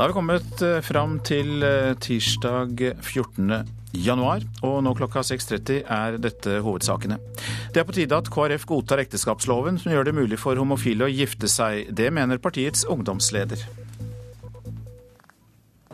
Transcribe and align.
Da 0.00 0.04
har 0.04 0.08
vi 0.08 0.16
kommet 0.16 0.62
eh, 0.64 0.78
fram 0.80 1.18
til 1.20 1.60
eh, 1.60 1.90
tirsdag 2.00 2.78
14. 3.02 3.50
januar, 3.92 4.40
og 4.64 4.78
nå 4.80 4.94
klokka 4.96 5.20
6.30 5.28 5.82
er 5.92 6.14
dette 6.16 6.54
hovedsakene. 6.64 7.18
Det 7.74 7.82
er 7.82 7.84
på 7.84 7.92
tide 7.92 8.16
at 8.16 8.30
KrF 8.32 8.62
godtar 8.70 9.02
ekteskapsloven 9.02 9.76
som 9.82 9.92
gjør 9.92 10.06
det 10.08 10.14
mulig 10.16 10.38
for 10.40 10.56
homofile 10.56 11.04
å 11.04 11.12
gifte 11.12 11.50
seg. 11.52 11.90
Det 11.92 12.06
mener 12.16 12.40
partiets 12.40 12.86
ungdomsleder. 12.88 13.60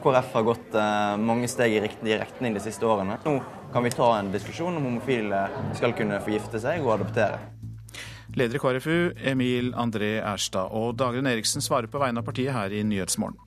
KrF 0.05 0.29
har 0.38 0.46
gått 0.52 0.77
eh, 0.79 1.16
mange 1.27 1.50
steg 1.50 1.75
i 1.75 1.80
riktig 1.88 2.20
retning 2.20 2.54
de 2.54 2.62
siste 2.62 2.86
årene. 2.86 3.16
Nå 3.27 3.41
kan 3.75 3.82
vi 3.82 3.91
ta 3.91 4.12
en 4.20 4.30
diskusjon 4.30 4.79
om 4.79 4.87
homofile 4.87 5.48
skal 5.80 5.96
kunne 5.98 6.20
få 6.23 6.37
gifte 6.37 6.60
seg 6.62 6.87
og 6.87 7.01
adoptere. 7.01 7.43
Leder 8.38 8.54
i 8.54 8.62
KrFU, 8.62 8.95
Emil 9.32 9.74
André 9.74 10.20
Erstad, 10.20 10.70
og 10.70 10.95
Dagrun 10.95 11.27
Eriksen 11.27 11.65
svarer 11.65 11.91
på 11.91 11.98
vegne 11.98 12.23
av 12.23 12.30
partiet 12.30 12.54
her 12.54 12.70
i 12.70 12.84
Nyhetsmorgen. 12.87 13.43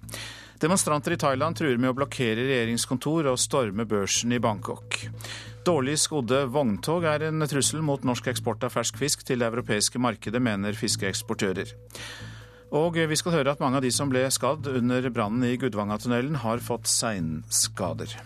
Demonstranter 0.60 1.12
i 1.12 1.18
Thailand 1.18 1.56
truer 1.56 1.78
med 1.80 1.94
å 1.94 1.96
blokkere 1.96 2.44
regjeringskontor 2.44 3.30
og 3.32 3.38
storme 3.40 3.86
børsen 3.88 4.34
i 4.36 4.42
Bangkok. 4.44 4.98
Dårlig 5.64 5.94
skodde 6.02 6.42
vogntog 6.52 7.06
er 7.08 7.24
en 7.30 7.46
trussel 7.48 7.80
mot 7.86 8.04
norsk 8.04 8.28
eksport 8.28 8.66
av 8.68 8.74
fersk 8.76 9.00
fisk 9.00 9.24
til 9.24 9.40
det 9.40 9.48
europeiske 9.48 10.02
markedet, 10.04 10.42
mener 10.44 10.76
fiskeeksportører. 10.76 11.72
Og 12.76 13.00
vi 13.08 13.20
skal 13.22 13.38
høre 13.38 13.54
at 13.56 13.64
mange 13.64 13.80
av 13.80 13.88
de 13.88 13.94
som 13.96 14.12
ble 14.12 14.26
skadd 14.36 14.68
under 14.68 15.08
brannen 15.16 15.48
i 15.48 15.56
Gudvangatunnelen, 15.62 16.42
har 16.44 16.60
fått 16.60 16.92
seinskader. 16.92 18.18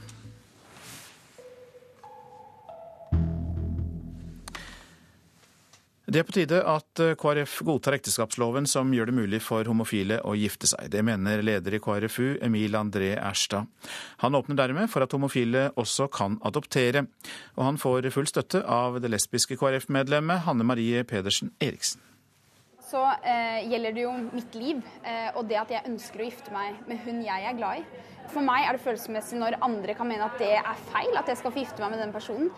Det 6.13 6.19
er 6.21 6.25
på 6.27 6.33
tide 6.35 6.59
at 6.69 6.99
eh, 7.01 7.15
KrF 7.17 7.55
godtar 7.65 7.95
ekteskapsloven 7.97 8.67
som 8.69 8.91
gjør 8.93 9.09
det 9.09 9.15
mulig 9.17 9.39
for 9.41 9.65
homofile 9.65 10.19
å 10.21 10.35
gifte 10.37 10.69
seg. 10.69 10.91
Det 10.93 11.01
mener 11.01 11.41
leder 11.41 11.73
i 11.73 11.79
KrFU, 11.81 12.35
Emil 12.45 12.77
André 12.77 13.15
Erstad. 13.17 13.65
Han 14.21 14.37
åpner 14.37 14.59
dermed 14.59 14.93
for 14.93 15.01
at 15.01 15.17
homofile 15.17 15.71
også 15.73 16.11
kan 16.13 16.37
adoptere. 16.45 17.07
Og 17.57 17.65
han 17.65 17.81
får 17.81 18.11
full 18.13 18.29
støtte 18.29 18.61
av 18.61 19.01
det 19.01 19.09
lesbiske 19.09 19.57
KrF-medlemmet 19.57 20.45
Hanne 20.45 20.69
Marie 20.69 21.01
Pedersen 21.01 21.49
Eriksen. 21.57 22.05
Så 22.93 23.01
eh, 23.25 23.69
gjelder 23.71 23.91
det 23.91 24.01
jo 24.03 24.11
mitt 24.13 24.55
liv 24.55 24.81
eh, 25.01 25.31
og 25.33 25.47
det 25.49 25.57
at 25.57 25.71
jeg 25.73 25.89
ønsker 25.89 26.21
å 26.21 26.25
gifte 26.27 26.51
meg 26.53 26.75
med 26.85 26.99
hun 27.01 27.23
jeg 27.25 27.47
er 27.49 27.55
glad 27.57 27.79
i. 27.79 28.03
For 28.29 28.45
meg 28.45 28.67
er 28.67 28.77
det 28.77 28.83
følelsesmessig 28.83 29.39
når 29.41 29.57
andre 29.65 29.95
kan 29.97 30.11
mene 30.11 30.27
at 30.27 30.37
det 30.37 30.51
er 30.59 30.83
feil, 30.91 31.09
at 31.17 31.31
jeg 31.31 31.39
skal 31.39 31.55
få 31.55 31.63
gifte 31.63 31.81
meg 31.81 31.95
med 31.95 32.03
den 32.03 32.13
personen. 32.13 32.51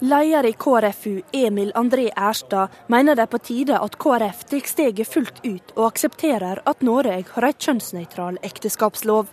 Leder 0.00 0.48
i 0.48 0.54
KrFU, 0.56 1.20
Emil 1.36 1.74
André 1.76 2.06
Erstad, 2.16 2.72
mener 2.88 3.18
det 3.18 3.26
er 3.26 3.32
på 3.36 3.42
tide 3.44 3.76
at 3.76 4.00
KrF 4.00 4.42
tar 4.54 4.64
steget 4.72 5.12
fullt 5.12 5.44
ut 5.44 5.76
og 5.76 5.90
aksepterer 5.90 6.64
at 6.64 6.80
Norge 6.80 7.20
har 7.34 7.50
en 7.50 7.62
kjønnsnøytral 7.68 8.40
ekteskapslov. 8.40 9.28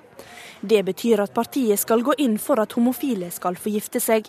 Det 0.59 0.83
betyr 0.83 1.23
at 1.23 1.37
partiet 1.37 1.79
skal 1.79 2.03
gå 2.03 2.19
inn 2.19 2.35
for 2.43 2.59
at 2.59 2.75
homofile 2.75 3.31
skal 3.31 3.55
få 3.55 3.71
gifte 3.71 4.03
seg. 4.03 4.27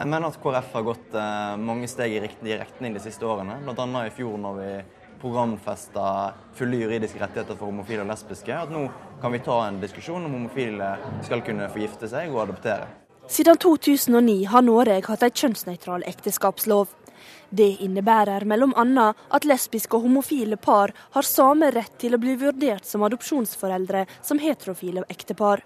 Jeg 0.00 0.08
mener 0.08 0.32
at 0.32 0.42
KrF 0.42 0.74
har 0.74 0.90
gått 0.94 1.14
eh, 1.14 1.58
mange 1.62 1.86
steg 1.92 2.16
i 2.16 2.24
riktig 2.26 2.58
retning 2.58 2.98
de 2.98 3.02
siste 3.06 3.22
årene. 3.22 3.60
Bl.a. 3.62 4.08
i 4.08 4.16
fjor 4.16 4.34
når 4.40 4.58
vi 4.58 4.72
programfesta 5.20 6.32
fulle 6.56 6.80
juridiske 6.80 7.20
rettigheter 7.20 7.56
for 7.56 7.70
homofile 7.70 8.04
og 8.04 8.10
lesbiske. 8.10 8.54
At 8.54 8.72
nå 8.72 8.86
kan 9.20 9.34
vi 9.34 9.42
ta 9.44 9.58
en 9.66 9.80
diskusjon 9.82 10.24
om 10.24 10.38
homofile 10.38 10.94
skal 11.26 11.44
kunne 11.46 11.68
få 11.70 11.84
gifte 11.84 12.08
seg 12.10 12.32
og 12.32 12.46
adoptere. 12.46 12.88
Siden 13.30 13.60
2009 13.62 14.44
har 14.50 14.64
Norge 14.66 15.02
hatt 15.06 15.22
en 15.22 15.36
kjønnsnøytral 15.42 16.02
ekteskapslov. 16.08 16.88
Det 17.50 17.76
innebærer 17.84 18.46
bl.a. 18.46 19.06
at 19.30 19.46
lesbiske 19.46 19.96
og 19.96 20.06
homofile 20.06 20.56
par 20.56 20.92
har 21.14 21.26
samme 21.26 21.70
rett 21.74 21.98
til 21.98 22.16
å 22.16 22.20
bli 22.22 22.36
vurdert 22.40 22.86
som 22.86 23.04
adopsjonsforeldre 23.06 24.06
som 24.22 24.40
heterofile 24.42 25.04
ektepar. 25.08 25.62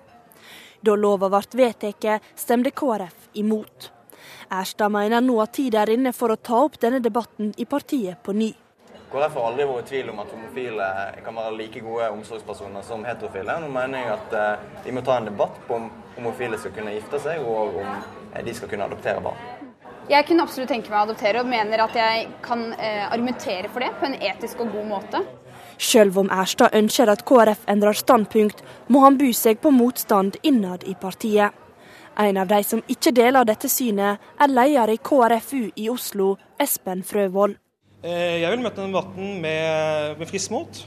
Da 0.85 0.97
lova 0.97 1.31
ble 1.33 1.63
vedtatt, 1.63 2.25
stemte 2.37 2.73
KrF 2.77 3.31
imot. 3.41 3.91
Erstad 4.53 4.93
mener 4.93 5.25
nå 5.25 5.39
at 5.41 5.55
tida 5.57 5.83
er 5.85 5.95
inne 5.95 6.13
for 6.13 6.33
å 6.33 6.37
ta 6.37 6.65
opp 6.67 6.77
denne 6.81 7.01
debatten 7.01 7.55
i 7.57 7.65
partiet 7.65 8.21
på 8.23 8.37
ny. 8.37 8.53
KrF 9.15 9.37
har 9.39 9.45
aldri 9.47 9.65
vært 9.69 9.85
i 9.85 9.91
tvil 9.93 10.09
om 10.11 10.17
at 10.25 10.31
homofile 10.35 10.87
kan 11.23 11.37
være 11.39 11.55
like 11.55 11.81
gode 11.85 12.09
omsorgspersoner 12.17 12.83
som 12.83 13.05
heterofile. 13.07 13.55
Nå 13.63 13.69
mener 13.71 14.01
jeg 14.01 14.11
at 14.11 14.35
eh, 14.35 14.65
vi 14.89 14.95
må 14.97 15.05
ta 15.07 15.21
en 15.21 15.29
debatt 15.29 15.61
på 15.69 15.77
om 15.77 15.87
homofile 16.17 16.59
skal 16.59 16.75
kunne 16.75 16.97
gifte 16.97 17.21
seg, 17.23 17.45
og 17.47 17.79
om 17.79 17.93
eh, 17.93 18.43
de 18.43 18.57
skal 18.59 18.73
kunne 18.73 18.91
adoptere 18.91 19.23
barn. 19.23 19.39
Jeg 20.11 20.27
kunne 20.27 20.43
absolutt 20.43 20.73
tenke 20.75 20.91
meg 20.91 20.99
å 20.99 21.05
adoptere, 21.07 21.45
og 21.45 21.53
mener 21.53 21.85
at 21.87 21.95
jeg 21.95 22.27
kan 22.43 22.67
eh, 22.75 23.07
argumentere 23.07 23.71
for 23.71 23.87
det 23.87 23.95
på 24.03 24.11
en 24.11 24.19
etisk 24.19 24.67
og 24.67 24.75
god 24.75 24.91
måte. 24.91 25.23
Selv 25.79 26.19
om 26.19 26.35
Erstad 26.35 26.75
ønsker 26.75 27.15
at 27.15 27.23
KrF 27.29 27.69
endrer 27.71 27.95
standpunkt, 27.95 28.67
må 28.91 29.07
han 29.07 29.23
by 29.23 29.31
seg 29.31 29.63
på 29.63 29.71
motstand 29.79 30.43
innad 30.43 30.83
i 30.91 30.99
partiet. 30.99 31.55
En 32.19 32.43
av 32.43 32.51
de 32.51 32.65
som 32.67 32.83
ikke 32.91 33.15
deler 33.15 33.47
dette 33.47 33.71
synet, 33.71 34.19
er 34.43 34.51
leder 34.59 34.91
i 34.91 34.99
KrFU 34.99 35.69
i 35.71 35.93
Oslo, 35.95 36.35
Espen 36.59 37.07
Frøvold. 37.07 37.61
Eh, 38.05 38.43
jeg 38.43 38.53
vil 38.53 38.61
møte 38.61 38.83
den 38.83 38.93
debatten 38.93 39.39
med, 39.41 40.19
med 40.21 40.29
frisk 40.29 40.53
mot. 40.53 40.81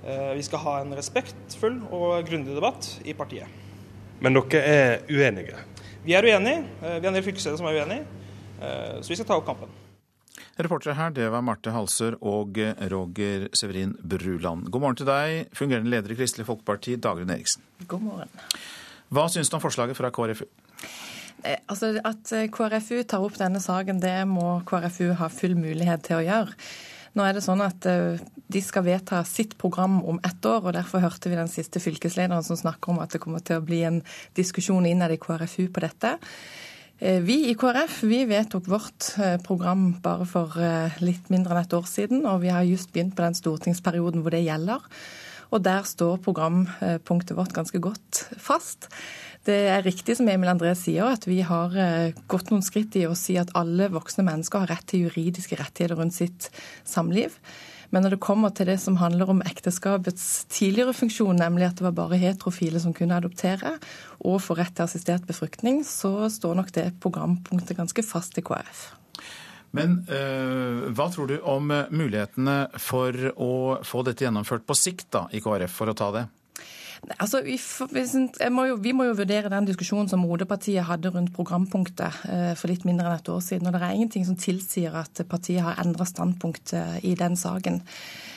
Eh, 0.00 0.30
vi 0.38 0.44
skal 0.46 0.62
ha 0.62 0.78
en 0.80 0.94
respektfull 0.96 1.76
og 1.92 2.24
grundig 2.24 2.56
debatt 2.56 2.88
i 3.04 3.12
partiet. 3.16 3.60
Men 4.24 4.38
dere 4.38 4.62
er 4.64 5.02
uenige? 5.12 5.60
Vi 6.06 6.16
er 6.16 6.24
uenige. 6.24 6.62
Eh, 6.80 6.96
vi 6.96 7.04
er 7.04 7.10
en 7.10 7.18
del 7.18 7.26
fylkesledere 7.26 7.60
som 7.60 7.68
er 7.68 7.82
uenige. 7.82 8.22
Så 8.64 9.10
vi 9.10 9.16
skal 9.18 9.26
ta 9.28 9.36
opp 9.36 9.44
kampen. 9.44 9.72
Reportere 10.56 10.94
her, 10.96 11.10
det 11.12 11.26
var 11.28 11.42
Marte 11.44 11.72
Halsør 11.74 12.14
og 12.24 12.56
Roger 12.88 13.48
Severin 13.52 13.92
Bruland. 13.98 14.70
God 14.72 14.80
morgen 14.80 14.96
til 14.96 15.08
deg, 15.10 15.50
fungerende 15.52 15.90
leder 15.90 16.14
i 16.14 16.16
Kristelig 16.16 16.46
Folkeparti, 16.48 16.94
Dagrun 16.96 17.34
Eriksen. 17.34 17.66
God 17.90 18.06
morgen. 18.06 18.30
Hva 19.12 19.26
syns 19.28 19.50
du 19.52 19.58
om 19.58 19.64
forslaget 19.66 19.98
fra 19.98 20.08
KrFU? 20.14 20.46
Eh, 21.42 21.60
altså 21.68 21.94
At 22.04 22.32
eh, 22.32 22.48
KrFU 22.52 23.02
tar 23.08 23.24
opp 23.24 23.38
denne 23.40 23.62
saken, 23.62 24.02
det 24.02 24.16
må 24.30 24.60
KrFU 24.68 25.14
ha 25.18 25.30
full 25.32 25.56
mulighet 25.58 26.06
til 26.06 26.20
å 26.20 26.24
gjøre. 26.24 26.58
Nå 27.14 27.22
er 27.22 27.36
det 27.36 27.44
sånn 27.44 27.62
at 27.62 27.86
eh, 27.86 28.22
De 28.50 28.62
skal 28.62 28.86
vedta 28.86 29.22
sitt 29.28 29.56
program 29.60 30.00
om 30.02 30.20
ett 30.26 30.46
år, 30.46 30.68
og 30.68 30.76
derfor 30.76 31.04
hørte 31.04 31.32
vi 31.32 31.38
den 31.38 31.50
siste 31.50 31.82
fylkeslederen 31.82 32.44
som 32.46 32.58
snakker 32.60 32.92
om 32.92 33.00
at 33.02 33.14
det 33.14 33.22
kommer 33.22 33.42
til 33.44 33.60
å 33.60 33.64
bli 33.64 33.82
en 33.86 34.02
diskusjon 34.36 34.86
innad 34.86 35.14
i 35.14 35.20
KrFU 35.20 35.68
på 35.72 35.84
dette. 35.84 36.18
Vi 37.00 37.36
i 37.50 37.56
KrF 37.58 37.96
vi 38.06 38.20
vedtok 38.30 38.68
vårt 38.70 39.08
program 39.42 39.96
bare 40.04 40.28
for 40.30 40.54
litt 41.02 41.26
mindre 41.32 41.56
enn 41.56 41.64
et 41.64 41.74
år 41.74 41.88
siden, 41.90 42.22
og 42.30 42.38
vi 42.44 42.52
har 42.54 42.62
just 42.68 42.92
begynt 42.94 43.16
på 43.18 43.24
den 43.24 43.34
stortingsperioden 43.34 44.22
hvor 44.22 44.32
det 44.32 44.44
gjelder. 44.44 44.84
Og 45.50 45.64
der 45.64 45.82
står 45.88 46.22
programpunktet 46.22 47.36
vårt 47.36 47.52
ganske 47.56 47.80
godt 47.82 48.22
fast. 48.38 48.86
Det 49.44 49.56
er 49.68 49.84
riktig 49.84 50.16
som 50.16 50.28
Emil 50.32 50.48
André 50.48 50.70
sier, 50.78 51.04
at 51.04 51.26
vi 51.28 51.42
har 51.44 51.74
eh, 51.76 52.16
gått 52.32 52.48
noen 52.48 52.64
skritt 52.64 52.96
i 52.96 53.04
å 53.04 53.16
si 53.18 53.36
at 53.36 53.52
alle 53.58 53.90
voksne 53.92 54.24
mennesker 54.24 54.62
har 54.62 54.70
rett 54.72 54.86
til 54.88 55.04
juridiske 55.04 55.58
rettigheter 55.60 55.98
rundt 55.98 56.16
sitt 56.16 56.48
samliv. 56.88 57.34
Men 57.92 58.06
når 58.06 58.16
det 58.16 58.24
kommer 58.24 58.54
til 58.56 58.70
det 58.70 58.78
som 58.80 58.96
handler 58.98 59.28
om 59.30 59.42
ekteskapets 59.44 60.46
tidligere 60.50 60.94
funksjon, 60.96 61.36
nemlig 61.38 61.68
at 61.68 61.76
det 61.78 61.84
var 61.90 61.96
bare 61.98 62.18
heterofile 62.18 62.80
som 62.80 62.94
kunne 62.96 63.18
adoptere 63.20 63.74
og 64.24 64.40
få 64.42 64.56
rett 64.58 64.72
til 64.74 64.86
assistert 64.86 65.28
befruktning, 65.28 65.82
så 65.84 66.30
står 66.32 66.56
nok 66.58 66.72
det 66.74 66.86
programpunktet 67.04 67.76
ganske 67.76 68.06
fast 68.06 68.40
i 68.40 68.44
KrF. 68.46 68.86
Men 69.76 70.00
øh, 70.08 70.88
hva 70.94 71.10
tror 71.12 71.28
du 71.28 71.36
om 71.50 71.68
mulighetene 71.68 72.56
for 72.80 73.28
å 73.36 73.52
få 73.84 74.02
dette 74.08 74.24
gjennomført 74.24 74.64
på 74.64 74.78
sikt 74.78 75.10
da, 75.12 75.26
i 75.34 75.42
KrF, 75.44 75.76
for 75.82 75.92
å 75.92 75.96
ta 75.98 76.10
det? 76.16 76.24
Altså, 77.18 77.40
vi, 77.44 77.56
må 78.50 78.64
jo, 78.68 78.76
vi, 78.80 78.92
må 78.96 79.06
jo, 79.08 79.16
vurdere 79.18 79.50
den 79.52 79.66
diskusjonen 79.68 80.08
som 80.10 80.22
Moderpartiet 80.24 80.86
hadde 80.88 81.12
rundt 81.12 81.34
programpunktet 81.36 82.20
eh, 82.30 82.52
for 82.58 82.70
litt 82.70 82.86
mindre 82.88 83.10
enn 83.10 83.18
et 83.18 83.30
år 83.32 83.42
siden. 83.44 83.68
og 83.68 83.76
Det 83.76 83.82
er 83.82 83.96
ingenting 83.96 84.26
som 84.28 84.38
tilsier 84.40 84.96
at 84.96 85.24
partiet 85.28 85.64
har 85.64 85.80
endra 85.82 86.06
standpunkt 86.08 86.74
eh, 86.78 86.96
i 87.04 87.14
den 87.18 87.36
saken. 87.36 87.82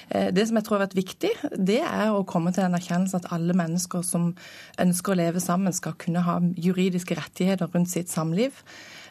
Eh, 0.09 0.29
det 0.35 0.47
som 0.47 0.59
jeg 0.59 0.67
tror 0.67 0.77
har 0.77 0.85
vært 0.87 0.99
viktig, 0.99 1.31
det 1.55 1.81
er 1.85 2.11
å 2.11 2.25
komme 2.27 2.53
til 2.53 2.65
den 2.65 2.77
erkjennelsen 2.77 3.21
at 3.21 3.31
alle 3.35 3.55
mennesker 3.57 4.05
som 4.07 4.33
ønsker 4.83 5.13
å 5.13 5.19
leve 5.21 5.43
sammen, 5.43 5.75
skal 5.75 5.97
kunne 5.99 6.25
ha 6.27 6.39
juridiske 6.57 7.17
rettigheter 7.19 7.71
rundt 7.73 7.93
sitt 7.93 8.11
samliv. 8.13 8.55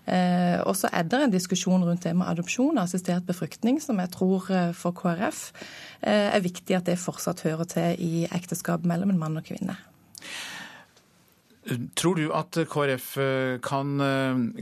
Eh, 0.07 0.61
og 0.63 0.77
så 0.79 0.91
er 0.95 1.07
det 1.11 1.19
en 1.25 1.35
diskusjon 1.35 1.83
rundt 1.85 2.05
det 2.07 2.15
med 2.15 2.29
adopsjon 2.31 2.77
og 2.77 2.85
assistert 2.85 3.27
befruktning, 3.27 3.81
som 3.83 3.99
jeg 3.99 4.13
tror 4.15 4.51
eh, 4.55 4.73
for 4.77 4.95
KrF 4.95 5.49
eh, 6.01 6.29
er 6.31 6.45
viktig 6.45 6.79
at 6.79 6.87
det 6.87 7.01
fortsatt 7.03 7.43
hører 7.47 7.67
til 7.71 8.03
i 8.03 8.27
ekteskap 8.31 8.87
mellom 8.87 9.15
en 9.15 9.23
mann 9.23 9.41
og 9.41 9.47
kvinne. 9.49 9.79
Tror 11.99 12.15
du 12.15 12.29
at 12.31 12.55
KrF 12.71 13.09
kan 13.67 13.89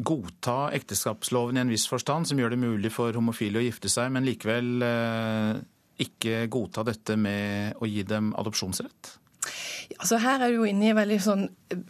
godta 0.08 0.70
ekteskapsloven 0.73 1.58
i 1.58 1.61
en 1.61 1.73
viss 1.75 1.85
forstand, 1.85 2.25
som 2.25 2.41
gjør 2.41 2.55
det 2.55 2.62
mulig 2.62 2.93
for 2.94 3.12
homofile 3.12 3.61
å 3.61 3.64
gifte 3.67 3.91
seg, 3.93 4.08
men 4.14 4.25
likevel 4.25 4.81
ikke 6.00 6.46
godta 6.49 6.87
dette 6.88 7.19
med 7.20 7.76
å 7.76 7.91
gi 7.91 8.06
dem 8.08 8.32
adopsjonsrett? 8.41 9.19
Altså 9.99 10.19
Her 10.19 10.43
er 10.43 10.50
du 10.50 10.61
jo 10.62 10.69
inne 10.69 10.88
i 10.91 10.96
veldig 10.96 11.19
sånn, 11.23 11.44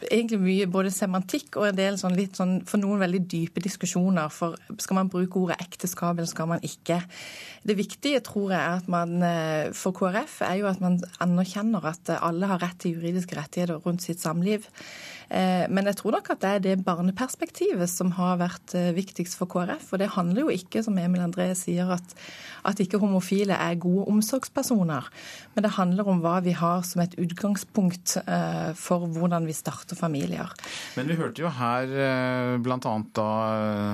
egentlig 0.09 0.39
mye 0.41 0.67
både 0.71 0.91
semantikk 0.93 1.57
og 1.59 1.69
en 1.69 1.77
del 1.77 1.97
sånn 1.99 2.15
litt 2.17 2.37
sånn, 2.37 2.59
for 2.67 2.81
noen 2.81 3.01
veldig 3.01 3.21
dype 3.31 3.63
diskusjoner. 3.63 4.31
For 4.33 4.57
skal 4.81 4.99
man 4.99 5.11
bruke 5.11 5.39
ordet 5.41 5.59
ekteskap, 5.63 6.17
eller 6.17 6.29
skal 6.29 6.49
man 6.51 6.63
ikke? 6.65 6.99
Det 7.65 7.77
viktige 7.79 8.21
tror 8.25 8.53
jeg 8.53 8.79
at 8.81 8.87
man 8.91 9.17
eh, 9.25 9.73
for 9.73 9.95
KrF 9.97 10.41
er 10.45 10.59
jo 10.61 10.69
at 10.69 10.81
man 10.83 10.99
anerkjenner 11.23 11.89
at 11.89 12.13
alle 12.19 12.49
har 12.51 12.61
rett 12.61 12.77
til 12.83 12.99
juridiske 12.99 13.37
rettigheter 13.37 13.81
rundt 13.85 14.05
sitt 14.05 14.21
samliv. 14.21 14.67
Eh, 15.29 15.65
men 15.71 15.87
jeg 15.89 15.97
tror 15.99 16.15
nok 16.17 16.29
at 16.33 16.41
det 16.43 16.49
er 16.49 16.63
det 16.63 16.75
barneperspektivet 16.85 17.89
som 17.89 18.13
har 18.17 18.37
vært 18.41 18.75
eh, 18.77 18.93
viktigst 18.95 19.37
for 19.39 19.49
KrF. 19.49 19.91
Og 19.93 20.01
det 20.01 20.11
handler 20.15 20.45
jo 20.45 20.53
ikke, 20.53 20.83
som 20.85 20.97
Emil 21.01 21.23
André 21.25 21.49
sier, 21.57 21.89
at, 21.95 22.15
at 22.67 22.81
ikke 22.81 22.99
homofile 23.01 23.57
er 23.57 23.79
gode 23.81 24.05
omsorgspersoner. 24.11 25.09
Men 25.55 25.65
det 25.65 25.73
handler 25.79 26.11
om 26.11 26.21
hva 26.23 26.37
vi 26.45 26.55
har 26.57 26.85
som 26.87 27.01
et 27.03 27.17
utgangspunkt 27.21 28.17
eh, 28.25 28.71
for 28.77 29.07
hvordan 29.17 29.49
vi 29.49 29.57
starter 29.57 29.97
familier. 29.97 30.53
Men 30.99 31.09
vi 31.09 31.17
hørte 31.19 31.41
jo 31.41 31.51
her 31.51 31.89
bl.a. 32.61 32.95
da 33.15 33.27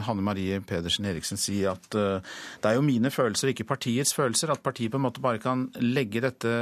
Hanne 0.06 0.24
Marie 0.26 0.60
Pedersen 0.66 1.08
Eriksen 1.08 1.40
si 1.40 1.62
at 1.68 1.86
det 1.92 2.68
er 2.68 2.76
jo 2.76 2.84
mine 2.86 3.12
følelser, 3.14 3.52
ikke 3.52 3.61
partiets 3.68 4.14
følelser. 4.18 4.52
At 4.54 4.64
partiet 4.66 4.92
på 4.94 5.00
en 5.00 5.08
måte 5.08 5.24
bare 5.24 5.42
kan 5.42 5.70
legge 5.80 6.24
dette 6.24 6.56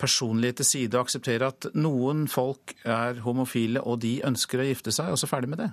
personlighet 0.00 0.60
til 0.60 0.68
side 0.68 0.96
og 0.96 1.04
akseptere 1.04 1.50
at 1.52 1.68
noen 1.76 2.24
folk 2.30 2.74
er 2.88 3.20
homofile 3.24 3.82
og 3.84 4.00
de 4.04 4.18
ønsker 4.26 4.62
å 4.62 4.68
gifte 4.70 4.94
seg, 4.94 5.12
og 5.12 5.20
så 5.20 5.28
ferdig 5.28 5.52
med 5.52 5.60
det? 5.64 5.70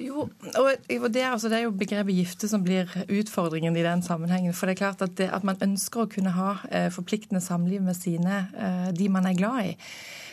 Jo, 0.00 0.24
og 0.56 1.08
det 1.12 1.20
er, 1.20 1.30
altså, 1.34 1.50
det 1.52 1.58
er, 1.58 1.66
jo 1.66 1.74
begrepet 1.76 2.16
gifte 2.16 2.48
som 2.48 2.62
blir 2.64 2.88
utfordringen 3.04 3.76
i 3.76 3.84
den 3.84 4.00
sammenhengen. 4.04 4.54
For 4.56 4.68
det 4.68 4.76
er 4.76 4.80
klart 4.80 5.04
at, 5.04 5.12
det, 5.18 5.28
at 5.28 5.44
man 5.44 5.60
ønsker 5.60 6.04
å 6.04 6.10
kunne 6.10 6.32
ha 6.32 6.54
eh, 6.70 6.88
forpliktende 6.92 7.42
samliv 7.44 7.84
med 7.84 7.98
sine, 7.98 8.46
eh, 8.56 8.88
de 8.96 9.10
man 9.12 9.28
er 9.28 9.36
glad 9.36 9.72
i. 9.72 9.74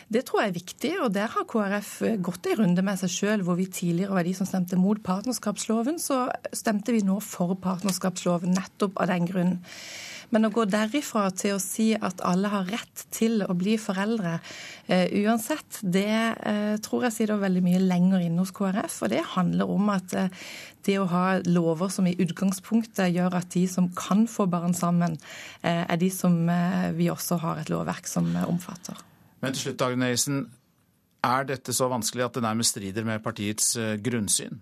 Det 0.08 0.22
tror 0.24 0.40
jeg 0.40 0.48
er 0.48 0.56
viktig, 0.56 0.90
og 1.04 1.12
der 1.12 1.28
har 1.34 1.44
KrF 1.48 1.90
eh, 2.08 2.20
gått 2.24 2.46
en 2.48 2.62
runde 2.62 2.84
med 2.84 2.96
seg 2.96 3.12
sjøl, 3.12 3.42
hvor 3.44 3.58
vi 3.58 3.66
tidligere 3.68 4.16
var 4.16 4.24
de 4.24 4.32
som 4.36 4.48
stemte 4.48 4.78
mot 4.80 5.00
partnerskapsloven. 5.04 5.98
Så 6.00 6.22
stemte 6.56 6.94
vi 6.96 7.02
nå 7.04 7.18
for 7.24 7.52
partnerskapsloven 7.60 8.56
nettopp 8.56 8.96
av 9.02 9.10
den 9.12 9.28
grunn. 9.28 9.58
Men 10.32 10.44
å 10.44 10.52
gå 10.52 10.66
derifra 10.68 11.26
til 11.36 11.56
å 11.56 11.60
si 11.62 11.90
at 11.94 12.20
alle 12.26 12.50
har 12.52 12.68
rett 12.68 13.04
til 13.14 13.40
å 13.44 13.54
bli 13.56 13.78
foreldre 13.80 14.34
uh, 14.36 15.06
uansett, 15.22 15.80
det 15.80 16.12
uh, 16.36 16.76
tror 16.84 17.06
jeg 17.06 17.16
sitter 17.16 17.40
veldig 17.40 17.62
mye 17.64 17.80
lenger 17.80 18.26
inne 18.26 18.44
hos 18.44 18.52
KrF. 18.56 18.98
Og 19.06 19.12
det 19.14 19.24
handler 19.32 19.72
om 19.72 19.88
at 19.94 20.16
uh, 20.16 20.28
det 20.84 20.98
å 21.00 21.08
ha 21.08 21.24
lover 21.48 21.92
som 21.92 22.08
i 22.08 22.16
utgangspunktet 22.20 23.12
gjør 23.16 23.40
at 23.40 23.52
de 23.56 23.64
som 23.72 23.88
kan 23.96 24.26
få 24.28 24.48
barn 24.52 24.76
sammen, 24.76 25.18
er 25.60 26.00
de 26.00 26.08
som 26.08 26.38
vi 26.96 27.10
også 27.12 27.36
har 27.42 27.60
et 27.60 27.68
lovverk 27.68 28.08
som 28.08 28.30
omfatter. 28.46 28.96
Men 29.42 29.54
til 29.54 29.68
slutt, 29.68 29.80
Dagrun 29.80 30.06
Eriksen, 30.06 30.46
er 31.26 31.48
dette 31.48 31.74
så 31.74 31.88
vanskelig 31.90 32.28
at 32.28 32.38
det 32.38 32.44
nærmest 32.44 32.76
strider 32.76 33.06
med 33.06 33.22
partiets 33.24 33.72
grunnsyn? 34.04 34.60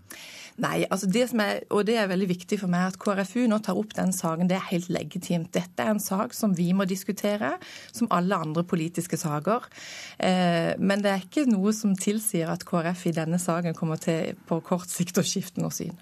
Nei, 0.63 0.87
altså 0.89 1.09
det 1.13 1.27
som 1.29 1.41
er, 1.45 1.61
og 1.69 1.85
det 1.85 1.99
er 2.01 2.09
veldig 2.09 2.29
viktig 2.31 2.59
for 2.63 2.73
meg 2.73 2.87
at 2.89 2.97
KrFU 3.01 3.43
nå 3.51 3.59
tar 3.65 3.77
opp 3.77 3.93
den 3.97 4.13
saken. 4.17 4.49
Det 4.49 4.57
er 4.57 4.69
helt 4.71 4.89
legitimt. 4.93 5.51
Dette 5.53 5.85
er 5.85 5.93
en 5.93 6.01
sak 6.01 6.33
som 6.37 6.55
vi 6.57 6.71
må 6.77 6.87
diskutere, 6.89 7.57
som 7.93 8.09
alle 8.15 8.39
andre 8.41 8.65
politiske 8.65 9.21
saker. 9.21 9.69
Eh, 10.17 10.73
men 10.81 11.05
det 11.05 11.13
er 11.13 11.27
ikke 11.27 11.45
noe 11.51 11.75
som 11.77 11.93
tilsier 12.01 12.49
at 12.53 12.65
KrF 12.69 13.05
i 13.11 13.17
denne 13.19 13.41
saken 13.43 13.77
kommer 13.77 14.01
til 14.01 14.39
på 14.49 14.63
kort 14.65 14.89
sikt 14.93 15.21
å 15.21 15.27
skifte 15.27 15.61
noe 15.61 15.75
syn. 15.77 15.93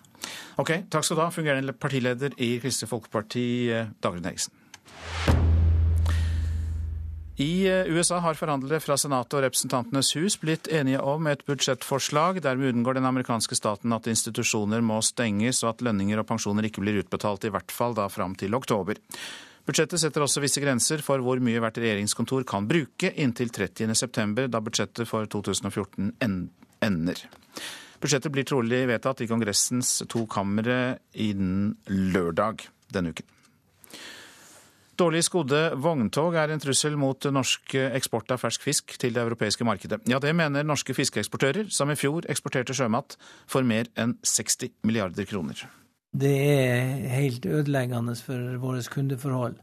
Ok, 0.62 0.86
takk 0.86 1.04
skal 1.04 1.18
du 1.18 1.24
ha, 1.24 1.32
fungerende 1.34 1.74
partileder 1.74 2.38
i 2.38 2.54
Kristelig 2.62 2.92
Folkeparti, 2.94 3.48
eh, 3.74 3.90
Dagrun 3.98 4.30
Eriksen. 4.30 4.54
I 7.36 7.66
eh, 7.66 7.86
USA 7.90 8.20
har 8.22 8.36
forhandlere 8.38 8.78
fra 8.78 8.94
Senatet 9.00 9.34
og 9.34 9.42
Representantenes 9.42 10.12
hus 10.14 10.36
blitt 10.38 10.68
enige 10.70 11.00
om 11.02 11.26
et 11.26 11.42
budsjettforslag. 11.48 12.38
Dermed 12.44 12.70
unngår 12.70 13.00
den 13.00 13.08
amerikanske 13.08 13.58
staten 13.58 13.94
at 13.96 14.06
institusjoner 14.06 14.84
må 14.86 15.00
stenges 15.02 15.64
og 15.64 15.72
at 15.72 15.82
lønninger 15.82 16.22
og 16.22 16.28
pensjoner 16.28 16.68
ikke 16.68 16.84
blir 16.84 17.00
utbetalt, 17.02 17.48
i 17.48 17.50
hvert 17.50 17.74
fall 17.74 17.96
da 17.98 18.06
fram 18.06 18.38
til 18.38 18.54
oktober. 18.54 19.02
Budsjettet 19.66 19.98
setter 19.98 20.22
også 20.22 20.44
visse 20.44 20.62
grenser 20.62 21.02
for 21.02 21.24
hvor 21.24 21.42
mye 21.42 21.58
hvert 21.58 21.80
regjeringskontor 21.82 22.46
kan 22.46 22.68
bruke 22.70 23.10
inntil 23.18 23.50
30.9, 23.50 24.46
da 24.46 24.62
budsjettet 24.62 25.10
for 25.10 25.26
2014 25.26 26.14
ender. 26.22 27.26
Budsjettet 27.98 28.30
blir 28.30 28.46
trolig 28.46 28.84
vedtatt 28.86 29.24
i 29.24 29.30
Kongressens 29.30 30.04
to 30.06 30.28
kamre 30.30 31.00
innen 31.18 31.72
lørdag 31.90 32.68
denne 32.94 33.16
uken. 33.16 33.33
Dårlig 34.94 35.24
skodde 35.26 35.60
vogntog 35.82 36.36
er 36.38 36.52
en 36.54 36.60
trussel 36.62 36.94
mot 37.00 37.26
norsk 37.34 37.74
eksport 37.82 38.30
av 38.30 38.42
fersk 38.44 38.62
fisk 38.62 38.94
til 39.02 39.16
det 39.16 39.24
europeiske 39.24 39.66
markedet. 39.66 40.04
Ja, 40.06 40.20
det 40.22 40.34
mener 40.38 40.66
norske 40.66 40.94
fiskeeksportører, 40.94 41.66
som 41.74 41.90
i 41.90 41.98
fjor 41.98 42.28
eksporterte 42.30 42.76
sjømat 42.76 43.16
for 43.50 43.66
mer 43.66 43.90
enn 43.98 44.14
60 44.22 44.70
milliarder 44.86 45.26
kroner. 45.26 45.64
Det 46.14 46.30
er 46.30 47.08
helt 47.10 47.46
ødeleggende 47.46 48.14
for 48.14 48.58
våre 48.62 48.84
kundeforhold. 48.86 49.56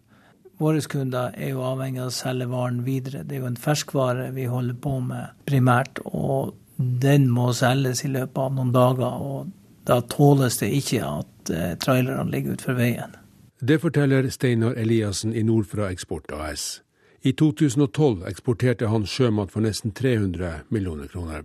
Våre 0.59 0.81
kunder 0.91 1.31
er 1.39 1.55
jo 1.55 1.63
avhengig 1.63 2.03
av 2.03 2.11
å 2.11 2.13
selge 2.13 2.49
varen 2.51 2.83
videre. 2.85 3.23
Det 3.23 3.37
er 3.37 3.45
jo 3.45 3.49
en 3.53 3.61
ferskvare 3.61 4.27
vi 4.35 4.49
holder 4.51 4.75
på 4.83 4.97
med 5.05 5.31
primært, 5.47 6.03
og 6.05 6.51
den 6.75 7.29
må 7.31 7.53
selges 7.55 8.03
i 8.03 8.11
løpet 8.11 8.43
av 8.43 8.53
noen 8.59 8.75
dager. 8.75 9.15
og 9.15 9.49
Da 9.87 10.01
tåles 10.11 10.59
det 10.59 10.73
ikke 10.75 11.01
at 11.07 11.55
eh, 11.55 11.73
trailerne 11.81 12.29
ligger 12.29 12.59
utfor 12.59 12.77
veien. 12.77 13.15
Det 13.63 13.79
forteller 13.79 14.29
Steinar 14.29 14.73
Eliassen 14.73 15.35
i 15.35 15.43
Nordfra 15.43 15.91
Eksport 15.91 16.31
AS. 16.31 16.81
I 17.21 17.33
2012 17.37 18.23
eksporterte 18.25 18.87
han 18.89 19.03
sjømat 19.05 19.51
for 19.53 19.61
nesten 19.61 19.91
300 19.93 20.63
millioner 20.73 21.05
kroner. 21.11 21.43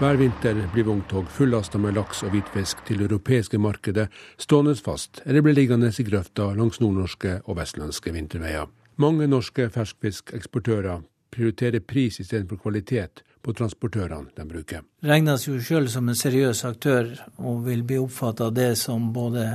Hver 0.00 0.16
vinter 0.16 0.62
blir 0.72 0.88
vogntog 0.88 1.28
fullasta 1.28 1.76
med 1.78 1.92
laks 1.98 2.22
og 2.24 2.32
hvitfisk 2.32 2.80
til 2.88 3.02
det 3.02 3.10
europeiske 3.10 3.60
markedet 3.60 4.08
stående 4.40 4.72
fast 4.80 5.20
eller 5.26 5.44
blir 5.44 5.60
liggende 5.60 5.92
i 5.92 6.06
grøfta 6.08 6.48
langs 6.56 6.80
nordnorske 6.80 7.42
og 7.44 7.60
vestlandske 7.60 8.16
vinterveier. 8.16 8.72
Mange 8.96 9.28
norske 9.28 9.68
ferskfiskeksportører 9.76 11.04
prioriterer 11.36 11.84
pris 11.84 12.16
istedenfor 12.24 12.64
kvalitet 12.64 13.20
på 13.42 13.54
transportørene 13.58 14.30
de 14.36 14.46
bruker. 14.48 14.82
Regnes 15.06 15.46
jo 15.48 15.58
sjøl 15.60 15.88
som 15.90 16.08
en 16.08 16.18
seriøs 16.18 16.64
aktør 16.68 17.10
og 17.38 17.64
vil 17.66 17.82
bli 17.86 17.98
oppfatta 18.02 18.48
av 18.50 18.56
det 18.56 18.72
som 18.80 19.10
både 19.14 19.48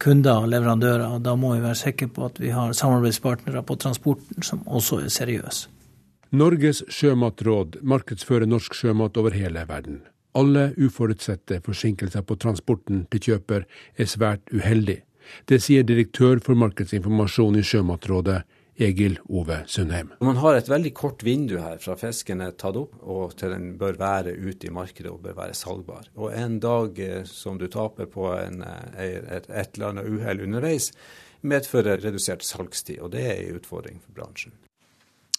kunder 0.00 0.44
og 0.44 0.48
leverandører. 0.52 1.18
Da 1.20 1.34
må 1.36 1.54
vi 1.54 1.64
være 1.64 1.78
sikre 1.82 2.08
på 2.08 2.30
at 2.30 2.40
vi 2.40 2.52
har 2.54 2.72
samarbeidspartnere 2.76 3.62
på 3.66 3.76
transporten 3.80 4.46
som 4.46 4.64
også 4.66 5.02
er 5.04 5.12
seriøse. 5.12 5.68
Norges 6.30 6.84
sjømatråd 6.86 7.80
markedsfører 7.82 8.46
norsk 8.46 8.76
sjømat 8.78 9.16
over 9.18 9.34
hele 9.34 9.64
verden. 9.66 10.04
Alle 10.38 10.68
uforutsette 10.78 11.58
forsinkelser 11.66 12.22
på 12.22 12.36
transporten 12.38 13.02
til 13.10 13.24
kjøper 13.24 13.64
er 13.98 14.06
svært 14.06 14.52
uheldig. 14.54 15.00
Det 15.50 15.58
sier 15.62 15.82
direktør 15.86 16.38
for 16.42 16.58
markedsinformasjon 16.58 17.58
i 17.58 17.64
Sjømatrådet, 17.66 18.40
Egil 18.76 19.18
Ove 19.28 19.62
Sundheim. 19.66 20.12
Man 20.20 20.38
har 20.40 20.56
et 20.56 20.68
veldig 20.70 20.92
kort 20.96 21.24
vindu 21.26 21.58
her 21.60 21.80
fra 21.82 21.96
fisken 22.00 22.40
er 22.44 22.54
tatt 22.58 22.78
opp 22.80 22.94
og 23.02 23.34
til 23.40 23.52
den 23.54 23.74
bør 23.80 23.98
være 24.00 24.36
ute 24.36 24.70
i 24.70 24.74
markedet 24.74 25.10
og 25.10 25.20
bør 25.24 25.36
være 25.42 25.58
salgbar. 25.58 26.08
Og 26.16 26.32
en 26.36 26.58
dag 26.62 27.00
eh, 27.04 27.24
som 27.28 27.58
du 27.60 27.66
taper 27.68 28.08
på 28.10 28.30
en, 28.38 28.62
eh, 28.64 29.18
et, 29.20 29.50
et 29.50 29.76
eller 29.76 29.92
annet 29.92 30.08
uhell 30.08 30.44
underveis, 30.46 30.90
medfører 31.42 32.00
redusert 32.04 32.44
salgstid. 32.46 33.00
Og 33.00 33.12
det 33.12 33.26
er 33.26 33.36
en 33.42 33.60
utfordring 33.60 34.00
for 34.00 34.16
bransjen. 34.16 34.56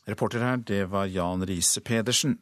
Reporter 0.10 0.42
her, 0.42 0.62
det 0.66 0.86
var 0.92 1.10
Jan 1.10 1.46
Riise 1.46 1.82
Pedersen. 1.86 2.40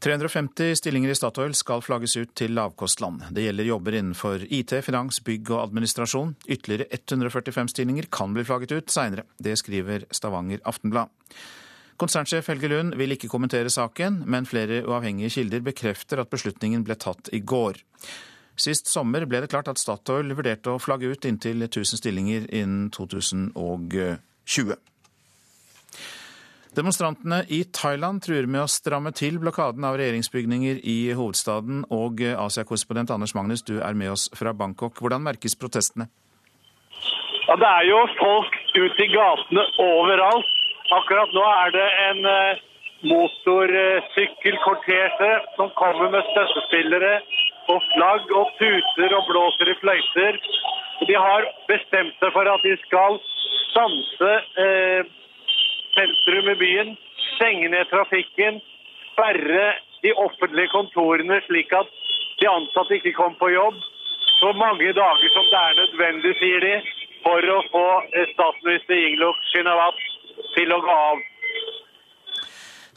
350 0.00 0.76
stillinger 0.78 1.10
i 1.10 1.14
Statoil 1.18 1.54
skal 1.58 1.82
flagges 1.82 2.12
ut 2.20 2.30
til 2.38 2.52
lavkostland. 2.54 3.24
Det 3.34 3.48
gjelder 3.48 3.66
jobber 3.66 3.96
innenfor 3.98 4.44
IT, 4.46 4.76
finans, 4.86 5.18
bygg 5.26 5.50
og 5.50 5.64
administrasjon. 5.64 6.36
Ytterligere 6.46 6.86
145 6.94 7.72
stillinger 7.72 8.06
kan 8.14 8.34
bli 8.34 8.44
flagget 8.46 8.76
ut 8.76 8.94
seinere. 8.94 9.26
Det 9.42 9.56
skriver 9.58 10.06
Stavanger 10.14 10.62
Aftenblad. 10.70 11.10
Konsernsjef 11.98 12.46
Helge 12.46 12.70
Lund 12.70 12.94
vil 12.94 13.10
ikke 13.16 13.30
kommentere 13.32 13.72
saken, 13.74 14.22
men 14.30 14.46
flere 14.46 14.84
uavhengige 14.86 15.32
kilder 15.34 15.64
bekrefter 15.66 16.22
at 16.22 16.30
beslutningen 16.30 16.84
ble 16.86 16.94
tatt 16.94 17.32
i 17.34 17.42
går. 17.42 17.80
Sist 18.58 18.86
sommer 18.90 19.26
ble 19.26 19.40
det 19.42 19.50
klart 19.50 19.70
at 19.70 19.82
Statoil 19.82 20.30
vurderte 20.30 20.70
å 20.70 20.78
flagge 20.82 21.10
ut 21.10 21.26
inntil 21.26 21.66
1000 21.66 21.98
stillinger 21.98 22.46
innen 22.54 22.86
2020. 22.94 24.78
Demonstrantene 26.76 27.42
i 27.48 27.62
Thailand 27.72 28.20
truer 28.22 28.46
med 28.46 28.64
å 28.64 28.70
stramme 28.70 29.12
til 29.16 29.38
blokaden 29.40 29.84
av 29.88 29.96
regjeringsbygninger 29.98 30.82
i 30.84 30.98
hovedstaden. 31.16 31.86
Og 31.94 32.20
Asia-korrespondent 32.20 33.10
Anders 33.14 33.34
Magnus, 33.34 33.64
du 33.64 33.80
er 33.80 33.96
med 33.96 34.12
oss 34.12 34.28
fra 34.36 34.52
Bangkok. 34.52 35.00
Hvordan 35.00 35.24
merkes 35.24 35.56
protestene? 35.56 36.06
Ja, 37.48 37.56
Det 37.56 37.70
er 37.78 37.84
jo 37.88 38.00
folk 38.20 38.52
ute 38.76 39.04
i 39.04 39.12
gatene 39.12 39.62
overalt. 39.80 40.46
Akkurat 40.92 41.32
nå 41.36 41.44
er 41.64 41.70
det 41.72 41.88
en 42.08 42.26
eh, 42.28 42.60
motorsykkelkortesje 43.12 45.32
som 45.56 45.70
kommer 45.80 46.08
med 46.12 46.22
støttespillere 46.32 47.14
og 47.72 47.80
flagg 47.92 48.24
og 48.40 48.46
tuter 48.60 49.10
og 49.18 49.24
blåser 49.30 49.66
i 49.72 49.80
fløyter. 49.80 50.32
De 51.08 51.14
har 51.14 51.42
bestemt 51.68 52.14
seg 52.20 52.30
for 52.36 52.44
at 52.52 52.60
de 52.64 52.74
skal 52.84 53.12
stanse 53.68 54.30
eh, 54.64 55.02
sentrum 55.98 56.50
i 56.54 56.56
byen, 56.62 56.96
stenge 57.34 57.68
ned 57.74 57.90
trafikken, 57.90 58.62
sperre 59.10 59.68
de 60.06 60.14
offentlige 60.14 60.70
kontorene 60.70 61.40
slik 61.48 61.72
at 61.74 61.90
de 62.38 62.46
ansatte 62.50 63.00
ikke 63.00 63.16
kom 63.18 63.34
på 63.40 63.50
jobb 63.50 63.78
så 64.38 64.52
mange 64.54 64.92
dager 64.94 65.32
som 65.34 65.48
det 65.50 65.60
er 65.60 65.80
nødvendig, 65.80 66.34
sier 66.38 66.62
de, 66.62 66.74
for 67.24 67.50
å 67.54 67.58
få 67.72 67.86
eh, 68.14 68.28
statsminister 68.34 69.00
Inglok 69.08 69.40
Shinawat 69.50 69.98
til 70.54 70.74
å 70.74 70.78
gå 70.84 70.94
av. 71.08 71.24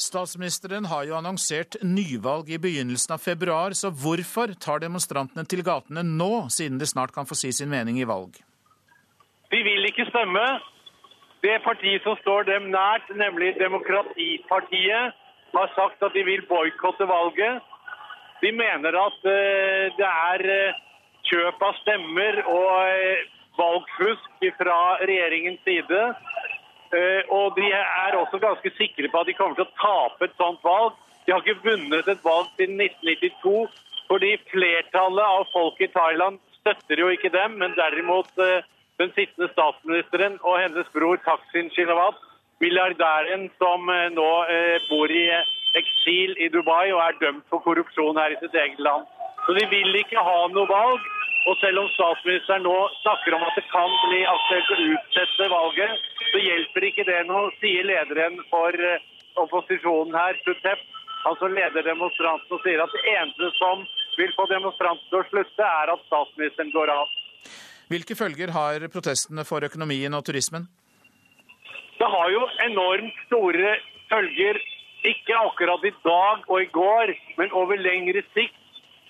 Statsministeren 0.01 0.87
har 0.89 1.05
jo 1.05 1.17
annonsert 1.17 1.77
nyvalg 1.85 2.49
i 2.49 2.59
begynnelsen 2.61 3.15
av 3.15 3.21
februar, 3.21 3.73
så 3.77 3.91
hvorfor 3.93 4.53
tar 4.61 4.81
demonstrantene 4.81 5.45
til 5.49 5.61
gatene 5.65 6.05
nå, 6.05 6.47
siden 6.53 6.79
de 6.81 6.89
snart 6.89 7.13
kan 7.13 7.29
få 7.29 7.37
si 7.37 7.51
sin 7.53 7.69
mening 7.73 7.99
i 8.01 8.07
valg? 8.09 8.39
De 9.53 9.59
vil 9.65 9.89
ikke 9.89 10.07
stemme. 10.09 10.45
Det 11.41 11.57
partiet 11.65 12.03
som 12.05 12.17
står 12.21 12.45
dem 12.45 12.69
nært, 12.69 13.07
nemlig 13.17 13.55
Demokratipartiet, 13.57 15.17
har 15.51 15.71
sagt 15.75 16.03
at 16.05 16.13
de 16.13 16.23
vil 16.23 16.43
boikotte 16.45 17.07
valget. 17.09 17.63
De 18.41 18.51
mener 18.53 18.97
at 18.97 19.25
uh, 19.25 19.85
det 19.97 20.09
er 20.09 20.43
uh, 20.45 20.81
kjøp 21.29 21.65
av 21.65 21.79
stemmer 21.81 22.41
og 22.45 22.69
uh, 22.93 23.25
valgfusk 23.57 24.45
fra 24.59 24.79
regjeringens 25.01 25.61
side. 25.65 26.03
Og 27.31 27.53
de 27.55 27.69
er 27.71 28.15
også 28.19 28.35
ganske 28.43 28.67
sikre 28.75 29.07
på 29.07 29.19
at 29.21 29.29
de 29.29 29.35
kommer 29.37 29.55
til 29.55 29.63
å 29.63 29.75
tape 29.79 30.27
et 30.27 30.33
sånt 30.35 30.59
valg. 30.65 30.97
De 31.23 31.31
har 31.31 31.39
ikke 31.39 31.63
vunnet 31.63 32.09
et 32.11 32.25
valg 32.25 32.49
siden 32.57 32.81
1992, 32.83 33.53
fordi 34.09 34.31
flertallet 34.51 35.37
av 35.37 35.45
folk 35.53 35.79
i 35.79 35.87
Thailand 35.93 36.41
støtter 36.57 36.99
jo 36.99 37.07
ikke 37.13 37.31
dem, 37.31 37.55
men 37.61 37.77
derimot 37.77 38.43
den 39.01 39.13
sittende 39.17 39.49
statsministeren 39.53 40.37
og 40.41 40.59
hennes 40.61 40.91
bror 40.95 41.19
Taksin 41.25 41.71
Shinawat, 41.75 42.19
milliardæren 42.61 43.49
som 43.57 43.89
nå 44.17 44.29
bor 44.89 45.11
i 45.11 45.25
eksil 45.79 46.35
i 46.37 46.49
Dubai 46.53 46.91
og 46.91 47.01
er 47.07 47.17
dømt 47.23 47.47
for 47.49 47.63
korrupsjon 47.65 48.19
her 48.21 48.35
i 48.35 48.39
sitt 48.41 48.55
eget 48.63 48.79
land. 48.79 49.07
Så 49.45 49.55
de 49.57 49.65
vil 49.71 49.97
ikke 50.03 50.21
ha 50.21 50.37
noe 50.53 50.69
valg. 50.69 51.09
Og 51.49 51.55
selv 51.57 51.81
om 51.81 51.87
statsministeren 51.89 52.61
nå 52.67 52.75
snakker 52.99 53.33
om 53.33 53.43
at 53.47 53.55
det 53.57 53.63
kan 53.71 53.93
bli 54.03 54.19
aktuelt 54.29 54.73
å 54.75 54.81
utsette 54.93 55.47
valget, 55.49 56.03
så 56.29 56.41
hjelper 56.43 56.85
ikke 56.85 57.05
det 57.07 57.21
noe, 57.29 57.47
sier 57.57 57.87
lederen 57.89 58.37
for 58.51 58.77
eh, 58.77 59.01
opposisjonen 59.41 60.13
her, 60.13 60.37
Sutep. 60.45 60.83
Altså 61.25 61.49
leder 61.49 61.85
demonstrantene 61.85 62.57
og 62.57 62.61
sier 62.61 62.83
at 62.83 62.93
det 62.93 63.01
eneste 63.15 63.49
som 63.57 63.81
vil 64.19 64.29
få 64.37 64.45
demonstrantene 64.53 65.09
til 65.09 65.21
å 65.23 65.27
slutte, 65.31 65.65
er 65.81 65.93
at 65.95 66.05
statsministeren 66.11 66.71
går 66.75 66.93
av. 66.93 67.09
Hvilke 67.91 68.15
følger 68.15 68.53
har 68.55 68.85
protestene 68.93 69.43
for 69.43 69.65
økonomien 69.67 70.13
og 70.15 70.23
turismen? 70.23 70.67
Det 71.99 72.07
har 72.13 72.29
jo 72.31 72.45
enormt 72.65 73.17
store 73.25 73.73
følger 74.11 74.59
ikke 75.11 75.35
akkurat 75.35 75.83
i 75.89 75.91
dag 76.05 76.45
og 76.47 76.61
i 76.61 76.69
går, 76.71 77.11
men 77.37 77.51
over 77.51 77.75
lengre 77.75 78.23
sikt. 78.35 78.55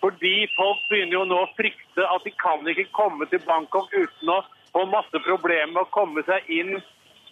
Fordi 0.01 0.47
folk 0.55 0.81
begynner 0.89 1.19
jo 1.19 1.27
nå 1.29 1.37
å 1.43 1.51
frykte 1.59 2.07
at 2.15 2.25
de 2.25 2.33
kan 2.41 2.65
ikke 2.73 2.87
komme 2.97 3.27
til 3.29 3.43
Bangkok 3.45 3.93
uten 3.93 4.31
å 4.33 4.39
få 4.73 4.87
masse 4.89 5.21
problemer 5.27 5.69
med 5.75 5.83
å 5.83 5.91
komme 5.93 6.23
seg 6.25 6.49
inn 6.49 6.79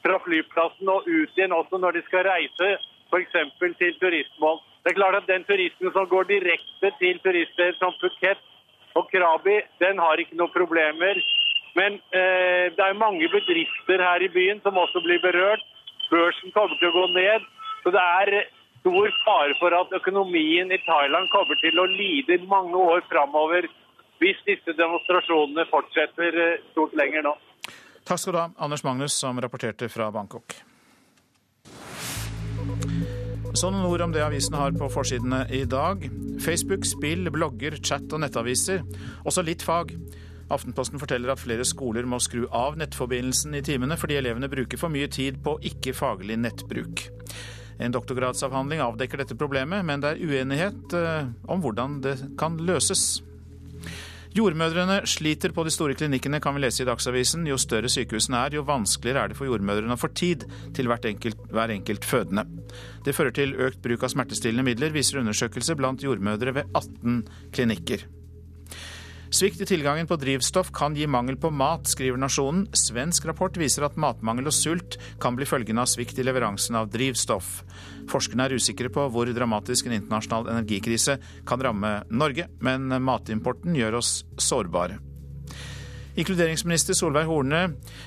fra 0.04 0.20
flyplassen 0.22 0.92
og 0.94 1.08
ut 1.08 1.34
igjen 1.34 1.56
også 1.56 1.80
når 1.82 1.98
de 1.98 2.04
skal 2.12 2.28
reise 2.30 2.70
f.eks. 3.10 3.34
til 3.82 3.98
turistmål. 4.04 4.62
Det 4.84 4.94
er 4.94 5.00
klart 5.02 5.18
at 5.24 5.28
Den 5.28 5.50
turisten 5.50 5.90
som 5.98 6.06
går 6.14 6.30
direkte 6.30 6.94
til 7.02 7.18
turiststeder 7.26 7.82
som 7.82 7.98
Phuket 7.98 8.46
og 8.96 9.10
Krabi, 9.10 9.60
den 9.82 9.98
har 9.98 10.22
ikke 10.22 10.38
noen 10.38 10.54
problemer. 10.54 11.18
Men 11.78 12.00
eh, 12.16 12.70
det 12.76 12.86
er 12.86 13.02
mange 13.02 13.28
bedrifter 13.32 14.02
her 14.04 14.24
i 14.26 14.32
byen 14.34 14.62
som 14.64 14.78
også 14.78 15.02
blir 15.06 15.22
berørt. 15.22 15.66
Børsen 16.10 16.54
kommer 16.56 16.78
til 16.80 16.90
å 16.90 16.96
gå 16.96 17.06
ned. 17.14 17.46
Så 17.84 17.94
det 17.96 18.06
er 18.22 18.48
stor 18.80 19.12
fare 19.26 19.58
for 19.60 19.76
at 19.76 19.94
økonomien 20.00 20.72
i 20.72 20.82
Thailand 20.88 21.30
kommer 21.36 21.60
til 21.62 21.80
å 21.80 21.90
lide 21.92 22.40
mange 22.48 22.80
år 22.94 23.04
framover 23.12 23.68
hvis 24.20 24.40
disse 24.48 24.76
demonstrasjonene 24.76 25.68
fortsetter 25.72 26.42
eh, 26.46 26.58
stort 26.74 26.96
lenger 27.00 27.30
nå. 27.30 27.36
Takk 28.08 28.20
skal 28.20 28.36
du 28.36 28.42
ha, 28.42 28.50
Anders 28.58 28.84
Magnus, 28.84 29.16
som 29.22 29.38
rapporterte 29.40 29.88
fra 29.92 30.10
Bangkok. 30.12 30.58
Sånne 33.58 33.82
ord 33.90 34.02
om 34.06 34.12
det 34.14 34.22
avisen 34.22 34.56
har 34.60 34.76
på 34.78 34.88
forsidene 34.94 35.44
i 35.56 35.64
dag. 35.70 36.04
Facebook, 36.42 36.86
spill, 36.88 37.30
blogger, 37.34 37.78
chat 37.82 38.06
og 38.14 38.22
nettaviser. 38.24 38.84
Også 39.28 39.44
litt 39.46 39.66
fag. 39.66 39.94
Aftenposten 40.50 41.02
forteller 41.02 41.34
at 41.34 41.42
flere 41.42 41.66
skoler 41.68 42.08
må 42.10 42.18
skru 42.24 42.48
av 42.56 42.78
nettforbindelsen 42.80 43.58
i 43.60 43.64
timene 43.66 43.98
fordi 44.00 44.18
elevene 44.18 44.50
bruker 44.52 44.82
for 44.82 44.94
mye 44.94 45.10
tid 45.14 45.40
på 45.46 45.60
ikke-faglig 45.70 46.40
nettbruk. 46.42 47.06
En 47.80 47.94
doktorgradsavhandling 47.96 48.82
avdekker 48.84 49.22
dette 49.22 49.38
problemet, 49.40 49.86
men 49.88 50.02
det 50.04 50.12
er 50.16 50.24
uenighet 50.26 50.96
eh, 50.98 51.30
om 51.48 51.62
hvordan 51.64 52.00
det 52.04 52.18
kan 52.40 52.58
løses. 52.60 53.22
Jordmødrene 54.36 55.00
sliter 55.10 55.54
på 55.56 55.64
de 55.66 55.72
store 55.74 55.96
klinikkene, 55.98 56.42
kan 56.44 56.54
vi 56.54 56.62
lese 56.62 56.84
i 56.84 56.90
Dagsavisen. 56.90 57.48
Jo 57.50 57.58
større 57.58 57.90
sykehusene 57.90 58.44
er, 58.44 58.60
jo 58.60 58.68
vanskeligere 58.68 59.24
er 59.24 59.32
det 59.32 59.40
for 59.40 59.50
jordmødrene 59.50 59.96
å 59.96 60.02
få 60.02 60.12
tid 60.14 60.46
til 60.78 60.92
enkelt, 60.92 61.50
hver 61.50 61.74
enkelt 61.74 62.06
fødende. 62.06 62.46
Det 63.06 63.16
fører 63.16 63.34
til 63.34 63.56
økt 63.58 63.82
bruk 63.82 64.04
av 64.04 64.14
smertestillende 64.14 64.68
midler, 64.68 64.94
viser 64.94 65.24
undersøkelse 65.24 65.76
blant 65.76 66.04
jordmødre 66.04 66.54
ved 66.54 66.70
18 66.76 67.24
klinikker. 67.52 68.06
Svikt 69.30 69.62
i 69.62 69.66
tilgangen 69.66 70.08
på 70.10 70.16
drivstoff 70.18 70.72
kan 70.74 70.96
gi 70.98 71.06
mangel 71.08 71.36
på 71.38 71.52
mat, 71.54 71.86
skriver 71.88 72.18
Nasjonen. 72.18 72.64
Svensk 72.74 73.28
rapport 73.30 73.58
viser 73.62 73.86
at 73.86 73.98
matmangel 74.02 74.50
og 74.50 74.56
sult 74.58 74.98
kan 75.22 75.38
bli 75.38 75.46
følgen 75.46 75.78
av 75.78 75.86
svikt 75.92 76.18
i 76.18 76.26
leveransen 76.26 76.80
av 76.80 76.90
drivstoff. 76.90 77.60
Forskerne 78.10 78.48
er 78.48 78.58
usikre 78.58 78.90
på 78.90 79.06
hvor 79.14 79.30
dramatisk 79.30 79.86
en 79.86 80.00
internasjonal 80.00 80.50
energikrise 80.56 81.20
kan 81.46 81.62
ramme 81.62 82.00
Norge, 82.10 82.50
men 82.66 82.90
matimporten 83.06 83.78
gjør 83.78 84.02
oss 84.02 84.24
sårbare. 84.42 84.98
Inkluderingsminister 86.20 86.98
Solveig 86.98 87.30
Horne 87.30 87.62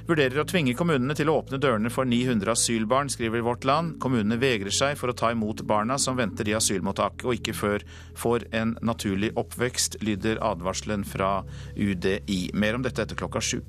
vurderer 0.05 0.43
å 0.43 0.45
tvinge 0.45 0.75
kommunene 0.77 1.15
til 1.17 1.31
å 1.33 1.39
åpne 1.41 1.57
dørene 1.63 1.89
for 1.93 2.05
900 2.05 2.53
asylbarn, 2.53 3.09
skriver 3.09 3.41
Vårt 3.47 3.65
Land. 3.65 3.95
Kommunene 4.05 4.37
vegrer 4.37 4.75
seg 4.75 4.99
for 5.01 5.09
å 5.09 5.17
ta 5.17 5.31
imot 5.33 5.65
barna 5.65 5.97
som 5.97 6.19
venter 6.21 6.51
i 6.51 6.57
asylmottak, 6.59 7.25
og 7.25 7.39
ikke 7.39 7.57
før 7.57 7.87
får 8.21 8.51
en 8.59 8.77
naturlig 8.85 9.33
oppvekst, 9.41 10.03
lyder 10.05 10.43
advarselen 10.45 11.07
fra 11.09 11.39
UDI. 11.73 12.51
Mer 12.53 12.77
om 12.77 12.85
dette 12.85 13.07
etter 13.07 13.17
klokka 13.17 13.41
sju. 13.41 13.63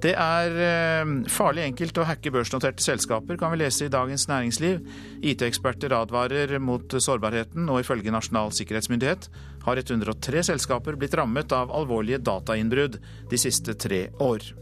Det 0.00 0.14
er 0.16 0.54
eh, 0.64 1.10
farlig 1.28 1.66
enkelt 1.66 1.98
å 2.00 2.06
hacke 2.08 2.32
børsnoterte 2.32 2.84
selskaper, 2.84 3.36
kan 3.40 3.52
vi 3.52 3.60
lese 3.60 3.84
i 3.84 3.92
Dagens 3.92 4.24
Næringsliv. 4.30 4.80
IT-eksperter 5.20 5.92
advarer 5.96 6.56
mot 6.62 6.96
sårbarheten, 6.96 7.68
og 7.68 7.82
ifølge 7.82 8.14
Nasjonal 8.14 8.54
sikkerhetsmyndighet 8.56 9.28
har 9.66 9.82
103 9.82 10.46
selskaper 10.52 10.96
blitt 10.96 11.18
rammet 11.20 11.52
av 11.52 11.74
alvorlige 11.76 12.22
datainnbrudd 12.24 12.96
de 13.30 13.44
siste 13.44 13.76
tre 13.76 14.06
år 14.24 14.52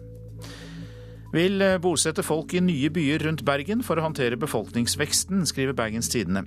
vil 1.33 1.63
eh, 1.63 1.79
bosette 1.83 2.25
folk 2.25 2.55
i 2.57 2.63
nye 2.65 2.91
byer 2.93 3.27
rundt 3.27 3.45
Bergen 3.47 3.83
for 3.87 4.01
å 4.01 4.07
håndtere 4.07 4.39
befolkningsveksten, 4.41 5.45
skriver 5.49 5.77
Bergens 5.77 6.11
Tidende. 6.13 6.47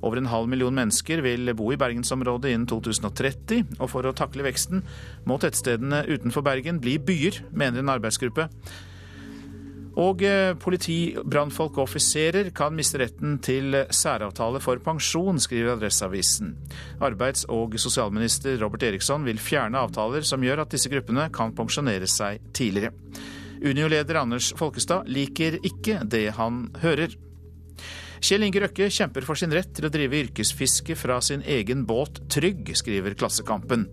Over 0.00 0.20
en 0.20 0.30
halv 0.32 0.48
million 0.48 0.74
mennesker 0.74 1.20
vil 1.24 1.52
bo 1.56 1.70
i 1.72 1.78
bergensområdet 1.80 2.54
innen 2.54 2.68
2030, 2.70 3.76
og 3.78 3.90
for 3.92 4.08
å 4.08 4.14
takle 4.16 4.46
veksten 4.46 4.84
må 5.28 5.36
tettstedene 5.40 6.06
utenfor 6.08 6.44
Bergen 6.46 6.80
bli 6.80 6.96
byer, 6.98 7.42
mener 7.52 7.82
en 7.82 7.92
arbeidsgruppe. 7.92 8.48
Og 10.00 10.22
eh, 10.22 10.52
politi, 10.60 11.16
brannfolk 11.18 11.76
og 11.76 11.88
offiserer 11.88 12.52
kan 12.56 12.76
miste 12.76 13.00
retten 13.02 13.38
til 13.42 13.74
særavtale 13.90 14.60
for 14.62 14.80
pensjon, 14.84 15.40
skriver 15.42 15.74
Adresseavisen. 15.74 16.54
Arbeids- 17.02 17.44
og 17.50 17.74
sosialminister 17.80 18.56
Robert 18.62 18.86
Eriksson 18.86 19.26
vil 19.26 19.42
fjerne 19.42 19.82
avtaler 19.82 20.24
som 20.26 20.46
gjør 20.46 20.64
at 20.64 20.76
disse 20.76 20.92
gruppene 20.92 21.26
kan 21.34 21.52
pensjonere 21.56 22.08
seg 22.08 22.40
tidligere. 22.56 22.94
Unio-leder 23.60 24.22
Anders 24.22 24.54
Folkestad 24.56 25.10
liker 25.10 25.58
ikke 25.66 26.00
det 26.08 26.30
han 26.38 26.68
hører. 26.80 27.12
Kjell 28.20 28.44
Inge 28.44 28.60
Røkke 28.60 28.90
kjemper 28.92 29.24
for 29.24 29.38
sin 29.38 29.52
rett 29.54 29.70
til 29.72 29.86
å 29.88 29.90
drive 29.92 30.18
yrkesfiske 30.26 30.92
fra 30.98 31.16
sin 31.24 31.40
egen 31.48 31.86
båt 31.88 32.20
Trygg, 32.28 32.68
skriver 32.76 33.16
Klassekampen. 33.16 33.86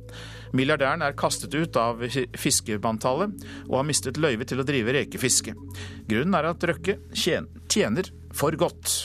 Milliardæren 0.56 1.04
er 1.06 1.16
kastet 1.16 1.56
ut 1.56 1.78
av 1.80 2.04
fiskebanntallet 2.36 3.46
og 3.70 3.78
har 3.80 3.88
mistet 3.88 4.20
løyve 4.20 4.48
til 4.48 4.60
å 4.60 4.66
drive 4.68 4.96
rekefiske. 5.00 5.56
Grunnen 6.12 6.36
er 6.36 6.50
at 6.52 6.66
Røkke 6.68 7.00
tjener 7.16 8.12
for 8.36 8.58
godt. 8.60 8.98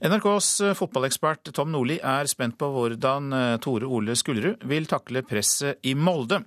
NRKs 0.00 0.50
fotballekspert 0.78 1.50
Tom 1.56 1.72
Nordli 1.72 1.98
er 2.00 2.28
spent 2.28 2.56
på 2.60 2.70
hvordan 2.72 3.34
eh, 3.36 3.56
Tore 3.60 3.88
Ole 3.88 4.16
Skullerud 4.16 4.64
vil 4.68 4.88
takle 4.88 5.24
presset 5.28 5.84
i 5.84 5.92
Molde. 5.92 6.40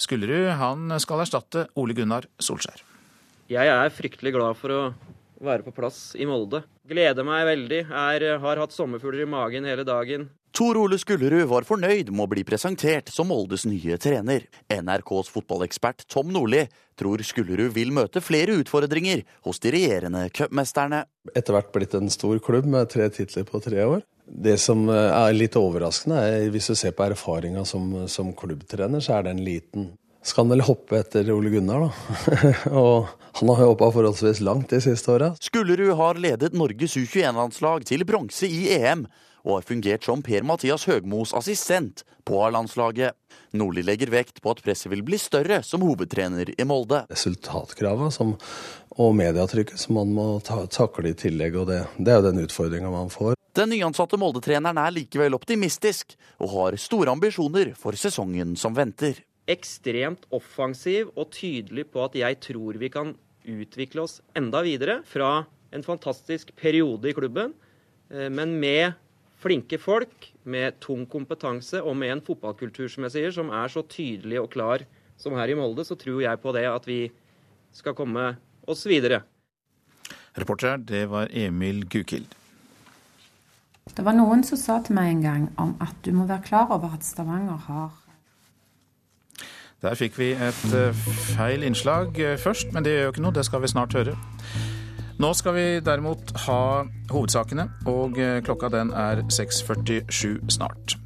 Skullerud 0.00 0.54
han 0.60 0.96
skal 1.04 1.24
erstatte 1.26 1.68
Ole 1.76 1.96
Gunnar 1.96 2.28
Solskjær. 2.40 2.85
Jeg 3.46 3.70
er 3.70 3.92
fryktelig 3.94 4.32
glad 4.34 4.56
for 4.58 4.74
å 4.74 4.80
være 5.38 5.62
på 5.62 5.74
plass 5.76 6.16
i 6.18 6.26
Molde. 6.26 6.64
Gleder 6.88 7.22
meg 7.26 7.44
veldig. 7.46 7.84
Er, 7.86 8.24
har 8.42 8.58
hatt 8.58 8.74
sommerfugler 8.74 9.22
i 9.22 9.28
magen 9.30 9.68
hele 9.68 9.84
dagen. 9.86 10.26
Tor 10.56 10.78
Ole 10.80 10.96
Skullerud 10.98 11.44
var 11.50 11.66
fornøyd 11.68 12.08
med 12.10 12.24
å 12.24 12.30
bli 12.32 12.42
presentert 12.48 13.12
som 13.12 13.28
Moldes 13.30 13.66
nye 13.68 13.98
trener. 14.02 14.48
NRKs 14.72 15.28
fotballekspert 15.30 16.06
Tom 16.10 16.32
Nordli 16.34 16.64
tror 16.98 17.22
Skullerud 17.22 17.74
vil 17.76 17.92
møte 17.94 18.22
flere 18.24 18.56
utfordringer 18.62 19.22
hos 19.46 19.60
de 19.62 19.74
regjerende 19.76 20.24
cupmesterne. 20.34 21.04
Etter 21.36 21.54
hvert 21.54 21.70
blitt 21.76 21.94
en 21.94 22.10
stor 22.10 22.40
klubb 22.42 22.66
med 22.72 22.88
tre 22.90 23.06
titler 23.14 23.46
på 23.46 23.60
tre 23.62 23.84
år. 23.84 24.02
Det 24.26 24.56
som 24.58 24.88
er 24.90 25.36
litt 25.36 25.54
overraskende, 25.60 26.18
er 26.18 26.48
hvis 26.50 26.72
du 26.72 26.74
ser 26.74 26.96
på 26.96 27.04
erfaringa 27.04 27.62
som, 27.68 27.92
som 28.10 28.32
klubbtrener, 28.34 29.04
så 29.04 29.20
er 29.20 29.28
den 29.28 29.44
liten 29.46 29.92
skal 30.26 30.44
han 30.44 30.54
vel 30.56 30.64
hoppe 30.66 30.98
etter 31.00 31.28
Ole 31.34 31.52
Gunnar, 31.52 31.86
da. 31.86 31.92
og 32.82 33.06
han 33.36 33.52
har 33.52 33.62
jo 33.62 33.70
hoppa 33.74 33.92
forholdsvis 33.94 34.42
langt 34.44 34.72
de 34.72 34.80
siste 34.82 35.12
åra. 35.12 35.30
Skullerud 35.40 35.92
har 35.98 36.18
ledet 36.20 36.56
Norges 36.56 36.96
U21-landslag 36.98 37.86
til 37.86 38.04
bronse 38.08 38.48
i 38.48 38.66
EM, 38.78 39.06
og 39.46 39.60
har 39.60 39.66
fungert 39.68 40.06
som 40.08 40.24
Per-Mathias 40.26 40.88
Høgmos 40.90 41.34
assistent 41.36 42.02
på 42.26 42.40
A-landslaget. 42.42 43.14
Nordli 43.54 43.84
legger 43.86 44.10
vekt 44.10 44.40
på 44.42 44.50
at 44.50 44.62
presset 44.64 44.90
vil 44.90 45.04
bli 45.06 45.20
større 45.22 45.60
som 45.62 45.84
hovedtrener 45.86 46.50
i 46.56 46.66
Molde. 46.66 47.04
Resultatkrava 47.12 48.10
og 48.96 49.14
mediatrykket 49.14 49.78
som 49.78 50.00
man 50.00 50.10
må 50.16 50.26
ta, 50.42 50.62
takle 50.72 51.12
i 51.12 51.18
tillegg, 51.18 51.60
og 51.60 51.70
det, 51.70 51.84
det 52.00 52.10
er 52.10 52.18
jo 52.18 52.26
den 52.30 52.42
utfordringa 52.42 52.90
man 52.90 53.12
får. 53.12 53.36
Den 53.56 53.70
nyansatte 53.72 54.18
Molde-treneren 54.20 54.80
er 54.82 54.92
likevel 54.96 55.36
optimistisk, 55.38 56.16
og 56.42 56.52
har 56.56 56.80
store 56.80 57.14
ambisjoner 57.14 57.76
for 57.78 57.96
sesongen 57.96 58.56
som 58.58 58.74
venter 58.76 59.22
ekstremt 59.50 60.26
offensiv 60.34 61.12
og 61.14 61.30
tydelig 61.34 61.86
på 61.92 62.02
at 62.04 62.16
jeg 62.18 62.38
tror 62.42 62.78
vi 62.80 62.90
kan 62.92 63.14
utvikle 63.46 64.02
oss 64.06 64.18
enda 64.38 64.62
videre 64.66 65.00
fra 65.06 65.46
en 65.74 65.84
fantastisk 65.86 66.52
periode 66.58 67.10
i 67.10 67.14
klubben, 67.14 67.54
eh, 68.10 68.28
men 68.30 68.56
med 68.60 68.96
flinke 69.36 69.78
folk, 69.78 70.32
med 70.44 70.80
tung 70.80 71.04
kompetanse 71.06 71.82
og 71.82 71.96
med 71.98 72.14
en 72.14 72.24
fotballkultur 72.24 72.88
som 72.90 73.06
jeg 73.06 73.14
sier, 73.16 73.34
som 73.34 73.52
er 73.54 73.70
så 73.70 73.84
tydelig 73.86 74.40
og 74.40 74.50
klar 74.54 74.86
som 75.20 75.36
her 75.36 75.52
i 75.52 75.56
Molde, 75.58 75.84
så 75.84 75.96
tror 75.98 76.22
jeg 76.24 76.42
på 76.42 76.54
det 76.56 76.66
at 76.68 76.88
vi 76.88 77.06
skal 77.76 77.94
komme 77.96 78.34
oss 78.66 78.86
videre. 78.88 79.22
Reporter 80.36 80.80
det 80.80 81.06
var 81.08 81.30
Emil 81.32 81.84
Gukild. 81.88 82.34
Det 83.96 84.02
var 84.04 84.16
noen 84.16 84.42
som 84.44 84.58
sa 84.58 84.80
til 84.84 84.96
meg 84.96 85.12
en 85.12 85.22
gang 85.22 85.44
om 85.62 85.76
at 85.80 85.94
du 86.04 86.10
må 86.12 86.26
være 86.28 86.44
klar 86.48 86.72
over 86.74 86.96
at 86.96 87.06
Stavanger 87.06 87.60
har 87.68 87.94
der 89.82 89.94
fikk 89.98 90.18
vi 90.18 90.30
et 90.32 90.74
eh, 90.74 91.04
feil 91.36 91.64
innslag 91.66 92.16
eh, 92.20 92.38
først, 92.40 92.72
men 92.72 92.84
det 92.84 92.94
gjør 92.96 93.08
jo 93.08 93.14
ikke 93.14 93.24
noe, 93.26 93.36
det 93.36 93.44
skal 93.48 93.62
vi 93.62 93.72
snart 93.72 93.96
høre. 93.96 94.16
Nå 95.20 95.32
skal 95.36 95.56
vi 95.56 95.66
derimot 95.84 96.32
ha 96.46 96.60
hovedsakene, 97.12 97.68
og 97.88 98.18
eh, 98.20 98.40
klokka 98.44 98.72
den 98.72 98.92
er 98.96 99.24
6.47 99.32 100.50
snart. 100.52 100.96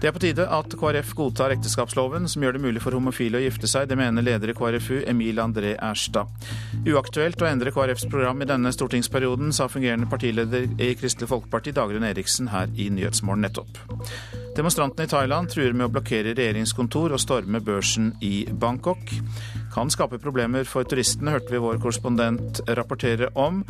Det 0.00 0.08
er 0.08 0.14
på 0.14 0.20
tide 0.22 0.44
at 0.50 0.74
KrF 0.78 1.14
godtar 1.16 1.54
ekteskapsloven 1.54 2.28
som 2.30 2.42
gjør 2.44 2.56
det 2.56 2.62
mulig 2.64 2.82
for 2.84 2.96
homofile 2.96 3.38
å 3.38 3.44
gifte 3.44 3.70
seg. 3.70 3.88
Det 3.88 3.98
mener 3.98 4.24
leder 4.26 4.50
i 4.50 4.56
KrFU 4.56 5.02
Emil 5.08 5.40
André 5.42 5.74
Erstad. 5.78 6.30
Uaktuelt 6.84 7.40
å 7.40 7.48
endre 7.48 7.72
KrFs 7.74 8.08
program 8.10 8.42
i 8.42 8.48
denne 8.50 8.72
stortingsperioden, 8.74 9.54
sa 9.54 9.68
fungerende 9.70 10.10
partileder 10.10 10.66
i 10.82 10.92
Kristelig 10.98 11.30
Folkeparti 11.30 11.74
Dagrun 11.76 12.06
Eriksen 12.08 12.50
her 12.52 12.72
i 12.76 12.90
Nyhetsmorgen 12.92 13.46
nettopp. 13.46 13.80
Demonstrantene 14.54 15.08
i 15.08 15.10
Thailand 15.10 15.50
truer 15.50 15.74
med 15.74 15.88
å 15.88 15.92
blokkere 15.96 16.34
regjeringskontor 16.36 17.14
og 17.16 17.22
storme 17.22 17.58
børsen 17.64 18.12
i 18.22 18.44
Bangkok. 18.46 19.10
Kan 19.74 19.90
skape 19.90 20.20
problemer 20.22 20.68
for 20.68 20.86
turistene, 20.86 21.34
hørte 21.34 21.50
vi 21.50 21.62
vår 21.62 21.80
korrespondent 21.82 22.62
rapportere 22.78 23.32
om. 23.34 23.64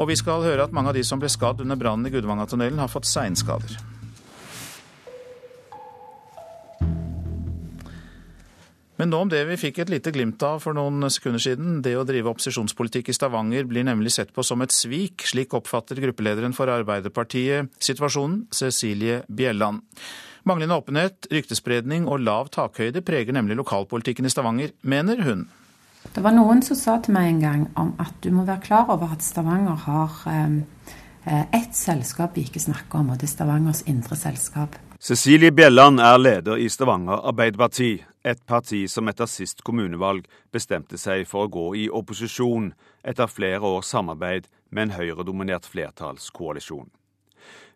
Og 0.00 0.08
vi 0.08 0.16
skal 0.16 0.44
høre 0.46 0.64
at 0.64 0.72
mange 0.72 0.92
av 0.92 0.96
de 0.96 1.04
som 1.04 1.20
ble 1.20 1.28
skadd 1.32 1.60
under 1.60 1.76
brannen 1.76 2.08
i 2.08 2.14
Gudvangatunnelen, 2.14 2.80
har 2.80 2.92
fått 2.92 3.10
seinskader. 3.10 3.76
Men 9.02 9.10
nå 9.10 9.18
om 9.24 9.30
det 9.32 9.40
vi 9.48 9.56
fikk 9.58 9.80
et 9.82 9.90
lite 9.90 10.12
glimt 10.14 10.42
av 10.46 10.60
for 10.62 10.78
noen 10.78 11.02
sekunder 11.10 11.42
siden. 11.42 11.80
Det 11.82 11.96
å 11.98 12.04
drive 12.06 12.30
opposisjonspolitikk 12.30 13.08
i 13.10 13.14
Stavanger 13.16 13.66
blir 13.66 13.82
nemlig 13.82 14.12
sett 14.14 14.28
på 14.30 14.44
som 14.46 14.62
et 14.62 14.70
svik. 14.70 15.24
Slik 15.26 15.56
oppfatter 15.58 15.98
gruppelederen 15.98 16.54
for 16.54 16.70
Arbeiderpartiet 16.70 17.72
situasjonen, 17.82 18.44
Cecilie 18.54 19.24
Bjelland. 19.26 19.82
Manglende 20.46 20.76
åpenhet, 20.78 21.26
ryktespredning 21.34 22.06
og 22.06 22.22
lav 22.22 22.52
takhøyde 22.54 23.02
preger 23.02 23.34
nemlig 23.34 23.58
lokalpolitikken 23.58 24.30
i 24.30 24.30
Stavanger, 24.30 24.70
mener 24.86 25.24
hun. 25.26 25.42
Det 26.14 26.22
var 26.22 26.38
noen 26.38 26.62
som 26.62 26.78
sa 26.78 26.94
til 27.02 27.18
meg 27.18 27.32
en 27.32 27.42
gang 27.42 27.66
om 27.82 27.90
at 28.06 28.14
du 28.22 28.30
må 28.30 28.46
være 28.46 28.62
klar 28.68 28.94
over 28.94 29.16
at 29.16 29.26
Stavanger 29.26 29.82
har 29.88 30.14
eh, 30.30 31.42
ett 31.50 31.74
selskap 31.74 32.38
vi 32.38 32.46
ikke 32.46 32.62
snakker 32.62 33.02
om, 33.02 33.10
og 33.10 33.18
det 33.18 33.32
er 33.32 33.34
Stavangers 33.34 33.82
indre 33.90 34.14
selskap. 34.22 34.78
Cecilie 35.02 35.50
Bjelland 35.50 35.98
er 35.98 36.22
leder 36.22 36.62
i 36.62 36.70
Stavanger 36.70 37.26
Arbeiderparti, 37.26 37.96
et 38.24 38.40
parti 38.46 38.84
som 38.88 39.08
etter 39.10 39.28
sist 39.30 39.62
kommunevalg 39.66 40.26
bestemte 40.54 40.98
seg 41.00 41.26
for 41.28 41.46
å 41.46 41.52
gå 41.52 41.66
i 41.82 41.84
opposisjon 41.90 42.72
etter 43.02 43.30
flere 43.30 43.66
års 43.66 43.90
samarbeid 43.92 44.48
med 44.70 44.88
en 44.88 44.96
høyredominert 44.96 45.66
flertallskoalisjon. 45.68 46.90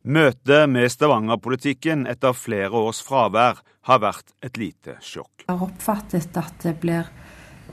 Møtet 0.06 0.70
med 0.70 0.86
Stavanger-politikken 0.92 2.06
etter 2.06 2.36
flere 2.38 2.78
års 2.78 3.00
fravær 3.02 3.58
har 3.90 4.02
vært 4.02 4.30
et 4.46 4.58
lite 4.60 5.00
sjokk. 5.02 5.48
Jeg 5.48 5.50
har 5.50 5.66
oppfattet 5.66 6.38
at 6.38 6.62
det 6.62 6.76
blir 6.82 7.10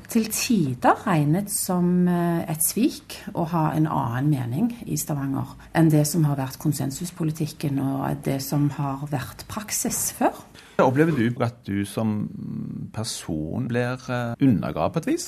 til 0.10 0.26
tider 0.34 0.98
regnet 1.06 1.52
som 1.54 2.08
eh, 2.10 2.42
et 2.50 2.66
svik 2.66 3.20
å 3.38 3.46
ha 3.54 3.68
en 3.78 3.86
annen 3.86 4.32
mening 4.34 4.72
i 4.90 4.98
Stavanger 5.00 5.54
enn 5.78 5.92
det 5.94 6.04
som 6.10 6.26
har 6.28 6.40
vært 6.42 6.60
konsensuspolitikken 6.62 7.80
og 7.82 8.26
det 8.26 8.40
som 8.44 8.68
har 8.80 9.06
vært 9.14 9.46
praksis 9.50 10.10
før. 10.18 10.34
Opplever 10.82 11.14
du 11.14 11.44
at 11.46 11.60
du 11.68 11.84
som 11.86 12.28
person 12.94 13.68
blir 13.70 14.00
eh, 14.10 14.34
undergravd 14.42 14.94
på 14.94 15.04
et 15.04 15.10
vis? 15.12 15.28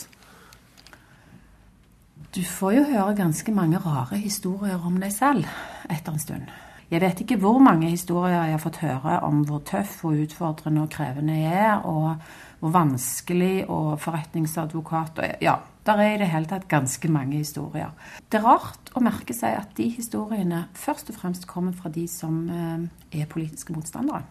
Du 2.35 2.41
får 2.43 2.73
jo 2.75 2.85
høre 2.89 3.15
ganske 3.15 3.51
mange 3.55 3.79
rare 3.79 4.17
historier 4.19 4.81
om 4.81 4.97
deg 4.99 5.13
selv 5.13 5.45
etter 5.87 6.15
en 6.15 6.19
stund. 6.19 6.49
Jeg 6.91 7.01
vet 7.01 7.21
ikke 7.21 7.37
hvor 7.41 7.61
mange 7.63 7.89
historier 7.89 8.43
jeg 8.43 8.57
har 8.57 8.61
fått 8.61 8.81
høre 8.83 9.19
om 9.25 9.45
hvor 9.47 9.61
tøff 9.65 10.03
og 10.05 10.19
utfordrende 10.25 10.83
og 10.83 10.91
krevende 10.93 11.37
jeg 11.37 11.61
er, 11.61 11.85
og 11.87 12.19
hvor 12.59 12.73
vanskelig 12.75 13.69
og 13.69 13.95
forretningsadvokat 14.01 15.21
og 15.21 15.41
Ja, 15.45 15.59
der 15.85 16.01
er 16.01 16.13
i 16.15 16.19
det 16.21 16.29
hele 16.29 16.49
tatt 16.49 16.67
ganske 16.69 17.09
mange 17.09 17.37
historier. 17.37 17.93
Det 18.29 18.41
er 18.41 18.47
rart 18.49 18.91
å 18.97 19.03
merke 19.05 19.33
seg 19.37 19.57
at 19.61 19.73
de 19.77 19.89
historiene 19.93 20.65
først 20.73 21.13
og 21.13 21.19
fremst 21.21 21.47
kommer 21.49 21.73
fra 21.77 21.89
de 21.93 22.07
som 22.09 22.45
eh, 22.49 23.21
er 23.21 23.29
politiske 23.29 23.73
motstandere. 23.73 24.25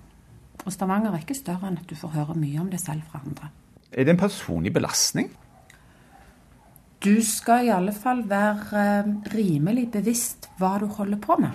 Og 0.65 0.73
Stavanger 0.73 1.13
er 1.13 1.25
ikke 1.25 1.37
større 1.37 1.69
enn 1.69 1.79
at 1.81 1.89
du 1.89 1.97
får 1.99 2.15
høre 2.17 2.37
mye 2.39 2.61
om 2.63 2.71
det 2.73 2.81
selv 2.81 3.05
fra 3.11 3.21
andre. 3.25 3.51
Er 3.93 4.07
det 4.07 4.15
en 4.15 4.21
personlig 4.21 4.73
belastning? 4.75 5.31
Du 7.05 7.19
skal 7.23 7.67
i 7.67 7.73
alle 7.75 7.93
fall 7.93 8.23
være 8.29 8.81
eh, 8.81 9.09
rimelig 9.35 9.91
bevisst 9.93 10.49
hva 10.59 10.79
du 10.81 10.87
holder 10.89 11.21
på 11.21 11.37
med. 11.43 11.53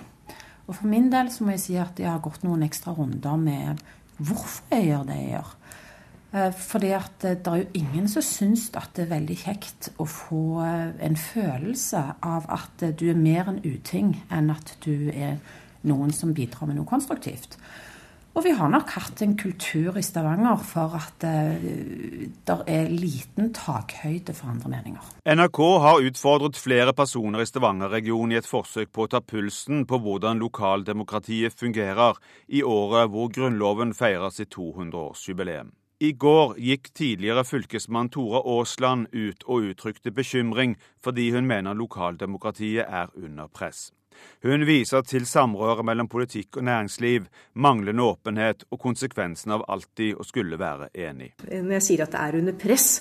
Og 0.70 0.76
for 0.78 0.90
min 0.92 1.08
del 1.10 1.32
så 1.34 1.46
må 1.46 1.56
jeg 1.56 1.64
si 1.64 1.78
at 1.82 1.98
jeg 1.98 2.12
har 2.12 2.22
gått 2.22 2.44
noen 2.46 2.62
ekstra 2.68 2.94
runder 2.94 3.40
med 3.42 3.82
hvorfor 4.20 4.76
jeg 4.76 4.92
gjør 4.92 5.08
det 5.08 5.18
jeg 5.18 5.32
gjør. 5.32 5.56
Eh, 6.30 6.52
fordi 6.54 6.92
at 6.94 7.16
det 7.26 7.50
er 7.50 7.64
jo 7.64 7.82
ingen 7.82 8.12
som 8.12 8.26
syns 8.26 8.68
at 8.78 8.94
det 8.94 9.08
er 9.08 9.16
veldig 9.16 9.38
kjekt 9.42 9.90
å 9.98 10.06
få 10.06 10.44
eh, 10.62 10.92
en 11.10 11.18
følelse 11.18 12.04
av 12.22 12.46
at 12.54 12.86
du 13.02 13.08
er 13.10 13.18
mer 13.18 13.50
en 13.50 13.62
uting 13.66 14.14
enn 14.30 14.54
at 14.54 14.76
du 14.86 15.10
er 15.10 15.40
noen 15.90 16.14
som 16.14 16.36
bidrar 16.38 16.70
med 16.70 16.78
noe 16.78 16.90
konstruktivt. 16.90 17.58
Og 18.40 18.46
vi 18.46 18.54
har 18.56 18.70
nok 18.72 18.94
hatt 18.96 19.20
en 19.20 19.34
kultur 19.36 19.98
i 20.00 20.02
Stavanger 20.06 20.62
for 20.64 20.94
at 20.96 21.26
uh, 21.28 21.66
det 22.48 22.56
er 22.72 22.88
liten 22.88 23.50
takhøyde 23.52 24.32
for 24.32 24.54
andre 24.54 24.72
meninger. 24.72 25.10
NRK 25.28 25.60
har 25.84 26.06
utfordret 26.08 26.56
flere 26.56 26.94
personer 26.96 27.44
i 27.44 27.50
Stavanger-regionen 27.50 28.38
i 28.38 28.40
et 28.40 28.48
forsøk 28.48 28.94
på 28.96 29.04
å 29.04 29.12
ta 29.12 29.20
pulsen 29.20 29.84
på 29.90 30.00
hvordan 30.06 30.40
lokaldemokratiet 30.40 31.60
fungerer 31.60 32.16
i 32.48 32.64
året 32.64 33.12
hvor 33.12 33.28
Grunnloven 33.28 33.92
feirer 33.92 34.32
sitt 34.32 34.56
200-årsjubileum. 34.56 35.76
I 36.00 36.16
går 36.16 36.56
gikk 36.64 36.94
tidligere 36.96 37.44
fylkesmann 37.44 38.08
Tore 38.08 38.40
Aasland 38.40 39.12
ut 39.12 39.44
og 39.52 39.74
uttrykte 39.74 40.16
bekymring 40.16 40.80
fordi 41.04 41.34
hun 41.36 41.44
mener 41.52 41.76
lokaldemokratiet 41.76 42.88
er 42.88 43.12
under 43.20 43.52
press. 43.52 43.90
Hun 44.44 44.66
viser 44.68 45.04
til 45.08 45.26
samrøret 45.28 45.86
mellom 45.86 46.08
politikk 46.12 46.60
og 46.60 46.68
næringsliv, 46.70 47.26
manglende 47.54 48.06
åpenhet 48.06 48.68
og 48.72 48.80
konsekvensen 48.80 49.56
av 49.58 49.66
alltid 49.68 50.20
å 50.20 50.28
skulle 50.28 50.60
være 50.60 50.92
enig. 50.96 51.34
Når 51.50 51.76
jeg 51.80 51.88
sier 51.90 52.06
at 52.06 52.16
det 52.16 52.22
er 52.24 52.40
under 52.40 52.56
press, 52.60 52.92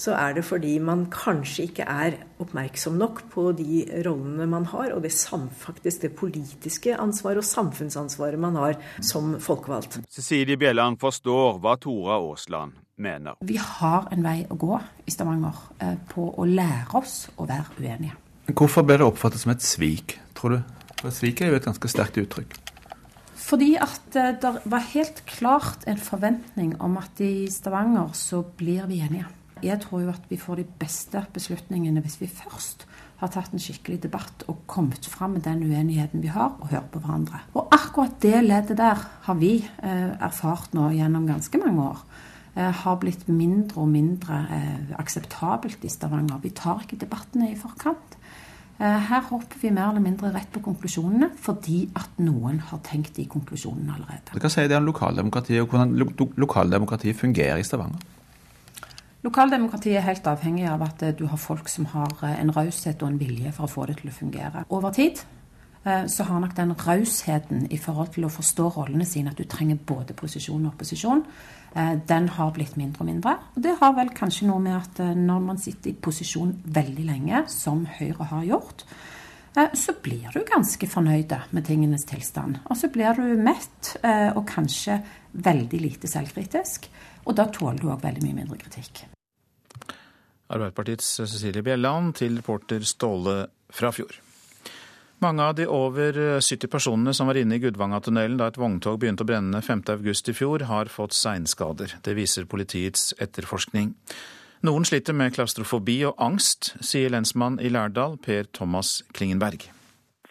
så 0.00 0.14
er 0.16 0.34
det 0.36 0.44
fordi 0.46 0.76
man 0.82 1.04
kanskje 1.12 1.66
ikke 1.68 1.86
er 1.88 2.16
oppmerksom 2.40 2.96
nok 3.00 3.22
på 3.32 3.50
de 3.58 3.82
rollene 4.06 4.46
man 4.50 4.66
har, 4.70 4.94
og 4.94 5.02
det 5.04 5.12
faktisk 5.60 6.02
det 6.02 6.14
politiske 6.16 6.96
ansvaret 6.96 7.42
og 7.42 7.48
samfunnsansvaret 7.48 8.40
man 8.40 8.56
har 8.56 8.78
som 9.02 9.36
folkevalgt. 9.40 10.00
Cecilie 10.08 10.56
Bjelland 10.56 11.00
forstår 11.00 11.60
hva 11.60 11.76
Tora 11.80 12.20
Aasland 12.20 12.78
mener. 12.96 13.36
Vi 13.40 13.58
har 13.60 14.08
en 14.12 14.24
vei 14.24 14.44
å 14.48 14.56
gå 14.56 14.80
i 15.06 15.12
Stavanger 15.12 15.62
eh, 15.80 15.96
på 16.10 16.30
å 16.36 16.48
lære 16.48 16.98
oss 17.00 17.28
å 17.36 17.48
være 17.48 17.78
uenige. 17.80 18.16
Hvorfor 18.56 18.86
ble 18.86 18.98
det 19.00 19.06
oppfattet 19.06 19.42
som 19.42 19.52
et 19.54 19.64
svik, 19.64 20.18
tror 20.36 20.56
du? 20.56 20.60
For 21.00 21.14
svik 21.14 21.40
er 21.40 21.52
jo 21.52 21.58
et 21.60 21.66
ganske 21.66 21.90
sterkt 21.90 22.20
uttrykk. 22.20 22.56
Fordi 23.40 23.72
at 23.80 24.16
eh, 24.18 24.34
det 24.38 24.52
var 24.70 24.88
helt 24.92 25.24
klart 25.26 25.86
en 25.90 25.98
forventning 25.98 26.76
om 26.80 26.98
at 27.00 27.20
i 27.24 27.48
Stavanger 27.50 28.12
så 28.14 28.44
blir 28.56 28.86
vi 28.90 29.00
enige. 29.02 29.26
Jeg 29.60 29.80
tror 29.82 30.04
jo 30.04 30.12
at 30.12 30.24
vi 30.30 30.38
får 30.40 30.62
de 30.62 30.66
beste 30.80 31.20
beslutningene 31.34 32.00
hvis 32.04 32.20
vi 32.22 32.28
først 32.30 32.86
har 33.20 33.32
tatt 33.32 33.52
en 33.52 33.60
skikkelig 33.60 33.98
debatt 34.06 34.46
og 34.48 34.62
kommet 34.70 35.04
fram 35.10 35.34
med 35.36 35.44
den 35.44 35.64
uenigheten 35.66 36.22
vi 36.24 36.30
har, 36.32 36.54
og 36.56 36.70
hørt 36.72 36.88
på 36.94 37.02
hverandre. 37.02 37.42
Og 37.52 37.68
akkurat 37.74 38.16
det 38.22 38.40
leddet 38.46 38.78
der 38.80 39.02
har 39.26 39.36
vi 39.40 39.58
eh, 39.60 40.12
erfart 40.16 40.72
nå 40.76 40.88
gjennom 40.96 41.28
ganske 41.28 41.60
mange 41.60 41.90
år. 41.90 42.00
Eh, 42.56 42.70
har 42.82 42.96
blitt 43.02 43.28
mindre 43.28 43.82
og 43.82 43.90
mindre 43.92 44.40
eh, 44.56 44.94
akseptabelt 44.98 45.84
i 45.84 45.92
Stavanger. 45.92 46.40
Vi 46.42 46.54
tar 46.56 46.80
ikke 46.86 47.02
debattene 47.04 47.52
i 47.52 47.58
forkant. 47.58 48.16
Eh, 48.80 49.00
her 49.10 49.20
hopper 49.28 49.58
vi 49.60 49.70
mer 49.70 49.90
eller 49.90 50.00
mindre 50.00 50.30
rett 50.32 50.48
på 50.54 50.62
konklusjonene 50.64 51.26
fordi 51.44 51.82
at 52.00 52.16
noen 52.24 52.62
har 52.70 52.80
tenkt 52.86 53.18
de 53.18 53.26
konklusjonene 53.28 53.92
allerede. 53.92 54.38
Hva 54.40 54.50
sier 54.52 54.70
det 54.72 54.78
om 54.78 54.86
lokaldemokratiet, 54.88 55.60
og 55.60 55.74
hvordan 55.74 55.92
lo 56.00 56.30
lokaldemokratiet 56.40 57.18
fungerer 57.18 57.60
i 57.60 57.66
Stavanger? 57.66 58.00
Lokaldemokratiet 59.20 59.98
er 60.00 60.06
helt 60.06 60.24
avhengig 60.32 60.64
av 60.64 60.80
at 60.86 61.04
du 61.18 61.26
har 61.28 61.36
folk 61.36 61.68
som 61.68 61.90
har 61.92 62.14
en 62.30 62.54
raushet 62.56 63.02
og 63.02 63.10
en 63.10 63.20
vilje 63.20 63.52
for 63.52 63.68
å 63.68 63.74
få 63.74 63.84
det 63.90 63.98
til 64.00 64.08
å 64.08 64.16
fungere. 64.16 64.64
Over 64.72 64.96
tid 64.96 65.20
så 65.80 66.24
har 66.28 66.40
nok 66.40 66.56
den 66.56 66.72
rausheten 66.76 67.66
i 67.72 67.76
forhold 67.80 68.14
til 68.14 68.24
å 68.24 68.32
forstå 68.32 68.66
rollene 68.74 69.04
sine, 69.08 69.32
at 69.32 69.38
du 69.40 69.44
trenger 69.48 69.76
både 69.76 70.16
posisjon 70.16 70.64
og 70.66 70.74
opposisjon, 70.74 71.22
den 71.74 72.28
har 72.34 72.50
blitt 72.56 72.76
mindre 72.80 73.04
og 73.04 73.08
mindre. 73.08 73.36
Og 73.54 73.62
det 73.62 73.76
har 73.78 73.94
vel 73.94 74.10
kanskje 74.16 74.48
noe 74.48 74.62
med 74.64 74.74
at 74.74 75.00
når 75.16 75.44
man 75.44 75.60
sitter 75.60 75.92
i 75.92 75.98
posisjon 76.02 76.52
veldig 76.64 77.04
lenge, 77.06 77.44
som 77.52 77.84
Høyre 77.98 78.26
har 78.32 78.44
gjort, 78.48 78.84
så 79.74 79.94
blir 80.02 80.30
du 80.34 80.40
ganske 80.46 80.86
fornøyd 80.90 81.34
med 81.54 81.66
tingenes 81.66 82.06
tilstand. 82.06 82.60
Og 82.70 82.78
så 82.78 82.90
blir 82.90 83.18
du 83.18 83.38
mett 83.38 83.92
og 84.34 84.44
kanskje 84.50 85.00
veldig 85.32 85.80
lite 85.82 86.10
selvkritisk. 86.10 86.90
Og 87.26 87.36
da 87.38 87.46
tåler 87.52 87.78
du 87.82 87.90
òg 87.90 88.02
veldig 88.02 88.24
mye 88.24 88.38
mindre 88.42 88.58
kritikk. 88.62 89.04
Arbeiderpartiets 90.50 91.12
Cecilie 91.20 91.62
Bjelland 91.62 92.16
til 92.18 92.40
reporter 92.40 92.82
Ståle 92.82 93.44
Frafjord. 93.70 94.18
Mange 95.20 95.44
av 95.44 95.54
de 95.54 95.66
over 95.68 96.16
70 96.40 96.70
personene 96.72 97.12
som 97.12 97.28
var 97.28 97.36
inne 97.36 97.58
i 97.58 97.60
Gudvangatunnelen 97.60 98.38
da 98.40 98.46
et 98.48 98.56
vogntog 98.56 98.94
begynte 99.02 99.26
å 99.26 99.28
brenne 99.28 99.60
5.8 99.60 100.32
i 100.32 100.34
fjor, 100.38 100.64
har 100.64 100.88
fått 100.88 101.12
seinskader. 101.12 101.92
Det 102.00 102.14
viser 102.16 102.46
politiets 102.48 103.10
etterforskning. 103.20 103.90
Noen 104.64 104.88
sliter 104.88 105.12
med 105.16 105.34
klaustrofobi 105.36 105.98
og 106.08 106.16
angst, 106.24 106.70
sier 106.80 107.12
lensmann 107.12 107.60
i 107.60 107.68
Lærdal, 107.68 108.16
Per 108.24 108.48
Thomas 108.56 109.02
Klingenberg. 109.12 109.68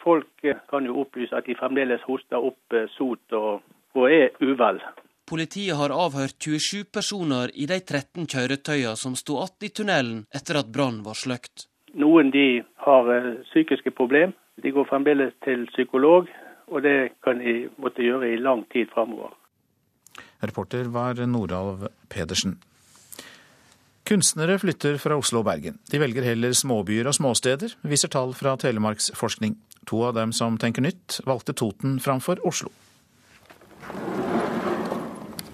Folk 0.01 0.41
kan 0.73 0.89
jo 0.89 0.97
opplyse 1.03 1.37
at 1.37 1.45
de 1.45 1.59
fremdeles 1.59 2.01
hoster 2.09 2.41
opp 2.49 2.81
sot 2.97 3.37
og, 3.37 3.61
og 3.93 4.09
er 4.09 4.33
uvel. 4.41 4.81
Politiet 5.29 5.77
har 5.77 5.93
avhørt 5.93 6.41
27 6.41 6.89
personer 6.89 7.53
i 7.53 7.69
de 7.69 7.77
13 7.77 8.25
kjøretøyene 8.25 8.97
som 8.97 9.13
sto 9.13 9.37
igjen 9.37 9.69
i 9.69 9.69
tunnelen 9.69 10.21
etter 10.33 10.63
at 10.63 10.73
brannen 10.73 11.05
var 11.05 11.13
sløkt. 11.13 11.69
Noen 11.93 12.33
de 12.33 12.63
har 12.89 13.09
psykiske 13.51 13.93
problemer. 13.93 14.33
De 14.63 14.71
går 14.75 14.87
fremdeles 14.89 15.33
til 15.45 15.65
psykolog, 15.73 16.29
og 16.69 16.83
det 16.85 17.13
kan 17.23 17.39
de 17.41 17.69
måtte 17.81 18.03
gjøre 18.05 18.33
i 18.33 18.41
lang 18.41 18.65
tid 18.73 18.91
framover. 18.93 19.33
Reporter 20.43 20.89
var 20.91 21.19
Noralv 21.27 21.87
Pedersen. 22.09 22.57
Kunstnere 24.09 24.57
flytter 24.57 24.97
fra 24.97 25.17
Oslo 25.19 25.43
og 25.43 25.45
Bergen. 25.45 25.77
De 25.91 25.99
velger 26.01 26.25
heller 26.25 26.55
småbyer 26.57 27.11
og 27.11 27.13
småsteder, 27.13 27.75
viser 27.85 28.09
tall 28.09 28.33
fra 28.33 28.55
Telemarksforskning. 28.57 29.53
To 29.91 30.01
av 30.07 30.15
dem 30.17 30.33
som 30.33 30.57
tenker 30.57 30.81
nytt, 30.81 31.19
valgte 31.29 31.53
Toten 31.53 31.99
framfor 32.01 32.41
Oslo. 32.47 32.71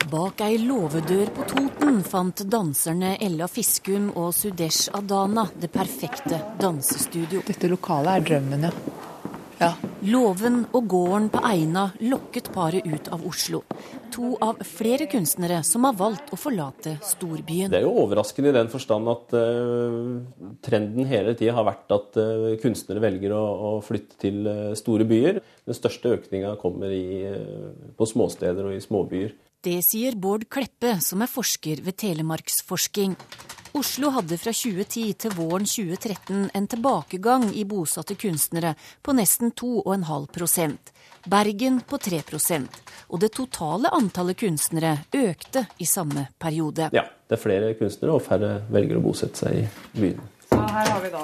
Bak 0.05 0.41
ei 0.45 0.59
låvedør 0.61 1.31
på 1.33 1.45
Toten 1.49 1.95
fant 2.05 2.43
danserne 2.51 3.15
Ella 3.25 3.47
Fiskum 3.49 4.11
og 4.13 4.35
Sudesh 4.37 4.91
Adana 4.93 5.47
det 5.57 5.71
perfekte 5.73 6.37
dansestudio. 6.61 7.41
Dette 7.47 7.69
lokalet 7.71 8.19
er 8.19 8.25
drømmen, 8.27 8.67
ja. 8.67 8.71
ja. 9.63 9.69
Låven 10.05 10.59
og 10.77 10.85
gården 10.91 11.31
på 11.33 11.41
Eina 11.49 11.87
lokket 12.05 12.51
paret 12.53 12.85
ut 12.85 13.09
av 13.15 13.23
Oslo. 13.25 13.63
To 14.13 14.35
av 14.45 14.61
flere 14.67 15.07
kunstnere 15.09 15.63
som 15.65 15.87
har 15.89 15.97
valgt 15.97 16.29
å 16.29 16.37
forlate 16.37 16.99
storbyen. 17.01 17.73
Det 17.73 17.79
er 17.81 17.87
jo 17.87 17.95
overraskende 18.03 18.53
i 18.53 18.57
den 18.59 18.69
forstand 18.69 19.09
at 19.09 19.33
uh, 19.33 20.53
trenden 20.67 21.09
hele 21.09 21.33
tida 21.33 21.55
har 21.57 21.65
vært 21.65 21.95
at 21.97 22.21
uh, 22.21 22.51
kunstnere 22.61 23.01
velger 23.07 23.33
å, 23.33 23.41
å 23.41 23.73
flytte 23.81 24.21
til 24.21 24.45
uh, 24.45 24.77
store 24.77 25.09
byer. 25.09 25.41
Den 25.65 25.79
største 25.81 26.13
økninga 26.19 26.53
kommer 26.61 26.93
i, 26.93 27.25
på 27.97 28.11
småsteder 28.13 28.69
og 28.69 28.77
i 28.77 28.85
småbyer. 28.85 29.33
Det 29.65 29.79
sier 29.81 30.13
Bård 30.15 30.43
Kleppe, 30.45 30.99
som 31.01 31.23
er 31.25 31.29
forsker 31.31 31.79
ved 31.81 31.95
Telemarksforsking. 31.97 33.15
Oslo 33.73 34.11
hadde 34.13 34.37
fra 34.37 34.51
2010 34.53 35.15
til 35.23 35.33
våren 35.33 35.65
2013 35.65 36.51
en 36.53 36.67
tilbakegang 36.69 37.47
i 37.49 37.63
bosatte 37.65 38.13
kunstnere 38.13 38.75
på 39.01 39.15
nesten 39.17 39.55
2,5% 39.57 40.93
Bergen 41.33 41.81
på 41.81 41.97
3% 41.97 42.77
og 43.07 43.23
det 43.25 43.31
totale 43.33 43.89
antallet 43.89 44.37
kunstnere 44.43 44.93
økte 45.17 45.65
i 45.81 45.89
samme 45.89 46.27
periode. 46.37 46.91
Ja, 46.93 47.07
det 47.25 47.39
er 47.39 47.41
flere 47.41 47.73
kunstnere, 47.79 48.19
og 48.19 48.21
færre 48.21 48.59
velger 48.69 49.01
å 49.01 49.05
bosette 49.09 49.47
seg 49.47 49.63
i 49.63 49.67
byene. 49.97 50.29
Her 50.65 50.89
har 50.91 51.01
vi 51.01 51.09
da 51.09 51.21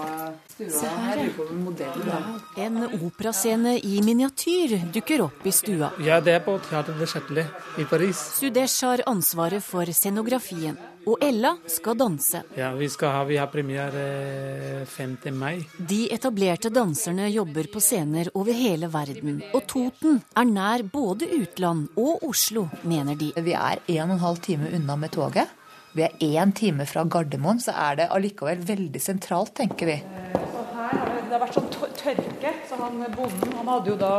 stua. 0.47 0.89
Her 1.05 1.29
på 1.37 1.45
modellen. 1.53 2.11
En 2.57 2.77
operascene 3.05 3.73
i 3.79 4.01
miniatyr 4.05 4.77
dukker 4.93 5.23
opp 5.25 5.45
i 5.47 5.51
stua. 5.55 5.89
Ja, 6.05 6.19
det 6.23 6.35
er 6.37 6.43
på 6.45 6.55
Teater 6.69 6.95
de 6.99 7.07
Châtelet 7.09 7.79
i 7.81 7.85
Paris. 7.89 8.21
Sudesh 8.37 8.85
har 8.85 9.03
ansvaret 9.09 9.63
for 9.63 9.89
scenografien, 9.91 10.77
og 11.07 11.17
Ella 11.25 11.55
skal 11.67 11.97
danse. 11.97 12.43
Ja, 12.55 12.71
Vi, 12.77 12.89
skal 12.89 13.09
ha, 13.15 13.23
vi 13.25 13.37
har 13.41 13.47
premiere 13.51 14.85
5. 14.85 15.17
mai. 15.33 15.65
De 15.77 16.03
etablerte 16.13 16.69
danserne 16.69 17.29
jobber 17.33 17.67
på 17.73 17.81
scener 17.81 18.29
over 18.35 18.53
hele 18.53 18.87
verden, 18.93 19.41
og 19.53 19.65
Toten 19.67 20.21
er 20.37 20.45
nær 20.45 20.83
både 20.83 21.27
utland 21.41 21.89
og 21.97 22.21
Oslo, 22.29 22.67
mener 22.83 23.15
de. 23.17 23.33
Vi 23.35 23.53
er 23.57 23.81
en 23.87 24.05
og 24.11 24.15
en 24.19 24.23
halv 24.27 24.37
time 24.45 24.69
unna 24.75 24.95
med 24.95 25.11
toget. 25.11 25.57
Vi 25.91 26.05
er 26.05 26.13
én 26.23 26.53
time 26.55 26.85
fra 26.87 27.03
Gardermoen, 27.03 27.59
så 27.59 27.73
er 27.75 27.97
det 27.99 28.11
allikevel 28.15 28.61
veldig 28.63 29.01
sentralt, 29.03 29.51
tenker 29.57 29.89
vi. 29.89 29.97
Og 30.39 30.69
her 30.77 30.93
har 30.95 31.09
det, 31.11 31.25
det 31.27 31.35
har 31.35 31.43
vært 31.43 31.57
sånn 31.57 31.67
tørke, 31.99 32.53
så 32.69 32.79
han 32.79 33.01
bonden 33.17 33.57
han 33.57 33.71
hadde 33.73 33.91
jo 33.91 33.97
da 33.99 34.13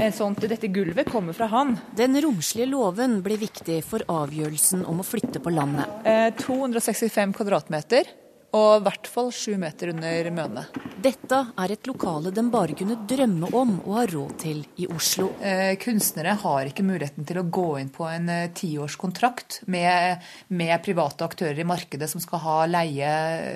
en 0.00 0.12
sånn, 0.16 0.36
Dette 0.40 0.68
gulvet 0.72 1.08
kommer 1.08 1.36
fra 1.36 1.48
han. 1.52 1.74
Den 1.96 2.16
romslige 2.20 2.68
låven 2.68 3.18
blir 3.24 3.40
viktig 3.40 3.80
for 3.84 4.04
avgjørelsen 4.12 4.84
om 4.88 5.00
å 5.00 5.06
flytte 5.06 5.40
på 5.40 5.52
landet. 5.52 5.88
Eh, 6.08 6.28
265 6.40 7.34
kvadratmeter. 7.36 8.08
Og 8.56 8.80
i 8.80 8.82
hvert 8.82 9.06
fall 9.06 9.28
sju 9.34 9.52
meter 9.60 9.92
under 9.92 10.30
mønet. 10.34 10.78
Dette 11.00 11.36
er 11.62 11.72
et 11.72 11.86
lokale 11.88 12.32
de 12.34 12.42
bare 12.50 12.74
kunne 12.76 12.96
drømme 13.08 13.48
om 13.56 13.76
å 13.86 13.94
ha 14.00 14.04
råd 14.10 14.32
til 14.42 14.64
i 14.82 14.88
Oslo. 14.90 15.30
Eh, 15.38 15.76
kunstnere 15.80 16.34
har 16.42 16.68
ikke 16.68 16.84
muligheten 16.84 17.28
til 17.28 17.38
å 17.40 17.46
gå 17.46 17.68
inn 17.80 17.92
på 17.94 18.08
en 18.10 18.26
eh, 18.32 18.50
tiårskontrakt 18.56 19.60
med, 19.70 20.26
med, 20.48 20.74
private 20.84 21.28
aktører 21.30 21.62
i 21.62 21.68
markedet 21.68 22.10
som 22.10 22.22
skal 22.22 22.42
ha 22.42 22.56
leie. 22.68 23.12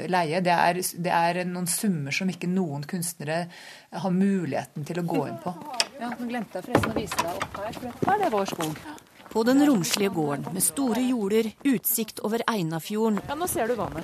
leie. 0.09 0.43
Det, 0.45 0.55
er, 0.55 0.81
det, 0.81 1.13
er, 1.13 1.43
noen 1.51 1.69
summer 1.71 2.15
som 2.15 2.31
ikke 2.31 2.51
noen 2.51 2.87
kunstnere 2.89 3.45
har 3.91 4.15
muligheten 4.15 4.87
til 4.87 5.03
å 5.03 5.09
gå 5.11 5.27
inn 5.27 5.41
på. 5.43 5.57
Ja, 5.99 6.15
Nå 6.15 6.31
glemte 6.31 6.61
jeg 6.63 6.71
forresten 6.71 6.95
å 6.95 7.01
vise 7.01 7.19
deg 7.19 7.35
opp 7.35 7.61
her, 7.65 7.75
for 7.75 7.91
dette 7.91 8.15
er 8.15 8.25
det 8.25 8.33
vår 8.39 8.55
skog. 8.55 9.04
På 9.35 9.43
den 9.43 9.67
romslige 9.67 10.13
gården 10.15 10.47
med 10.55 10.63
store 10.63 11.03
jorder, 11.03 11.51
utsikt 11.67 12.21
over 12.23 12.45
Einafjorden 12.47 13.19
ja, 13.27 13.35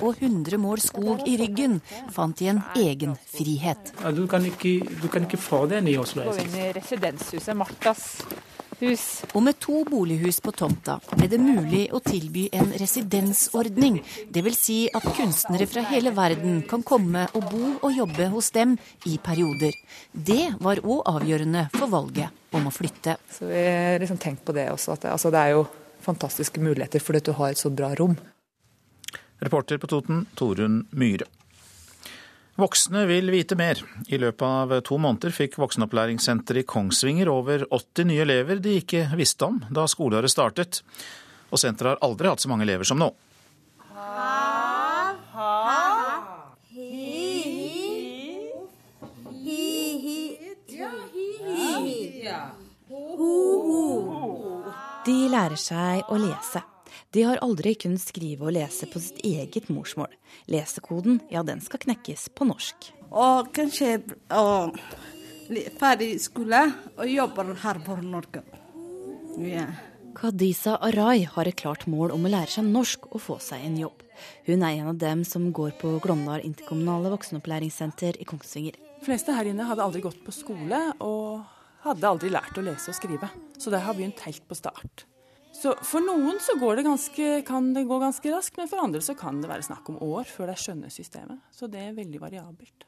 og 0.00 0.16
100 0.18 0.58
mål 0.58 0.82
skog 0.82 1.22
i 1.28 1.36
ryggen, 1.38 1.78
fant 2.10 2.42
de 2.42 2.50
en 2.50 2.58
egen 2.74 3.14
frihet. 3.30 3.92
Ja, 4.02 4.10
du, 4.10 4.24
kan 4.26 4.42
ikke, 4.50 4.80
du, 4.90 5.06
kan 5.06 5.28
ikke, 5.28 5.38
få 5.38 5.68
den 5.70 5.86
i 5.86 5.94
Oslo. 6.02 6.26
Gå 6.26 6.34
inn 6.42 6.56
i 6.58 6.72
residenshuset 6.74 7.54
Martas 7.54 8.08
hus. 8.80 9.04
Og 9.34 9.44
med 9.46 9.60
to 9.62 9.84
bolighus 9.88 10.40
på 10.42 10.50
tomta 10.56 10.98
ble 11.12 11.28
det 11.30 11.38
mulig 11.42 11.84
å 11.94 12.02
tilby 12.04 12.48
en 12.56 12.74
residensordning. 12.80 14.00
Dvs. 14.34 14.58
Si 14.60 14.80
at 14.90 15.06
kunstnere 15.16 15.68
fra 15.70 15.86
hele 15.92 16.14
verden 16.16 16.64
kan 16.70 16.82
komme 16.82 17.28
og 17.34 17.46
bo 17.52 17.64
og 17.78 17.94
jobbe 17.96 18.28
hos 18.34 18.50
dem 18.56 18.76
i 19.06 19.16
perioder. 19.22 19.78
Det 20.12 20.56
var 20.60 20.82
òg 20.82 21.06
avgjørende 21.14 21.68
for 21.78 21.90
valget 21.92 22.39
om 22.56 22.66
å 22.68 22.74
flytte. 22.74 23.16
Så 23.30 23.48
vi 23.50 23.60
har 23.66 24.00
liksom 24.02 24.18
tenkt 24.20 24.44
på 24.46 24.54
det 24.56 24.68
også, 24.72 24.94
at 24.96 25.06
det, 25.06 25.14
altså 25.14 25.32
det 25.34 25.42
er 25.42 25.54
jo 25.56 25.66
fantastiske 26.04 26.62
muligheter 26.62 27.02
fordi 27.02 27.24
du 27.28 27.34
har 27.38 27.52
et 27.52 27.60
så 27.60 27.70
bra 27.70 27.92
rom. 27.98 28.16
Reporter 29.40 29.80
på 29.80 29.88
Toten, 29.88 30.26
Torunn 30.36 30.82
Myhre. 30.90 31.28
Voksne 32.60 33.06
vil 33.08 33.30
vite 33.32 33.56
mer. 33.56 33.78
I 34.12 34.18
løpet 34.20 34.44
av 34.44 34.74
to 34.84 34.98
måneder 35.00 35.32
fikk 35.32 35.56
voksenopplæringssenteret 35.62 36.64
i 36.64 36.68
Kongsvinger 36.68 37.30
over 37.32 37.64
80 37.70 38.10
nye 38.10 38.26
elever 38.26 38.60
de 38.60 38.76
ikke 38.82 39.06
visste 39.16 39.48
om 39.48 39.62
da 39.72 39.86
skoleåret 39.88 40.32
startet. 40.32 40.82
Og 41.50 41.62
senteret 41.62 41.94
har 41.94 42.04
aldri 42.04 42.28
hatt 42.28 42.44
så 42.44 42.52
mange 42.52 42.68
elever 42.68 42.84
som 42.84 43.00
nå. 43.00 43.08
De 55.06 55.16
lærer 55.32 55.58
seg 55.60 56.10
å 56.10 56.18
lese. 56.20 56.62
De 57.14 57.24
har 57.26 57.40
aldri 57.42 57.74
kunnet 57.78 58.02
skrive 58.02 58.46
og 58.46 58.54
lese 58.54 58.86
på 58.90 59.00
sitt 59.02 59.18
eget 59.26 59.70
morsmål. 59.72 60.12
Lesekoden, 60.50 61.20
ja, 61.30 61.42
den 61.46 61.62
skal 61.64 61.82
knekkes 61.82 62.28
på 62.36 62.46
norsk. 62.46 62.90
Og 63.10 63.50
kanskje 63.54 63.96
og, 64.36 64.78
ferdig 65.80 66.12
skole 66.22 66.62
og 66.96 67.06
jobber 67.10 67.54
her 67.64 67.80
på 67.86 67.96
Norge. 68.04 68.44
Ja. 69.42 69.66
Kadisa 70.14 70.76
Arai 70.82 71.24
har 71.24 71.48
et 71.48 71.58
klart 71.58 71.86
mål 71.90 72.12
om 72.14 72.26
å 72.26 72.30
lære 72.30 72.50
seg 72.50 72.66
norsk 72.66 73.06
og 73.10 73.22
få 73.22 73.38
seg 73.42 73.62
en 73.66 73.78
jobb. 73.78 74.02
Hun 74.46 74.62
er 74.66 74.80
en 74.80 74.90
av 74.92 74.98
dem 75.00 75.22
som 75.24 75.48
går 75.54 75.76
på 75.80 75.94
Glåmdal 76.02 76.42
interkommunale 76.44 77.12
voksenopplæringssenter 77.14 78.18
i 78.20 78.26
Kongsvinger. 78.28 78.76
De 79.00 79.06
fleste 79.06 79.34
her 79.34 79.48
inne 79.48 79.66
hadde 79.66 79.86
aldri 79.86 80.02
gått 80.04 80.20
på 80.26 80.34
skole 80.34 80.82
og 80.98 81.46
hadde 81.84 82.08
aldri 82.08 82.30
lært 82.32 82.58
å 82.58 82.64
lese 82.64 82.92
og 82.92 82.98
skrive. 82.98 83.30
Så 83.58 83.72
det 83.72 83.82
har 83.84 83.96
begynt 83.96 84.20
helt 84.26 84.44
på 84.48 84.58
start. 84.58 85.06
Så 85.60 85.74
For 85.84 86.00
noen 86.00 86.38
så 86.40 86.54
det 86.56 86.86
ganske, 86.86 87.42
kan 87.46 87.72
det 87.74 87.84
gå 87.88 87.98
ganske 88.00 88.30
raskt, 88.32 88.56
men 88.56 88.68
for 88.70 88.80
andre 88.80 89.02
så 89.04 89.16
kan 89.18 89.42
det 89.42 89.50
være 89.50 89.66
snakk 89.66 89.88
om 89.90 89.98
år 90.02 90.24
før 90.24 90.52
de 90.52 90.56
skjønner 90.56 90.92
systemet. 90.94 91.42
Så 91.52 91.68
det 91.68 91.82
er 91.84 91.96
veldig 91.96 92.20
variabelt. 92.22 92.86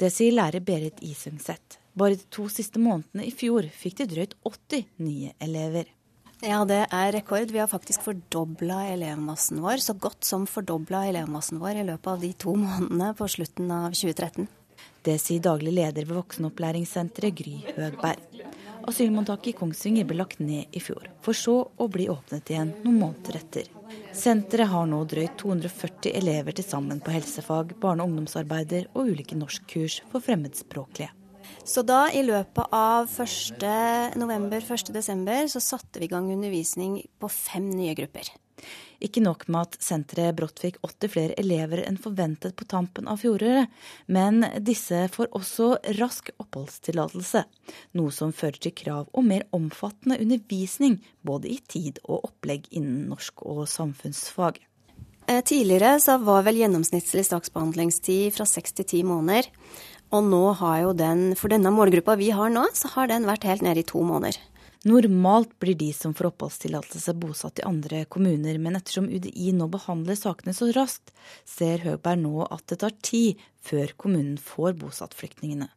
Det 0.00 0.10
sier 0.12 0.34
lærer 0.34 0.64
Berit 0.64 1.00
Isungseth. 1.04 1.78
Bare 1.94 2.16
de 2.16 2.26
to 2.32 2.48
siste 2.52 2.80
månedene 2.80 3.26
i 3.28 3.32
fjor 3.34 3.66
fikk 3.72 4.00
de 4.00 4.10
drøyt 4.10 4.36
80 4.48 4.86
nye 5.04 5.32
elever. 5.40 5.88
Ja, 6.40 6.62
det 6.64 6.86
er 6.88 7.10
rekord. 7.12 7.50
Vi 7.52 7.60
har 7.60 7.68
faktisk 7.68 8.04
fordobla 8.06 8.86
elevmassen 8.94 9.60
vår. 9.60 9.82
Så 9.84 9.92
godt 10.00 10.24
som 10.24 10.46
fordobla 10.48 11.02
elevmassen 11.10 11.60
vår 11.60 11.82
i 11.82 11.84
løpet 11.84 12.08
av 12.14 12.24
de 12.24 12.32
to 12.32 12.54
månedene 12.56 13.12
på 13.18 13.28
slutten 13.28 13.68
av 13.76 13.92
2013. 13.92 14.48
Det 15.02 15.16
sier 15.16 15.40
daglig 15.40 15.72
leder 15.72 16.04
ved 16.04 16.18
voksenopplæringssenteret 16.18 17.36
Gry 17.38 17.58
Høgberg. 17.76 18.40
Asylmottaket 18.90 19.52
i 19.52 19.56
Kongsvinger 19.56 20.08
ble 20.08 20.18
lagt 20.18 20.40
ned 20.44 20.74
i 20.76 20.80
fjor, 20.82 21.06
for 21.24 21.36
så 21.36 21.54
å 21.64 21.86
bli 21.92 22.08
åpnet 22.12 22.52
igjen 22.52 22.74
noen 22.82 22.98
måneder 23.00 23.38
etter. 23.40 23.70
Senteret 24.16 24.68
har 24.72 24.88
nå 24.90 24.98
drøyt 25.08 25.38
240 25.40 26.12
elever 26.20 26.56
til 26.56 26.66
sammen 26.66 27.00
på 27.00 27.14
helsefag, 27.14 27.72
barne- 27.80 28.04
og 28.04 28.12
ungdomsarbeider 28.12 28.90
og 28.92 29.12
ulike 29.14 29.38
norskkurs 29.38 30.00
for 30.12 30.24
fremmedspråklige. 30.24 31.12
Så 31.64 31.82
da, 31.86 32.06
i 32.12 32.22
løpet 32.24 32.72
av 32.74 33.08
1. 33.08 34.16
november, 34.20 34.60
1. 34.60 34.92
desember, 34.94 35.48
så 35.48 35.62
satte 35.64 36.00
vi 36.00 36.08
i 36.08 36.12
gang 36.12 36.28
undervisning 36.32 37.00
på 37.20 37.32
fem 37.32 37.68
nye 37.72 37.96
grupper. 37.96 38.28
Ikke 39.00 39.22
nok 39.24 39.46
med 39.48 39.68
at 39.68 39.78
senteret 39.82 40.36
brått 40.36 40.60
fikk 40.60 40.78
80 40.84 41.12
flere 41.14 41.36
elever 41.40 41.82
enn 41.86 41.98
forventet 42.00 42.56
på 42.58 42.66
tampen 42.68 43.08
av 43.08 43.22
fjoråret, 43.22 43.70
men 44.12 44.44
disse 44.60 45.06
får 45.14 45.30
også 45.36 45.70
rask 46.00 46.32
oppholdstillatelse. 46.36 47.44
Noe 47.96 48.14
som 48.14 48.34
fører 48.36 48.60
til 48.60 48.76
krav 48.76 49.08
om 49.16 49.30
mer 49.32 49.46
omfattende 49.56 50.20
undervisning, 50.20 50.98
både 51.22 51.54
i 51.54 51.60
tid 51.64 52.02
og 52.04 52.26
opplegg 52.32 52.68
innen 52.70 53.08
norsk 53.12 53.46
og 53.46 53.64
samfunnsfag. 53.70 54.60
Eh, 55.30 55.40
tidligere 55.46 56.18
var 56.18 56.42
vel 56.42 56.58
gjennomsnittlig 56.58 57.22
saksbehandlingstid 57.28 58.34
fra 58.34 58.46
seks 58.48 58.74
til 58.74 58.88
ti 58.92 59.02
måneder. 59.06 59.46
Og 60.10 60.24
nå 60.26 60.42
har 60.58 60.80
jo 60.82 60.94
den, 60.96 61.36
for 61.38 61.52
denne 61.52 61.70
målgruppa 61.70 62.16
vi 62.18 62.32
har 62.34 62.50
nå, 62.50 62.64
så 62.74 62.90
har 62.96 63.10
den 63.12 63.28
vært 63.28 63.46
helt 63.46 63.62
nede 63.62 63.84
i 63.84 63.86
to 63.86 64.02
måneder. 64.02 64.40
Normalt 64.88 65.50
blir 65.60 65.76
de 65.76 65.90
som 65.92 66.14
får 66.16 66.30
oppholdstillatelse 66.30 67.12
bosatt 67.20 67.60
i 67.60 67.66
andre 67.68 68.06
kommuner, 68.08 68.56
men 68.56 68.78
ettersom 68.78 69.10
UDI 69.12 69.50
nå 69.52 69.66
behandler 69.68 70.16
sakene 70.16 70.54
så 70.56 70.70
raskt, 70.72 71.12
ser 71.44 71.82
Høgberg 71.84 72.22
nå 72.22 72.46
at 72.46 72.64
det 72.72 72.78
tar 72.80 72.94
tid 73.04 73.42
før 73.60 73.92
kommunen 74.00 74.38
får 74.40 74.78
bosatt 74.80 75.16
flyktningene, 75.18 75.68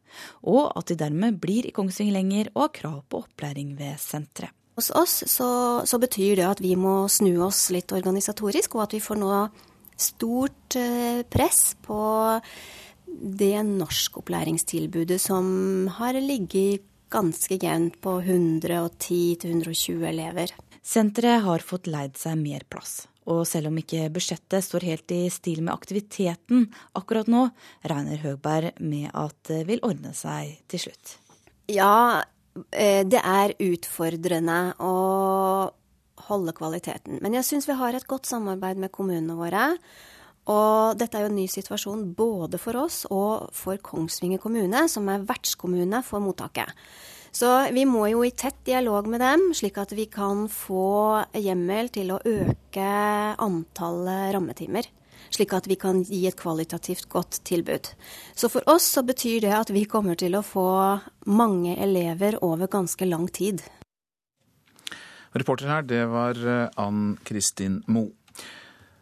og 0.48 0.72
at 0.72 0.88
de 0.88 0.96
dermed 1.02 1.36
blir 1.42 1.68
i 1.68 1.74
Kongsvinger 1.76 2.16
lenger 2.16 2.48
og 2.54 2.62
har 2.62 2.72
krav 2.78 3.02
på 3.12 3.20
opplæring 3.26 3.74
ved 3.76 4.00
senteret. 4.00 4.56
Hos 4.74 4.88
oss 4.90 5.20
så, 5.30 5.50
så, 5.86 6.00
betyr 6.02 6.40
det 6.40 6.46
at 6.48 6.64
vi 6.64 6.72
må 6.74 7.04
snu 7.12 7.36
oss 7.44 7.68
litt 7.70 7.92
organisatorisk, 7.94 8.74
og 8.74 8.88
at 8.88 8.96
vi 8.96 9.04
får 9.04 9.20
nå 9.20 9.34
stort 10.00 10.74
eh, 10.80 11.20
press 11.30 11.76
på 11.84 12.00
det 13.06 13.60
norskopplæringstilbudet 13.68 15.20
som 15.22 15.46
har 16.00 16.18
ligget 16.18 16.88
ganske 17.14 17.58
jevnt 17.62 18.00
på 18.02 18.18
110-120 18.20 20.06
elever. 20.08 20.54
Senteret 20.84 21.44
har 21.46 21.64
fått 21.64 21.86
leid 21.88 22.18
seg 22.20 22.36
mer 22.40 22.64
plass. 22.68 23.04
Og 23.30 23.46
selv 23.48 23.70
om 23.70 23.78
ikke 23.80 24.10
budsjettet 24.12 24.66
står 24.66 24.84
helt 24.84 25.12
i 25.14 25.22
stil 25.32 25.62
med 25.64 25.72
aktiviteten 25.72 26.66
akkurat 26.98 27.30
nå, 27.30 27.46
regner 27.88 28.20
Høgberg 28.20 28.74
med 28.84 29.08
at 29.16 29.38
det 29.48 29.62
vil 29.70 29.80
ordne 29.86 30.12
seg 30.16 30.58
til 30.68 30.82
slutt. 30.84 31.14
Ja, 31.72 32.20
eh, 32.68 33.00
det 33.08 33.22
er 33.22 33.56
utfordrende 33.64 34.58
å 34.76 34.94
holde 36.28 36.52
kvaliteten. 36.56 37.22
Men 37.24 37.38
jeg 37.38 37.48
syns 37.48 37.68
vi 37.68 37.78
har 37.78 37.96
et 37.96 38.08
godt 38.10 38.28
samarbeid 38.28 38.80
med 38.80 38.92
kommunene 38.92 39.38
våre. 39.38 39.70
Og 40.50 40.98
dette 41.00 41.16
er 41.16 41.24
jo 41.24 41.30
en 41.32 41.38
ny 41.38 41.46
situasjon 41.48 42.04
både 42.16 42.60
for 42.60 42.76
oss 42.82 43.04
og 43.08 43.48
for 43.56 43.80
Kongsvinger 43.80 44.42
kommune, 44.42 44.84
som 44.92 45.08
er 45.08 45.24
vertskommune 45.24 46.02
for 46.04 46.20
mottaket. 46.24 46.68
Så 47.34 47.48
vi 47.74 47.82
må 47.88 48.04
jo 48.12 48.20
i 48.22 48.30
tett 48.30 48.60
dialog 48.66 49.08
med 49.10 49.18
dem, 49.24 49.48
slik 49.56 49.80
at 49.82 49.90
vi 49.96 50.04
kan 50.06 50.44
få 50.52 51.24
hjemmel 51.34 51.88
til 51.94 52.12
å 52.14 52.20
øke 52.20 52.90
antallet 53.42 54.34
rammetimer. 54.36 54.86
Slik 55.34 55.54
at 55.56 55.66
vi 55.66 55.74
kan 55.80 56.04
gi 56.06 56.20
et 56.28 56.38
kvalitativt 56.38 57.08
godt 57.10 57.40
tilbud. 57.48 57.88
Så 58.38 58.50
for 58.52 58.62
oss 58.70 58.86
så 58.86 59.02
betyr 59.02 59.40
det 59.42 59.54
at 59.56 59.72
vi 59.74 59.82
kommer 59.90 60.14
til 60.20 60.36
å 60.38 60.44
få 60.46 60.68
mange 61.26 61.74
elever 61.74 62.38
over 62.44 62.70
ganske 62.70 63.08
lang 63.08 63.26
tid. 63.32 63.64
Reporter 65.34 65.72
her, 65.72 65.82
det 65.82 66.04
var 66.12 66.38
Ann 66.78 67.16
Kristin 67.26 67.80
Moe. 67.90 68.12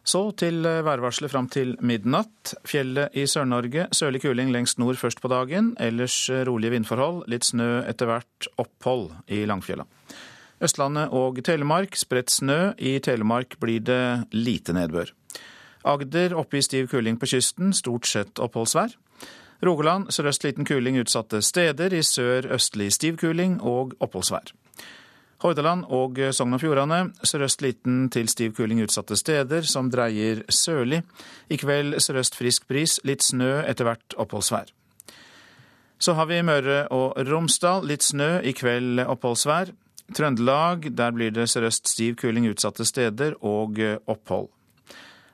Så 0.05 0.33
til 0.35 0.67
eh, 0.67 0.83
værvarselet 0.83 1.31
fram 1.31 1.47
til 1.49 1.77
midnatt. 1.81 2.57
Fjellet 2.67 3.15
i 3.15 3.27
Sør-Norge. 3.31 3.87
Sørlig 3.95 4.23
kuling 4.25 4.51
lengst 4.51 4.81
nord 4.83 4.99
først 4.99 5.23
på 5.23 5.31
dagen. 5.31 5.77
Ellers 5.81 6.17
eh, 6.31 6.43
rolige 6.49 6.75
vindforhold. 6.75 7.23
Litt 7.31 7.47
snø 7.47 7.85
etter 7.87 8.11
hvert. 8.11 8.49
Opphold 8.59 9.12
i 9.31 9.45
Langfjella. 9.47 9.87
Østlandet 10.62 11.15
og 11.15 11.38
Telemark 11.47 11.95
spredt 11.99 12.35
snø. 12.35 12.75
I 12.79 12.99
Telemark 13.03 13.59
blir 13.62 13.83
det 13.87 14.03
lite 14.35 14.75
nedbør. 14.75 15.15
Agder 15.87 16.35
oppe 16.38 16.59
i 16.59 16.67
stiv 16.67 16.91
kuling 16.91 17.19
på 17.19 17.31
kysten. 17.31 17.71
Stort 17.75 18.07
sett 18.11 18.43
oppholdsvær. 18.43 18.99
Rogaland 19.62 20.11
sørøst 20.11 20.43
liten 20.43 20.67
kuling 20.67 20.99
utsatte 20.99 21.43
steder. 21.43 21.95
I 21.95 22.03
sør 22.03 22.51
østlig 22.59 22.91
stiv 22.95 23.23
kuling 23.23 23.61
og 23.62 23.95
oppholdsvær. 24.03 24.51
Hordaland 25.43 25.89
og 25.91 26.21
Sogn 26.31 26.55
og 26.55 26.61
Fjordane 26.63 27.01
sørøst 27.27 27.65
liten 27.65 28.07
til 28.15 28.29
stiv 28.31 28.55
kuling 28.55 28.83
utsatte 28.85 29.17
steder, 29.19 29.67
som 29.67 29.91
dreier 29.91 30.45
sørlig. 30.47 31.03
I 31.51 31.59
kveld 31.59 31.99
sørøst 31.99 32.39
frisk 32.39 32.69
bris, 32.71 33.01
litt 33.03 33.27
snø, 33.27 33.65
etter 33.67 33.89
hvert 33.89 34.17
oppholdsvær. 34.23 34.71
Så 36.03 36.15
har 36.19 36.27
vi 36.31 36.41
Møre 36.47 36.85
og 36.95 37.19
Romsdal, 37.29 37.85
litt 37.87 38.07
snø, 38.07 38.41
i 38.43 38.55
kveld 38.55 39.03
oppholdsvær. 39.03 39.75
Trøndelag, 40.15 40.91
der 40.97 41.15
blir 41.15 41.35
det 41.35 41.49
sørøst 41.51 41.91
stiv 41.91 42.17
kuling 42.23 42.49
utsatte 42.51 42.87
steder 42.87 43.39
og 43.41 43.79
opphold. 44.11 44.51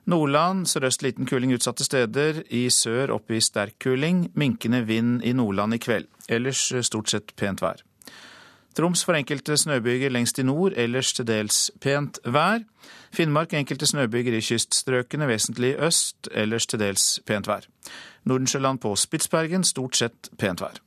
Nordland 0.09 0.65
sørøst 0.69 1.03
liten 1.05 1.29
kuling 1.29 1.53
utsatte 1.53 1.85
steder, 1.85 2.41
i 2.49 2.71
sør 2.73 3.13
opp 3.19 3.29
i 3.29 3.43
sterk 3.45 3.77
kuling. 3.85 4.31
Minkende 4.33 4.81
vind 4.89 5.21
i 5.21 5.35
Nordland 5.37 5.77
i 5.77 5.83
kveld. 5.85 6.09
Ellers 6.29 6.65
stort 6.89 7.13
sett 7.13 7.37
pent 7.37 7.61
vær. 7.61 7.85
Troms 8.77 9.05
for 9.05 9.17
enkelte 9.19 9.57
snøbyger 9.57 10.13
lengst 10.15 10.39
i 10.39 10.45
nord, 10.47 10.77
ellers 10.77 11.13
til 11.13 11.27
dels 11.27 11.71
pent 11.81 12.21
vær. 12.25 12.63
Finnmark 13.15 13.55
enkelte 13.59 13.87
snøbyger 13.87 14.37
i 14.39 14.43
kyststrøkene, 14.45 15.27
vesentlig 15.29 15.75
øst, 15.83 16.29
ellers 16.31 16.67
til 16.67 16.83
dels 16.83 17.07
pent 17.27 17.49
vær. 17.49 17.67
Nordensjøland 18.25 18.79
på 18.79 18.95
Spitsbergen 18.97 19.65
stort 19.65 19.97
sett 19.97 20.31
pent 20.39 20.61
vær. 20.61 20.79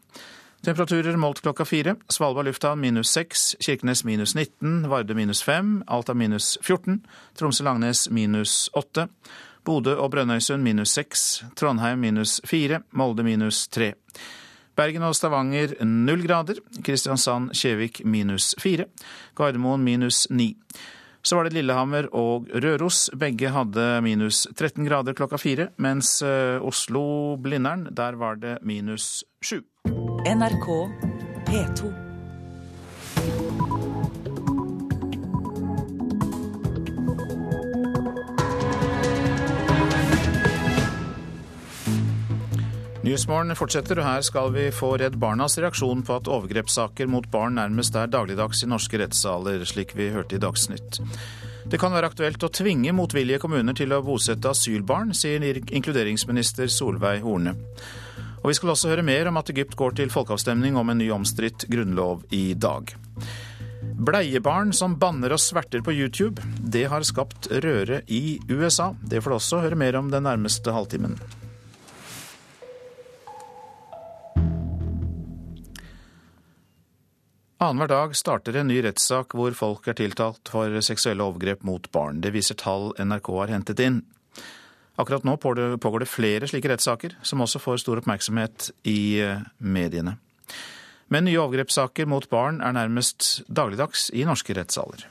Temperaturer 0.61 1.17
målt 1.17 1.41
klokka 1.41 1.65
fire. 1.65 1.95
Svalbard 2.09 2.45
lufthavn 2.45 2.79
minus 2.83 3.09
seks, 3.09 3.55
Kirkenes 3.65 4.03
minus 4.05 4.35
19, 4.37 4.89
Varde 4.91 5.15
minus 5.17 5.41
fem, 5.43 5.79
Alta 5.89 6.13
minus 6.13 6.57
14, 6.61 6.99
Tromsø-Langnes 7.39 8.05
minus 8.13 8.69
åtte, 8.77 9.07
Bodø 9.65 9.95
og 9.97 10.11
Brønnøysund 10.13 10.61
minus 10.61 10.93
seks, 10.93 11.43
Trondheim 11.57 11.99
minus 11.99 12.39
fire, 12.45 12.83
Molde 12.93 13.25
minus 13.25 13.67
tre. 13.67 13.95
Bergen 14.81 15.03
og 15.05 15.13
Stavanger 15.13 15.75
null 15.85 16.23
grader. 16.25 16.57
Kristiansand-Kjevik 16.81 18.01
minus 18.05 18.55
fire. 18.61 18.87
Gardermoen 19.37 19.83
minus 19.85 20.25
ni. 20.33 20.55
Så 21.21 21.37
var 21.37 21.45
det 21.45 21.53
Lillehammer 21.53 22.07
og 22.17 22.49
Røros. 22.49 23.09
Begge 23.13 23.51
hadde 23.53 23.87
minus 24.01 24.47
13 24.55 24.87
grader 24.89 25.13
klokka 25.17 25.37
fire, 25.37 25.69
mens 25.77 26.17
eh, 26.25 26.57
Oslo-Blindern, 26.57 27.91
der 27.93 28.17
var 28.17 28.41
det 28.41 28.57
minus 28.65 29.21
sju. 29.45 29.61
NRK 30.25 30.71
P2. 31.45 32.10
Nyhetsmorgen 43.01 43.57
fortsetter, 43.57 43.97
og 43.97 44.05
her 44.05 44.21
skal 44.21 44.51
vi 44.53 44.67
få 44.69 44.91
Redd 45.01 45.15
Barnas 45.17 45.55
reaksjon 45.57 46.03
på 46.05 46.19
at 46.19 46.27
overgrepssaker 46.29 47.09
mot 47.09 47.25
barn 47.33 47.55
nærmest 47.57 47.95
er 47.97 48.11
dagligdags 48.13 48.61
i 48.61 48.69
norske 48.69 48.99
rettssaler, 49.01 49.63
slik 49.65 49.95
vi 49.97 50.11
hørte 50.13 50.37
i 50.37 50.41
Dagsnytt. 50.41 50.99
Det 51.65 51.79
kan 51.81 51.95
være 51.95 52.11
aktuelt 52.11 52.45
å 52.45 52.51
tvinge 52.53 52.93
motvillige 52.93 53.41
kommuner 53.41 53.73
til 53.77 53.95
å 53.95 54.03
bosette 54.05 54.53
asylbarn, 54.53 55.15
sier 55.17 55.41
inkluderingsminister 55.41 56.69
Solveig 56.69 57.25
Horne. 57.25 57.55
Og 58.43 58.51
vi 58.51 58.57
skal 58.59 58.75
også 58.75 58.93
høre 58.93 59.05
mer 59.05 59.33
om 59.33 59.41
at 59.41 59.49
Egypt 59.49 59.73
går 59.81 59.97
til 59.97 60.13
folkeavstemning 60.13 60.77
om 60.77 60.93
en 60.93 61.01
ny 61.01 61.09
omstridt 61.17 61.65
grunnlov 61.73 62.27
i 62.37 62.51
dag. 62.53 62.93
Bleiebarn 63.81 64.77
som 64.77 64.99
banner 65.01 65.33
og 65.33 65.41
sverter 65.41 65.81
på 65.81 65.97
YouTube, 65.97 66.41
det 66.61 66.85
har 66.93 67.05
skapt 67.05 67.49
røre 67.65 68.03
i 68.13 68.37
USA. 68.49 68.91
Det 69.01 69.25
får 69.25 69.33
du 69.33 69.41
også 69.41 69.65
høre 69.65 69.85
mer 69.87 69.97
om 69.97 70.13
den 70.13 70.29
nærmeste 70.29 70.73
halvtimen. 70.73 71.17
Annenhver 77.61 77.87
dag 77.87 78.15
starter 78.15 78.55
en 78.57 78.71
ny 78.71 78.79
rettssak 78.81 79.35
hvor 79.37 79.53
folk 79.53 79.85
er 79.91 79.93
tiltalt 79.99 80.49
for 80.49 80.73
seksuelle 80.81 81.21
overgrep 81.21 81.61
mot 81.61 81.83
barn. 81.93 82.17
Det 82.23 82.31
viser 82.33 82.57
tall 82.57 82.87
NRK 82.97 83.29
har 83.35 83.51
hentet 83.53 83.83
inn. 83.85 83.99
Akkurat 84.97 85.27
nå 85.27 85.35
pågår 85.37 86.01
det 86.01 86.09
flere 86.09 86.49
slike 86.49 86.71
rettssaker, 86.71 87.13
som 87.21 87.43
også 87.45 87.61
får 87.61 87.83
stor 87.83 88.01
oppmerksomhet 88.01 88.71
i 88.89 89.21
eh, 89.21 89.45
mediene. 89.61 90.15
Men 91.13 91.29
nye 91.29 91.37
overgrepssaker 91.43 92.09
mot 92.09 92.25
barn 92.33 92.63
er 92.65 92.73
nærmest 92.73 93.43
dagligdags 93.45 94.09
i 94.09 94.25
norske 94.25 94.57
rettssaler. 94.57 95.05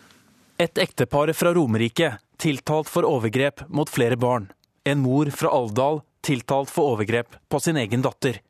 Et 0.59 0.83
ektepar 0.83 1.31
fra 1.39 1.55
Romerike 1.55 2.17
tiltalt 2.43 2.91
for 2.91 3.07
overgrep 3.07 3.63
mot 3.71 3.95
flere 3.95 4.19
barn. 4.19 4.51
En 4.83 5.07
mor 5.07 5.31
fra 5.31 5.55
Alvdal 5.55 6.03
tiltalt 6.27 6.75
for 6.75 6.97
overgrep 6.97 7.39
på 7.47 7.63
sin 7.63 7.79
egen 7.79 8.03
datter. 8.03 8.43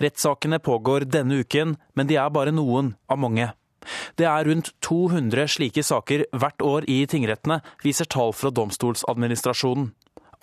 Rettssakene 0.00 0.58
pågår 0.58 1.06
denne 1.08 1.40
uken, 1.44 1.76
men 1.94 2.10
de 2.10 2.18
er 2.20 2.30
bare 2.34 2.54
noen 2.54 2.94
av 3.10 3.20
mange. 3.22 3.50
Det 4.16 4.26
er 4.28 4.44
rundt 4.44 4.72
200 4.84 5.48
slike 5.48 5.84
saker 5.86 6.26
hvert 6.36 6.62
år 6.64 6.86
i 6.90 7.02
tingrettene, 7.08 7.60
viser 7.84 8.08
tall 8.10 8.34
fra 8.36 8.52
Domstolsadministrasjonen. 8.52 9.90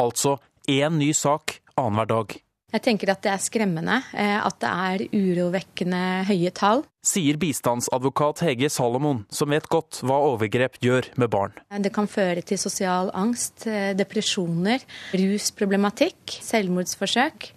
Altså 0.01 0.37
én 0.69 0.99
ny 0.99 1.13
sak 1.13 1.59
annenhver 1.77 2.09
dag. 2.09 2.37
Jeg 2.67 2.83
tenker 2.83 3.07
at 3.13 3.21
det 3.23 3.29
er 3.31 3.39
skremmende, 3.39 3.95
eh, 4.11 4.37
at 4.43 4.57
det 4.59 4.69
er 4.69 5.03
urovekkende 5.15 6.01
høye 6.27 6.51
tall. 6.51 6.81
Sier 6.99 7.39
bistandsadvokat 7.39 8.41
Hege 8.43 8.67
Salomon, 8.67 9.21
som 9.31 9.53
vet 9.55 9.69
godt 9.71 10.01
hva 10.03 10.17
overgrep 10.33 10.75
gjør 10.83 11.07
med 11.15 11.31
barn. 11.31 11.55
Det 11.71 11.93
kan 11.95 12.11
føre 12.11 12.43
til 12.43 12.59
sosial 12.59 13.07
angst, 13.15 13.63
eh, 13.71 13.93
depresjoner, 13.95 14.83
rusproblematikk, 15.15 16.19
selvmordsforsøk. 16.43 17.53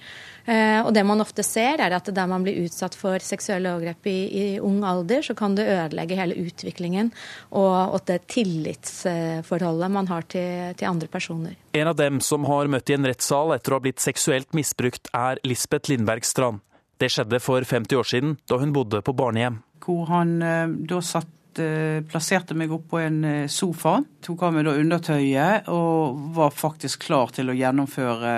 Eh, 0.51 0.81
og 0.83 0.91
det 0.97 1.05
man 1.07 1.23
ofte 1.23 1.45
ser, 1.47 1.79
er 1.79 1.95
at 1.95 2.09
der 2.11 2.27
man 2.27 2.43
blir 2.43 2.65
utsatt 2.65 2.97
for 2.99 3.23
seksuelle 3.23 3.71
overgrep 3.71 4.09
i, 4.11 4.19
i 4.27 4.47
ung 4.59 4.81
alder, 4.87 5.23
så 5.23 5.37
kan 5.39 5.55
det 5.55 5.69
ødelegge 5.71 6.19
hele 6.19 6.39
utviklingen 6.43 7.13
og, 7.51 7.95
og 7.95 8.01
det 8.11 8.25
tillitsforholdet 8.33 9.93
man 9.95 10.11
har 10.11 10.27
til, 10.27 10.73
til, 10.75 10.89
andre 10.91 11.11
personer. 11.13 11.55
En 11.79 11.93
av 11.93 11.99
dem 12.01 12.19
som 12.25 12.49
har 12.51 12.71
møtt 12.73 12.91
i 12.91 12.97
en 12.97 13.07
rettssal 13.07 13.55
etter 13.55 13.71
å 13.71 13.79
ha 13.79 13.85
blitt 13.85 14.03
seksuelt 14.03 14.57
misbrukt, 14.57 15.13
er 15.15 15.39
Lisbeth 15.47 15.93
Lindberg 15.93 16.27
Strand. 16.27 16.65
Det 16.99 17.13
skjedde 17.15 17.39
for 17.41 17.63
50 17.63 18.01
år 18.01 18.11
siden, 18.11 18.35
da 18.51 18.59
hun 18.59 18.75
bodde 18.75 19.05
på 19.07 19.15
barnehjem. 19.17 19.63
Hvor 19.85 20.11
han 20.11 20.35
eh, 20.43 20.75
da 20.91 20.99
satt 21.05 21.63
eh, 21.63 22.03
plasserte 22.11 22.59
meg 22.59 22.75
opp 22.75 22.91
på 22.91 23.05
en 23.05 23.23
sofa, 23.47 24.01
tok 24.27 24.43
av 24.49 24.59
meg 24.59 24.67
da 24.67 24.75
undertøyet 24.83 25.71
og 25.71 26.29
var 26.35 26.51
faktisk 26.59 27.07
klar 27.07 27.31
til 27.39 27.55
å 27.55 27.59
gjennomføre 27.63 28.35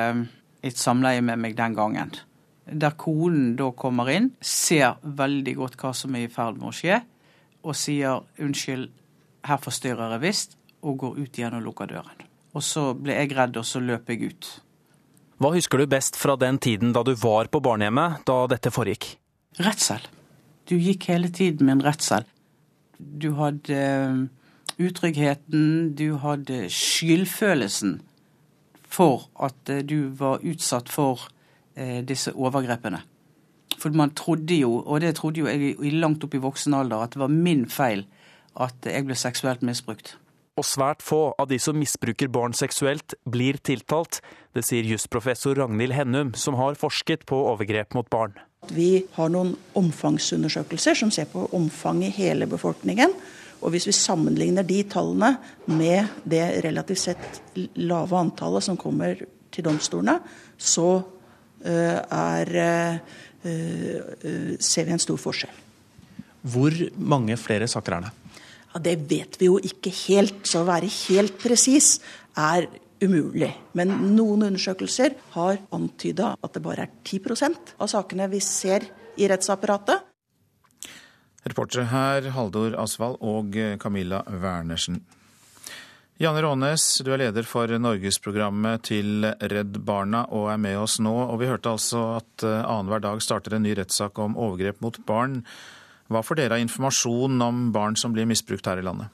et 0.63 0.79
samleie 0.79 1.23
med 1.25 1.41
meg 1.43 1.57
den 1.59 1.75
gangen. 1.77 2.13
Der 2.67 2.95
konen 2.99 3.57
da 3.59 3.73
kommer 3.75 4.11
inn, 4.13 4.31
ser 4.41 4.99
veldig 5.03 5.55
godt 5.59 5.79
hva 5.81 5.93
som 5.97 6.15
er 6.15 6.29
i 6.29 6.33
ferd 6.33 6.61
med 6.61 6.71
å 6.71 6.77
skje, 6.77 7.01
og 7.63 7.79
sier 7.79 8.23
unnskyld, 8.43 8.91
her 9.47 9.59
forstyrrer 9.63 10.17
jeg 10.17 10.23
visst, 10.23 10.59
og 10.83 10.99
går 11.03 11.19
ut 11.19 11.39
igjen 11.39 11.57
og 11.59 11.65
lukker 11.67 11.91
døren. 11.91 12.29
Og 12.55 12.63
så 12.63 12.93
ble 12.95 13.17
jeg 13.17 13.35
redd, 13.35 13.59
og 13.59 13.67
så 13.67 13.83
løp 13.83 14.11
jeg 14.13 14.31
ut. 14.31 14.51
Hva 15.43 15.51
husker 15.57 15.83
du 15.83 15.91
best 15.91 16.19
fra 16.19 16.37
den 16.39 16.61
tiden 16.63 16.93
da 16.95 17.03
du 17.07 17.15
var 17.19 17.51
på 17.51 17.63
barnehjemmet 17.65 18.23
da 18.29 18.45
dette 18.51 18.71
foregikk? 18.71 19.17
Redsel. 19.63 20.05
Du 20.71 20.77
gikk 20.79 21.09
hele 21.11 21.33
tiden 21.35 21.67
med 21.67 21.81
en 21.81 21.85
redsel. 21.89 22.27
Du 22.99 23.33
hadde 23.41 23.75
eh, 23.75 24.21
utryggheten, 24.79 25.97
du 25.99 26.15
hadde 26.23 26.69
skyldfølelsen 26.71 27.99
for 28.93 29.29
at 29.43 29.73
eh, 29.73 29.83
du 29.85 30.13
var 30.19 30.43
utsatt 30.45 30.93
for 30.93 31.29
eh, 31.75 32.01
disse 32.07 32.35
overgrepene. 32.35 33.03
For 33.81 33.95
man 33.97 34.13
trodde 34.15 34.55
jo, 34.55 34.77
og 34.85 35.01
det 35.03 35.17
trodde 35.19 35.43
jo 35.43 35.49
jeg 35.49 35.95
langt 35.97 36.25
opp 36.25 36.35
i 36.37 36.43
voksen 36.43 36.77
alder, 36.77 37.07
at 37.07 37.15
det 37.15 37.23
var 37.23 37.33
min 37.33 37.65
feil 37.71 38.05
at 38.61 38.85
jeg 38.87 39.07
ble 39.09 39.17
seksuelt 39.17 39.65
misbrukt. 39.65 40.17
Og 40.61 40.67
svært 40.69 41.01
få 41.01 41.33
av 41.41 41.49
de 41.49 41.57
som 41.63 41.79
misbruker 41.81 42.29
barn 42.29 42.53
seksuelt, 42.53 43.15
blir 43.25 43.57
tiltalt. 43.65 44.21
Det 44.53 44.65
sier 44.67 44.85
jusprofessor 44.85 45.57
Ragnhild 45.57 45.97
Hennum, 45.97 46.35
som 46.37 46.59
har 46.61 46.77
forsket 46.77 47.25
på 47.29 47.39
overgrep 47.55 47.97
mot 47.97 48.11
barn. 48.13 48.37
Vi 48.71 49.07
har 49.17 49.33
noen 49.33 49.57
omfangsundersøkelser 49.79 50.99
som 51.01 51.11
ser 51.11 51.31
på 51.33 51.49
omfanget 51.57 52.13
i 52.13 52.27
hele 52.27 52.47
befolkningen. 52.47 53.17
Og 53.63 53.73
hvis 53.73 53.87
vi 53.89 53.95
sammenligner 53.95 54.67
de 54.67 54.81
tallene 54.91 55.37
med 55.71 56.23
det 56.29 56.45
relativt 56.67 57.03
sett 57.05 57.43
lave 57.79 58.19
antallet 58.19 58.67
som 58.67 58.79
kommer 58.81 59.21
til 59.53 59.67
domstolene, 59.67 60.19
så 60.59 60.89
uh, 60.99 61.99
er, 62.03 62.53
uh, 63.45 64.57
ser 64.59 64.89
vi 64.89 64.97
en 64.97 65.03
stor 65.03 65.21
forskjell. 65.21 65.61
Hvor 66.43 66.75
mange 66.99 67.39
flere 67.39 67.69
saker 67.71 67.99
er 67.99 68.07
det? 68.09 68.13
Ja, 68.73 68.81
det 68.83 68.97
vet 69.11 69.37
vi 69.39 69.51
jo 69.51 69.59
ikke 69.63 69.93
helt. 70.09 70.43
Så 70.49 70.63
å 70.63 70.69
være 70.69 70.91
helt 70.91 71.37
presis 71.39 71.99
er 72.35 72.67
umulig. 73.03 73.51
Men 73.79 73.93
noen 74.17 74.49
undersøkelser 74.49 75.15
har 75.37 75.61
antyda 75.75 76.35
at 76.41 76.55
det 76.57 76.65
bare 76.65 76.87
er 76.87 76.95
10% 77.05 77.77
av 77.79 77.91
sakene 77.91 78.31
vi 78.33 78.41
ser 78.43 78.87
i 79.21 79.29
rettsapparatet, 79.29 80.09
Reportere 81.49 81.89
her 81.91 82.31
Haldor 82.37 82.77
Asvald 82.79 83.19
og 83.21 83.57
Camilla 83.83 84.23
Wernersen. 84.31 85.01
Janne 86.23 86.43
Rånes, 86.45 87.01
du 87.03 87.09
er 87.11 87.19
leder 87.25 87.47
for 87.49 87.67
norgesprogrammet 87.83 88.85
til 88.87 89.25
Redd 89.27 89.81
Barna 89.83 90.21
og 90.31 90.53
er 90.53 90.61
med 90.61 90.77
oss 90.79 91.01
nå. 91.03 91.11
Og 91.11 91.41
vi 91.41 91.49
hørte 91.51 91.73
altså 91.73 92.03
at 92.21 92.45
eh, 92.47 92.61
annenhver 92.61 93.03
dag 93.03 93.23
starter 93.25 93.57
en 93.57 93.65
ny 93.67 93.73
rettssak 93.75 94.21
om 94.23 94.37
overgrep 94.39 94.79
mot 94.85 95.01
barn. 95.09 95.41
Hva 96.13 96.23
får 96.23 96.39
dere 96.39 96.61
av 96.61 96.63
informasjon 96.63 97.43
om 97.43 97.65
barn 97.75 97.99
som 97.99 98.15
blir 98.15 98.29
misbrukt 98.31 98.71
her 98.71 98.79
i 98.79 98.87
landet? 98.87 99.11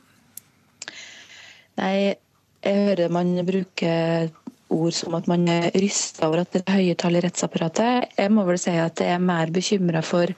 Nei, 1.81 2.19
jeg 2.67 2.85
hører 2.91 3.15
man 3.15 3.33
bruker 3.47 4.29
ord 4.75 4.95
som 4.95 5.17
at 5.19 5.29
man 5.31 5.47
er 5.51 5.71
rysta 5.77 6.29
over 6.29 6.43
at 6.43 6.53
det 6.55 6.63
er 6.65 6.79
høye 6.81 6.97
tall 6.99 7.19
i 7.19 7.23
rettsapparatet. 7.25 8.13
Jeg 8.19 8.33
må 8.35 8.45
vel 8.49 8.61
si 8.61 8.75
at 8.77 9.01
jeg 9.03 9.17
er 9.17 9.25
mer 9.25 9.53
bekymra 9.55 10.03
for 10.05 10.33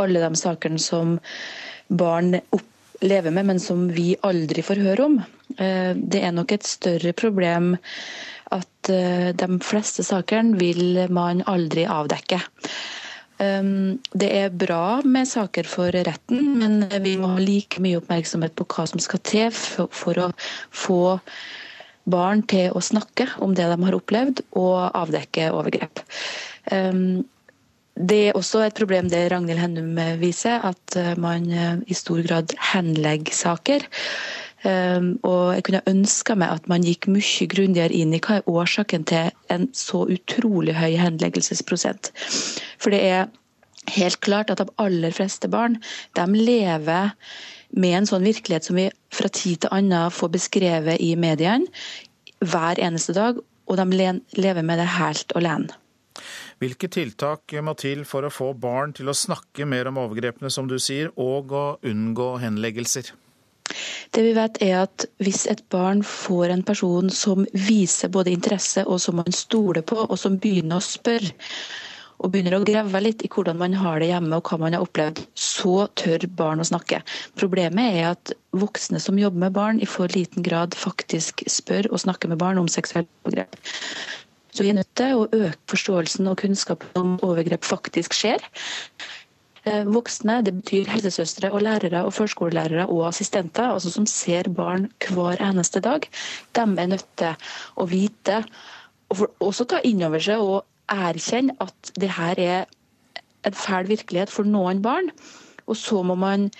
alle 0.00 0.22
de 0.22 0.40
sakene 0.40 0.80
som 0.82 1.18
barn 1.90 2.34
lever 3.00 3.30
med, 3.34 3.46
men 3.46 3.60
som 3.60 3.88
vi 3.94 4.14
aldri 4.26 4.64
får 4.64 4.82
høre 4.84 5.06
om. 5.08 5.18
Eh, 5.56 5.92
det 5.96 6.22
er 6.22 6.34
nok 6.36 6.52
et 6.54 6.66
større 6.68 7.14
problem 7.16 7.74
at 8.50 8.90
eh, 8.92 9.30
de 9.36 9.60
fleste 9.64 10.04
sakene 10.06 10.58
vil 10.60 11.06
man 11.12 11.44
aldri 11.50 11.86
avdekke. 11.88 12.40
Eh, 13.40 13.70
det 14.12 14.30
er 14.42 14.58
bra 14.66 15.00
med 15.06 15.30
saker 15.30 15.70
for 15.70 15.94
retten, 15.94 16.58
men 16.60 16.84
vi 17.04 17.16
må 17.20 17.32
ha 17.34 17.40
like 17.42 17.82
mye 17.82 18.02
oppmerksomhet 18.02 18.56
på 18.58 18.68
hva 18.74 18.86
som 18.90 19.02
skal 19.02 19.24
til 19.24 19.54
for 19.54 20.26
å 20.26 20.30
få 20.70 21.02
barn 22.10 22.42
til 22.48 22.72
å 22.74 22.82
snakke 22.82 23.28
om 23.44 23.54
det 23.56 23.68
de 23.70 23.78
har 23.84 23.96
opplevd, 23.96 24.44
og 24.58 24.90
avdekke 24.96 25.50
overgrep. 25.54 26.02
Um, 26.72 27.22
det 28.00 28.20
er 28.28 28.38
også 28.38 28.62
et 28.64 28.76
problem 28.78 29.10
det 29.12 29.26
Ragnhild 29.32 29.60
Hennum 29.60 29.98
viser, 30.20 30.62
at 30.64 30.96
uh, 30.96 31.12
man 31.20 31.50
uh, 31.52 31.74
i 31.86 31.96
stor 31.96 32.22
grad 32.26 32.54
henlegger 32.72 33.36
saker. 33.36 33.84
Um, 34.60 35.14
og 35.24 35.54
jeg 35.56 35.64
kunne 35.64 35.86
ønska 35.88 36.34
meg 36.36 36.52
at 36.52 36.66
man 36.68 36.84
gikk 36.84 37.08
mye 37.08 37.46
grundigere 37.48 37.96
inn 37.96 38.12
i 38.12 38.20
hva 38.20 38.40
er 38.40 38.50
årsaken 38.50 39.06
til 39.08 39.30
en 39.52 39.70
så 39.76 40.02
utrolig 40.12 40.74
høy 40.76 40.98
henleggelsesprosent. 41.00 42.12
For 42.76 42.92
det 42.92 43.00
er 43.08 43.30
helt 43.96 44.20
klart 44.20 44.52
at 44.52 44.60
de 44.60 44.68
aller 44.82 45.16
fleste 45.16 45.48
barn 45.48 45.78
de 46.18 46.26
lever 46.36 47.14
med 47.76 47.98
en 47.98 48.08
sånn 48.08 48.26
virkelighet 48.26 48.66
som 48.66 48.78
vi 48.78 48.88
fra 49.14 49.30
tid 49.32 49.64
til 49.64 49.74
annen 49.74 50.14
får 50.14 50.32
beskrevet 50.36 51.02
i 51.02 51.14
mediene 51.20 51.68
hver 52.40 52.80
eneste 52.80 53.14
dag, 53.16 53.38
og 53.40 53.78
de 53.78 53.86
lever 54.40 54.64
med 54.66 54.80
det 54.80 54.88
helt 54.96 55.34
alene. 55.36 55.76
Hvilke 56.60 56.90
tiltak 56.92 57.54
må 57.64 57.74
til 57.78 58.02
for 58.08 58.26
å 58.26 58.32
få 58.32 58.50
barn 58.58 58.92
til 58.96 59.08
å 59.08 59.16
snakke 59.16 59.64
mer 59.68 59.88
om 59.88 60.00
overgrepene, 60.02 60.50
som 60.52 60.68
du 60.68 60.76
sier, 60.82 61.12
og 61.16 61.52
å 61.56 61.64
unngå 61.86 62.34
henleggelser? 62.42 63.12
Det 64.10 64.24
vi 64.26 64.32
vet 64.34 64.58
er 64.66 64.80
at 64.82 65.06
Hvis 65.22 65.44
et 65.46 65.62
barn 65.70 66.02
får 66.02 66.50
en 66.50 66.64
person 66.66 67.10
som 67.14 67.46
viser 67.54 68.10
både 68.10 68.32
interesse 68.34 68.82
og 68.86 68.98
som 69.00 69.20
man 69.20 69.30
stoler 69.32 69.86
på, 69.86 69.96
og 70.08 70.18
som 70.18 70.40
begynner 70.42 70.80
å 70.80 70.84
spørre, 70.84 71.30
og 72.20 72.32
begynner 72.32 72.58
å 72.58 72.64
grave 72.64 73.00
litt 73.02 73.24
i 73.24 73.30
hvordan 73.32 73.58
man 73.60 73.74
har 73.80 74.00
det 74.02 74.10
hjemme 74.10 74.36
og 74.36 74.50
hva 74.50 74.58
man 74.60 74.76
har 74.76 74.84
opplevd, 74.84 75.22
så 75.34 75.86
tør 75.98 76.26
barn 76.36 76.60
å 76.60 76.68
snakke. 76.68 77.00
Problemet 77.40 77.96
er 78.00 78.10
at 78.12 78.32
voksne 78.56 79.00
som 79.00 79.18
jobber 79.20 79.46
med 79.46 79.56
barn, 79.56 79.80
i 79.80 79.88
for 79.88 80.12
liten 80.12 80.44
grad 80.44 80.76
faktisk 80.76 81.44
spør 81.48 81.88
og 81.90 82.02
snakker 82.04 82.32
med 82.32 82.40
barn 82.42 82.60
om 82.60 82.68
seksuelle 82.68 83.08
overgrep. 83.24 83.56
Så 84.50 84.66
vi 84.66 84.72
er 84.72 84.80
nødt 84.80 84.92
til 84.98 85.16
å 85.16 85.28
øke 85.30 85.56
forståelsen 85.70 86.28
og 86.28 86.40
kunnskapen 86.42 86.92
om 86.98 87.16
overgrep 87.24 87.64
faktisk 87.64 88.16
skjer. 88.18 88.42
Eh, 89.68 89.84
voksne, 89.84 90.40
det 90.44 90.54
betyr 90.56 90.88
helsesøstre 90.90 91.52
og 91.52 91.62
lærere 91.66 92.02
og 92.08 92.14
førskolelærere 92.16 92.88
og 92.88 93.06
assistenter, 93.10 93.70
altså 93.70 93.92
som 93.92 94.08
ser 94.08 94.48
barn 94.56 94.88
hver 95.06 95.40
eneste 95.44 95.82
dag. 95.84 96.08
De 96.56 96.64
er 96.64 96.90
nødt 96.90 97.06
til 97.20 97.48
å 97.76 97.86
vite, 97.88 98.42
og 99.12 99.26
også 99.40 99.68
ta 99.68 99.80
inn 99.84 100.02
over 100.06 100.22
seg 100.24 100.40
og 100.40 100.64
erkjenne 100.90 101.56
at 101.62 101.94
det 102.00 102.12
her 102.18 102.40
er 102.42 102.68
en 103.46 103.56
fæl 103.56 103.88
virkelighet 103.88 104.32
for 104.32 104.48
noen 104.48 104.82
barn. 104.84 105.10
Og 105.70 105.78
så 105.78 106.02
må 106.02 106.16
man 106.18 106.50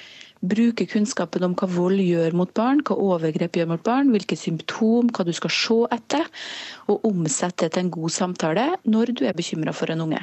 bruke 0.40 0.86
kunnskapen 0.88 1.44
om 1.44 1.54
hva 1.58 1.68
vold 1.68 2.00
gjør 2.00 2.34
mot 2.38 2.52
barn, 2.56 2.80
hva 2.86 2.96
overgrep 2.96 3.58
gjør 3.58 3.68
mot 3.74 3.82
barn, 3.84 4.08
hvilke 4.14 4.38
symptom, 4.40 5.10
hva 5.12 5.26
du 5.28 5.32
skal 5.36 5.52
se 5.52 5.78
etter, 5.92 6.24
og 6.88 7.04
omsette 7.10 7.66
det 7.66 7.74
til 7.74 7.84
en 7.84 7.92
god 7.98 8.14
samtale 8.14 8.66
når 8.88 9.12
du 9.18 9.26
er 9.28 9.36
bekymra 9.36 9.74
for 9.76 9.92
en 9.92 10.06
unge. 10.06 10.22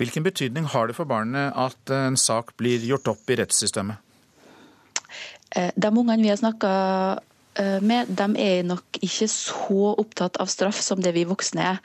Hvilken 0.00 0.24
betydning 0.24 0.70
har 0.72 0.88
det 0.88 0.96
for 0.96 1.08
barnet 1.10 1.52
at 1.52 1.94
en 1.94 2.16
sak 2.16 2.54
blir 2.60 2.84
gjort 2.88 3.12
opp 3.12 3.28
i 3.28 3.40
rettssystemet? 3.42 4.00
Eh, 5.56 5.72
de 5.76 5.88
ungene 5.88 6.22
vi 6.22 6.32
har 6.32 6.40
snakka 6.40 6.70
med, 7.82 8.10
de 8.14 8.26
er 8.38 8.66
nok 8.66 8.98
ikke 9.02 9.26
så 9.30 9.92
opptatt 9.98 10.38
av 10.42 10.50
straff 10.50 10.78
som 10.82 11.00
det 11.02 11.12
vi 11.16 11.24
voksne 11.28 11.64
er. 11.74 11.80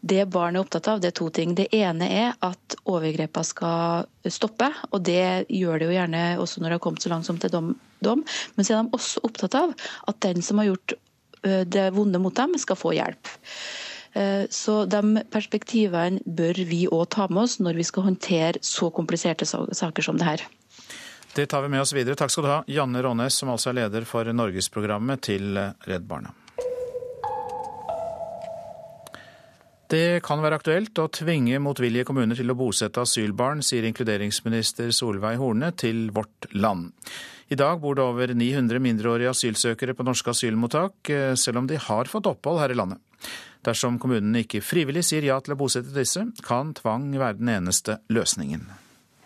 Det 0.00 0.22
barn 0.32 0.56
er 0.56 0.64
opptatt 0.64 0.88
av, 0.88 1.02
det 1.02 1.12
er 1.12 1.18
to 1.18 1.28
ting. 1.34 1.54
Det 1.58 1.68
ene 1.76 2.08
er 2.08 2.38
at 2.44 2.78
overgrepene 2.88 3.46
skal 3.46 4.08
stoppe, 4.32 4.70
og 4.90 5.04
det 5.08 5.48
gjør 5.52 5.80
det 5.80 5.90
jo 5.90 5.96
gjerne 5.96 6.22
også 6.40 6.62
når 6.62 6.70
det 6.70 6.78
har 6.78 6.84
kommet 6.86 7.04
så 7.04 7.12
langt 7.12 7.28
som 7.28 7.40
til 7.40 7.52
dom. 7.52 7.74
dom. 8.04 8.24
Men 8.56 8.64
så 8.64 8.74
er 8.74 8.82
de 8.82 8.96
også 8.96 9.24
opptatt 9.28 9.58
av 9.58 9.76
at 10.08 10.20
den 10.24 10.42
som 10.44 10.60
har 10.62 10.70
gjort 10.70 10.96
eh, 11.44 11.64
det 11.68 11.90
vonde 11.96 12.20
mot 12.22 12.36
dem, 12.36 12.56
skal 12.58 12.80
få 12.80 12.94
hjelp. 12.96 13.36
Eh, 14.18 14.44
så 14.50 14.82
de 14.90 15.24
perspektivene 15.32 16.22
bør 16.24 16.62
vi 16.68 16.86
òg 16.88 17.08
ta 17.14 17.28
med 17.30 17.44
oss 17.44 17.58
når 17.62 17.78
vi 17.78 17.86
skal 17.86 18.08
håndtere 18.08 18.62
så 18.64 18.90
kompliserte 18.94 19.48
saker 19.48 20.04
som 20.04 20.20
det 20.20 20.30
her. 20.30 20.46
Det 21.34 21.46
tar 21.46 21.62
vi 21.62 21.68
med 21.68 21.84
oss 21.84 21.92
videre. 21.94 22.16
Takk 22.18 22.32
skal 22.34 22.44
du 22.44 22.50
ha, 22.50 22.58
Janne 22.66 23.02
Rånes, 23.04 23.36
som 23.38 23.52
altså 23.52 23.70
er 23.70 23.82
leder 23.84 24.06
for 24.08 24.26
Norgesprogrammet 24.32 25.26
til 25.28 25.58
Redd 25.86 26.06
Barna. 26.08 26.34
Det 29.88 30.20
kan 30.20 30.42
være 30.44 30.58
aktuelt 30.58 30.98
å 31.00 31.06
tvinge 31.08 31.56
motvillige 31.64 32.04
kommuner 32.10 32.36
til 32.36 32.52
å 32.52 32.56
bosette 32.58 33.00
asylbarn, 33.00 33.62
sier 33.64 33.86
inkluderingsminister 33.88 34.90
Solveig 34.92 35.38
Horne 35.40 35.70
til 35.80 36.10
Vårt 36.12 36.44
Land. 36.52 36.90
I 37.48 37.56
dag 37.56 37.80
bor 37.80 37.96
det 37.96 38.04
over 38.04 38.34
900 38.36 38.82
mindreårige 38.84 39.32
asylsøkere 39.32 39.94
på 39.96 40.04
norske 40.04 40.34
asylmottak, 40.34 41.08
eh, 41.08 41.34
selv 41.34 41.62
om 41.62 41.70
de 41.70 41.78
har 41.80 42.04
fått 42.04 42.28
opphold 42.28 42.60
her 42.60 42.74
i 42.74 42.76
landet. 42.76 43.00
Dersom 43.64 43.96
kommunene 43.98 44.44
ikke 44.44 44.60
frivillig 44.60 45.06
sier 45.08 45.24
ja 45.24 45.40
til 45.40 45.56
å 45.56 45.58
bosette 45.58 45.94
disse, 45.96 46.26
kan 46.44 46.74
tvang 46.74 47.08
være 47.16 47.38
den 47.40 47.48
eneste 47.48 47.96
løsningen. 48.12 48.68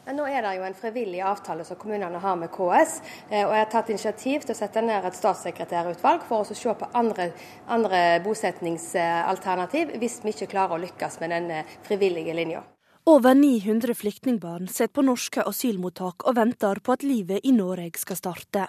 Nå 0.03 0.25
er 0.27 0.43
det 0.43 0.57
jo 0.57 0.65
en 0.67 0.75
frivillig 0.75 1.21
avtale 1.23 1.63
som 1.63 1.79
kommunene 1.79 2.19
har 2.19 2.35
med 2.35 2.51
KS. 2.51 2.97
Eh, 3.31 3.45
og 3.47 3.53
jeg 3.55 3.63
har 3.63 3.69
tatt 3.71 3.91
initiativ 3.93 4.43
til 4.43 4.51
å 4.51 4.59
sette 4.59 4.83
ned 4.83 5.05
et 5.07 5.15
statssekretærutvalg 5.15 6.25
for 6.27 6.43
å 6.43 6.57
se 6.59 6.73
på 6.75 6.89
andre, 6.99 7.29
andre 7.71 8.01
bosetningsalternativ 8.25 9.93
hvis 10.03 10.19
vi 10.25 10.33
ikke 10.35 10.49
klarer 10.51 10.75
å 10.75 10.83
lykkes 10.83 11.21
med 11.23 11.31
den 11.31 11.69
frivillige 11.87 12.35
linja. 12.35 12.65
Over 13.07 13.37
900 13.39 13.95
flyktningbarn 13.99 14.67
sitter 14.67 14.91
på 14.95 15.05
norske 15.07 15.45
asylmottak 15.47 16.27
og 16.27 16.35
venter 16.35 16.81
på 16.83 16.97
at 16.97 17.07
livet 17.07 17.47
i 17.47 17.53
Norge 17.55 18.03
skal 18.03 18.19
starte. 18.19 18.67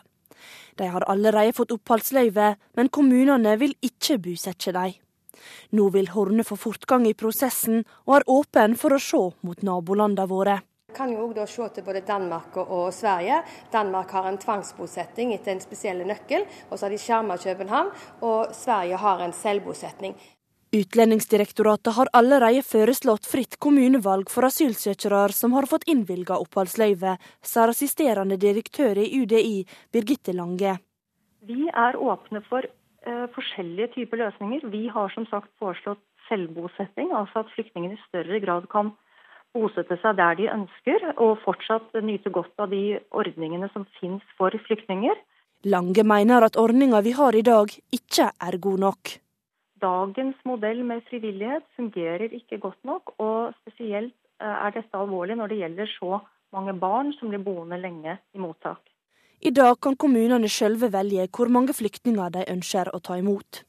De 0.78 0.90
har 0.90 1.06
allerede 1.10 1.56
fått 1.58 1.74
oppholdsløyve, 1.74 2.52
men 2.78 2.92
kommunene 2.94 3.56
vil 3.62 3.74
ikke 3.82 4.20
bosette 4.22 4.74
dem. 4.74 4.94
Nå 5.74 5.88
vil 5.94 6.12
Horne 6.14 6.46
få 6.46 6.58
fortgang 6.62 7.08
i 7.10 7.16
prosessen, 7.18 7.82
og 8.06 8.20
er 8.20 8.28
åpen 8.30 8.78
for 8.78 8.94
å 8.94 9.02
se 9.02 9.24
mot 9.42 9.66
nabolandene 9.66 10.30
våre 10.30 10.60
kan 10.96 11.12
jo 11.14 11.28
også 11.32 11.48
se 11.56 11.70
til 11.76 11.88
både 11.88 12.02
Danmark 12.08 12.58
og 12.58 12.94
Sverige. 12.94 13.42
Danmark 13.72 14.12
har 14.12 14.30
en 14.30 14.38
tvangsbosetting 14.38 15.34
etter 15.34 15.54
en 15.54 15.64
spesiell 15.64 16.06
nøkkel, 16.08 16.46
og 16.70 16.78
så 16.78 16.86
har 16.86 16.94
de 16.94 17.02
skjerma 17.02 17.38
København. 17.38 17.92
Og 18.22 18.56
Sverige 18.56 18.98
har 18.98 19.26
en 19.26 19.34
selvbosetning. 19.34 20.16
Utlendingsdirektoratet 20.74 21.94
har 21.94 22.10
allerede 22.18 22.64
foreslått 22.66 23.28
fritt 23.30 23.60
kommunevalg 23.62 24.32
for 24.34 24.48
asylsøkere 24.48 25.28
som 25.38 25.54
har 25.54 25.68
fått 25.70 25.86
innvilga 25.86 26.40
oppholdsløyve, 26.42 27.14
sa 27.46 27.68
assisterende 27.70 28.40
direktør 28.42 28.98
i 28.98 29.06
UDI, 29.20 29.60
Birgitte 29.94 30.34
Lange. 30.34 30.80
Vi 31.46 31.68
er 31.70 32.00
åpne 32.00 32.42
for 32.48 32.66
uh, 32.66 33.28
forskjellige 33.36 33.92
typer 34.00 34.24
løsninger. 34.24 34.66
Vi 34.74 34.88
har 34.96 35.14
som 35.14 35.30
sagt 35.30 35.52
foreslått 35.62 36.02
selvbosetting, 36.26 37.14
altså 37.14 37.44
at 37.44 37.54
flyktningene 37.54 38.00
i 38.00 38.06
større 38.08 38.42
grad 38.42 38.66
kan 38.74 38.96
bosette 39.54 39.98
seg 40.02 40.18
der 40.18 40.38
de 40.40 40.50
ønsker, 40.52 41.06
og 41.18 41.40
fortsatt 41.46 41.94
nyte 42.02 42.32
godt 42.34 42.64
av 42.64 42.72
de 42.74 43.00
ordningene 43.12 43.70
som 43.74 43.86
finnes 44.00 44.24
for 44.38 44.56
flyktninger. 44.68 45.20
Lange 45.70 46.04
mener 46.04 46.44
at 46.44 46.58
ordninga 46.60 47.00
vi 47.06 47.14
har 47.16 47.36
i 47.36 47.46
dag 47.46 47.72
ikke 47.96 48.32
er 48.48 48.58
god 48.60 48.80
nok. 48.84 49.14
Dagens 49.84 50.40
modell 50.48 50.84
med 50.88 51.04
frivillighet 51.10 51.64
fungerer 51.76 52.32
ikke 52.32 52.60
godt 52.60 52.80
nok, 52.88 53.14
og 53.20 53.54
spesielt 53.62 54.16
eh, 54.42 54.48
er 54.48 54.76
dette 54.76 55.00
alvorlig 55.00 55.38
når 55.40 55.52
det 55.52 55.60
gjelder 55.62 55.94
så 55.98 56.20
mange 56.54 56.76
barn 56.80 57.12
som 57.18 57.32
blir 57.32 57.44
boende 57.44 57.80
lenge 57.80 58.18
i 58.34 58.42
mottak. 58.42 58.82
I 59.44 59.52
dag 59.52 59.76
kan 59.84 59.98
kommunene 60.00 60.48
sjølve 60.48 60.88
velge 60.94 61.26
hvor 61.36 61.50
mange 61.52 61.74
flyktninger 61.76 62.32
de 62.32 62.46
ønsker 62.54 62.92
å 62.96 63.02
ta 63.04 63.18
imot. 63.20 63.64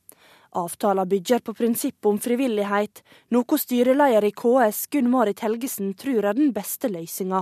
Avtalen 0.55 1.09
bygger 1.09 1.39
på 1.43 1.55
prinsippet 1.59 2.07
om 2.07 2.19
frivillighet, 2.23 3.01
noe 3.35 3.59
styreleder 3.59 4.29
i 4.29 4.31
KS 4.39 4.85
Gunn 4.93 5.11
Marit 5.11 5.43
Helgesen 5.43 5.91
tror 5.99 6.29
er 6.31 6.39
den 6.39 6.53
beste 6.55 6.91
løsninga. 6.93 7.41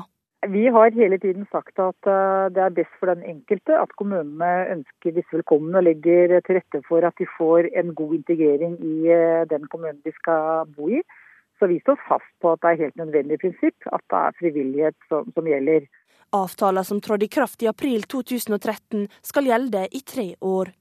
Vi 0.49 0.63
har 0.75 0.97
hele 0.97 1.19
tiden 1.23 1.45
sagt 1.53 1.79
at 1.79 2.09
eh, 2.09 2.49
det 2.57 2.63
er 2.65 2.73
best 2.79 2.97
for 2.99 3.13
den 3.13 3.21
enkelte 3.29 3.77
at 3.79 3.93
kommunene 4.01 4.49
ønsker 4.79 5.15
disse 5.15 5.37
velkommen 5.37 5.77
og 5.79 5.85
legger 5.87 6.41
til 6.43 6.59
rette 6.59 6.81
for 6.89 7.05
at 7.07 7.15
de 7.21 7.29
får 7.37 7.69
en 7.79 7.93
god 7.95 8.17
integrering 8.17 8.75
i 8.81 9.13
eh, 9.13 9.45
den 9.53 9.69
kommunen 9.71 10.01
de 10.03 10.17
skal 10.17 10.67
bo 10.73 10.89
i. 10.89 11.05
Så 11.61 11.69
vi 11.71 11.79
står 11.85 12.01
fast 12.09 12.33
på 12.43 12.57
at 12.57 12.65
det 12.65 12.73
er 12.73 12.85
helt 12.87 12.99
nødvendig 12.99 13.39
prinsipp 13.45 13.93
at 13.93 14.03
det 14.11 14.25
er 14.25 14.39
frivillighet 14.41 14.99
som, 15.13 15.29
som 15.37 15.47
gjelder. 15.47 15.87
Avtalen 16.35 16.89
som 16.89 16.99
trådte 17.05 17.29
i 17.29 17.35
kraft 17.37 17.63
i 17.63 17.71
april 17.71 18.09
2013 18.09 19.05
skal 19.23 19.47
gjelde 19.47 19.85
i 19.93 20.01
tre 20.01 20.33
år. 20.41 20.73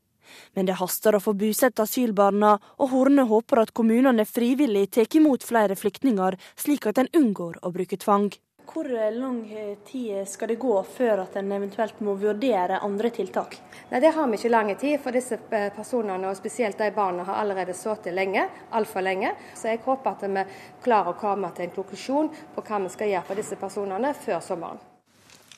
Men 0.53 0.69
det 0.69 0.79
haster 0.81 1.15
å 1.15 1.23
få 1.23 1.33
bosatt 1.37 1.79
asylbarna, 1.83 2.57
og 2.79 2.93
Horne 2.93 3.27
håper 3.29 3.63
at 3.63 3.73
kommunene 3.77 4.25
frivillig 4.25 4.89
tar 4.91 5.09
imot 5.17 5.43
flere 5.47 5.75
flyktninger, 5.75 6.37
slik 6.55 6.87
at 6.87 7.01
en 7.01 7.11
unngår 7.17 7.61
å 7.61 7.73
bruke 7.75 7.99
tvang. 7.99 8.31
Hvor 8.71 8.87
lang 9.11 9.41
tid 9.85 10.27
skal 10.27 10.47
det 10.47 10.55
gå 10.61 10.75
før 10.87 11.25
at 11.25 11.33
en 11.35 11.49
eventuelt 11.51 11.97
må 11.99 12.13
vurdere 12.15 12.77
andre 12.79 13.09
tiltak? 13.11 13.57
Nei, 13.89 13.99
Det 13.99 14.13
har 14.15 14.27
vi 14.27 14.37
ikke 14.37 14.51
lang 14.53 14.75
tid, 14.75 14.99
for 15.03 15.11
disse 15.11 15.37
personene, 15.75 16.29
og 16.29 16.37
spesielt 16.37 16.77
de 16.77 16.91
barna, 16.95 17.25
har 17.27 17.41
allerede 17.41 17.73
sittet 17.75 18.13
lenge, 18.15 18.47
altfor 18.71 19.03
lenge. 19.03 19.33
Så 19.55 19.67
jeg 19.67 19.83
håper 19.83 20.11
at 20.11 20.23
vi 20.23 20.45
klarer 20.83 21.11
å 21.11 21.19
komme 21.19 21.51
til 21.51 21.67
en 21.67 21.75
konklusjon 21.75 22.31
på 22.55 22.63
hva 22.63 22.79
vi 22.85 22.95
skal 22.95 23.11
gjøre 23.11 23.27
for 23.27 23.35
disse 23.35 23.59
personene 23.59 24.13
før 24.13 24.39
sommeren. 24.39 24.79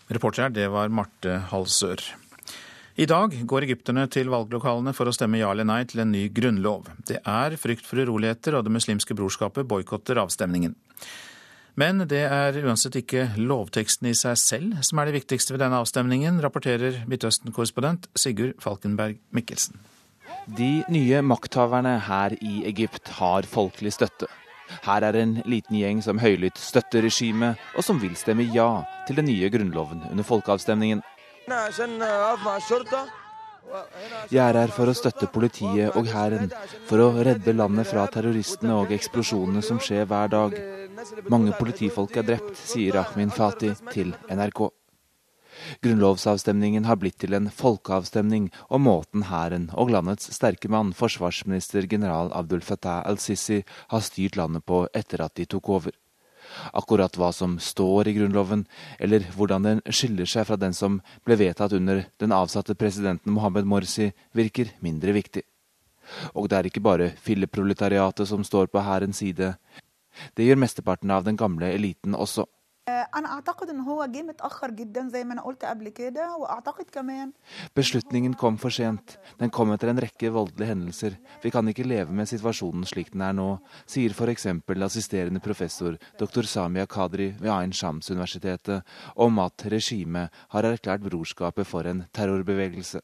Reporter 0.10 0.48
her, 0.48 0.50
det 0.50 0.68
var 0.72 0.90
Marte 0.90 1.38
Halsør. 1.52 2.02
I 2.94 3.08
dag 3.10 3.34
går 3.50 3.66
egypterne 3.66 4.04
til 4.14 4.28
valglokalene 4.30 4.92
for 4.94 5.10
å 5.10 5.14
stemme 5.16 5.40
ja 5.40 5.48
eller 5.50 5.66
nei 5.66 5.80
til 5.90 6.04
en 6.04 6.12
ny 6.14 6.28
grunnlov. 6.30 6.92
Det 7.10 7.24
er 7.26 7.56
frykt 7.58 7.88
for 7.90 7.98
uroligheter, 7.98 8.54
og 8.54 8.68
Det 8.68 8.74
muslimske 8.76 9.16
brorskapet 9.18 9.66
boikotter 9.66 10.20
avstemningen. 10.22 10.76
Men 11.74 12.04
det 12.06 12.22
er 12.30 12.60
uansett 12.62 13.00
ikke 13.00 13.32
lovteksten 13.42 14.12
i 14.12 14.14
seg 14.14 14.38
selv 14.38 14.84
som 14.86 15.02
er 15.02 15.10
det 15.10 15.16
viktigste 15.18 15.56
ved 15.56 15.64
denne 15.64 15.80
avstemningen, 15.82 16.38
rapporterer 16.46 17.02
Midtøsten-korrespondent 17.10 18.06
Sigurd 18.14 18.62
Falkenberg 18.62 19.18
Mikkelsen. 19.34 19.82
De 20.46 20.84
nye 20.94 21.24
makthaverne 21.26 21.96
her 22.06 22.38
i 22.46 22.62
Egypt 22.70 23.10
har 23.18 23.50
folkelig 23.50 23.96
støtte. 23.98 24.30
Her 24.86 25.02
er 25.10 25.18
en 25.18 25.40
liten 25.50 25.80
gjeng 25.80 26.04
som 26.06 26.22
høylytt 26.22 26.62
støtter 26.62 27.02
regimet, 27.08 27.58
og 27.74 27.86
som 27.86 27.98
vil 27.98 28.14
stemme 28.18 28.46
ja 28.54 28.84
til 29.08 29.18
den 29.18 29.32
nye 29.32 29.50
grunnloven 29.50 30.06
under 30.12 30.30
folkeavstemningen. 30.30 31.02
Jeg 34.32 34.44
er 34.44 34.58
her 34.60 34.72
for 34.76 34.88
å 34.88 34.94
støtte 34.96 35.28
politiet 35.34 35.96
og 36.00 36.08
hæren, 36.12 36.52
for 36.88 37.04
å 37.04 37.24
redde 37.26 37.56
landet 37.56 37.90
fra 37.90 38.06
terroristene 38.12 38.76
og 38.78 38.94
eksplosjonene 38.96 39.64
som 39.66 39.82
skjer 39.84 40.06
hver 40.08 40.32
dag. 40.32 40.56
Mange 41.34 41.52
politifolk 41.58 42.16
er 42.22 42.28
drept, 42.30 42.56
sier 42.60 42.96
Ahmin 43.02 43.34
Fatih 43.34 43.76
til 43.90 44.14
NRK. 44.32 44.70
Grunnlovsavstemningen 45.84 46.88
har 46.90 47.00
blitt 47.02 47.20
til 47.24 47.36
en 47.38 47.50
folkeavstemning 47.54 48.50
om 48.74 48.88
måten 48.88 49.28
hæren 49.30 49.70
og 49.80 49.92
landets 49.94 50.32
sterke 50.36 50.72
mann, 50.72 50.94
forsvarsminister 50.98 51.88
general 51.90 52.32
Abdul 52.36 52.64
Fattah 52.66 53.04
al-Sisi, 53.10 53.64
har 53.92 54.06
styrt 54.06 54.40
landet 54.40 54.66
på 54.66 54.86
etter 54.94 55.24
at 55.26 55.36
de 55.40 55.46
tok 55.50 55.70
over. 55.78 56.03
Akkurat 56.74 57.16
hva 57.18 57.32
som 57.36 57.58
står 57.60 58.10
i 58.10 58.16
Grunnloven, 58.18 58.66
eller 59.00 59.26
hvordan 59.36 59.68
den 59.68 59.82
skiller 59.90 60.30
seg 60.30 60.48
fra 60.48 60.58
den 60.60 60.76
som 60.78 61.00
ble 61.26 61.38
vedtatt 61.40 61.76
under 61.78 62.06
den 62.22 62.36
avsatte 62.36 62.76
presidenten 62.76 63.34
Mohammed 63.36 63.68
Morsi, 63.70 64.12
virker 64.34 64.74
mindre 64.86 65.16
viktig. 65.16 65.44
Og 66.36 66.50
det 66.50 66.58
er 66.58 66.70
ikke 66.70 66.84
bare 66.84 67.14
filleproletariatet 67.24 68.28
som 68.28 68.44
står 68.44 68.70
på 68.72 68.84
hærens 68.84 69.22
side. 69.24 69.54
Det 70.36 70.46
gjør 70.46 70.62
mesteparten 70.62 71.12
av 71.12 71.24
den 71.26 71.40
gamle 71.40 71.72
eliten 71.74 72.16
også. 72.16 72.46
Beslutningen 77.80 78.34
kom 78.36 78.58
for 78.60 78.76
sent. 78.76 79.16
Den 79.40 79.54
kom 79.56 79.72
etter 79.72 79.88
en 79.88 80.02
rekke 80.04 80.32
voldelige 80.36 80.68
hendelser. 80.68 81.16
Vi 81.44 81.52
kan 81.54 81.70
ikke 81.72 81.88
leve 81.88 82.12
med 82.12 82.28
situasjonen 82.28 82.84
slik 82.90 83.14
den 83.14 83.24
er 83.24 83.38
nå, 83.38 83.48
sier 83.88 84.12
f.eks. 84.12 84.50
assisterende 84.90 85.40
professor 85.40 85.96
dr. 86.20 86.44
Samia 86.44 86.86
Kadri 86.86 87.30
ved 87.40 87.54
Ain 87.56 87.72
Shams-universitetet 87.72 88.84
om 89.16 89.40
at 89.40 89.64
regimet 89.72 90.44
har 90.52 90.68
erklært 90.68 91.08
brorskapet 91.08 91.68
for 91.68 91.88
en 91.88 92.04
terrorbevegelse. 92.12 93.00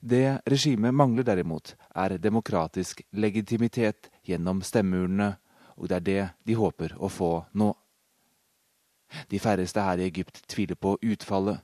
Det 0.00 0.40
regimet 0.48 0.94
mangler 0.94 1.28
derimot, 1.28 1.76
er 1.94 2.16
demokratisk 2.16 3.04
legitimitet 3.12 4.08
gjennom 4.24 4.64
stemmeurnene, 4.64 5.34
og 5.76 5.88
det 5.90 5.96
er 5.96 6.04
det 6.08 6.28
de 6.46 6.54
håper 6.56 6.96
å 6.96 7.12
få 7.12 7.34
nå. 7.52 7.74
De 9.30 9.40
færreste 9.40 9.82
her 9.82 10.00
i 10.00 10.08
Egypt 10.08 10.42
tviler 10.50 10.78
på 10.78 10.96
utfallet. 11.02 11.62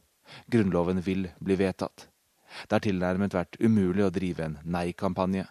Grunnloven 0.50 1.02
vil 1.04 1.28
bli 1.42 1.56
vedtatt. 1.58 2.06
Det 2.66 2.76
har 2.76 2.84
tilnærmet 2.84 3.34
vært 3.34 3.58
umulig 3.62 4.04
å 4.06 4.14
drive 4.14 4.46
en 4.46 4.58
nei-kampanje. 4.64 5.46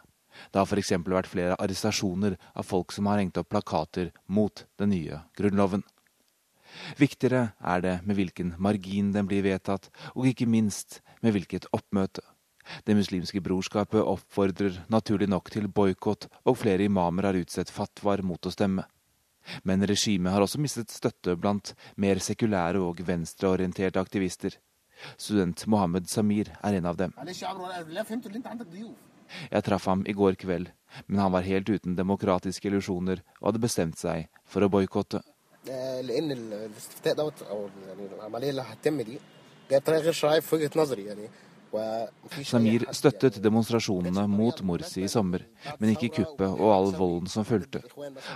Det 0.52 0.60
har 0.60 0.68
f.eks. 0.68 0.92
vært 1.04 1.32
flere 1.32 1.58
arrestasjoner 1.60 2.38
av 2.54 2.68
folk 2.68 2.94
som 2.96 3.10
har 3.10 3.20
hengt 3.20 3.38
opp 3.40 3.50
plakater 3.52 4.12
mot 4.28 4.66
den 4.80 4.94
nye 4.94 5.24
grunnloven. 5.38 5.84
Viktigere 7.00 7.54
er 7.66 7.82
det 7.82 7.96
med 8.06 8.20
hvilken 8.20 8.54
margin 8.62 9.14
den 9.16 9.28
blir 9.30 9.44
vedtatt, 9.46 9.90
og 10.14 10.28
ikke 10.30 10.48
minst 10.48 11.02
med 11.24 11.34
hvilket 11.36 11.68
oppmøte. 11.76 12.22
Det 12.86 12.94
muslimske 12.94 13.42
brorskapet 13.42 14.06
oppfordrer 14.06 14.84
naturlig 14.94 15.30
nok 15.30 15.50
til 15.50 15.68
boikott, 15.68 16.28
og 16.46 16.60
flere 16.62 16.86
imamer 16.86 17.30
har 17.30 17.40
utstedt 17.40 17.74
fatwaer 17.74 18.22
mot 18.22 18.46
å 18.46 18.54
stemme. 18.54 18.86
Men 19.64 19.86
regimet 19.88 20.34
har 20.34 20.42
også 20.44 20.62
mistet 20.62 20.92
støtte 20.94 21.36
blant 21.40 21.74
mer 21.96 22.22
sekulære 22.24 22.82
og 22.84 23.02
venstreorienterte 23.08 24.00
aktivister. 24.02 24.58
Student 25.18 25.68
Mohammed 25.68 26.10
Samir 26.12 26.52
er 26.64 26.80
en 26.80 26.86
av 26.86 26.98
dem. 27.00 27.14
Jeg 29.52 29.64
traff 29.64 29.86
ham 29.86 30.04
i 30.10 30.14
går 30.14 30.38
kveld, 30.42 30.72
men 31.08 31.20
han 31.22 31.32
var 31.32 31.46
helt 31.46 31.70
uten 31.70 31.96
demokratiske 31.96 32.68
illusjoner 32.68 33.22
og 33.40 33.52
hadde 33.52 33.62
bestemt 33.62 34.00
seg 34.00 34.26
for 34.50 34.66
å 34.66 34.72
boikotte. 34.74 35.22
Samir 42.46 42.86
støttet 42.96 43.40
demonstrasjonene 43.44 44.26
mot 44.32 44.62
Morsi 44.66 45.04
i 45.06 45.12
sommer, 45.12 45.46
men 45.80 45.94
ikke 45.94 46.12
kuppet 46.20 46.48
og 46.50 46.74
all 46.74 46.92
volden 46.98 47.32
som 47.32 47.48
fulgte. 47.48 47.84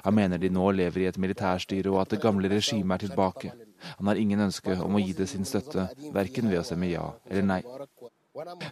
Han 0.03 0.17
mener 0.17 0.41
de 0.41 0.51
nå 0.53 0.71
lever 0.77 1.05
i 1.05 1.09
et 1.11 1.21
militærstyre 1.21 1.91
og 1.93 2.01
at 2.03 2.15
det 2.15 2.21
gamle 2.23 2.51
regimet 2.51 2.97
er 2.97 3.07
tilbake. 3.07 3.53
Han 3.97 4.09
har 4.11 4.19
ingen 4.19 4.47
ønske 4.47 4.77
om 4.79 4.95
å 4.95 5.03
gi 5.03 5.15
det 5.17 5.29
sin 5.31 5.47
støtte, 5.47 5.89
verken 6.13 6.51
ved 6.51 6.61
å 6.61 6.67
stemme 6.67 6.91
ja 6.91 7.09
eller 7.29 7.49
nei. 7.49 7.61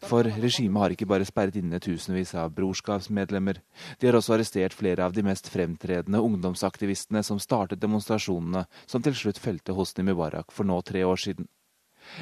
For 0.10 0.26
regimet 0.26 0.82
har 0.82 0.94
ikke 0.96 1.06
bare 1.06 1.26
sperret 1.28 1.58
inne 1.60 1.78
tusenvis 1.82 2.34
av 2.42 2.50
brorskapsmedlemmer. 2.58 3.60
De 4.02 4.10
har 4.10 4.18
også 4.18 4.34
arrestert 4.34 4.74
flere 4.74 5.06
av 5.06 5.14
de 5.14 5.22
mest 5.26 5.52
fremtredende 5.54 6.22
ungdomsaktivistene 6.22 7.22
som 7.26 7.42
startet 7.42 7.82
demonstrasjonene 7.84 8.66
som 8.90 9.06
til 9.06 9.18
slutt 9.18 9.42
felte 9.42 9.76
Hosni 9.78 10.08
Mubarak 10.08 10.50
for 10.56 10.66
nå 10.66 10.80
tre 10.82 11.06
år 11.06 11.22
siden. 11.22 11.50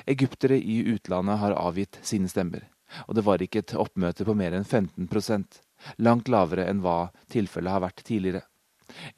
Egyptere 0.05 0.57
i 0.57 0.81
utlandet 0.93 1.39
har 1.41 1.57
avgitt 1.57 1.99
sine 2.05 2.29
stemmer, 2.31 2.67
og 3.07 3.15
det 3.17 3.25
var 3.25 3.41
ikke 3.43 3.63
et 3.63 3.75
oppmøte 3.77 4.25
på 4.27 4.35
mer 4.37 4.55
enn 4.57 4.67
15% 4.67 5.61
langt 5.97 6.29
lavere 6.31 6.67
enn 6.69 6.83
hva 6.83 7.09
tilfellet 7.31 7.75
har 7.75 7.83
vært 7.85 8.03
tidligere. 8.05 8.43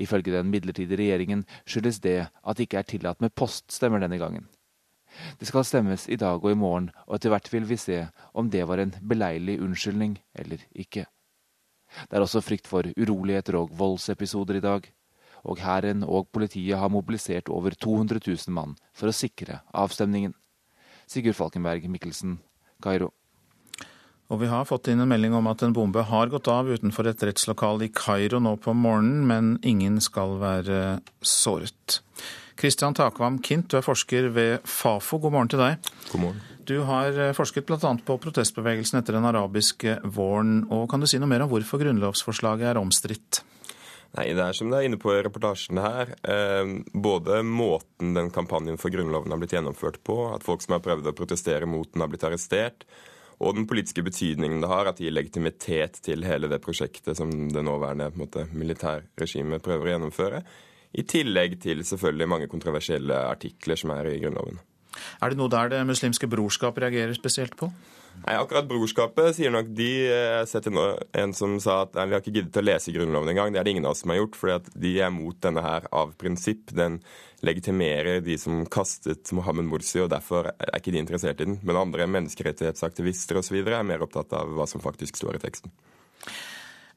Ifølge 0.04 0.34
den 0.36 0.50
midlertidige 0.52 1.00
regjeringen 1.00 1.46
skyldes 1.64 2.02
det 2.04 2.18
at 2.28 2.58
det 2.58 2.68
ikke 2.68 2.82
er 2.82 2.90
tillatt 2.90 3.24
med 3.24 3.36
poststemmer 3.36 4.04
denne 4.04 4.20
gangen. 4.22 4.50
Det 5.40 5.48
skal 5.48 5.66
stemmes 5.68 6.08
i 6.12 6.18
dag 6.20 6.40
og 6.40 6.52
i 6.52 6.58
morgen, 6.58 6.90
og 7.08 7.18
etter 7.18 7.34
hvert 7.34 7.50
vil 7.52 7.68
vi 7.68 7.78
se 7.80 8.06
om 8.38 8.50
det 8.52 8.64
var 8.68 8.80
en 8.80 8.94
beleilig 9.02 9.60
unnskyldning 9.64 10.16
eller 10.40 10.64
ikke. 10.72 11.06
Det 12.08 12.16
er 12.16 12.24
også 12.24 12.44
frykt 12.44 12.70
for 12.72 12.88
uroligheter 12.96 13.58
og 13.60 13.74
voldsepisoder 13.76 14.60
i 14.60 14.64
dag, 14.64 14.88
og 15.44 15.60
hæren 15.60 16.06
og 16.06 16.30
politiet 16.32 16.80
har 16.80 16.92
mobilisert 16.94 17.50
over 17.50 17.76
200 17.76 18.22
000 18.24 18.56
mann 18.56 18.78
for 18.94 19.10
å 19.10 19.16
sikre 19.16 19.60
avstemningen. 19.74 20.36
Sigurd 21.12 21.36
Falkenberg 21.36 21.90
Mikkelsen, 21.92 22.38
Kairo. 22.84 23.12
Og 24.32 24.40
vi 24.40 24.48
har 24.48 24.64
fått 24.64 24.88
inn 24.88 25.04
en 25.04 25.10
melding 25.12 25.34
om 25.36 25.50
at 25.52 25.64
en 25.66 25.74
bombe 25.76 26.06
har 26.08 26.30
gått 26.32 26.48
av 26.48 26.70
utenfor 26.72 27.10
et 27.10 27.24
rettslokale 27.28 27.90
i 27.90 27.92
Kairo 27.92 28.40
nå 28.40 28.56
på 28.64 28.72
morgenen, 28.72 29.26
men 29.28 29.58
ingen 29.68 30.00
skal 30.00 30.38
være 30.40 31.02
såret. 31.20 32.00
Kristian 32.62 32.96
Takvam 32.96 33.42
Kint, 33.44 33.68
du 33.68 33.80
er 33.80 33.84
forsker 33.84 34.30
ved 34.32 34.64
Fafo. 34.70 35.20
God 35.20 35.36
morgen 35.36 35.52
til 35.52 35.60
deg. 35.60 35.92
God 36.14 36.24
morgen. 36.24 36.42
Du 36.70 36.78
har 36.88 37.16
eh, 37.18 37.34
forsket 37.36 37.66
bl.a. 37.68 37.92
på 38.06 38.18
protestbevegelsen 38.22 39.02
etter 39.02 39.18
den 39.18 39.28
arabiske 39.28 39.98
våren. 40.16 40.62
og 40.70 40.86
Kan 40.92 41.02
du 41.02 41.10
si 41.10 41.20
noe 41.20 41.32
mer 41.32 41.44
om 41.44 41.52
hvorfor 41.52 41.82
grunnlovsforslaget 41.82 42.70
er 42.72 42.80
omstridt? 42.80 43.42
Nei, 44.18 44.26
det 44.36 44.44
er 44.44 44.56
som 44.58 44.68
det 44.72 44.82
er 44.82 44.90
inne 44.90 45.00
på 45.00 45.14
i 45.14 45.22
reportasjen 45.24 45.80
her. 45.80 46.10
Eh, 46.28 46.74
både 46.92 47.40
måten 47.48 48.12
den 48.18 48.32
kampanjen 48.36 48.80
for 48.82 48.92
Grunnloven 48.92 49.32
har 49.32 49.40
blitt 49.40 49.56
gjennomført 49.56 50.02
på, 50.08 50.18
at 50.34 50.44
folk 50.44 50.64
som 50.66 50.76
har 50.76 50.84
prøvd 50.84 51.08
å 51.08 51.16
protestere 51.16 51.70
mot 51.70 51.88
den, 51.94 52.04
har 52.04 52.12
blitt 52.12 52.26
arrestert, 52.28 52.84
og 53.42 53.56
den 53.58 53.66
politiske 53.70 54.04
betydningen 54.06 54.60
det 54.62 54.70
har, 54.70 54.90
at 54.90 55.00
det 55.00 55.08
gir 55.08 55.16
legitimitet 55.16 56.02
til 56.06 56.28
hele 56.28 56.52
det 56.52 56.60
prosjektet 56.62 57.18
som 57.18 57.32
det 57.50 57.64
nåværende 57.66 58.12
måte, 58.20 58.46
militærregimet 58.52 59.64
prøver 59.66 59.88
å 59.88 59.96
gjennomføre. 59.96 60.44
I 60.92 61.08
tillegg 61.08 61.56
til 61.64 61.82
selvfølgelig 61.88 62.28
mange 62.30 62.52
kontroversielle 62.52 63.16
artikler 63.32 63.80
som 63.80 63.96
er 63.96 64.12
i 64.12 64.20
Grunnloven. 64.22 64.60
Er 65.24 65.32
det 65.32 65.40
noe 65.40 65.50
der 65.50 65.72
det 65.72 65.82
muslimske 65.88 66.28
brorskap 66.30 66.78
reagerer 66.84 67.16
spesielt 67.16 67.56
på? 67.58 67.72
Nei, 68.22 68.36
akkurat 68.38 68.68
Brorskapet 68.70 69.34
sier 69.34 69.50
nok 69.54 69.72
de 69.74 69.88
Jeg 70.06 70.34
har 70.36 70.48
sett 70.50 70.68
en 70.70 71.34
som 71.34 71.56
sa 71.64 71.82
at 71.88 71.96
vi 71.96 72.14
har 72.14 72.22
ikke 72.22 72.36
giddet 72.36 72.60
å 72.60 72.64
lese 72.64 72.94
Grunnloven 72.94 73.34
engang. 73.34 73.50
Det 73.54 73.62
er 73.62 73.66
det 73.66 73.74
ingen 73.74 73.88
av 73.88 73.96
oss 73.96 74.04
som 74.04 74.14
har 74.14 74.20
gjort, 74.20 74.38
fordi 74.38 74.58
at 74.60 74.70
de 74.84 74.92
er 75.02 75.14
mot 75.16 75.38
denne 75.42 75.64
her 75.66 75.88
av 75.90 76.14
prinsipp. 76.22 76.70
Den 76.78 77.00
legitimerer 77.42 78.22
de 78.22 78.38
som 78.38 78.62
kastet 78.70 79.32
Mohammed 79.34 79.66
Morsi, 79.72 79.98
og 80.04 80.12
derfor 80.14 80.52
er 80.54 80.78
ikke 80.78 80.94
de 80.94 81.02
interessert 81.02 81.42
i 81.42 81.50
den. 81.50 81.58
Men 81.66 81.80
andre 81.82 82.06
menneskerettighetsaktivister 82.14 83.42
osv. 83.42 83.58
er 83.64 83.88
mer 83.88 84.06
opptatt 84.06 84.38
av 84.38 84.54
hva 84.54 84.70
som 84.70 84.84
faktisk 84.84 85.18
står 85.18 85.40
i 85.40 85.44
teksten. 85.48 85.74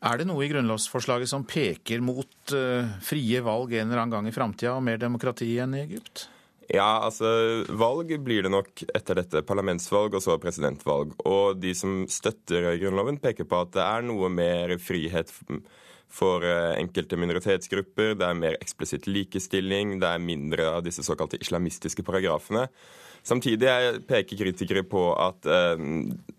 Er 0.05 0.21
det 0.21 0.29
noe 0.29 0.45
i 0.45 0.51
grunnlovsforslaget 0.53 1.31
som 1.31 1.47
peker 1.49 2.05
mot 2.05 2.53
uh, 2.53 2.85
frie 3.01 3.41
valg 3.41 3.73
en 3.73 3.89
eller 3.89 4.03
annen 4.03 4.19
gang 4.19 4.29
i 4.29 4.37
framtida 4.37 4.77
og 4.77 4.85
mer 4.85 5.01
demokrati 5.01 5.49
enn 5.65 5.79
i 5.79 5.87
Egypt? 5.87 6.27
Ja, 6.73 7.05
altså 7.05 7.29
valg 7.77 8.13
blir 8.25 8.45
det 8.47 8.53
nok 8.53 8.85
etter 8.95 9.19
dette. 9.21 9.45
Parlamentsvalg 9.47 10.17
og 10.17 10.23
så 10.25 10.37
presidentvalg. 10.41 11.15
Og 11.29 11.59
de 11.61 11.75
som 11.77 12.05
støtter 12.11 12.75
Grunnloven, 12.81 13.21
peker 13.23 13.49
på 13.49 13.65
at 13.65 13.75
det 13.77 13.85
er 13.85 14.07
noe 14.07 14.31
mer 14.33 14.77
frihet 14.83 15.33
for 16.15 16.45
eh, 16.47 16.75
enkelte 16.79 17.19
minoritetsgrupper. 17.21 18.15
Det 18.19 18.27
er 18.27 18.39
mer 18.39 18.59
eksplisitt 18.61 19.09
likestilling. 19.11 19.99
Det 20.03 20.11
er 20.11 20.23
mindre 20.23 20.69
av 20.77 20.85
disse 20.87 21.05
såkalte 21.07 21.41
islamistiske 21.43 22.05
paragrafene. 22.07 22.69
Samtidig 23.25 23.71
peker 24.05 24.37
kritikere 24.37 24.83
på 24.85 25.07
at 25.17 25.47
eh, 25.49 25.87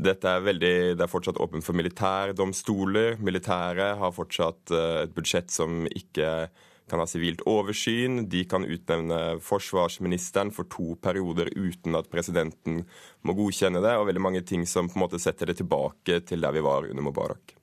dette 0.05 0.31
er 0.31 0.45
veldig, 0.45 0.75
det 0.97 1.05
er 1.05 1.11
fortsatt 1.11 1.41
åpent 1.41 1.65
for 1.65 1.77
militærdomstoler. 1.77 3.17
Militæret 3.25 3.97
har 4.01 4.15
fortsatt 4.15 4.73
eh, 4.73 5.01
et 5.05 5.15
budsjett 5.17 5.53
som 5.53 5.83
ikke 5.89 6.47
kan 6.89 7.01
ha 7.01 7.07
sivilt 7.09 7.43
oversyn. 7.49 8.25
De 8.29 8.43
kan 8.49 8.65
utnevne 8.65 9.19
forsvarsministeren 9.43 10.51
for 10.53 10.69
to 10.71 10.95
perioder 11.01 11.49
uten 11.55 11.97
at 11.97 12.09
presidenten 12.11 12.83
må 13.25 13.35
godkjenne 13.37 13.81
det, 13.83 13.95
og 13.97 14.09
veldig 14.09 14.25
mange 14.27 14.43
ting 14.45 14.65
som 14.69 14.89
på 14.89 14.99
en 14.99 15.05
måte 15.07 15.21
setter 15.21 15.49
det 15.49 15.59
tilbake 15.61 16.21
til 16.29 16.45
der 16.45 16.55
vi 16.55 16.65
var 16.65 16.89
under 16.89 17.05
Mubarak. 17.05 17.55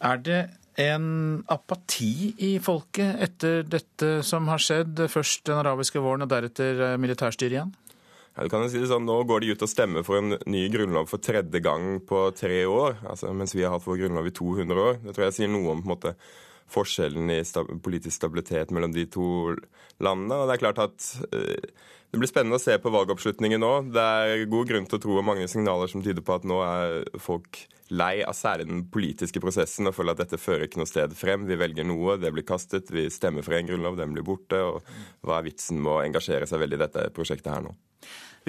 Er 0.00 0.22
det 0.24 0.40
en 0.80 1.44
apati 1.52 2.32
i 2.46 2.54
folket 2.62 3.20
etter 3.20 3.62
dette 3.68 4.20
som 4.26 4.48
har 4.48 4.62
skjedd? 4.62 5.04
Først 5.12 5.44
den 5.50 5.60
arabiske 5.60 6.00
våren 6.02 6.24
og 6.24 6.30
deretter 6.32 6.86
eh, 6.86 6.98
militærstyret 7.00 7.58
igjen? 7.58 7.72
Ja, 8.36 8.46
du 8.46 8.52
kan 8.52 8.62
si 8.70 8.78
det 8.80 8.88
sånn, 8.88 9.04
Nå 9.04 9.18
går 9.28 9.42
de 9.42 9.54
ut 9.54 9.64
og 9.66 9.70
stemmer 9.70 10.04
for 10.06 10.20
en 10.20 10.38
ny 10.48 10.62
grunnlov 10.72 11.10
for 11.10 11.22
tredje 11.22 11.60
gang 11.60 11.98
på 12.06 12.28
tre 12.38 12.62
år, 12.64 13.02
altså 13.10 13.34
mens 13.36 13.52
vi 13.56 13.66
har 13.66 13.74
hatt 13.74 13.84
vår 13.84 14.04
grunnlov 14.04 14.30
i 14.30 14.34
200 14.38 14.84
år. 14.86 15.00
Det 15.02 15.16
tror 15.16 15.26
jeg 15.26 15.36
sier 15.36 15.50
noe 15.52 15.74
om 15.74 15.82
på 15.82 15.90
en 15.90 15.92
måte 15.92 16.14
forskjellen 16.72 17.32
i 17.34 17.40
stab 17.46 17.70
politisk 17.84 18.16
stabilitet 18.16 18.72
mellom 18.74 18.94
de 18.94 19.06
to 19.10 19.56
landene. 20.02 20.38
Og 20.38 20.48
det 20.48 20.56
er 20.56 20.62
klart 20.64 20.84
at 20.86 21.08
uh, 21.34 21.88
Det 22.10 22.18
blir 22.18 22.26
spennende 22.26 22.58
å 22.58 22.62
se 22.62 22.74
på 22.82 22.90
valgoppslutningen 22.90 23.62
nå. 23.62 23.74
Det 23.94 24.02
er 24.02 24.48
god 24.50 24.70
grunn 24.70 24.88
til 24.90 24.98
å 24.98 25.02
tro 25.02 25.18
og 25.20 25.26
mange 25.28 25.46
signaler 25.50 25.90
som 25.90 26.02
tyder 26.02 26.24
på 26.26 26.34
at 26.40 26.48
nå 26.48 26.58
er 26.66 27.04
folk 27.22 27.60
lei 27.90 28.22
av 28.22 28.34
særlig 28.38 28.66
den 28.66 28.82
politiske 28.90 29.42
prosessen 29.42 29.86
og 29.90 29.94
føler 29.96 30.14
at 30.14 30.24
dette 30.24 30.38
fører 30.38 30.66
ikke 30.66 30.80
noe 30.80 30.90
sted 30.90 31.14
frem. 31.18 31.46
Vi 31.46 31.58
velger 31.58 31.86
noe, 31.86 32.16
det 32.22 32.32
blir 32.34 32.46
kastet. 32.46 32.90
Vi 32.94 33.08
stemmer 33.10 33.46
for 33.46 33.54
en 33.54 33.70
grunnlov, 33.70 33.98
den 33.98 34.14
blir 34.14 34.26
borte. 34.26 34.58
Og 34.58 35.26
hva 35.26 35.38
er 35.38 35.46
vitsen 35.46 35.78
med 35.82 35.92
å 35.92 36.02
engasjere 36.02 36.50
seg 36.50 36.62
veldig 36.62 36.78
i 36.78 36.82
dette 36.84 37.06
prosjektet 37.14 37.52
her 37.54 37.66
nå? 37.66 37.74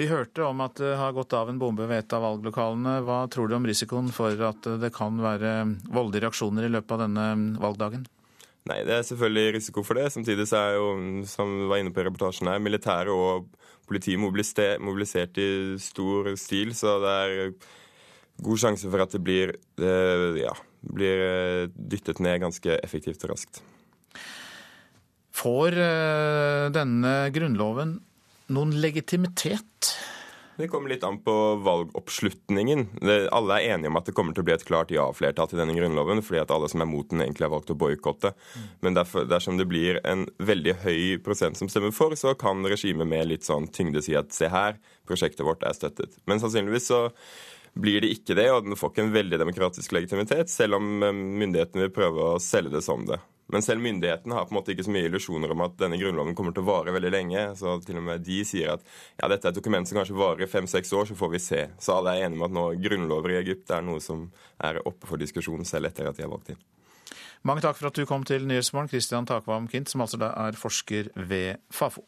Vi 0.00 0.08
hørte 0.08 0.46
om 0.46 0.62
at 0.64 0.78
det 0.80 0.94
har 0.96 1.12
gått 1.12 1.34
av 1.36 1.50
en 1.52 1.58
bombe 1.60 1.84
ved 1.84 2.00
et 2.00 2.14
av 2.16 2.24
valglokalene. 2.24 3.02
Hva 3.04 3.18
tror 3.32 3.50
du 3.50 3.58
om 3.58 3.66
risikoen 3.68 4.08
for 4.14 4.38
at 4.48 4.68
det 4.80 4.92
kan 4.96 5.20
være 5.20 5.52
voldelige 5.92 6.24
reaksjoner 6.24 6.66
i 6.66 6.72
løpet 6.72 6.96
av 6.96 7.02
denne 7.04 7.26
valgdagen? 7.60 8.06
Nei, 8.70 8.78
det 8.86 8.94
er 8.94 9.04
selvfølgelig 9.04 9.56
risiko 9.58 9.82
for 9.84 9.98
det. 9.98 10.06
Samtidig 10.14 10.46
så 10.48 10.60
er 10.60 10.76
jo, 10.78 10.88
som 11.28 11.50
vi 11.64 11.68
var 11.70 11.82
inne 11.82 11.92
på 11.92 12.00
i 12.00 12.06
reportasjen 12.06 12.48
her, 12.48 12.62
militæret 12.62 13.10
og 13.12 13.50
politiet 13.90 14.20
mobilisert 14.22 15.40
i 15.42 15.48
stor 15.82 16.30
stil. 16.40 16.70
Så 16.78 16.94
det 17.02 17.16
er 17.24 17.42
god 18.46 18.62
sjanse 18.62 18.88
for 18.88 19.02
at 19.02 19.12
det 19.12 19.20
blir, 19.26 19.56
ja, 20.38 20.54
blir 20.94 21.26
eh, 21.26 21.66
dyttet 21.74 22.22
ned 22.22 22.40
ganske 22.46 22.78
effektivt 22.80 23.26
og 23.26 23.34
raskt. 23.34 23.60
Får 25.42 25.76
eh, 25.82 26.70
denne 26.72 27.12
grunnloven 27.34 27.98
noen 28.52 28.74
legitimitet? 28.82 29.92
Det 30.56 30.68
kommer 30.68 30.92
litt 30.92 31.04
an 31.04 31.16
på 31.24 31.32
valgoppslutningen. 31.64 32.86
alle 33.30 33.54
er 33.56 33.74
enige 33.74 33.88
om 33.88 33.96
at 33.96 34.06
det 34.06 34.12
kommer 34.14 34.36
til 34.36 34.44
å 34.44 34.46
bli 34.46 34.54
et 34.54 34.66
klart 34.68 34.92
ja-flertall 34.92 35.48
til 35.48 35.62
denne 35.62 35.74
grunnloven, 35.74 36.20
fordi 36.22 36.42
at 36.42 36.52
alle 36.52 36.68
som 36.68 36.84
er 36.84 36.90
mot 36.90 37.08
den, 37.08 37.22
egentlig 37.24 37.48
har 37.48 37.54
valgt 37.54 37.72
å 37.72 37.78
boikotte. 37.80 38.34
Men 38.84 38.98
derfor, 38.98 39.24
dersom 39.26 39.56
det 39.58 39.66
blir 39.70 39.98
en 40.04 40.26
veldig 40.38 40.76
høy 40.84 41.00
prosent 41.24 41.56
som 41.58 41.72
stemmer 41.72 41.94
for, 41.96 42.12
så 42.20 42.36
kan 42.38 42.60
regimet 42.68 43.08
med 43.08 43.30
litt 43.30 43.48
sånn 43.48 43.70
tyngde 43.72 44.04
si 44.04 44.14
at 44.18 44.36
se 44.36 44.52
her, 44.52 44.76
prosjektet 45.08 45.46
vårt 45.48 45.64
er 45.64 45.74
støttet. 45.78 46.20
Men 46.28 46.42
sannsynligvis 46.42 46.90
så 46.92 47.06
blir 47.72 48.04
det 48.04 48.12
ikke 48.12 48.36
det, 48.36 48.50
og 48.52 48.66
den 48.66 48.76
får 48.76 48.92
ikke 48.92 49.06
en 49.06 49.14
veldig 49.16 49.40
demokratisk 49.40 49.96
legitimitet, 49.96 50.52
selv 50.52 50.76
om 50.76 51.02
eh, 51.02 51.12
myndighetene 51.16 51.86
vil 51.86 51.94
prøve 51.96 52.34
å 52.34 52.40
selge 52.42 52.76
det 52.76 52.84
som 52.84 53.06
det. 53.08 53.18
Men 53.52 53.64
selv 53.64 53.82
myndighetene 53.84 54.36
har 54.36 54.46
på 54.46 54.54
en 54.54 54.58
måte 54.60 54.72
ikke 54.72 54.84
så 54.86 54.92
mye 54.94 55.08
illusjoner 55.08 55.52
om 55.52 55.64
at 55.66 55.74
denne 55.80 55.98
grunnloven 56.00 56.36
kommer 56.38 56.54
til 56.56 56.64
å 56.64 56.70
vare 56.70 56.94
veldig 56.94 57.10
lenge. 57.12 57.46
Så 57.58 57.74
til 57.84 57.98
og 58.00 58.06
med 58.06 58.24
de 58.24 58.38
sier 58.48 58.74
at 58.76 58.84
ja, 59.18 59.28
dette 59.28 59.48
er 59.48 59.52
et 59.52 59.58
dokument 59.58 59.88
som 59.88 59.98
kanskje 59.98 60.16
varer 60.16 60.46
i 60.46 60.50
fem-seks 60.50 60.92
år, 60.96 61.10
så 61.10 61.16
får 61.18 61.32
vi 61.34 61.42
se. 61.42 61.64
Så 61.82 61.98
alle 61.98 62.14
er 62.14 62.26
enige 62.28 62.40
om 62.40 62.46
at 62.48 62.56
nå 62.56 62.66
grunnlover 62.86 63.34
i 63.34 63.40
Egypt 63.42 63.74
er 63.74 63.84
noe 63.84 64.00
som 64.04 64.28
er 64.62 64.80
oppe 64.86 65.10
for 65.10 65.20
diskusjon 65.20 65.66
selv 65.68 65.90
etter 65.90 66.08
at 66.08 66.16
de 66.16 66.24
er 66.24 66.32
valgt 66.32 66.54
inn. 66.54 66.62
Mange 67.42 67.64
takk 67.64 67.76
for 67.76 67.90
at 67.90 67.98
du 67.98 68.06
kom 68.06 68.22
til 68.24 68.46
Nyhetsmorgen, 68.46 68.88
Christian 68.88 69.26
Takvam 69.26 69.66
Kint, 69.68 69.90
som 69.90 70.04
altså 70.04 70.20
er 70.30 70.56
forsker 70.58 71.10
ved 71.18 71.58
Fafo. 71.74 72.06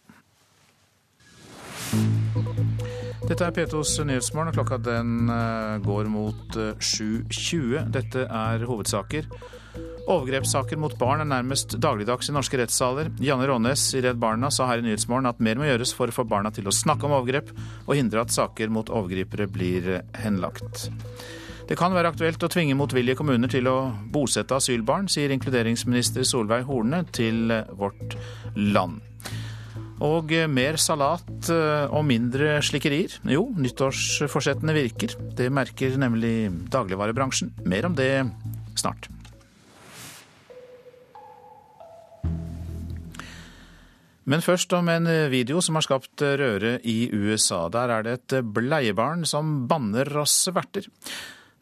Dette 3.25 3.43
er 3.43 3.55
P2s 3.57 3.99
Nyhetsmorgen, 4.07 4.53
og 4.53 4.59
klokka 4.61 4.79
den 4.85 5.31
eh, 5.33 5.77
går 5.83 6.09
mot 6.13 6.57
7.20. 6.57 7.75
Eh, 7.81 7.87
Dette 7.99 8.27
er 8.29 8.67
hovedsaker. 8.69 9.29
Overgrepssaker 10.05 10.77
mot 10.77 10.93
barn 11.01 11.23
er 11.23 11.29
nærmest 11.31 11.79
dagligdags 11.81 12.29
i 12.29 12.35
norske 12.37 12.59
rettssaler. 12.61 13.09
Janne 13.25 13.47
Rånes 13.49 13.87
i 13.97 14.03
Redd 14.05 14.19
Barna 14.21 14.51
sa 14.53 14.67
her 14.69 14.83
i 14.83 14.85
Nyhetsmorgen 14.85 15.31
at 15.31 15.41
mer 15.41 15.57
må 15.57 15.65
gjøres 15.69 15.95
for 15.97 16.13
å 16.13 16.17
få 16.17 16.27
barna 16.29 16.53
til 16.53 16.69
å 16.69 16.75
snakke 16.75 17.09
om 17.09 17.15
overgrep, 17.17 17.55
og 17.87 17.97
hindre 17.97 18.21
at 18.25 18.35
saker 18.35 18.73
mot 18.73 18.93
overgripere 18.93 19.49
blir 19.49 19.89
henlagt. 20.21 20.91
Det 21.65 21.79
kan 21.81 21.97
være 21.97 22.11
aktuelt 22.13 22.45
å 22.45 22.51
tvinge 22.53 22.77
motvillige 22.77 23.17
kommuner 23.17 23.49
til 23.49 23.71
å 23.71 23.79
bosette 24.13 24.59
asylbarn, 24.59 25.09
sier 25.09 25.33
inkluderingsminister 25.33 26.27
Solveig 26.29 26.69
Horne 26.69 27.07
til 27.17 27.49
Vårt 27.73 28.19
Land. 28.61 29.01
Og 30.05 30.35
mer 30.51 30.77
salat 30.77 31.49
eh, 31.55 31.87
og 31.89 32.05
mindre 32.05 32.59
slikkerier. 32.67 33.15
Jo, 33.31 33.47
nyttårsforsettene 33.57 34.77
virker. 34.77 35.15
Det 35.39 35.49
merker 35.55 35.97
nemlig 36.03 36.51
dagligvarebransjen. 36.75 37.55
Mer 37.65 37.89
om 37.89 37.97
det 37.97 38.11
snart. 38.77 39.14
Men 44.25 44.43
først 44.45 44.73
om 44.73 44.89
en 44.89 45.09
video 45.33 45.61
som 45.61 45.77
har 45.77 45.85
skapt 45.85 46.23
røre 46.25 46.79
i 46.81 47.11
USA. 47.13 47.67
Der 47.69 47.93
er 47.93 48.05
det 48.07 48.15
et 48.19 48.37
bleiebarn 48.57 49.27
som 49.29 49.67
banner 49.69 50.09
og 50.17 50.29
sverter. 50.31 50.89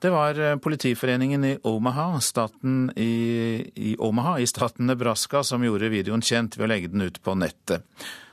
Det 0.03 0.11
var 0.11 0.39
politiforeningen 0.63 1.45
i 1.47 1.57
Omaha, 1.67 2.21
staten 2.23 2.89
i, 2.99 3.63
i 3.75 3.95
Omaha 3.99 4.37
i 4.43 4.49
staten 4.51 4.87
Nebraska 4.91 5.45
som 5.47 5.63
gjorde 5.63 5.91
videoen 5.93 6.23
kjent 6.23 6.59
ved 6.59 6.67
å 6.67 6.71
legge 6.73 6.91
den 6.91 7.07
ut 7.07 7.21
på 7.23 7.35
nettet. 7.39 7.87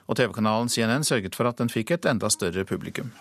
Og 0.09 0.17
TV-kanalen 0.17 0.69
CNN 0.73 1.05
sørget 1.05 1.38
for 1.38 1.49
at 1.49 1.61
den 1.61 1.69
fikk 1.69 1.93
et 1.93 2.09
enda 2.09 2.30
større 2.34 2.65
publikum. 2.65 3.11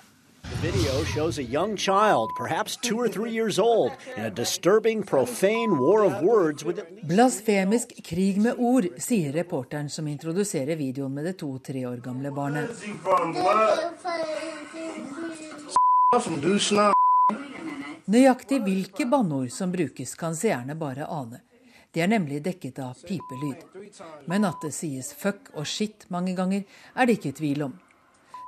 Video 0.56 1.04
shows 1.04 1.38
a 1.38 1.42
young 1.42 1.76
child, 1.76 2.30
perhaps 2.36 2.76
two 2.76 2.98
or 2.98 3.08
three 3.08 3.30
years 3.30 3.58
old, 3.58 3.92
in 4.16 4.24
a 4.24 4.30
disturbing, 4.30 5.02
profane 5.02 5.78
war 5.78 6.04
of 6.04 6.22
words 6.22 6.64
with 6.64 6.80
Blasfemisk 7.02 8.04
krig 8.04 8.40
med 8.40 8.54
ord, 8.58 8.88
sier 8.98 9.32
reporteren 9.32 9.90
som 9.90 10.08
introduserer 10.08 10.76
videoen 10.76 11.14
med 11.14 11.24
det 11.24 11.36
to-tre 11.38 11.86
år 11.86 11.96
gamle 12.02 12.32
barnet. 12.32 12.70
Nøyaktig 18.04 18.62
hvilke 18.64 19.06
banneord 19.06 19.52
som 19.54 19.72
brukes, 19.72 20.14
kan 20.14 20.34
seerne 20.36 20.74
bare 20.74 21.06
ane. 21.06 21.44
De 21.94 22.00
er 22.00 22.10
nemlig 22.10 22.42
dekket 22.42 22.80
av 22.82 22.96
pipelyd. 23.06 23.62
Men 24.26 24.48
at 24.48 24.64
det 24.64 24.72
sies 24.74 25.12
fuck 25.12 25.52
og 25.54 25.68
shit 25.68 26.08
mange 26.08 26.34
ganger, 26.34 26.64
er 26.96 27.06
det 27.06 27.20
ikke 27.20 27.36
tvil 27.38 27.68
om. 27.68 27.78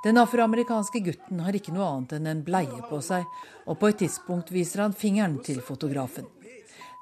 Den 0.02 0.16
afroamerikanske 0.16 1.00
gutten 1.04 1.40
har 1.44 1.56
ikke 1.56 1.74
noe 1.76 1.84
annet 1.84 2.14
enn 2.16 2.28
en 2.30 2.44
bleie 2.44 2.84
på 2.88 3.02
seg, 3.04 3.26
og 3.68 3.76
på 3.80 3.90
et 3.90 3.98
tidspunkt 4.00 4.52
viser 4.54 4.86
han 4.86 4.96
fingeren 4.96 5.36
til 5.44 5.60
fotografen. 5.60 6.24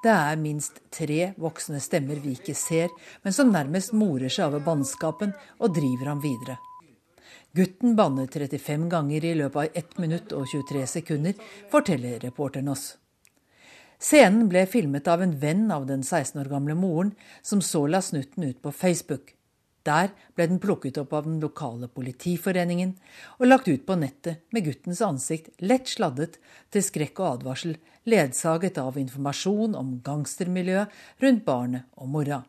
Det 0.02 0.10
er 0.14 0.38
minst 0.38 0.80
tre 0.94 1.32
voksne 1.38 1.78
stemmer 1.82 2.18
vi 2.22 2.34
ikke 2.34 2.56
ser, 2.58 2.90
men 3.22 3.34
som 3.34 3.54
nærmest 3.54 3.94
morer 3.94 4.30
seg 4.30 4.48
over 4.50 4.66
bannskapen 4.66 5.34
og 5.58 5.74
driver 5.78 6.10
ham 6.10 6.22
videre. 6.22 6.58
Gutten 7.54 7.94
banner 7.98 8.26
35 8.26 8.90
ganger 8.90 9.24
i 9.24 9.34
løpet 9.44 9.62
av 9.62 9.80
1 9.84 9.98
minutt 10.02 10.34
og 10.34 10.50
23 10.50 10.84
sekunder, 10.98 11.38
forteller 11.70 12.18
reporteren 12.26 12.74
oss. 12.74 12.92
Scenen 13.98 14.50
ble 14.50 14.66
filmet 14.70 15.06
av 15.10 15.22
en 15.22 15.38
venn 15.38 15.66
av 15.74 15.86
den 15.86 16.02
16 16.02 16.38
år 16.42 16.50
gamle 16.50 16.74
moren, 16.78 17.14
som 17.42 17.62
så 17.62 17.86
la 17.86 18.02
snutten 18.02 18.50
ut 18.50 18.62
på 18.62 18.74
Facebook. 18.74 19.37
Der 19.88 20.10
ble 20.36 20.48
den 20.50 20.60
plukket 20.60 20.98
opp 21.00 21.14
av 21.16 21.24
den 21.24 21.38
lokale 21.40 21.88
politiforeningen 21.88 22.92
og 23.38 23.48
lagt 23.48 23.70
ut 23.70 23.86
på 23.88 23.96
nettet 23.96 24.44
med 24.52 24.66
guttens 24.68 25.00
ansikt 25.04 25.48
lett 25.64 25.88
sladdet 25.88 26.36
til 26.74 26.84
skrekk 26.84 27.22
og 27.22 27.38
advarsel, 27.38 27.78
ledsaget 28.08 28.80
av 28.82 29.00
informasjon 29.00 29.76
om 29.78 29.96
gangstermiljøet 30.04 31.24
rundt 31.24 31.44
barnet 31.48 31.88
og 31.96 32.12
mora. 32.12 32.42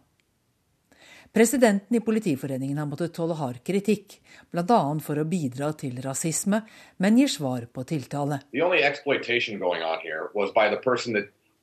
Presidenten 1.32 1.96
i 1.96 2.02
Politiforeningen 2.02 2.78
har 2.82 2.88
måttet 2.90 3.14
tåle 3.14 3.36
hard 3.38 3.60
kritikk, 3.66 4.16
bl.a. 4.50 4.80
for 5.06 5.22
å 5.22 5.28
bidra 5.30 5.70
til 5.78 6.00
rasisme, 6.02 6.64
men 6.98 7.20
gir 7.22 7.30
svar 7.30 7.68
på 7.70 7.86
tiltale. 7.86 8.42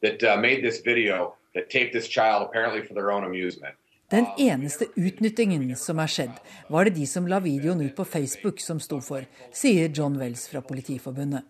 That, 0.03 0.23
uh, 0.23 0.37
made 0.37 0.61
this 0.61 0.83
video 0.85 1.35
that 1.55 1.71
taped 1.71 1.95
this 1.95 2.07
child 2.07 2.43
apparently 2.43 2.83
for 2.87 2.93
their 2.93 3.11
own 3.11 3.25
amusement. 3.25 3.75
Den 4.09 4.27
eneste 4.39 4.87
utnyttingen 4.95 5.77
som 5.77 5.99
er 5.99 6.07
skjedd, 6.07 6.35
var 6.71 6.87
det 6.87 6.95
de 6.95 7.07
som 7.11 7.27
la 7.27 7.41
videoen 7.43 7.81
ut 7.83 7.97
på 7.97 8.05
Facebook 8.07 8.61
som 8.63 8.79
sto 8.79 9.01
for, 9.03 9.25
sier 9.51 9.91
John 9.91 10.15
Wells 10.21 10.47
fra 10.47 10.61
Politiforbundet. 10.63 11.43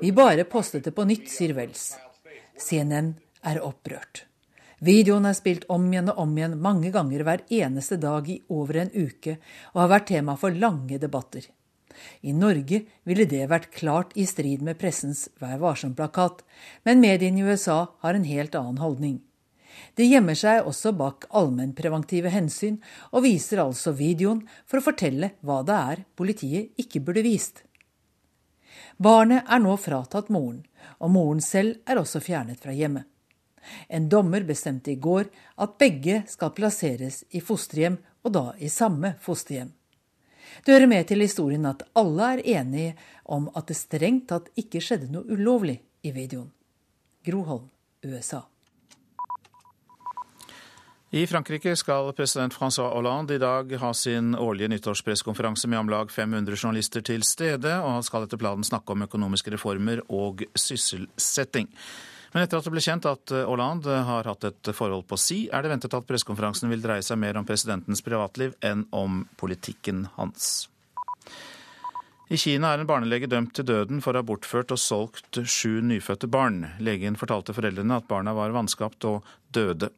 Vi 0.00 0.12
bare 0.12 0.44
postet 0.44 0.84
det 0.88 0.94
på 0.96 1.04
nytt, 1.04 1.28
sier 1.28 1.52
Wells. 1.54 1.82
CNN 2.56 3.12
er 3.44 3.60
opprørt. 3.60 4.24
Videoen 4.84 5.28
er 5.28 5.36
spilt 5.36 5.68
om 5.68 5.84
igjen 5.92 6.08
og 6.14 6.22
om 6.24 6.32
igjen 6.38 6.56
mange 6.64 6.90
ganger 6.96 7.26
hver 7.28 7.44
eneste 7.52 8.00
dag 8.00 8.26
i 8.32 8.40
over 8.48 8.80
en 8.86 8.90
uke, 8.94 9.36
og 9.74 9.84
har 9.84 9.92
vært 9.98 10.08
tema 10.14 10.38
for 10.40 10.56
lange 10.64 10.96
debatter. 10.98 11.44
I 12.22 12.32
Norge 12.36 12.84
ville 13.04 13.26
det 13.28 13.44
vært 13.50 13.70
klart 13.74 14.14
i 14.16 14.26
strid 14.28 14.62
med 14.64 14.78
pressens 14.80 15.28
Vær 15.40 15.60
varsom-plakat, 15.62 16.42
men 16.84 17.02
mediene 17.04 17.40
i 17.40 17.46
USA 17.46 17.94
har 18.04 18.14
en 18.14 18.26
helt 18.28 18.56
annen 18.58 18.82
holdning. 18.82 19.20
De 19.98 20.06
gjemmer 20.06 20.38
seg 20.38 20.66
også 20.66 20.92
bak 20.96 21.26
allmennpreventive 21.34 22.30
hensyn, 22.30 22.80
og 23.12 23.26
viser 23.26 23.62
altså 23.62 23.94
videoen 23.96 24.44
for 24.66 24.78
å 24.78 24.86
fortelle 24.86 25.34
hva 25.42 25.62
det 25.66 25.78
er 25.94 26.04
politiet 26.18 26.84
ikke 26.84 27.02
burde 27.04 27.24
vist. 27.26 27.64
Barnet 28.98 29.48
er 29.50 29.62
nå 29.62 29.74
fratatt 29.78 30.30
moren, 30.34 30.62
og 31.02 31.10
moren 31.14 31.42
selv 31.42 31.80
er 31.90 31.98
også 31.98 32.22
fjernet 32.22 32.62
fra 32.62 32.74
hjemmet. 32.74 33.06
En 33.88 34.08
dommer 34.12 34.44
bestemte 34.44 34.92
i 34.92 35.00
går 35.00 35.30
at 35.64 35.78
begge 35.80 36.22
skal 36.28 36.52
plasseres 36.54 37.22
i 37.32 37.40
fosterhjem, 37.40 37.96
og 38.24 38.32
da 38.32 38.44
i 38.60 38.70
samme 38.72 39.14
fosterhjem. 39.24 39.72
Det 40.62 40.76
hører 40.76 40.90
med 40.90 41.08
til 41.10 41.24
historien 41.24 41.66
at 41.66 41.82
alle 41.98 42.30
er 42.36 42.46
enige 42.60 42.94
om 43.24 43.50
at 43.56 43.68
det 43.68 43.78
strengt 43.78 44.28
tatt 44.30 44.50
ikke 44.60 44.82
skjedde 44.84 45.10
noe 45.12 45.26
ulovlig 45.26 45.80
i 46.04 46.12
videoen. 46.14 46.50
Groholm, 47.24 47.70
USA. 48.04 48.44
I 51.14 51.26
Frankrike 51.30 51.76
skal 51.78 52.08
president 52.18 52.54
Francois 52.54 52.90
Hollande 52.90 53.36
i 53.36 53.38
dag 53.38 53.70
ha 53.78 53.92
sin 53.94 54.32
årlige 54.34 54.68
nyttårspresskonferanse 54.72 55.68
med 55.70 55.78
om 55.78 55.92
lag 55.92 56.10
500 56.10 56.56
journalister 56.58 57.04
til 57.06 57.22
stede, 57.22 57.70
og 57.70 57.92
han 57.92 58.02
skal 58.02 58.26
etter 58.26 58.40
planen 58.40 58.66
snakke 58.66 58.96
om 58.96 59.04
økonomiske 59.06 59.54
reformer 59.54 60.02
og 60.10 60.42
sysselsetting. 60.58 61.70
Men 62.34 62.42
etter 62.42 62.58
at 62.58 62.66
det 62.66 62.74
ble 62.74 62.82
kjent 62.82 63.06
at 63.06 63.32
Hollande 63.46 64.00
har 64.08 64.26
hatt 64.26 64.44
et 64.48 64.70
forhold 64.74 65.06
på 65.06 65.18
si, 65.22 65.44
er 65.46 65.62
det 65.62 65.70
ventet 65.70 65.94
at 65.94 66.06
pressekonferansen 66.08 66.66
vil 66.72 66.82
dreie 66.82 67.04
seg 67.06 67.20
mer 67.22 67.38
om 67.38 67.46
presidentens 67.46 68.02
privatliv 68.02 68.56
enn 68.66 68.88
om 68.90 69.22
politikken 69.38 70.08
hans. 70.16 70.66
I 72.32 72.38
Kina 72.40 72.72
er 72.72 72.80
en 72.82 72.88
barnelege 72.88 73.28
dømt 73.30 73.52
til 73.54 73.66
døden 73.68 74.00
for 74.02 74.16
å 74.16 74.22
ha 74.22 74.26
bortført 74.26 74.72
og 74.74 74.80
solgt 74.80 75.38
sju 75.44 75.78
nyfødte 75.84 76.26
barn. 76.26 76.64
Legen 76.82 77.18
fortalte 77.20 77.54
foreldrene 77.54 78.00
at 78.00 78.08
barna 78.10 78.32
var 78.34 78.54
vanskapt 78.56 79.06
og 79.06 79.28
døde. 79.54 79.92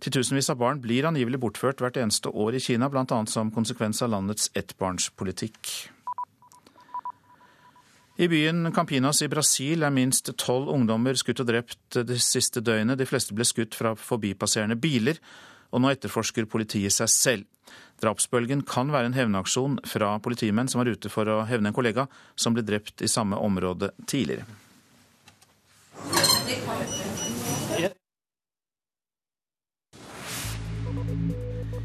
Titusenvis 0.00 0.48
av 0.52 0.60
barn 0.60 0.80
blir 0.80 1.08
angivelig 1.08 1.40
bortført 1.42 1.82
hvert 1.82 1.98
eneste 2.00 2.30
år 2.30 2.56
i 2.56 2.62
Kina, 2.62 2.88
bl.a. 2.92 3.20
som 3.28 3.52
konsekvens 3.52 4.00
av 4.06 4.14
landets 4.14 4.48
ettbarnspolitikk. 4.56 5.90
I 8.16 8.28
byen 8.28 8.72
Campinas 8.72 9.18
i 9.22 9.28
Brasil 9.28 9.82
er 9.84 9.92
minst 9.92 10.30
tolv 10.40 10.70
ungdommer 10.72 11.18
skutt 11.20 11.42
og 11.42 11.50
drept 11.50 11.98
det 12.08 12.16
siste 12.24 12.62
døgnet. 12.64 12.96
De 12.96 13.04
fleste 13.04 13.36
ble 13.36 13.44
skutt 13.44 13.76
fra 13.76 13.92
forbipasserende 13.92 14.78
biler, 14.80 15.20
og 15.68 15.82
nå 15.84 15.90
etterforsker 15.92 16.48
politiet 16.48 16.94
seg 16.96 17.12
selv. 17.12 17.44
Drapsbølgen 18.00 18.62
kan 18.64 18.88
være 18.92 19.10
en 19.10 19.16
hevnaksjon 19.18 19.82
fra 19.84 20.14
politimenn 20.24 20.68
som 20.72 20.80
var 20.80 20.88
ute 20.88 21.12
for 21.12 21.28
å 21.28 21.42
hevne 21.48 21.68
en 21.68 21.76
kollega 21.76 22.06
som 22.40 22.56
ble 22.56 22.64
drept 22.64 23.04
i 23.04 23.10
samme 23.10 23.36
område 23.36 23.92
tidligere. 24.08 24.48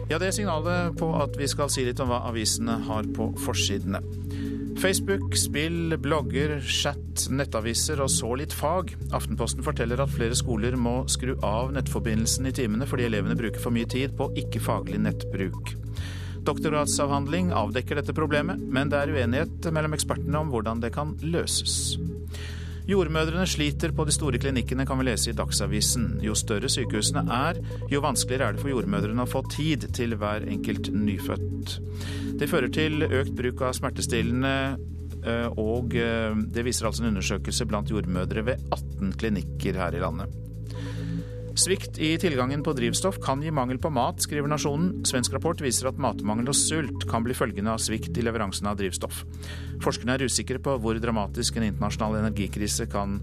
Ja, 0.08 0.20
det 0.20 0.30
er 0.30 0.36
signalet 0.36 0.96
på 1.00 1.12
at 1.20 1.36
vi 1.40 1.52
skal 1.52 1.72
si 1.72 1.84
litt 1.88 2.00
om 2.04 2.12
hva 2.12 2.24
avisene 2.32 2.80
har 2.88 3.08
på 3.16 3.34
forsidene. 3.44 4.00
Facebook, 4.80 5.36
spill, 5.38 5.98
blogger, 5.98 6.60
chat, 6.62 7.26
nettaviser 7.30 8.00
og 8.02 8.10
så 8.14 8.32
litt 8.40 8.54
fag. 8.56 8.94
Aftenposten 9.14 9.66
forteller 9.66 10.02
at 10.02 10.14
flere 10.14 10.38
skoler 10.38 10.78
må 10.80 11.02
skru 11.12 11.34
av 11.46 11.74
nettforbindelsen 11.76 12.48
i 12.50 12.54
timene 12.56 12.88
fordi 12.90 13.10
elevene 13.10 13.38
bruker 13.38 13.62
for 13.62 13.76
mye 13.76 13.90
tid 13.90 14.16
på 14.18 14.30
ikke-faglig 14.42 15.02
nettbruk. 15.04 15.76
Doktorgradsavhandling 16.48 17.52
avdekker 17.54 18.00
dette 18.00 18.16
problemet, 18.18 18.62
men 18.62 18.90
det 18.90 19.02
er 19.02 19.14
uenighet 19.14 19.68
mellom 19.74 19.94
ekspertene 19.98 20.42
om 20.42 20.50
hvordan 20.54 20.82
det 20.82 20.94
kan 20.96 21.14
løses. 21.22 22.00
Jordmødrene 22.92 23.46
sliter 23.48 23.94
på 23.96 24.04
de 24.04 24.12
store 24.12 24.40
klinikkene, 24.42 24.84
kan 24.88 25.00
vi 25.00 25.06
lese 25.08 25.32
i 25.32 25.36
Dagsavisen. 25.38 26.18
Jo 26.26 26.34
større 26.36 26.68
sykehusene 26.72 27.24
er, 27.32 27.62
jo 27.92 28.02
vanskeligere 28.04 28.50
er 28.50 28.58
det 28.58 28.64
for 28.66 28.74
jordmødrene 28.74 29.24
å 29.24 29.30
få 29.32 29.46
tid 29.54 29.88
til 29.96 30.18
hver 30.20 30.44
enkelt 30.44 30.90
nyfødt. 30.92 31.78
Det 32.42 32.50
fører 32.52 32.74
til 32.74 33.06
økt 33.08 33.32
bruk 33.38 33.64
av 33.64 33.78
smertestillende, 33.78 34.56
eh, 35.24 35.48
og 35.62 35.96
eh, 35.96 36.36
det 36.52 36.68
viser 36.68 36.90
altså 36.90 37.06
en 37.06 37.14
undersøkelse 37.14 37.70
blant 37.70 37.94
jordmødre 37.94 38.44
ved 38.50 38.68
18 38.76 39.16
klinikker 39.22 39.80
her 39.80 39.96
i 39.96 40.04
landet. 40.04 40.51
Svikt 41.56 41.98
i 42.00 42.18
tilgangen 42.18 42.64
på 42.64 42.72
drivstoff 42.74 43.18
kan 43.24 43.42
gi 43.44 43.52
mangel 43.52 43.80
på 43.82 43.90
mat, 43.92 44.22
skriver 44.24 44.48
Nasjonen. 44.48 45.02
Svensk 45.08 45.34
rapport 45.36 45.60
viser 45.62 45.90
at 45.90 46.00
matmangel 46.00 46.48
og 46.48 46.56
sult 46.56 47.04
kan 47.12 47.26
bli 47.26 47.36
følgende 47.36 47.74
av 47.74 47.82
svikt 47.84 48.16
i 48.16 48.24
leveransen 48.24 48.70
av 48.72 48.78
drivstoff. 48.80 49.26
Forskerne 49.84 50.16
er 50.16 50.24
usikre 50.32 50.62
på 50.64 50.78
hvor 50.80 51.00
dramatisk 51.04 51.60
en 51.60 51.68
internasjonal 51.68 52.22
energikrise 52.22 52.88
kan 52.92 53.20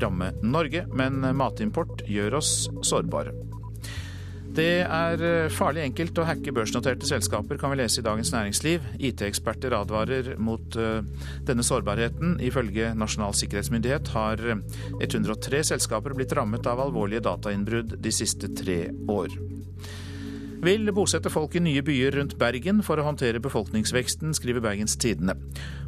ramme 0.00 0.32
Norge, 0.40 0.86
men 0.96 1.20
matimport 1.36 2.06
gjør 2.08 2.40
oss 2.40 2.54
sårbare. 2.80 3.36
Det 4.56 4.86
er 4.88 5.20
eh, 5.20 5.50
farlig 5.52 5.82
enkelt 5.84 6.16
å 6.16 6.24
hacke 6.24 6.52
børsnoterte 6.56 7.04
selskaper, 7.08 7.58
kan 7.60 7.74
vi 7.74 7.80
lese 7.82 8.00
i 8.00 8.04
Dagens 8.06 8.30
Næringsliv. 8.32 8.86
IT-eksperter 9.04 9.74
advarer 9.76 10.30
mot 10.40 10.78
eh, 10.80 11.02
denne 11.44 11.66
sårbarheten. 11.66 12.38
Ifølge 12.46 12.94
Nasjonal 12.96 13.36
sikkerhetsmyndighet 13.36 14.08
har 14.16 14.40
103 14.48 15.60
eh, 15.60 15.66
selskaper 15.74 16.16
blitt 16.16 16.32
rammet 16.38 16.64
av 16.72 16.80
alvorlige 16.86 17.26
datainnbrudd 17.28 17.98
de 18.00 18.14
siste 18.14 18.48
tre 18.56 18.86
år 19.12 19.36
vil 20.64 20.88
bosette 20.94 21.30
folk 21.32 21.56
i 21.56 21.62
nye 21.62 21.82
byer 21.84 22.16
rundt 22.16 22.36
Bergen 22.40 22.82
for 22.86 23.00
å 23.00 23.06
håndtere 23.06 23.42
befolkningsveksten, 23.44 24.34
skriver 24.36 24.64
Bergens 24.64 24.96
Tidende. 25.00 25.36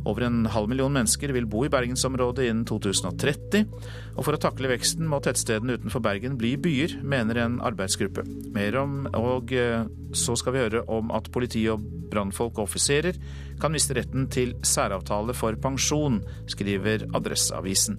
Over 0.09 0.27
en 0.27 0.49
halv 0.53 0.71
million 0.71 0.93
mennesker 0.93 1.33
vil 1.35 1.49
bo 1.51 1.65
i 1.67 1.73
bergensområdet 1.73 2.49
innen 2.49 2.65
2030, 2.69 3.69
og 4.17 4.27
for 4.27 4.37
å 4.37 4.43
takle 4.43 4.71
veksten 4.73 5.09
må 5.09 5.21
tettstedene 5.25 5.79
utenfor 5.79 6.05
Bergen 6.05 6.39
bli 6.41 6.55
byer, 6.61 6.99
mener 7.03 7.43
en 7.43 7.61
arbeidsgruppe. 7.65 8.25
Mer 8.55 8.81
om, 8.83 9.01
og 9.17 9.55
eh, 9.57 9.87
så 10.17 10.37
skal 10.39 10.55
vi 10.55 10.65
høre 10.67 10.85
om 10.93 11.13
at 11.17 11.31
politi 11.35 11.65
og 11.73 11.85
brannfolk 12.09 12.59
og 12.59 12.69
offiserer 12.69 13.19
kan 13.61 13.75
miste 13.75 13.97
retten 13.99 14.29
til 14.33 14.55
særavtale 14.67 15.35
for 15.37 15.59
pensjon, 15.61 16.23
skriver 16.49 17.09
Adresseavisen. 17.17 17.99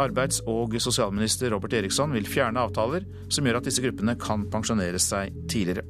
Arbeids- 0.00 0.40
og 0.48 0.76
sosialminister 0.80 1.52
Robert 1.52 1.74
Eriksson 1.76 2.14
vil 2.14 2.28
fjerne 2.28 2.62
avtaler 2.62 3.04
som 3.28 3.44
gjør 3.46 3.60
at 3.60 3.68
disse 3.68 3.82
gruppene 3.84 4.16
kan 4.20 4.46
pensjonere 4.52 5.00
seg 5.02 5.34
tidligere. 5.50 5.84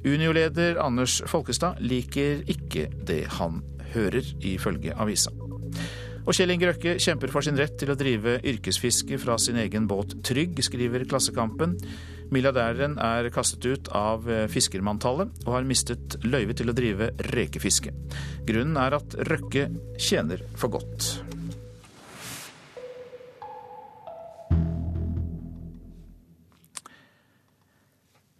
Unio-leder 0.00 0.80
Anders 0.80 1.20
Folkestad 1.28 1.82
liker 1.84 2.40
ikke 2.48 2.88
det 3.06 3.26
han 3.36 3.60
hører, 3.92 4.24
ifølge 4.40 4.94
avisa. 4.96 5.32
Og 6.28 6.36
Kjell 6.36 6.52
Inge 6.54 6.68
Røkke 6.68 6.94
kjemper 7.00 7.32
for 7.32 7.44
sin 7.44 7.58
rett 7.58 7.78
til 7.80 7.92
å 7.92 7.98
drive 7.98 8.38
yrkesfiske 8.46 9.18
fra 9.22 9.38
sin 9.40 9.58
egen 9.60 9.88
båt 9.90 10.18
Trygg, 10.26 10.60
skriver 10.62 11.06
Klassekampen. 11.08 11.74
Milliardæren 12.30 12.94
er 13.02 13.30
kastet 13.34 13.66
ut 13.66 13.90
av 13.96 14.28
fiskermanntallet 14.52 15.42
og 15.46 15.52
har 15.56 15.66
mistet 15.66 16.20
løyve 16.22 16.54
til 16.60 16.70
å 16.70 16.76
drive 16.76 17.10
rekefiske. 17.32 17.92
Grunnen 18.46 18.78
er 18.78 19.00
at 19.00 19.18
Røkke 19.32 19.68
tjener 19.98 20.44
for 20.54 20.76
godt. 20.78 21.39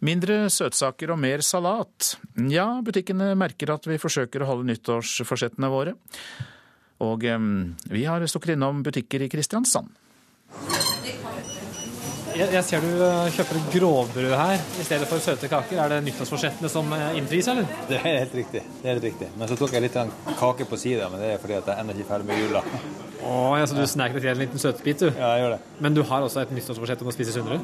Mindre 0.01 0.47
søtsaker 0.49 1.11
og 1.13 1.19
mer 1.21 1.43
salat. 1.45 2.15
Ja, 2.49 2.65
butikkene 2.81 3.35
merker 3.37 3.75
at 3.75 3.85
vi 3.85 3.99
forsøker 4.01 4.41
å 4.41 4.47
holde 4.49 4.65
nyttårsforsettene 4.71 5.69
våre. 5.69 5.93
Og 7.05 7.25
vi 7.25 8.05
har 8.09 8.25
stukket 8.29 8.55
innom 8.55 8.81
butikker 8.85 9.21
i 9.21 9.29
Kristiansand. 9.29 9.93
Jeg, 12.31 12.47
jeg 12.55 12.63
ser 12.63 12.83
du 12.83 13.01
eh, 13.03 13.29
kjøper 13.35 13.59
grovbrød 13.73 14.33
her 14.39 14.61
i 14.79 14.85
stedet 14.85 15.07
for 15.09 15.23
søte 15.23 15.49
kaker. 15.51 15.79
Er 15.83 15.91
det 15.91 15.99
nyttårsforsettene 16.05 16.69
som 16.71 16.87
eh, 16.95 17.17
innfris, 17.19 17.49
eller? 17.51 17.67
Det 17.89 17.97
er 17.99 18.05
helt 18.05 18.35
riktig. 18.39 18.61
det 18.81 18.87
er 18.87 18.93
helt 18.95 19.07
riktig. 19.09 19.29
Men 19.39 19.51
så 19.51 19.57
tok 19.59 19.75
jeg 19.75 19.83
litt 19.83 19.97
kake 20.39 20.67
på 20.69 20.79
sida, 20.79 21.09
men 21.11 21.23
det 21.23 21.33
er 21.33 21.41
fordi 21.41 21.57
at 21.59 21.71
jeg 21.71 21.83
ennå 21.83 21.95
ikke 21.95 22.05
er 22.05 22.11
ferdig 22.13 22.29
med 22.29 22.39
jula. 22.45 22.63
Å, 23.21 23.33
ja, 23.59 23.65
Så 23.69 23.77
du 23.77 23.83
snek 23.89 24.15
deg 24.15 24.23
til 24.23 24.31
en 24.31 24.39
liten 24.41 24.61
søtbit, 24.61 25.03
du? 25.03 25.09
Ja, 25.11 25.33
jeg 25.35 25.43
gjør 25.43 25.55
det. 25.57 25.59
Men 25.85 25.97
du 25.97 26.01
har 26.07 26.25
også 26.25 26.41
et 26.45 26.53
nyttårsforsett 26.55 27.03
om 27.03 27.11
å 27.11 27.15
spise 27.15 27.35
sunnere? 27.35 27.59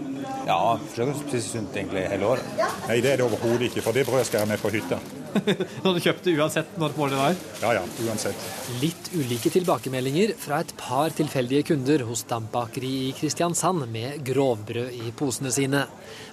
Ja, 0.46 0.58
jeg 0.76 0.92
forsøker 0.92 1.14
å 1.16 1.22
spise 1.24 1.54
sunt 1.54 1.80
egentlig 1.80 2.04
hele 2.12 2.34
året. 2.36 2.52
Nei, 2.90 3.00
det 3.06 3.14
er 3.14 3.22
det 3.22 3.26
overhodet 3.30 3.72
ikke, 3.72 3.86
for 3.88 3.98
det 3.98 4.06
brødet 4.10 4.28
skal 4.30 4.44
jeg 4.44 4.52
med 4.52 4.62
på 4.62 4.74
hytta. 4.76 5.00
Så 5.84 5.94
du 5.94 6.00
kjøpte 6.04 6.34
uansett 6.38 6.78
når 6.82 6.96
målet 6.98 7.20
var? 7.20 7.38
Ja 7.64 7.74
ja, 7.78 7.84
uansett. 8.08 8.48
Litt 8.82 9.12
ulike 9.16 9.52
tilbakemeldinger 9.54 10.34
fra 10.40 10.62
et 10.64 10.74
par 10.80 11.14
tilfeldige 11.16 11.70
kunder 11.72 12.06
hos 12.10 12.26
Dampbakeri 12.30 12.94
i 13.08 13.14
Kristiansand 13.18 13.88
med 13.92 14.22
grovbrød 14.28 14.96
i 14.98 15.14
posene 15.18 15.54
sine. 15.54 15.86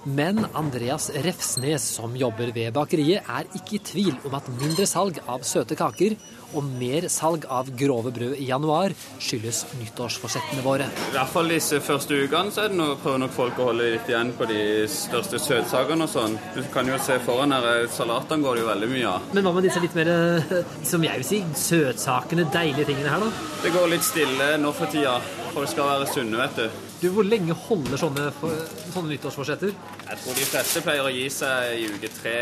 Men 0.05 0.45
Andreas 0.53 1.09
Refsnes, 1.09 1.83
som 1.95 2.13
jobber 2.17 2.51
ved 2.53 2.73
bakeriet, 2.75 3.25
er 3.25 3.47
ikke 3.57 3.79
i 3.79 3.79
tvil 3.81 4.11
om 4.29 4.35
at 4.37 4.45
mindre 4.59 4.85
salg 4.85 5.17
av 5.25 5.41
søte 5.41 5.73
kaker 5.79 6.13
og 6.53 6.67
mer 6.77 7.07
salg 7.09 7.47
av 7.49 7.71
grove 7.79 8.11
brød 8.13 8.35
i 8.37 8.45
januar 8.51 8.93
skyldes 9.17 9.63
nyttårsforsettene 9.79 10.61
våre. 10.61 10.91
I 11.09 11.15
hvert 11.15 11.33
fall 11.33 11.49
disse 11.49 11.81
første 11.81 12.21
ukene 12.21 12.53
så 12.53 12.67
er 12.67 12.71
det 12.71 12.79
noe, 12.79 12.99
prøver 13.01 13.25
nok 13.25 13.33
folk 13.33 13.57
å 13.57 13.71
holde 13.71 13.89
litt 13.95 14.13
igjen 14.13 14.29
på 14.37 14.45
de 14.53 14.61
største 14.93 15.41
søtsakene 15.41 16.05
og 16.05 16.13
sånn. 16.13 16.37
Du 16.53 16.61
kan 16.75 16.85
jo 16.85 17.01
se 17.01 17.17
foran 17.25 17.57
her, 17.57 17.65
eh, 17.73 17.89
salatene 17.89 18.45
går 18.45 18.55
det 18.55 18.65
jo 18.65 18.71
veldig 18.71 18.93
mye 18.93 19.11
av. 19.15 19.29
Men 19.33 19.43
hva 19.49 19.57
med 19.57 19.65
disse 19.65 19.81
litt 19.81 19.97
mer, 19.97 20.13
eh, 20.13 20.63
som 20.83 21.01
jeg 21.01 21.17
vil 21.17 21.29
si, 21.33 21.43
søtsakene, 21.65 22.45
deilige 22.53 22.85
tingene 22.93 23.09
her, 23.09 23.25
da? 23.25 23.31
Det 23.63 23.73
går 23.73 23.89
litt 23.89 24.05
stille 24.05 24.57
nå 24.61 24.71
for 24.71 24.85
tida. 24.85 25.19
Folk 25.55 25.67
skal 25.67 25.95
være 25.95 26.13
sunne, 26.13 26.37
vet 26.37 26.55
du. 26.61 26.84
Du, 27.01 27.09
Hvor 27.11 27.27
lenge 27.27 27.53
holder 27.65 27.99
sånne, 27.99 28.29
sånne 28.93 29.09
nyttårsforsetter? 29.11 29.73
Jeg 30.05 30.19
tror 30.21 30.37
de 30.37 30.45
fleste 30.47 30.81
pleier 30.85 31.03
å 31.03 31.11
gi 31.11 31.25
seg 31.33 31.81
i 31.81 31.89
uke 31.91 32.09
tre. 32.15 32.35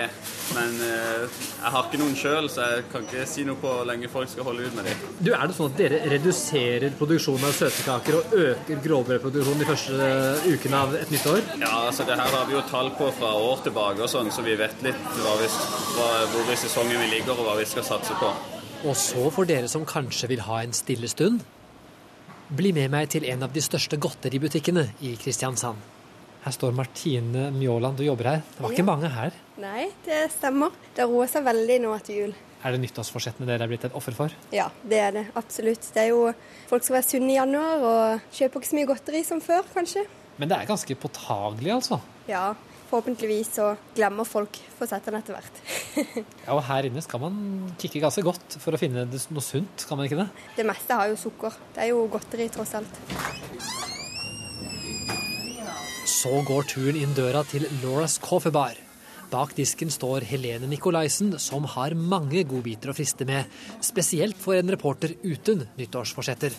Men 0.54 0.76
eh, 0.86 1.24
jeg 1.26 1.72
har 1.74 1.88
ikke 1.88 2.00
noen 2.02 2.14
sjøl, 2.20 2.50
så 2.52 2.68
jeg 2.70 2.86
kan 2.92 3.08
ikke 3.08 3.26
si 3.30 3.46
noe 3.48 3.58
på 3.60 3.72
hvor 3.72 3.88
lenge 3.90 4.12
folk 4.14 4.30
skal 4.30 4.46
holde 4.50 4.68
ut 4.68 4.78
med 4.78 4.90
dem. 4.90 5.08
Du, 5.18 5.32
Er 5.34 5.50
det 5.50 5.58
sånn 5.58 5.72
at 5.72 5.80
dere 5.82 6.02
reduserer 6.14 6.94
produksjonen 7.00 7.48
av 7.50 7.56
søtekaker 7.58 8.20
og 8.20 8.36
øker 8.44 8.84
grovbrødproduksjonen 8.86 9.64
de 9.64 9.70
første 9.72 10.10
eh, 10.10 10.46
ukene 10.54 10.84
av 10.84 10.98
et 11.02 11.16
nytt 11.16 11.30
år? 11.34 11.42
Ja, 11.58 11.74
altså 11.88 12.06
det 12.08 12.20
her 12.22 12.38
har 12.38 12.46
vi 12.50 12.58
jo 12.58 12.66
tall 12.70 12.94
på 13.00 13.10
fra 13.18 13.34
år 13.50 13.66
tilbake, 13.66 14.06
og 14.06 14.12
sånn, 14.12 14.30
så 14.34 14.46
vi 14.46 14.58
vet 14.60 14.86
litt 14.86 15.10
vi, 15.18 15.50
hvor 15.98 16.54
i 16.54 16.60
sesongen 16.62 17.02
vi 17.02 17.10
ligger 17.18 17.40
og 17.40 17.50
hva 17.50 17.58
vi 17.58 17.68
skal 17.70 17.88
satse 17.90 18.22
på. 18.22 18.30
Og 18.84 18.96
så 19.00 19.30
for 19.32 19.48
dere 19.48 19.70
som 19.72 19.86
kanskje 19.88 20.28
vil 20.34 20.44
ha 20.44 20.62
en 20.62 20.76
stille 20.76 21.08
stund, 21.10 21.42
bli 22.50 22.74
med 22.76 22.92
meg 22.94 23.10
til 23.14 23.26
en 23.30 23.46
av 23.46 23.54
de 23.54 23.62
største 23.64 24.00
godteributikkene 24.02 24.88
i 25.06 25.16
Kristiansand. 25.20 25.92
Her 26.44 26.52
står 26.52 26.74
Martine 26.76 27.48
Mjåland, 27.56 27.98
du 27.98 28.04
jobber 28.04 28.28
her. 28.34 28.42
Det 28.56 28.64
var 28.66 28.74
ikke 28.76 28.84
mange 28.88 29.12
her. 29.14 29.36
Nei, 29.64 29.86
det 30.04 30.26
stemmer. 30.34 30.74
Det 30.96 31.06
roer 31.08 31.30
seg 31.32 31.46
veldig 31.46 31.78
nå 31.86 31.94
etter 31.96 32.18
jul. 32.18 32.34
Er 32.64 32.76
det 32.76 32.82
nyttårsforsettene 32.84 33.48
dere 33.48 33.64
er 33.64 33.72
blitt 33.72 33.86
et 33.88 33.96
offer 33.96 34.16
for? 34.16 34.36
Ja, 34.56 34.70
det 34.88 35.00
er 35.00 35.16
det. 35.16 35.24
Absolutt. 35.40 35.88
Det 35.96 36.04
er 36.06 36.12
jo 36.12 36.26
Folk 36.68 36.84
skal 36.84 36.98
være 36.98 37.08
sunne 37.10 37.32
i 37.32 37.38
januar 37.38 37.84
og 37.88 38.28
kjøper 38.36 38.60
ikke 38.60 38.70
så 38.72 38.78
mye 38.80 38.90
godteri 38.90 39.24
som 39.28 39.42
før, 39.44 39.68
kanskje. 39.76 40.06
Men 40.40 40.50
det 40.50 40.58
er 40.58 40.70
ganske 40.70 40.96
påtagelig, 40.98 41.72
altså? 41.76 42.00
Ja. 42.28 42.46
Forhåpentligvis 42.94 43.56
så 43.56 43.72
glemmer 43.98 44.28
folk 44.30 44.60
fasettene 44.78 45.18
etter 45.18 45.34
hvert. 45.34 45.56
ja, 46.46 46.52
og 46.54 46.60
her 46.68 46.86
inne 46.86 47.02
skal 47.02 47.24
man 47.24 47.40
kikke 47.82 48.04
ganske 48.04 48.22
godt 48.22 48.58
for 48.62 48.78
å 48.78 48.78
finne 48.78 49.08
noe 49.10 49.42
sunt, 49.42 49.86
kan 49.90 49.98
man 49.98 50.06
ikke 50.06 50.20
det? 50.20 50.28
Det 50.60 50.66
meste 50.70 51.00
har 51.00 51.10
jo 51.10 51.18
sukker. 51.18 51.58
Det 51.74 51.82
er 51.82 51.90
jo 51.90 52.04
godteri, 52.14 52.46
tross 52.54 52.76
alt. 52.78 53.02
Så 56.06 56.38
går 56.46 56.70
turen 56.70 57.02
inn 57.02 57.18
døra 57.18 57.42
til 57.50 57.66
Laura's 57.82 58.20
Coffee 58.22 58.54
Bar. 58.54 58.78
Bak 59.34 59.58
disken 59.58 59.90
står 59.90 60.30
Helene 60.30 60.70
Nikolaisen, 60.70 61.34
som 61.42 61.66
har 61.74 61.98
mange 61.98 62.46
godbiter 62.46 62.94
å 62.94 62.94
friste 62.94 63.26
med. 63.26 63.50
Spesielt 63.82 64.38
for 64.38 64.54
en 64.54 64.70
reporter 64.70 65.18
uten 65.26 65.66
nyttårsforsetter. 65.82 66.54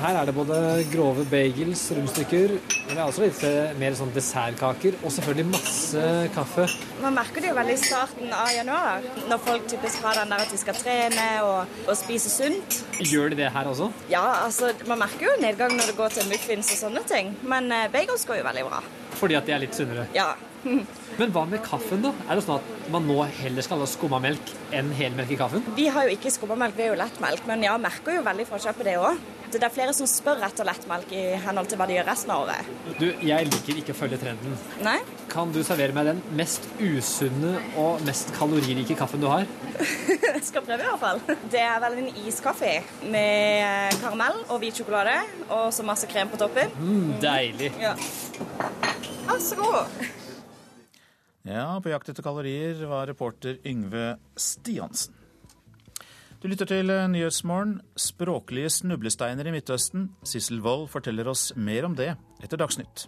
Her 0.00 0.16
er 0.18 0.26
det 0.28 0.34
både 0.34 0.56
grove 0.90 1.24
bagels, 1.30 1.82
rundstykker, 1.94 2.54
men 2.58 2.90
det 2.90 2.96
er 2.98 3.04
også 3.04 3.22
litt 3.22 3.42
eh, 3.46 3.74
mer 3.78 3.94
sånn 3.98 4.10
dessertkaker, 4.14 4.96
og 5.02 5.12
selvfølgelig 5.14 5.52
masse 5.52 6.06
kaffe. 6.34 6.66
Man 7.04 7.14
merker 7.16 7.44
det 7.44 7.52
jo 7.52 7.58
veldig 7.58 7.76
i 7.76 7.82
starten 7.82 8.34
av 8.34 8.50
januar, 8.52 9.06
når 9.30 9.42
folk 9.46 9.68
typisk 9.70 10.02
har 10.04 10.18
den 10.18 10.34
der 10.34 10.42
at 10.44 10.50
de 10.50 10.58
skal 10.60 10.78
trene 10.80 11.28
og, 11.46 11.76
og 11.86 11.94
spise 11.98 12.32
sunt. 12.32 12.80
Gjør 13.00 13.32
de 13.32 13.38
det 13.44 13.52
her 13.54 13.70
også? 13.70 13.90
Ja, 14.10 14.24
altså 14.42 14.72
man 14.90 15.04
merker 15.04 15.28
jo 15.30 15.36
nedgang 15.44 15.76
når 15.78 15.92
det 15.92 15.98
går 16.00 16.18
til 16.18 16.28
muffins 16.32 16.74
og 16.74 16.82
sånne 16.86 17.04
ting, 17.08 17.30
men 17.46 17.70
eh, 17.72 17.86
bagels 17.94 18.26
går 18.28 18.42
jo 18.42 18.48
veldig 18.50 18.66
bra. 18.72 18.82
Fordi 19.14 19.38
at 19.38 19.46
de 19.46 19.54
er 19.54 19.62
litt 19.62 19.78
sunnere? 19.78 20.08
Ja. 20.16 20.32
Men 21.14 21.30
hva 21.30 21.44
med 21.46 21.60
kaffen, 21.62 22.00
da? 22.02 22.10
Er 22.26 22.38
det 22.40 22.42
sånn 22.46 22.56
at 22.58 22.90
man 22.90 23.04
nå 23.06 23.20
heller 23.38 23.62
skal 23.62 23.78
ha 23.84 23.86
skummamelk 23.86 24.50
enn 24.74 24.88
helmelk 24.98 25.30
i 25.30 25.38
kaffen? 25.38 25.62
Vi 25.76 25.86
har 25.92 26.08
jo 26.08 26.16
ikke 26.16 26.32
skummamelk, 26.34 26.74
vi 26.74 26.88
er 26.88 26.94
jo 26.94 26.98
lettmelk, 26.98 27.44
men 27.46 27.62
ja, 27.62 27.76
merker 27.78 28.16
jo 28.18 28.24
veldig 28.26 28.46
forskjell 28.48 28.74
på 28.74 28.86
det 28.88 28.96
òg. 28.98 29.20
Det 29.54 29.68
er 29.68 29.72
flere 29.74 29.92
som 29.94 30.08
spør 30.10 30.40
etter 30.42 30.66
lettmelk 30.66 31.12
i 31.14 31.22
henhold 31.44 31.68
til 31.70 31.78
hva 31.78 31.86
de 31.86 31.94
gjør 31.94 32.08
resten 32.08 32.32
av 32.34 32.42
året. 32.44 32.70
Du, 32.98 33.06
jeg 33.22 33.46
liker 33.50 33.78
ikke 33.80 33.94
å 33.94 33.98
følge 33.98 34.18
trenden. 34.18 34.56
Nei? 34.82 34.96
Kan 35.30 35.52
du 35.54 35.60
servere 35.66 35.94
meg 35.94 36.08
den 36.10 36.22
mest 36.38 36.66
usunne 36.80 37.52
og 37.80 38.02
mest 38.06 38.32
kaloririke 38.34 38.96
kaffen 38.98 39.22
du 39.22 39.28
har? 39.30 39.46
Jeg 39.78 40.42
skal 40.50 40.66
prøve 40.66 40.82
i 40.82 40.90
hvert 40.90 41.02
fall. 41.02 41.22
Det 41.52 41.62
er 41.62 41.78
vel 41.86 42.00
en 42.02 42.10
iskaffe 42.26 42.74
med 43.14 43.96
karamell 44.02 44.42
og 44.48 44.58
hvit 44.62 44.82
sjokolade 44.82 45.16
og 45.48 45.70
så 45.74 45.86
masse 45.86 46.10
krem 46.10 46.30
på 46.32 46.40
toppen. 46.40 46.74
Mm, 46.78 47.16
deilig. 47.22 47.70
Ja. 47.82 47.94
Vær 49.24 49.42
så 49.42 49.58
god. 49.62 49.98
Ja, 51.44 51.68
på 51.84 51.90
jakt 51.92 52.08
etter 52.10 52.24
kalorier 52.24 52.86
var 52.88 53.06
reporter 53.10 53.58
Yngve 53.68 54.16
Stiansen. 54.40 55.23
Du 56.44 56.48
lytter 56.52 56.68
til 56.68 56.90
Nyhetsmorgen. 57.08 57.78
Språklige 57.96 58.68
snublesteiner 58.68 59.46
i 59.48 59.52
Midtøsten. 59.54 60.10
Sissel 60.28 60.58
Wold 60.60 60.90
forteller 60.92 61.30
oss 61.32 61.54
mer 61.56 61.86
om 61.88 61.94
det 61.96 62.10
etter 62.44 62.60
Dagsnytt. 62.60 63.06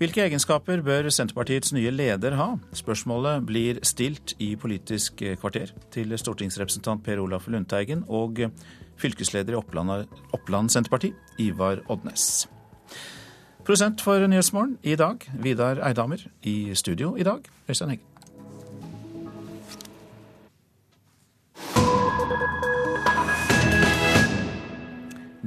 Hvilke 0.00 0.24
egenskaper 0.24 0.82
bør 0.82 1.06
Senterpartiets 1.14 1.70
nye 1.70 1.94
leder 1.94 2.34
ha? 2.34 2.48
Spørsmålet 2.74 3.46
blir 3.46 3.78
stilt 3.86 4.34
i 4.42 4.56
Politisk 4.58 5.22
kvarter 5.38 5.70
til 5.94 6.18
stortingsrepresentant 6.18 7.06
Per 7.06 7.22
Olaf 7.22 7.46
Lundteigen 7.46 8.02
og 8.10 8.42
fylkesleder 8.98 9.54
i 9.54 9.62
Oppland, 9.62 10.10
Oppland 10.34 10.74
Senterparti, 10.74 11.14
Ivar 11.38 11.86
Odnes. 11.86 12.48
Prosent 13.62 14.02
for 14.02 14.18
Nyhetsmorgen 14.26 14.80
i 14.82 14.98
dag, 14.98 15.30
Vidar 15.38 15.78
Eidhammer. 15.78 16.26
I 16.42 16.74
studio 16.74 17.14
i 17.14 17.22
dag, 17.22 17.46
Øystein 17.70 17.94
Heggen. 17.94 18.08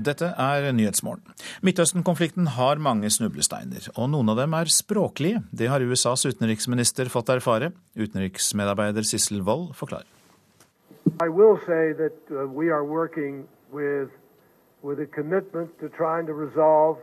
Dette 0.05 0.27
er 0.37 0.67
Nyhetsmorgen. 0.75 1.23
Midtøsten-konflikten 1.65 2.51
har 2.57 2.81
mange 2.83 3.09
snublesteiner, 3.09 3.87
og 3.95 4.11
noen 4.13 4.29
av 4.33 4.37
dem 4.41 4.53
er 4.57 4.69
språklige. 4.69 5.41
Det 5.49 5.69
har 5.71 5.81
USAs 5.81 6.27
utenriksminister 6.27 7.09
fått 7.09 7.31
erfare. 7.33 7.71
Utenriksmedarbeider 7.97 9.07
Sissel 9.07 9.41
Wold 9.47 9.73
forklarer. 9.79 10.05
I 11.23 11.29
will 11.29 11.57
say 11.65 11.93
that 11.93 12.17
uh, 12.29 12.45
we 12.45 12.69
are 12.69 12.83
working 12.83 13.47
with, 13.71 14.09
with 14.83 14.99
a 14.99 15.05
commitment 15.05 15.71
to 15.79 15.89
trying 15.89 16.27
to 16.27 16.33
resolve 16.33 16.97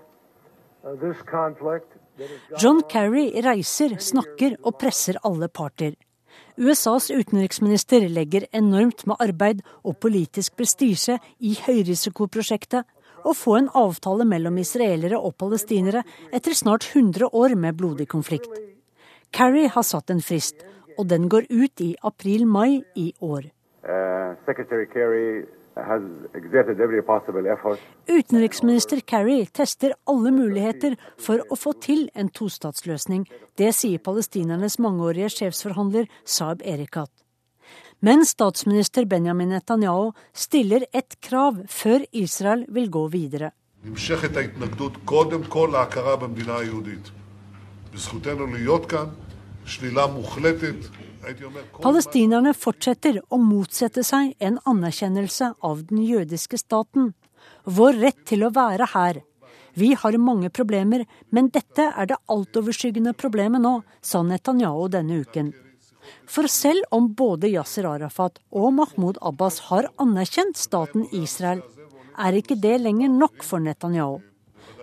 uh, 0.85 0.95
this 1.01 1.17
conflict. 1.27 1.89
John 2.61 2.83
Kerry 2.93 3.31
reiser, 3.43 3.97
snakker 3.99 4.59
og 4.63 4.77
presser 4.79 5.17
alle 5.25 5.49
parter. 5.49 5.97
USAs 6.57 7.11
utenriksminister 7.11 8.09
legger 8.09 8.47
enormt 8.53 9.07
med 9.07 9.21
arbeid 9.25 9.63
og 9.83 9.99
politisk 10.05 10.57
prestisje 10.59 11.19
i 11.41 11.55
høyrisikoprosjektet 11.65 12.85
å 13.25 13.33
få 13.37 13.57
en 13.59 13.71
avtale 13.79 14.27
mellom 14.29 14.59
israelere 14.63 15.19
og 15.19 15.37
palestinere 15.41 16.03
etter 16.35 16.57
snart 16.59 16.89
100 16.91 17.31
år 17.33 17.57
med 17.57 17.79
blodig 17.79 18.09
konflikt. 18.11 18.51
Kerry 19.33 19.69
har 19.73 19.87
satt 19.87 20.11
en 20.13 20.21
frist, 20.21 20.61
og 20.99 21.09
den 21.09 21.29
går 21.33 21.49
ut 21.49 21.81
i 21.81 21.95
april-mai 22.05 22.83
i 22.99 23.13
år. 23.21 23.49
Uh, 23.83 24.37
Utenriksminister 28.09 29.01
Kerry 29.01 29.47
tester 29.47 29.95
alle 30.05 30.33
muligheter 30.35 30.99
for 31.17 31.41
å 31.49 31.57
få 31.57 31.73
til 31.81 32.11
en 32.15 32.29
tostatsløsning. 32.29 33.25
Det 33.57 33.73
sier 33.77 34.03
palestinernes 34.05 34.79
mangeårige 34.79 35.33
sjefsforhandler 35.39 36.09
Saeb 36.25 36.65
Erikat. 36.65 37.11
Men 38.03 38.25
statsminister 38.27 39.07
Benjamin 39.07 39.53
Netanyahu 39.55 40.11
stiller 40.35 40.85
et 40.93 41.17
krav 41.23 41.63
før 41.71 42.03
Israel 42.13 42.67
vil 42.69 42.91
gå 42.91 43.07
videre. 43.13 43.53
Palestinerne 51.23 52.53
fortsetter 52.55 53.21
å 53.31 53.39
motsette 53.39 54.03
seg 54.07 54.33
en 54.43 54.59
anerkjennelse 54.67 55.53
av 55.63 55.85
den 55.87 56.03
jødiske 56.03 56.59
staten. 56.59 57.13
Vår 57.65 58.01
rett 58.03 58.25
til 58.27 58.43
å 58.47 58.51
være 58.55 58.89
her. 58.95 59.21
Vi 59.79 59.93
har 59.95 60.19
mange 60.19 60.51
problemer, 60.51 61.07
men 61.31 61.49
dette 61.55 61.87
er 61.97 62.11
det 62.11 62.19
altoverskyggende 62.29 63.15
problemet 63.15 63.63
nå, 63.63 63.79
sa 64.03 64.23
Netanyahu 64.27 64.89
denne 64.93 65.23
uken. 65.23 65.53
For 66.27 66.51
selv 66.51 66.85
om 66.91 67.13
både 67.15 67.53
Yasir 67.53 67.87
Arafat 67.89 68.41
og 68.51 68.75
Mahmoud 68.81 69.23
Abbas 69.23 69.61
har 69.71 69.89
anerkjent 70.03 70.59
staten 70.59 71.07
Israel, 71.15 71.63
er 72.19 72.37
ikke 72.37 72.59
det 72.61 72.81
lenger 72.83 73.15
nok 73.15 73.47
for 73.47 73.63
Netanyahu. 73.63 74.19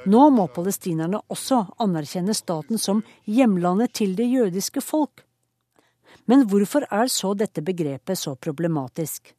Nå 0.09 0.29
må 0.31 0.47
palestinerne 0.55 1.19
også 1.27 1.65
anerkjenne 1.83 2.33
staten 2.33 2.79
som 2.79 3.03
hjemlandet 3.27 3.93
til 3.99 4.15
det 4.15 4.29
jødiske 4.31 4.81
folk, 4.81 5.25
men 6.29 6.45
hvorfor 6.49 6.85
er 6.93 7.09
så 7.09 7.33
dette 7.33 7.63
begrepet 7.65 8.19
så 8.19 8.35
problematisk? 8.37 9.31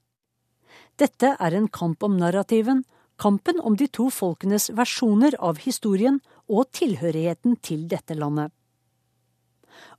Dette 0.98 1.36
er 1.38 1.54
en 1.54 1.68
kamp 1.70 2.02
om 2.02 2.16
narrativen, 2.18 2.82
kampen 3.20 3.60
om 3.62 3.76
de 3.78 3.86
to 3.86 4.08
folkenes 4.10 4.70
versjoner 4.74 5.36
av 5.38 5.60
historien 5.62 6.18
og 6.48 6.70
tilhørigheten 6.74 7.60
til 7.62 7.86
dette 7.88 8.16
landet. 8.18 8.50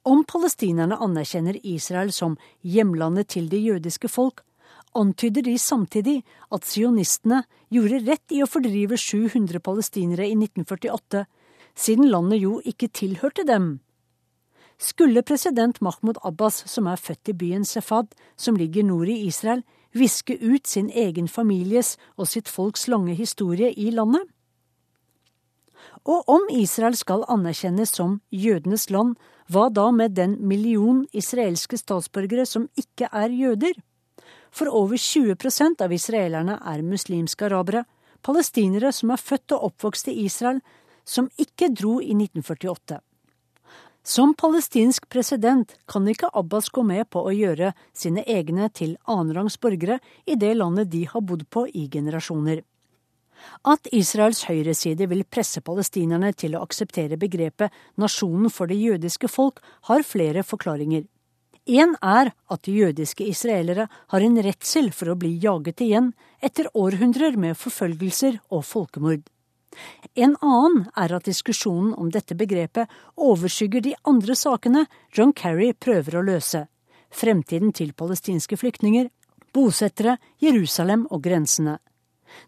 Om 0.04 0.24
palestinerne 0.28 0.98
anerkjenner 1.00 1.60
Israel 1.64 2.12
som 2.12 2.36
hjemlandet 2.62 3.30
til 3.36 3.48
det 3.50 3.62
jødiske 3.62 4.10
folk, 4.12 4.42
antyder 4.98 5.46
de 5.46 5.56
samtidig 5.62 6.18
at 6.52 6.66
sionistene 6.68 7.44
gjorde 7.72 8.02
rett 8.10 8.36
i 8.36 8.42
å 8.44 8.50
fordrive 8.50 8.98
700 9.00 9.62
palestinere 9.64 10.28
i 10.28 10.36
1948, 10.36 11.24
siden 11.78 12.10
landet 12.12 12.42
jo 12.42 12.58
ikke 12.68 12.92
tilhørte 12.92 13.46
dem. 13.48 13.78
Skulle 14.82 15.22
president 15.22 15.78
Mahmoud 15.82 16.18
Abbas, 16.26 16.64
som 16.66 16.88
er 16.90 16.98
født 16.98 17.30
i 17.30 17.34
byen 17.38 17.66
Sefad, 17.66 18.16
som 18.36 18.56
ligger 18.58 18.84
nord 18.84 19.12
i 19.14 19.28
Israel, 19.28 19.62
viske 19.94 20.40
ut 20.42 20.66
sin 20.68 20.88
egen 20.90 21.28
families 21.30 21.98
og 22.18 22.26
sitt 22.32 22.50
folks 22.50 22.88
lange 22.90 23.14
historie 23.14 23.70
i 23.78 23.92
landet? 23.94 24.26
Og 26.02 26.26
om 26.34 26.48
Israel 26.50 26.98
skal 26.98 27.28
anerkjennes 27.30 27.94
som 27.94 28.18
jødenes 28.34 28.88
land, 28.90 29.14
hva 29.54 29.68
da 29.70 29.92
med 29.94 30.16
den 30.18 30.40
million 30.50 31.04
israelske 31.14 31.78
statsborgere 31.78 32.48
som 32.50 32.66
ikke 32.74 33.12
er 33.12 33.30
jøder? 33.30 33.78
For 34.50 34.66
over 34.66 34.98
20% 34.98 35.86
av 35.86 35.94
israelerne 35.94 36.58
er 36.58 36.82
muslimske 36.82 37.46
arabere, 37.52 37.86
palestinere 38.26 38.90
som 38.96 39.14
er 39.14 39.22
født 39.22 39.54
og 39.54 39.70
oppvokst 39.70 40.10
i 40.10 40.18
Israel, 40.26 40.62
som 41.06 41.30
ikke 41.38 41.70
dro 41.70 42.00
i 42.02 42.16
1948. 42.18 42.98
Som 44.04 44.34
palestinsk 44.34 45.10
president 45.10 45.76
kan 45.86 46.08
ikke 46.10 46.32
Abbas 46.34 46.72
gå 46.74 46.82
med 46.84 47.10
på 47.14 47.22
å 47.22 47.34
gjøre 47.36 47.76
sine 47.94 48.24
egne 48.26 48.70
til 48.74 48.96
annenrangs 49.06 49.60
borgere 49.62 50.00
i 50.26 50.36
det 50.36 50.56
landet 50.58 50.90
de 50.90 51.04
har 51.06 51.22
bodd 51.22 51.46
på 51.54 51.68
i 51.70 51.86
generasjoner. 51.86 52.64
At 53.66 53.88
Israels 53.94 54.44
høyreside 54.50 55.06
vil 55.10 55.24
presse 55.26 55.62
palestinerne 55.66 56.32
til 56.34 56.56
å 56.58 56.64
akseptere 56.66 57.18
begrepet 57.22 57.74
nasjonen 58.02 58.50
for 58.54 58.70
det 58.70 58.78
jødiske 58.82 59.30
folk, 59.30 59.62
har 59.90 60.06
flere 60.06 60.44
forklaringer. 60.46 61.06
Én 61.70 61.94
er 62.02 62.32
at 62.50 62.68
jødiske 62.68 63.26
israelere 63.30 63.86
har 64.14 64.26
en 64.26 64.42
redsel 64.42 64.90
for 64.92 65.14
å 65.14 65.18
bli 65.18 65.36
jaget 65.44 65.86
igjen 65.86 66.10
etter 66.42 66.70
århundrer 66.74 67.38
med 67.38 67.58
forfølgelser 67.58 68.40
og 68.50 68.66
folkemord. 68.66 69.22
En 70.16 70.36
annen 70.42 70.88
er 70.98 71.14
at 71.16 71.28
diskusjonen 71.30 71.94
om 71.96 72.10
dette 72.12 72.36
begrepet 72.36 72.92
overskygger 73.16 73.86
de 73.86 73.96
andre 74.08 74.36
sakene 74.36 74.86
John 75.16 75.32
Kerry 75.34 75.72
prøver 75.74 76.20
å 76.20 76.26
løse. 76.28 76.66
Fremtiden 77.12 77.72
til 77.76 77.94
palestinske 77.94 78.58
flyktninger, 78.60 79.10
bosettere, 79.56 80.18
Jerusalem 80.40 81.08
og 81.12 81.24
grensene. 81.24 81.78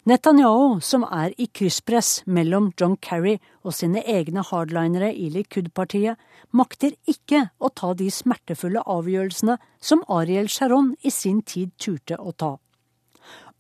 Netanyahu, 0.07 0.79
som 0.79 1.03
er 1.03 1.33
i 1.37 1.49
krysspress 1.51 2.23
mellom 2.25 2.71
John 2.79 2.95
Kerry 3.03 3.37
og 3.63 3.75
sine 3.75 4.03
egne 4.07 4.43
hardlinere 4.47 5.11
i 5.11 5.29
Likud-partiet, 5.31 6.19
makter 6.51 6.95
ikke 7.09 7.49
å 7.59 7.71
ta 7.75 7.93
de 7.99 8.09
smertefulle 8.11 8.83
avgjørelsene 8.83 9.57
som 9.83 10.03
Ariel 10.07 10.47
Sharon 10.47 10.93
i 11.03 11.11
sin 11.11 11.41
tid 11.41 11.75
turte 11.79 12.19
å 12.19 12.31
ta. 12.31 12.55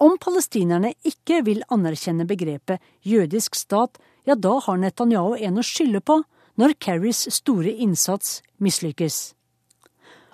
Om 0.03 0.17
palestinerne 0.19 0.91
ikke 1.07 1.39
vil 1.47 1.61
anerkjenne 1.71 2.25
begrepet 2.27 2.81
jødisk 3.07 3.55
stat, 3.55 3.95
ja, 4.27 4.35
da 4.35 4.57
har 4.65 4.79
Netanyahu 4.81 5.37
en 5.39 5.61
å 5.61 5.63
skylde 5.63 6.01
på 6.03 6.17
når 6.59 6.75
Kerrys 6.83 7.21
store 7.31 7.71
innsats 7.85 8.41
mislykkes. 8.59 9.21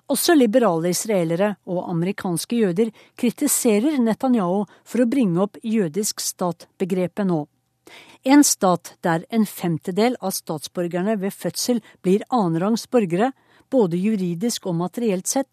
Også 0.09 0.33
liberale 0.33 0.89
israelere 0.89 1.51
og 1.69 1.83
amerikanske 1.91 2.63
jøder 2.63 2.89
kritiserer 3.19 3.99
Netanyahu 4.01 4.63
for 4.81 5.03
å 5.03 5.09
bringe 5.11 5.43
opp 5.45 5.61
jødisk 5.61 6.23
stat-begrepet 6.23 7.29
nå. 7.29 7.43
En 8.25 8.41
stat 8.43 8.95
der 9.05 9.27
en 9.29 9.45
femtedel 9.45 10.17
av 10.17 10.33
statsborgerne 10.33 11.13
ved 11.21 11.35
fødsel 11.35 11.83
blir 12.01 12.25
annenrangs 12.33 12.87
borgere, 12.89 13.31
både 13.69 14.01
juridisk 14.01 14.65
og 14.65 14.79
materielt 14.81 15.29
sett, 15.29 15.49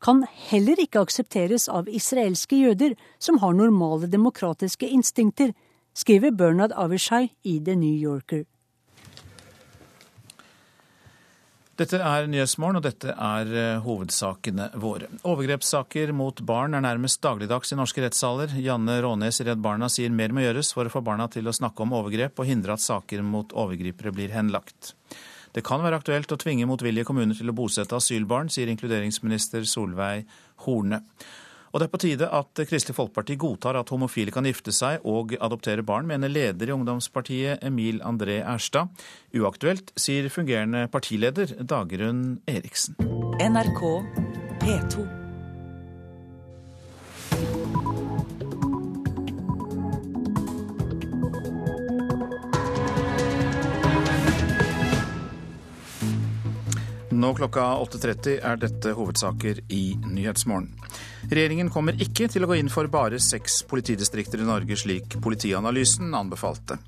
kan 0.00 0.24
heller 0.50 0.80
ikke 0.80 1.02
aksepteres 1.04 1.68
av 1.68 1.88
israelske 1.88 2.56
jøder 2.56 2.96
som 3.18 3.40
har 3.42 3.56
normale 3.56 4.08
demokratiske 4.10 4.88
instinkter, 4.88 5.52
skriver 5.94 6.32
Bernard 6.32 6.72
Avishai 6.72 7.28
i 7.42 7.58
The 7.60 7.76
New 7.76 7.96
Yorker. 7.96 8.46
Dette 11.80 11.96
er 11.96 12.26
Nyhetsmorgen, 12.28 12.76
og 12.76 12.84
dette 12.84 13.14
er 13.14 13.50
eh, 13.56 13.78
hovedsakene 13.80 14.66
våre. 14.82 15.06
Overgrepssaker 15.24 16.12
mot 16.12 16.42
barn 16.44 16.76
er 16.76 16.84
nærmest 16.84 17.22
dagligdags 17.24 17.72
i 17.72 17.78
norske 17.78 18.04
rettssaler. 18.04 18.52
Janne 18.60 18.98
Rånes 19.00 19.40
i 19.40 19.46
Redd 19.48 19.62
Barna 19.64 19.88
sier 19.88 20.12
mer 20.12 20.34
må 20.36 20.44
gjøres 20.44 20.74
for 20.76 20.84
å 20.84 20.92
få 20.92 21.00
barna 21.06 21.30
til 21.32 21.48
å 21.48 21.56
snakke 21.56 21.86
om 21.86 21.94
overgrep 21.96 22.42
og 22.42 22.50
hindre 22.50 22.76
at 22.76 22.84
saker 22.84 23.24
mot 23.24 23.56
overgripere 23.56 24.12
blir 24.12 24.34
henlagt. 24.36 24.92
Det 25.54 25.64
kan 25.66 25.82
være 25.82 25.98
aktuelt 26.00 26.30
å 26.30 26.38
tvinge 26.40 26.68
motvillige 26.70 27.08
kommuner 27.08 27.36
til 27.36 27.50
å 27.50 27.56
bosette 27.56 27.96
asylbarn, 27.96 28.50
sier 28.52 28.70
inkluderingsminister 28.70 29.66
Solveig 29.68 30.26
Horne. 30.66 31.02
Og 31.70 31.78
det 31.78 31.86
er 31.86 31.92
på 31.92 32.00
tide 32.02 32.26
at 32.34 32.62
Kristelig 32.66 32.96
Folkeparti 32.96 33.36
godtar 33.38 33.78
at 33.78 33.92
homofile 33.94 34.34
kan 34.34 34.46
gifte 34.48 34.74
seg 34.74 35.06
og 35.06 35.36
adoptere 35.38 35.86
barn, 35.86 36.08
mener 36.10 36.32
leder 36.32 36.70
i 36.70 36.74
ungdomspartiet 36.74 37.62
Emil 37.66 38.02
André 38.06 38.40
Erstad. 38.42 38.90
Uaktuelt, 39.38 39.94
sier 39.94 40.26
fungerende 40.34 40.88
partileder 40.90 41.54
Dagrun 41.62 42.40
Eriksen. 42.50 42.98
NRK 43.38 43.86
P2. 44.64 45.19
Nå 57.10 57.32
klokka 57.34 57.62
8.30 57.82 58.36
er 58.46 58.58
dette 58.62 58.92
hovedsaker 58.94 59.58
i 59.74 59.96
Nyhetsmorgen. 59.98 60.68
Regjeringen 61.30 61.70
kommer 61.74 61.98
ikke 61.98 62.28
til 62.30 62.46
å 62.46 62.50
gå 62.50 62.60
inn 62.60 62.70
for 62.70 62.86
bare 62.92 63.18
seks 63.18 63.64
politidistrikter 63.70 64.38
i 64.38 64.46
Norge, 64.46 64.78
slik 64.78 65.16
Politianalysen 65.22 66.14
anbefalte. 66.14 66.78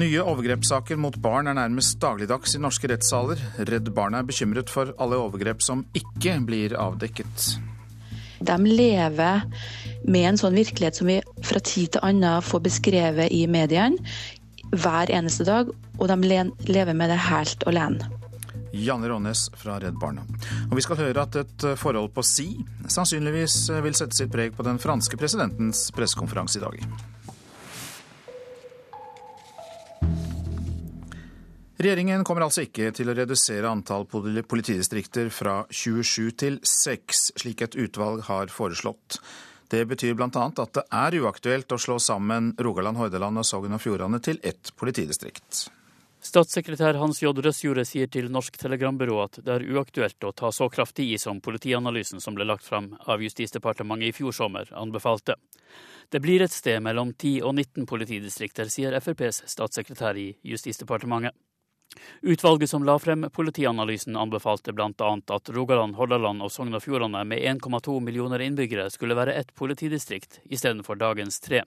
Nye 0.00 0.22
overgrepssaker 0.24 0.96
mot 1.00 1.16
barn 1.20 1.50
er 1.50 1.58
nærmest 1.58 1.98
dagligdags 2.00 2.56
i 2.56 2.62
norske 2.62 2.88
rettssaler. 2.88 3.40
Redd 3.68 3.90
Barna 3.96 4.22
er 4.22 4.28
bekymret 4.28 4.72
for 4.72 4.94
alle 4.96 5.18
overgrep 5.20 5.60
som 5.64 5.82
ikke 5.96 6.38
blir 6.46 6.76
avdekket. 6.80 7.50
De 8.40 8.56
lever 8.64 9.44
med 10.08 10.28
en 10.30 10.40
sånn 10.40 10.56
virkelighet 10.56 10.96
som 10.96 11.10
vi 11.10 11.18
fra 11.44 11.60
tid 11.60 11.92
til 11.92 12.06
annen 12.06 12.40
får 12.44 12.64
beskrevet 12.70 13.36
i 13.36 13.44
mediene 13.50 14.00
hver 14.70 15.12
eneste 15.12 15.44
dag, 15.44 15.68
og 15.98 16.08
de 16.08 16.42
lever 16.70 16.96
med 16.96 17.12
det 17.12 17.20
helt 17.26 17.68
alene. 17.68 18.19
Janne 18.72 19.08
Rånes 19.10 19.48
fra 19.60 19.78
Redd 19.82 19.98
Barna. 20.00 20.26
Og 20.70 20.76
vi 20.78 20.84
skal 20.84 21.00
høre 21.00 21.24
at 21.26 21.38
et 21.40 21.66
forhold 21.80 22.12
på 22.14 22.24
si 22.26 22.50
sannsynligvis 22.88 23.62
vil 23.84 23.96
sette 23.98 24.18
sitt 24.18 24.32
preg 24.32 24.56
på 24.56 24.66
den 24.66 24.80
franske 24.82 25.18
presidentens 25.20 25.88
pressekonferanse 25.96 26.60
i 26.60 26.64
dag. 26.66 26.84
Regjeringen 31.80 32.26
kommer 32.28 32.44
altså 32.44 32.66
ikke 32.66 32.90
til 32.92 33.08
å 33.08 33.14
redusere 33.16 33.70
antall 33.70 34.04
politidistrikter 34.04 35.30
fra 35.32 35.62
27 35.72 36.34
til 36.42 36.58
6, 36.60 37.22
slik 37.40 37.64
et 37.64 37.76
utvalg 37.80 38.26
har 38.26 38.52
foreslått. 38.52 39.16
Det 39.70 39.86
betyr 39.88 40.18
bl.a. 40.18 40.28
at 40.28 40.76
det 40.76 40.84
er 40.84 41.16
uaktuelt 41.22 41.72
å 41.72 41.80
slå 41.80 41.96
sammen 42.02 42.52
Rogaland, 42.60 43.00
Hordaland 43.00 43.40
og 43.40 43.48
Sogn 43.48 43.78
og 43.78 43.80
Fjordane 43.80 44.20
til 44.20 44.42
ett 44.44 44.74
politidistrikt. 44.76 45.70
Statssekretær 46.20 46.98
Hans 47.00 47.22
J. 47.22 47.30
Røsjordet 47.32 47.86
sier 47.88 48.08
til 48.12 48.26
Norsk 48.28 48.58
Telegrambyrå 48.60 49.22
at 49.22 49.38
det 49.40 49.54
er 49.54 49.62
uaktuelt 49.72 50.26
å 50.28 50.32
ta 50.36 50.50
så 50.52 50.68
kraftig 50.68 51.06
i 51.14 51.18
som 51.18 51.40
politianalysen 51.40 52.20
som 52.20 52.36
ble 52.36 52.44
lagt 52.44 52.66
fram 52.68 52.90
av 53.08 53.24
Justisdepartementet 53.24 54.10
i 54.10 54.16
fjor 54.18 54.36
sommer 54.36 54.68
anbefalte. 54.76 55.38
Det 56.12 56.20
blir 56.20 56.44
et 56.44 56.52
sted 56.52 56.82
mellom 56.84 57.14
10 57.14 57.40
og 57.40 57.54
19 57.54 57.88
politidistrikter, 57.88 58.68
sier 58.68 58.98
FrPs 59.00 59.46
statssekretær 59.48 60.20
i 60.20 60.34
Justisdepartementet. 60.44 61.32
Utvalget 62.22 62.70
som 62.70 62.84
la 62.84 62.98
frem 63.02 63.24
politianalysen 63.32 64.16
anbefalte 64.16 64.72
bl.a. 64.76 65.10
at 65.26 65.48
Rogaland, 65.48 65.96
Hordaland 65.96 66.44
og 66.44 66.52
Sogn 66.52 66.76
og 66.76 66.84
Fjordane 66.84 67.24
med 67.26 67.42
1,2 67.42 67.96
millioner 68.04 68.44
innbyggere 68.44 68.90
skulle 68.92 69.16
være 69.18 69.34
ett 69.40 69.54
politidistrikt 69.56 70.42
istedenfor 70.44 71.00
dagens 71.00 71.40
tre. 71.40 71.64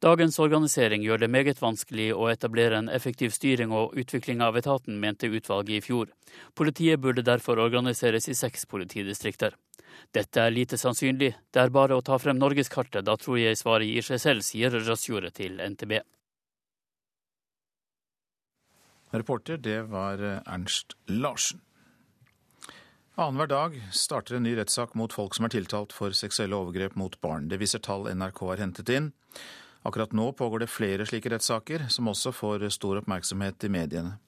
Dagens 0.00 0.38
organisering 0.40 1.02
gjør 1.04 1.20
det 1.20 1.28
meget 1.28 1.58
vanskelig 1.60 2.06
å 2.16 2.30
etablere 2.32 2.78
en 2.80 2.88
effektiv 2.88 3.34
styring 3.36 3.72
og 3.76 3.98
utvikling 4.00 4.40
av 4.40 4.56
etaten, 4.56 4.96
mente 4.96 5.28
utvalget 5.28 5.76
i 5.76 5.80
fjor. 5.84 6.08
Politiet 6.56 7.02
burde 7.04 7.24
derfor 7.26 7.60
organiseres 7.60 8.30
i 8.32 8.36
seks 8.38 8.64
politidistrikter. 8.70 9.58
Dette 10.16 10.40
er 10.40 10.54
lite 10.56 10.78
sannsynlig, 10.80 11.34
det 11.52 11.60
er 11.60 11.74
bare 11.74 11.98
å 11.98 12.06
ta 12.06 12.16
frem 12.16 12.40
norgeskartet, 12.40 13.04
da 13.04 13.18
tror 13.20 13.42
jeg 13.42 13.60
svaret 13.60 13.92
gir 13.92 14.06
seg 14.06 14.24
selv, 14.24 14.46
sier 14.46 14.72
Rasjordet 14.72 15.34
til 15.36 15.60
NTB. 15.60 15.98
Reporter, 19.12 19.60
det 19.60 19.82
var 19.92 20.22
Ernst 20.46 20.96
Larsen. 21.12 21.60
Annenhver 23.20 23.50
dag 23.52 23.74
starter 23.92 24.38
en 24.38 24.46
ny 24.48 24.54
rettssak 24.56 24.94
mot 24.96 25.12
folk 25.12 25.34
som 25.36 25.44
er 25.44 25.52
tiltalt 25.52 25.92
for 25.92 26.14
seksuelle 26.16 26.56
overgrep 26.56 26.94
mot 26.96 27.20
barn. 27.20 27.50
Det 27.52 27.58
viser 27.60 27.82
tall 27.84 28.08
NRK 28.08 28.46
har 28.48 28.62
hentet 28.62 28.88
inn. 28.88 29.10
Akkurat 29.82 30.12
nå 30.12 30.32
pågår 30.36 30.64
det 30.64 30.70
flere 30.72 31.06
slike 31.08 31.32
rettssaker, 31.32 31.86
som 31.88 32.10
også 32.12 32.34
får 32.36 32.68
stor 32.74 33.00
oppmerksomhet 33.00 33.64
i 33.64 33.72
mediene. 33.72 34.18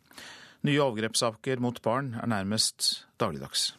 Nye 0.65 0.81
overgrepssaker 0.81 1.61
mot 1.61 1.77
barn 1.85 2.15
er 2.23 2.31
nærmest 2.31 3.05
dagligdags. 3.21 3.73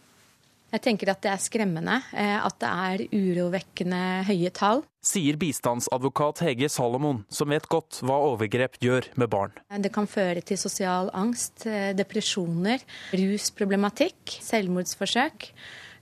Jeg 0.74 0.82
tenker 0.82 1.12
at 1.12 1.22
det 1.22 1.30
er 1.30 1.42
skremmende, 1.42 2.00
at 2.18 2.56
det 2.62 2.70
er 2.70 3.04
urovekkende 3.14 4.00
høye 4.26 4.50
tall. 4.58 4.82
Sier 5.06 5.38
bistandsadvokat 5.38 6.42
Hege 6.48 6.70
Salomon, 6.72 7.22
som 7.30 7.54
vet 7.54 7.68
godt 7.70 8.00
hva 8.02 8.18
overgrep 8.32 8.80
gjør 8.82 9.06
med 9.22 9.30
barn. 9.30 9.54
Det 9.70 9.94
kan 9.94 10.10
føre 10.10 10.42
til 10.42 10.58
sosial 10.58 11.12
angst, 11.14 11.68
depresjoner, 11.94 12.82
rusproblematikk, 13.14 14.40
selvmordsforsøk. 14.42 15.52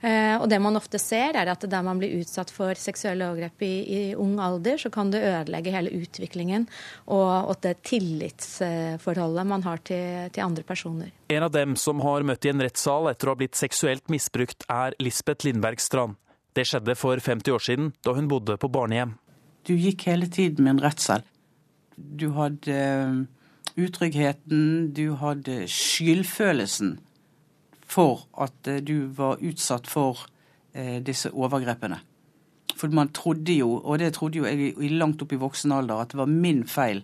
Og 0.02 0.48
det 0.50 0.58
man 0.58 0.74
ofte 0.74 0.98
ser, 0.98 1.36
er 1.38 1.46
at 1.52 1.62
der 1.70 1.82
man 1.86 2.00
blir 2.00 2.16
utsatt 2.18 2.50
for 2.50 2.74
seksuelle 2.74 3.28
overgrep 3.30 3.62
i, 3.62 3.74
i 3.86 4.00
ung 4.18 4.32
alder, 4.42 4.80
så 4.82 4.90
kan 4.90 5.12
det 5.12 5.20
ødelegge 5.22 5.70
hele 5.70 5.92
utviklingen 5.94 6.64
og, 7.06 7.52
og 7.52 7.60
det 7.62 7.76
tillitsforholdet 7.86 9.46
man 9.46 9.62
har 9.62 9.82
til, 9.86 10.26
til, 10.34 10.42
andre 10.42 10.66
personer. 10.66 11.12
En 11.30 11.46
av 11.46 11.52
dem 11.54 11.76
som 11.78 12.02
har 12.02 12.26
møtt 12.26 12.48
i 12.48 12.50
en 12.50 12.64
rettssal 12.64 13.06
etter 13.12 13.30
å 13.30 13.36
ha 13.36 13.40
blitt 13.44 13.58
seksuelt 13.58 14.10
misbrukt, 14.10 14.66
er 14.66 14.96
Lisbeth 14.98 15.46
Lindberg 15.46 15.78
Strand. 15.82 16.18
Det 16.52 16.66
skjedde 16.68 16.96
for 16.98 17.22
50 17.22 17.54
år 17.54 17.62
siden, 17.64 17.92
da 18.04 18.16
hun 18.16 18.28
bodde 18.28 18.58
på 18.60 18.68
barnehjem. 18.72 19.14
Du 19.64 19.76
gikk 19.78 20.08
hele 20.10 20.26
tiden 20.26 20.66
med 20.66 20.76
en 20.76 20.84
redsel. 20.88 21.22
Du 21.96 22.32
hadde 22.36 22.76
utryggheten, 23.78 24.92
du 24.92 25.14
hadde 25.20 25.62
skyldfølelsen 25.70 26.96
for 27.92 28.24
at 28.40 28.72
du 28.86 29.10
var 29.12 29.42
utsatt 29.44 29.90
for 29.90 30.24
disse 31.04 31.28
overgrepene. 31.28 31.98
For 32.78 32.88
man 32.88 33.12
trodde 33.12 33.52
jo, 33.52 33.76
og 33.84 34.00
det 34.00 34.14
trodde 34.16 34.40
jo 34.40 34.46
jeg 34.48 34.72
i 34.80 34.88
langt 34.96 35.20
opp 35.22 35.34
i 35.34 35.40
voksen 35.40 35.74
alder, 35.76 36.00
at 36.00 36.14
det 36.14 36.20
var 36.22 36.30
min 36.30 36.64
feil 36.64 37.02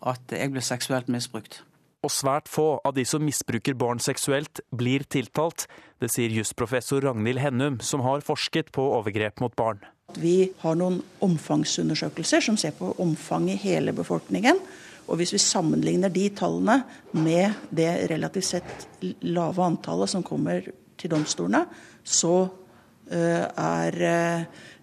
at 0.00 0.32
jeg 0.32 0.52
ble 0.54 0.62
seksuelt 0.64 1.10
misbrukt. 1.12 1.60
Og 2.00 2.08
svært 2.08 2.48
få 2.48 2.78
av 2.88 2.94
de 2.96 3.04
som 3.04 3.20
misbruker 3.20 3.76
barn 3.76 4.00
seksuelt, 4.00 4.62
blir 4.72 5.04
tiltalt. 5.12 5.66
Det 6.00 6.08
sier 6.08 6.32
jusprofessor 6.32 7.04
Ragnhild 7.04 7.42
Hennum, 7.42 7.76
som 7.84 8.00
har 8.06 8.24
forsket 8.24 8.72
på 8.72 8.86
overgrep 8.96 9.42
mot 9.44 9.52
barn. 9.56 9.82
Vi 10.16 10.50
har 10.62 10.78
noen 10.80 11.02
omfangsundersøkelser 11.22 12.42
som 12.48 12.56
ser 12.58 12.72
på 12.78 12.94
omfanget 13.04 13.60
i 13.60 13.68
hele 13.68 13.92
befolkningen. 13.94 14.58
Og 15.10 15.18
hvis 15.18 15.34
vi 15.34 15.42
sammenligner 15.42 16.12
de 16.14 16.28
tallene 16.38 16.78
med 17.18 17.70
det 17.74 17.90
relativt 18.12 18.46
sett 18.46 18.86
lave 19.26 19.64
antallet 19.66 20.12
som 20.12 20.24
kommer 20.26 20.62
til 21.00 21.10
domstolene, 21.10 21.64
så 22.04 22.34
uh, 22.46 23.44
er, 23.50 23.98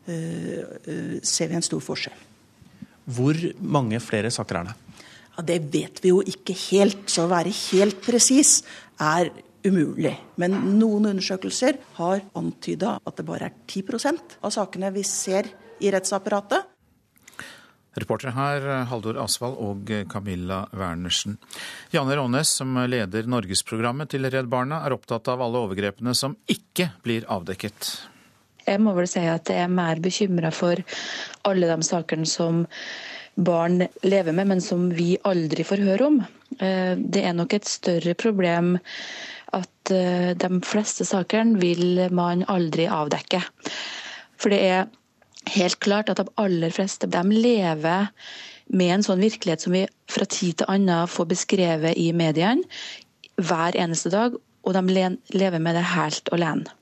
uh, 0.07 1.19
ser 1.23 1.51
vi 1.51 1.57
en 1.57 1.65
stor 1.65 1.83
forskjell. 1.83 2.25
Hvor 3.07 3.39
mange 3.63 4.01
flere 4.03 4.31
saker 4.33 4.59
er 4.59 4.69
det? 4.69 4.77
Ja, 5.37 5.43
det 5.47 5.59
vet 5.71 6.01
vi 6.03 6.11
jo 6.11 6.23
ikke 6.25 6.55
helt, 6.67 7.05
så 7.13 7.23
å 7.23 7.31
være 7.31 7.53
helt 7.69 8.01
presis 8.03 8.59
er 8.99 9.29
umulig. 9.67 10.15
Men 10.41 10.55
noen 10.79 11.11
undersøkelser 11.13 11.77
har 11.99 12.23
antyda 12.37 12.97
at 13.05 13.19
det 13.19 13.27
bare 13.27 13.51
er 13.51 13.59
10% 13.69 14.39
av 14.41 14.53
sakene 14.53 14.91
vi 14.95 15.05
ser 15.07 15.47
i 15.79 15.91
rettsapparatet. 15.93 16.65
Reportere 17.97 18.33
her 18.35 18.67
Haldor 18.91 19.17
Asvald 19.23 19.57
og 19.63 19.89
Camilla 20.11 20.63
Wernersen. 20.77 21.39
Janne 21.93 22.17
Rånes, 22.19 22.51
som 22.59 22.77
leder 22.89 23.29
Norgesprogrammet 23.29 24.11
til 24.13 24.29
Redd 24.29 24.51
Barna, 24.51 24.83
er 24.85 24.93
opptatt 24.93 25.31
av 25.33 25.41
alle 25.41 25.63
overgrepene 25.65 26.13
som 26.17 26.37
ikke 26.51 26.91
blir 27.05 27.25
avdekket. 27.31 27.89
Jeg 28.67 28.83
må 28.83 28.91
vel 28.97 29.07
si 29.09 29.23
at 29.23 29.47
jeg 29.47 29.63
er 29.63 29.71
mer 29.71 30.01
bekymra 30.03 30.51
for 30.51 30.81
alle 31.47 31.69
de 31.69 31.87
sakene 31.87 32.27
som 32.27 32.65
barn 33.37 33.85
lever 34.03 34.33
med, 34.33 34.49
men 34.49 34.61
som 34.61 34.89
vi 34.93 35.13
aldri 35.29 35.63
får 35.67 35.83
høre 35.87 36.09
om. 36.09 36.19
Eh, 36.59 36.93
det 36.97 37.23
er 37.23 37.37
nok 37.37 37.53
et 37.55 37.69
større 37.69 38.15
problem 38.17 38.75
at 39.55 39.93
eh, 39.93 40.33
de 40.35 40.61
fleste 40.65 41.05
sakene 41.07 41.61
vil 41.61 42.07
man 42.11 42.43
aldri 42.51 42.89
avdekke. 42.91 43.41
For 44.37 44.53
det 44.53 44.61
er 44.67 44.89
helt 45.55 45.79
klart 45.83 46.11
at 46.11 46.19
de 46.21 46.27
aller 46.41 46.73
fleste 46.73 47.09
de 47.11 47.23
lever 47.31 48.09
med 48.67 48.93
en 48.97 49.05
sånn 49.05 49.23
virkelighet 49.23 49.63
som 49.63 49.75
vi 49.75 49.85
fra 50.11 50.27
tid 50.27 50.59
til 50.59 50.71
annen 50.71 51.07
får 51.11 51.29
beskrevet 51.31 51.99
i 51.99 52.09
mediene 52.15 52.67
hver 53.37 53.77
eneste 53.77 54.11
dag, 54.11 54.33
og 54.35 54.73
de 54.75 55.09
lever 55.37 55.61
med 55.61 55.77
det 55.77 55.85
helt 55.93 56.31
alene. 56.33 56.73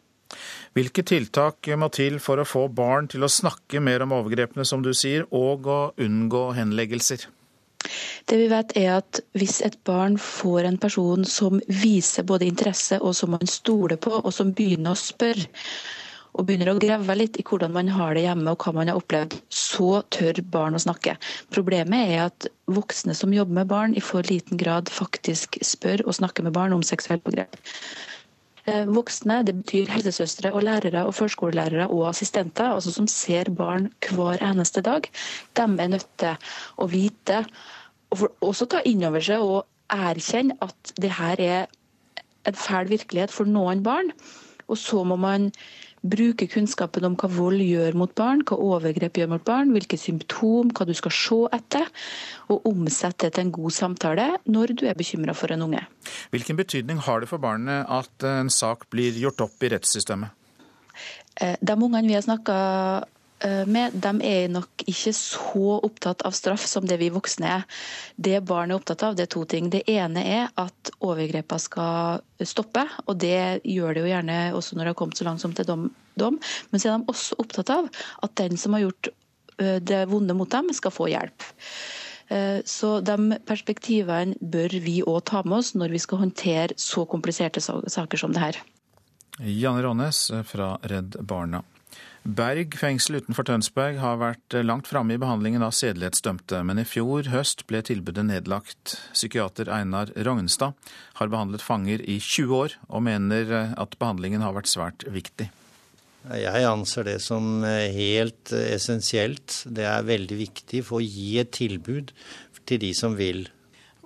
Hvilke 0.75 1.05
tiltak 1.07 1.67
må 1.79 1.87
til 1.93 2.17
for 2.23 2.41
å 2.41 2.47
få 2.47 2.65
barn 2.73 3.07
til 3.11 3.23
å 3.23 3.31
snakke 3.31 3.79
mer 3.83 4.03
om 4.03 4.15
overgrepene, 4.17 4.65
som 4.67 4.81
du 4.83 4.91
sier, 4.95 5.27
og 5.31 5.67
å 5.71 5.79
unngå 6.01 6.49
henleggelser? 6.57 7.27
Det 8.25 8.39
vi 8.39 8.47
vet 8.49 8.73
er 8.79 8.95
at 8.95 9.19
Hvis 9.37 9.59
et 9.61 9.77
barn 9.85 10.17
får 10.17 10.65
en 10.65 10.79
person 10.81 11.25
som 11.29 11.59
viser 11.67 12.25
både 12.25 12.47
interesse 12.49 12.97
og 12.99 13.13
som 13.15 13.35
man 13.35 13.45
stoler 13.47 13.99
på, 14.01 14.11
og 14.23 14.33
som 14.33 14.53
begynner 14.57 14.95
å 14.95 14.99
spørre, 14.99 15.45
og 16.35 16.47
begynner 16.47 16.73
å 16.73 16.79
grave 16.79 17.15
litt 17.15 17.37
i 17.39 17.45
hvordan 17.47 17.73
man 17.75 17.89
har 17.95 18.15
det 18.15 18.25
hjemme 18.25 18.51
og 18.51 18.63
hva 18.65 18.73
man 18.75 18.91
har 18.91 18.99
opplevd, 18.99 19.37
så 19.49 20.01
tør 20.11 20.41
barn 20.51 20.75
å 20.75 20.81
snakke. 20.83 21.15
Problemet 21.55 22.11
er 22.11 22.25
at 22.25 22.47
voksne 22.71 23.15
som 23.15 23.33
jobber 23.35 23.61
med 23.61 23.71
barn, 23.71 23.95
i 23.95 24.03
for 24.03 24.25
liten 24.27 24.59
grad 24.59 24.91
faktisk 24.91 25.59
spør 25.63 26.03
og 26.05 26.17
snakker 26.19 26.45
med 26.45 26.55
barn 26.57 26.75
om 26.75 26.83
seksuelle 26.83 27.23
begrep. 27.23 27.55
Eh, 28.65 28.83
voksne, 28.89 29.43
det 29.45 29.53
betyr 29.61 29.91
helsesøstre 29.93 30.51
og 30.51 30.65
lærere 30.65 31.05
og 31.05 31.13
førskolelærere 31.15 31.87
og 31.93 32.09
assistenter, 32.09 32.73
altså 32.73 32.91
som 32.91 33.07
ser 33.11 33.51
barn 33.53 33.91
hver 34.09 34.41
eneste 34.43 34.81
dag. 34.85 35.07
De 35.55 35.67
er 35.69 35.91
nødt 35.93 36.07
til 36.17 36.51
å 36.81 36.89
vite, 36.89 37.43
og 38.11 38.27
også 38.41 38.67
ta 38.73 38.81
inn 38.85 39.05
over 39.05 39.23
seg 39.23 39.43
og 39.45 39.63
erkjenne 39.93 40.57
at 40.65 40.95
det 40.97 41.13
her 41.19 41.41
er 41.41 41.67
en 42.45 42.57
fæl 42.57 42.89
virkelighet 42.89 43.33
for 43.33 43.45
noen 43.45 43.83
barn. 43.85 44.09
Og 44.65 44.79
så 44.81 45.03
må 45.05 45.17
man 45.19 45.51
bruke 46.09 46.47
kunnskapen 46.51 47.07
om 47.07 47.15
hva 47.19 47.29
vold 47.31 47.63
gjør 47.63 47.97
mot 47.97 48.13
barn, 48.17 48.43
hva 48.45 48.57
overgrep 48.61 49.19
gjør 49.19 49.31
mot 49.35 49.45
barn, 49.45 49.73
hvilke 49.75 49.99
symptom, 49.99 50.71
hva 50.75 50.87
du 50.87 50.93
skal 50.97 51.13
se 51.15 51.39
etter, 51.57 51.89
og 52.53 52.67
omsette 52.69 53.25
det 53.25 53.35
til 53.35 53.47
en 53.47 53.53
god 53.55 53.75
samtale 53.75 54.29
når 54.45 54.75
du 54.77 54.85
er 54.89 54.97
bekymra 54.97 55.35
for 55.37 55.53
en 55.55 55.65
unge. 55.67 55.83
Hvilken 56.33 56.59
betydning 56.59 57.01
har 57.05 57.23
det 57.23 57.31
for 57.31 57.41
barnet 57.41 57.89
at 57.89 58.27
en 58.29 58.51
sak 58.53 58.89
blir 58.93 59.17
gjort 59.19 59.47
opp 59.47 59.65
i 59.65 59.71
rettssystemet? 59.73 60.33
Eh, 61.41 61.57
de 61.59 61.75
ungene 61.75 62.07
vi 62.07 62.15
har 62.15 62.23
snakka 62.23 62.55
med, 63.67 63.95
de 64.01 64.11
er 64.25 64.47
nok 64.51 64.83
ikke 64.89 65.13
så 65.15 65.79
opptatt 65.85 66.23
av 66.25 66.33
straff 66.35 66.65
som 66.67 66.85
det 66.87 66.97
vi 67.01 67.11
voksne 67.13 67.51
er. 67.59 67.65
Det 68.15 68.39
barn 68.47 68.71
er 68.71 68.79
opptatt 68.79 69.03
av, 69.05 69.17
det 69.17 69.27
er 69.27 69.33
to 69.35 69.43
ting. 69.49 69.69
Det 69.73 69.83
ene 69.91 70.23
er 70.23 70.47
at 70.61 70.91
overgrepene 70.99 71.61
skal 71.61 72.23
stoppe, 72.43 72.85
og 73.05 73.19
det 73.21 73.61
gjør 73.63 73.95
det 73.95 74.05
jo 74.05 74.09
gjerne 74.09 74.39
også 74.57 74.77
når 74.77 74.83
det 74.83 74.93
har 74.93 74.99
kommet 75.01 75.19
så 75.19 75.27
langt 75.27 75.43
som 75.43 75.53
til 75.55 75.67
dom. 75.69 75.85
dom. 76.19 76.39
Men 76.71 76.81
så 76.81 76.89
er 76.89 76.97
de 76.97 77.13
også 77.13 77.37
opptatt 77.43 77.71
av 77.75 77.91
at 78.25 78.35
den 78.41 78.57
som 78.61 78.75
har 78.75 78.87
gjort 78.87 79.11
eh, 79.59 79.77
det 79.81 80.05
vonde 80.11 80.35
mot 80.37 80.51
dem, 80.51 80.73
skal 80.73 80.93
få 80.95 81.09
hjelp. 81.11 81.45
Eh, 82.27 82.59
så 82.65 82.99
de 83.05 83.37
perspektivene 83.45 84.37
bør 84.41 84.79
vi 84.81 85.01
òg 85.05 85.21
ta 85.29 85.43
med 85.45 85.59
oss 85.59 85.75
når 85.77 85.93
vi 85.93 86.01
skal 86.01 86.23
håndtere 86.23 86.77
så 86.81 87.05
kompliserte 87.09 87.61
saker 87.61 88.17
som 88.17 88.33
det 88.33 88.41
her. 88.41 88.61
Janne 89.39 89.83
Rånes 89.83 90.29
fra 90.47 90.75
Redd 90.87 91.19
Barna. 91.27 91.61
Berg 92.25 92.73
fengsel 92.81 93.19
utenfor 93.21 93.45
Tønsberg 93.45 93.99
har 94.01 94.15
vært 94.17 94.55
langt 94.65 94.87
framme 94.89 95.13
i 95.13 95.19
behandlingen 95.21 95.61
av 95.61 95.75
sedelighetsdømte, 95.77 96.63
men 96.65 96.81
i 96.81 96.85
fjor 96.89 97.29
høst 97.29 97.61
ble 97.69 97.83
tilbudet 97.85 98.23
nedlagt. 98.25 98.95
Psykiater 99.13 99.69
Einar 99.69 100.09
Rognstad 100.25 100.73
har 101.19 101.29
behandlet 101.29 101.61
fanger 101.61 102.01
i 102.01 102.17
20 102.17 102.55
år, 102.57 102.77
og 102.89 103.05
mener 103.05 103.53
at 103.77 103.93
behandlingen 104.01 104.41
har 104.41 104.57
vært 104.57 104.71
svært 104.73 105.05
viktig. 105.05 105.51
Jeg 106.25 106.65
anser 106.65 107.05
det 107.05 107.19
som 107.21 107.61
helt 107.61 108.49
essensielt. 108.57 109.61
Det 109.69 109.85
er 109.85 110.09
veldig 110.09 110.39
viktig 110.41 110.81
for 110.87 110.97
å 110.97 111.05
gi 111.05 111.35
et 111.43 111.53
tilbud 111.53 112.09
til 112.65 112.81
de 112.81 112.89
som 112.97 113.13
vil 113.21 113.45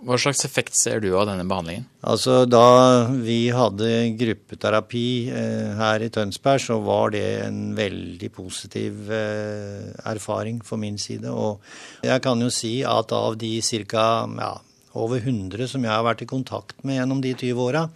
hva 0.06 0.16
slags 0.20 0.46
effekt 0.48 0.78
ser 0.80 1.02
du 1.04 1.10
av 1.18 1.26
denne 1.28 1.44
behandlingen? 1.48 1.86
Altså, 2.08 2.46
Da 2.50 3.10
vi 3.12 3.50
hadde 3.52 4.16
gruppeterapi 4.20 5.08
eh, 5.28 5.74
her 5.80 6.06
i 6.06 6.10
Tønsberg, 6.14 6.62
så 6.64 6.80
var 6.84 7.12
det 7.16 7.26
en 7.44 7.76
veldig 7.76 8.30
positiv 8.32 9.12
eh, 9.12 9.90
erfaring 10.08 10.62
for 10.64 10.80
min 10.80 10.98
side. 10.98 11.28
Og 11.28 11.60
jeg 12.06 12.24
kan 12.24 12.40
jo 12.40 12.52
si 12.54 12.80
at 12.84 13.12
av 13.12 13.38
de 13.40 13.58
ca. 13.62 14.06
Ja, 14.40 14.54
over 15.00 15.20
100 15.20 15.68
som 15.70 15.84
jeg 15.84 15.92
har 15.92 16.06
vært 16.06 16.24
i 16.24 16.30
kontakt 16.30 16.80
med 16.84 16.98
gjennom 16.98 17.20
de 17.22 17.36
20 17.36 17.60
åra, 17.62 17.90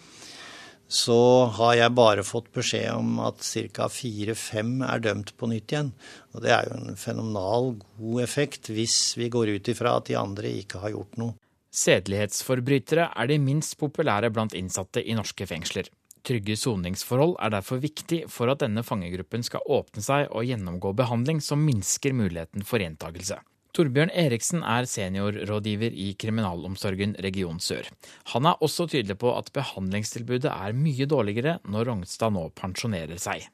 så 0.93 1.47
har 1.57 1.77
jeg 1.79 1.95
bare 1.97 2.25
fått 2.27 2.51
beskjed 2.53 2.91
om 2.93 3.15
at 3.25 3.41
ca. 3.73 3.87
fire-fem 3.89 4.83
er 4.85 5.01
dømt 5.01 5.33
på 5.39 5.49
nytt 5.49 5.73
igjen. 5.73 5.93
Og 6.35 6.43
det 6.43 6.51
er 6.53 6.67
jo 6.69 6.77
en 6.77 6.99
fenomenal 6.99 7.71
god 7.97 8.21
effekt 8.21 8.69
hvis 8.69 9.15
vi 9.17 9.31
går 9.33 9.55
ut 9.55 9.71
ifra 9.73 9.95
at 9.97 10.11
de 10.11 10.19
andre 10.19 10.51
ikke 10.61 10.83
har 10.83 10.93
gjort 10.93 11.17
noe. 11.17 11.33
Sedelighetsforbrytere 11.73 13.07
er 13.17 13.29
de 13.31 13.39
minst 13.41 13.79
populære 13.81 14.29
blant 14.33 14.53
innsatte 14.53 15.01
i 15.01 15.15
norske 15.17 15.47
fengsler. 15.49 15.87
Trygge 16.23 16.55
soningsforhold 16.55 17.33
er 17.43 17.51
derfor 17.55 17.81
viktig 17.83 18.21
for 18.31 18.51
at 18.53 18.61
denne 18.61 18.83
fangegruppen 18.85 19.41
skal 19.43 19.65
åpne 19.65 20.03
seg 20.05 20.29
og 20.29 20.45
gjennomgå 20.47 20.93
behandling 20.95 21.41
som 21.43 21.65
minsker 21.65 22.13
muligheten 22.15 22.63
for 22.67 22.83
gjentakelse. 22.83 23.39
Torbjørn 23.73 24.13
Eriksen 24.13 24.61
er 24.61 24.85
seniorrådgiver 24.85 25.95
i 25.97 26.11
Kriminalomsorgen 26.21 27.15
region 27.25 27.57
sør. 27.57 27.89
Han 28.35 28.45
er 28.45 28.61
også 28.61 28.85
tydelig 28.91 29.17
på 29.23 29.33
at 29.33 29.49
behandlingstilbudet 29.55 30.51
er 30.53 30.77
mye 30.77 31.09
dårligere 31.09 31.57
når 31.65 31.89
Rognstad 31.89 32.37
nå 32.37 32.51
pensjonerer 32.59 33.17
seg. 33.17 33.49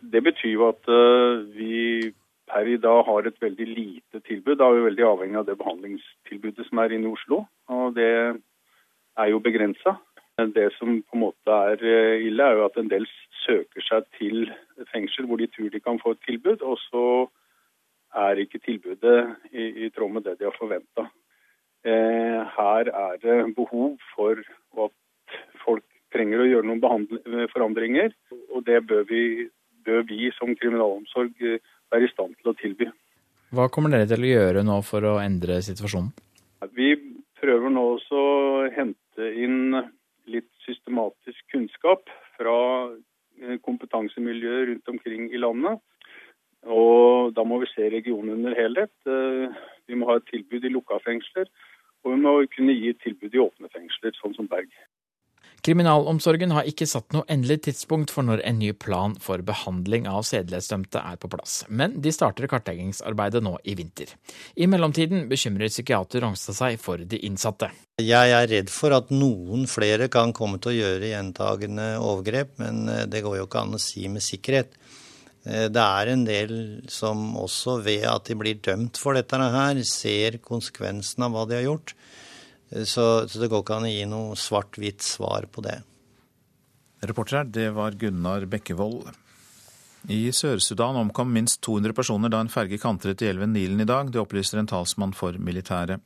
Det 0.00 0.22
betyr 0.22 0.54
jo 0.54 0.68
at 0.70 0.86
uh, 0.86 1.42
vi 1.50 2.14
per 2.50 2.68
i 2.68 2.76
dag 2.82 3.04
har 3.06 3.26
et 3.26 3.42
veldig 3.42 3.66
lite 3.68 4.20
tilbud. 4.26 4.58
Da 4.58 4.68
er 4.68 4.78
vi 4.78 4.86
veldig 4.88 5.06
avhengig 5.06 5.40
av 5.40 5.48
det 5.48 5.58
behandlingstilbudet 5.60 6.66
som 6.68 6.82
er 6.82 6.94
inne 6.96 7.10
i 7.10 7.14
Oslo. 7.14 7.44
Og 7.70 7.94
det 7.98 8.10
er 9.18 9.30
jo 9.30 9.42
begrensa. 9.44 9.96
Det 10.40 10.70
som 10.78 11.02
på 11.02 11.16
en 11.16 11.24
måte 11.26 11.52
er 11.52 11.82
eh, 11.84 12.26
ille, 12.26 12.44
er 12.44 12.56
jo 12.56 12.64
at 12.64 12.78
en 12.80 12.88
del 12.88 13.04
søker 13.42 13.84
seg 13.84 14.06
til 14.16 14.48
fengsel 14.88 15.28
hvor 15.28 15.40
de 15.40 15.50
tror 15.52 15.68
de 15.68 15.80
kan 15.84 16.00
få 16.00 16.14
et 16.14 16.22
tilbud, 16.24 16.62
og 16.64 16.78
så 16.86 17.04
er 18.16 18.40
ikke 18.40 18.62
tilbudet 18.64 19.18
i, 19.52 19.84
i 19.84 19.90
tråd 19.92 20.14
med 20.14 20.24
det 20.24 20.38
de 20.40 20.48
har 20.48 20.56
forventa. 20.56 21.10
Eh, 21.84 22.40
her 22.56 22.88
er 22.88 23.20
det 23.20 23.36
behov 23.58 23.98
for 24.14 24.40
at 24.86 25.36
folk 25.64 25.84
trenger 26.14 26.40
å 26.40 26.48
gjøre 26.48 26.70
noen 26.70 27.06
forandringer, 27.52 28.16
og 28.48 28.64
det 28.64 28.80
bør 28.88 29.04
vi, 29.12 29.50
bør 29.84 30.08
vi 30.08 30.32
som 30.38 30.56
kriminalomsorg 30.56 31.36
være 31.92 32.06
i 32.06 32.12
stand 32.12 32.36
til 32.40 32.52
å 32.52 32.56
tilby. 32.58 32.90
Hva 33.54 33.66
kommer 33.72 33.90
dere 33.90 34.06
til 34.10 34.24
å 34.24 34.30
gjøre 34.30 34.64
nå 34.66 34.78
for 34.86 35.06
å 35.08 35.18
endre 35.22 35.58
situasjonen? 35.66 36.12
Vi 36.76 36.94
prøver 37.40 37.72
nå 37.72 37.86
også 37.96 38.18
å 38.20 38.66
hente 38.74 39.30
inn 39.42 39.74
litt 40.30 40.50
systematisk 40.66 41.40
kunnskap 41.50 42.10
fra 42.36 42.58
kompetansemiljøet 43.40 43.64
kompetansemiljøer 43.64 44.66
rundt 44.68 44.88
omkring 44.92 45.30
i 45.32 45.40
landet. 45.40 45.80
Og 46.68 47.32
da 47.32 47.44
må 47.44 47.60
vi 47.62 47.70
se 47.72 47.88
regionen 47.88 48.34
under 48.36 48.56
helhet. 48.56 48.92
Eh, 49.08 49.60
vi 49.88 49.96
må 49.96 50.10
ha 50.10 50.18
et 50.20 50.28
tilbud 50.28 50.64
i 50.64 50.72
lukka 50.72 51.00
fengsler, 51.04 51.48
og 52.04 52.12
vi 52.12 52.20
må 52.20 52.34
kunne 52.54 52.76
gi 52.76 52.92
et 52.92 53.00
tilbud 53.00 53.34
i 53.34 53.40
åpne 53.40 53.70
fengsler, 53.72 54.12
sånn 54.20 54.36
som 54.36 54.48
Berg. 54.50 54.68
Kriminalomsorgen 55.60 56.54
har 56.56 56.68
ikke 56.68 56.86
satt 56.88 57.12
noe 57.12 57.26
endelig 57.28 57.58
tidspunkt 57.66 58.12
for 58.14 58.24
når 58.24 58.40
en 58.48 58.58
ny 58.62 58.70
plan 58.72 59.12
for 59.20 59.42
behandling 59.44 60.06
av 60.08 60.22
sedelighetsdømte 60.24 61.02
er 61.04 61.18
på 61.20 61.28
plass, 61.32 61.58
men 61.68 61.98
de 62.00 62.12
starter 62.14 62.48
kartleggingsarbeidet 62.48 63.42
nå 63.44 63.58
i 63.68 63.74
vinter. 63.76 64.14
I 64.56 64.68
mellomtiden 64.70 65.26
bekymrer 65.28 65.68
psykiater 65.72 66.24
Rongstad 66.24 66.56
seg 66.56 66.80
for 66.80 67.04
de 67.04 67.20
innsatte. 67.28 67.68
Jeg 68.00 68.32
er 68.32 68.48
redd 68.48 68.72
for 68.72 68.96
at 68.96 69.12
noen 69.12 69.66
flere 69.68 70.08
kan 70.12 70.32
komme 70.36 70.62
til 70.62 70.72
å 70.72 70.78
gjøre 70.78 71.12
gjentagende 71.12 71.90
overgrep, 72.00 72.56
men 72.62 72.86
eh, 72.88 73.04
det 73.10 73.20
går 73.26 73.42
jo 73.42 73.48
ikke 73.48 73.66
an 73.66 73.76
å 73.76 73.82
si 73.82 74.06
med 74.08 74.24
sikkerhet. 74.24 74.72
Eh, 75.44 75.68
det 75.68 75.84
er 75.84 76.14
en 76.14 76.24
del 76.24 76.54
som 76.88 77.34
også 77.36 77.82
ved 77.84 78.08
at 78.08 78.32
de 78.32 78.38
blir 78.40 78.64
dømt 78.64 78.96
for 79.00 79.18
dette 79.18 79.36
her, 79.36 79.84
ser 79.84 80.40
konsekvensen 80.44 81.28
av 81.28 81.36
hva 81.36 81.44
de 81.50 81.60
har 81.60 81.68
gjort. 81.68 81.94
Så, 82.70 83.04
så, 83.26 83.40
det 83.40 83.48
går 83.50 83.64
ikke 83.64 83.78
an 83.80 83.88
å 83.88 83.90
gi 83.90 84.04
noe 84.06 84.36
svart-hvitt 84.38 85.02
svar 85.02 85.48
på 85.50 85.64
det. 85.66 85.80
Reporter 87.02 87.40
her, 87.40 87.48
det 87.50 87.70
var 87.74 87.96
Gunnar 87.98 88.46
Bekkevold. 88.50 89.08
I 90.08 90.30
Sør-Sudan 90.32 90.96
omkom 90.96 91.32
minst 91.34 91.60
200 91.66 91.96
personer 91.96 92.32
da 92.32 92.40
en 92.40 92.52
ferge 92.52 92.78
kantret 92.80 93.20
i 93.24 93.28
elven 93.28 93.52
Nilen 93.52 93.82
i 93.82 93.88
dag. 93.88 94.12
Det 94.12 94.20
opplyser 94.22 94.60
en 94.60 94.70
talsmann 94.70 95.16
for 95.16 95.36
militæret. 95.36 96.00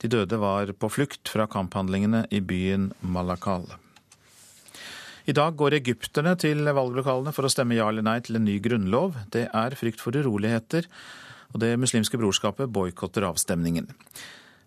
De 0.00 0.08
døde 0.12 0.38
var 0.40 0.70
på 0.76 0.92
flukt 0.92 1.28
fra 1.32 1.48
kamphandlingene 1.50 2.26
i 2.30 2.40
byen 2.44 2.90
Malakal. 3.00 3.66
I 5.26 5.34
dag 5.34 5.56
går 5.58 5.80
egypterne 5.80 6.36
til 6.38 6.62
valglokalene 6.62 7.32
for 7.34 7.48
å 7.48 7.50
stemme 7.50 7.74
ja 7.74 7.88
eller 7.90 8.04
nei 8.06 8.20
til 8.22 8.38
en 8.38 8.46
ny 8.46 8.60
grunnlov. 8.62 9.16
Det 9.34 9.48
er 9.50 9.74
frykt 9.78 10.04
for 10.04 10.14
uroligheter, 10.14 10.86
og 11.52 11.60
Det 11.60 11.76
muslimske 11.80 12.18
brorskapet 12.20 12.70
boikotter 12.70 13.26
avstemningen. 13.26 13.88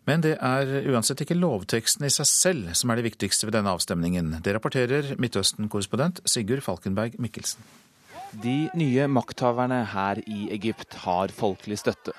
Men 0.10 0.24
det 0.26 0.38
er 0.42 0.90
uansett 0.90 1.22
ikke 1.22 1.38
lovteksten 1.38 2.08
i 2.08 2.10
seg 2.14 2.26
selv 2.26 2.72
som 2.78 2.90
er 2.90 2.98
det 2.98 3.12
viktigste 3.12 3.46
ved 3.46 3.54
denne 3.60 3.76
avstemningen. 3.76 4.40
Det 4.42 4.56
rapporterer 4.56 5.12
Midtøsten-korrespondent 5.22 6.24
Sigurd 6.26 6.64
Falkenberg 6.66 7.20
Mikkelsen. 7.22 7.62
De 8.42 8.70
nye 8.78 9.06
makthaverne 9.10 9.84
her 9.92 10.22
i 10.26 10.48
Egypt 10.56 10.98
har 11.04 11.34
folkelig 11.34 11.78
støtte. 11.82 12.16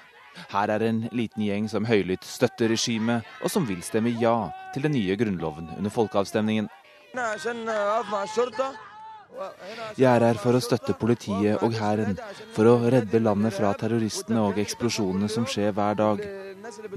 Her 0.50 0.70
er 0.70 0.84
en 0.86 1.00
liten 1.14 1.42
gjeng 1.42 1.66
som 1.70 1.86
høylytt 1.86 2.26
støtter 2.26 2.70
regimet, 2.70 3.26
og 3.42 3.50
som 3.50 3.66
vil 3.66 3.82
stemme 3.86 4.14
ja 4.22 4.36
til 4.74 4.86
den 4.86 4.94
nye 4.94 5.18
grunnloven 5.18 5.72
under 5.76 5.90
folkeavstemningen. 5.90 6.70
Jeg 9.97 10.09
er 10.11 10.24
her 10.27 10.39
for 10.40 10.57
å 10.57 10.62
støtte 10.65 10.97
politiet 10.98 11.62
og 11.65 11.74
hæren, 11.78 12.19
for 12.55 12.69
å 12.69 12.90
redde 12.93 13.23
landet 13.23 13.57
fra 13.57 13.73
terroristene 13.78 14.43
og 14.43 14.61
eksplosjonene 14.62 15.31
som 15.32 15.47
skjer 15.48 15.73
hver 15.77 15.98
dag. 16.01 16.23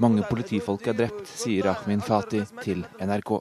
Mange 0.02 0.26
politifolk 0.28 0.86
er 0.90 0.98
drept, 0.98 1.26
sier 1.30 1.70
Ahmin 1.72 2.04
Fatih 2.04 2.46
til 2.60 2.84
NRK. 3.00 3.38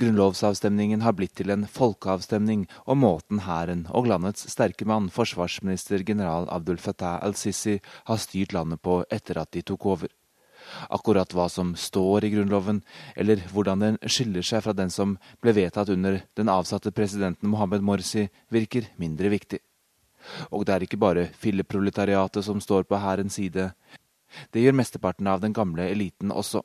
Grunnlovsavstemningen 0.00 1.02
har 1.04 1.14
blitt 1.16 1.36
til 1.38 1.52
en 1.54 1.66
folkeavstemning 1.70 2.66
om 2.90 3.02
måten 3.04 3.44
hæren 3.46 3.86
og 3.96 4.08
landets 4.10 4.48
sterke 4.52 4.86
mann, 4.88 5.10
forsvarsminister 5.14 6.04
general 6.06 6.48
Abdul 6.50 6.80
Fattah 6.82 7.20
al-Sisi, 7.24 7.78
har 8.08 8.22
styrt 8.22 8.56
landet 8.56 8.82
på 8.82 9.00
etter 9.10 9.40
at 9.40 9.52
de 9.56 9.62
tok 9.66 9.86
over. 9.94 10.19
Akkurat 10.90 11.32
hva 11.34 11.48
som 11.52 11.74
står 11.76 12.26
i 12.26 12.32
Grunnloven, 12.34 12.82
eller 13.16 13.42
hvordan 13.52 13.84
den 13.84 13.98
skiller 14.06 14.44
seg 14.46 14.64
fra 14.64 14.74
den 14.76 14.90
som 14.90 15.16
ble 15.42 15.54
vedtatt 15.56 15.92
under 15.92 16.20
den 16.38 16.52
avsatte 16.52 16.92
presidenten 16.94 17.50
Mohammed 17.52 17.84
Morsi, 17.86 18.28
virker 18.50 18.88
mindre 19.00 19.32
viktig. 19.32 19.60
Og 20.52 20.66
det 20.66 20.74
er 20.74 20.84
ikke 20.84 21.00
bare 21.00 21.28
filleproletariatet 21.40 22.44
som 22.44 22.60
står 22.60 22.84
på 22.88 23.00
hærens 23.00 23.38
side. 23.40 23.70
Det 24.52 24.62
gjør 24.62 24.76
mesteparten 24.78 25.26
av 25.26 25.40
den 25.42 25.54
gamle 25.56 25.88
eliten 25.90 26.30
også. 26.32 26.62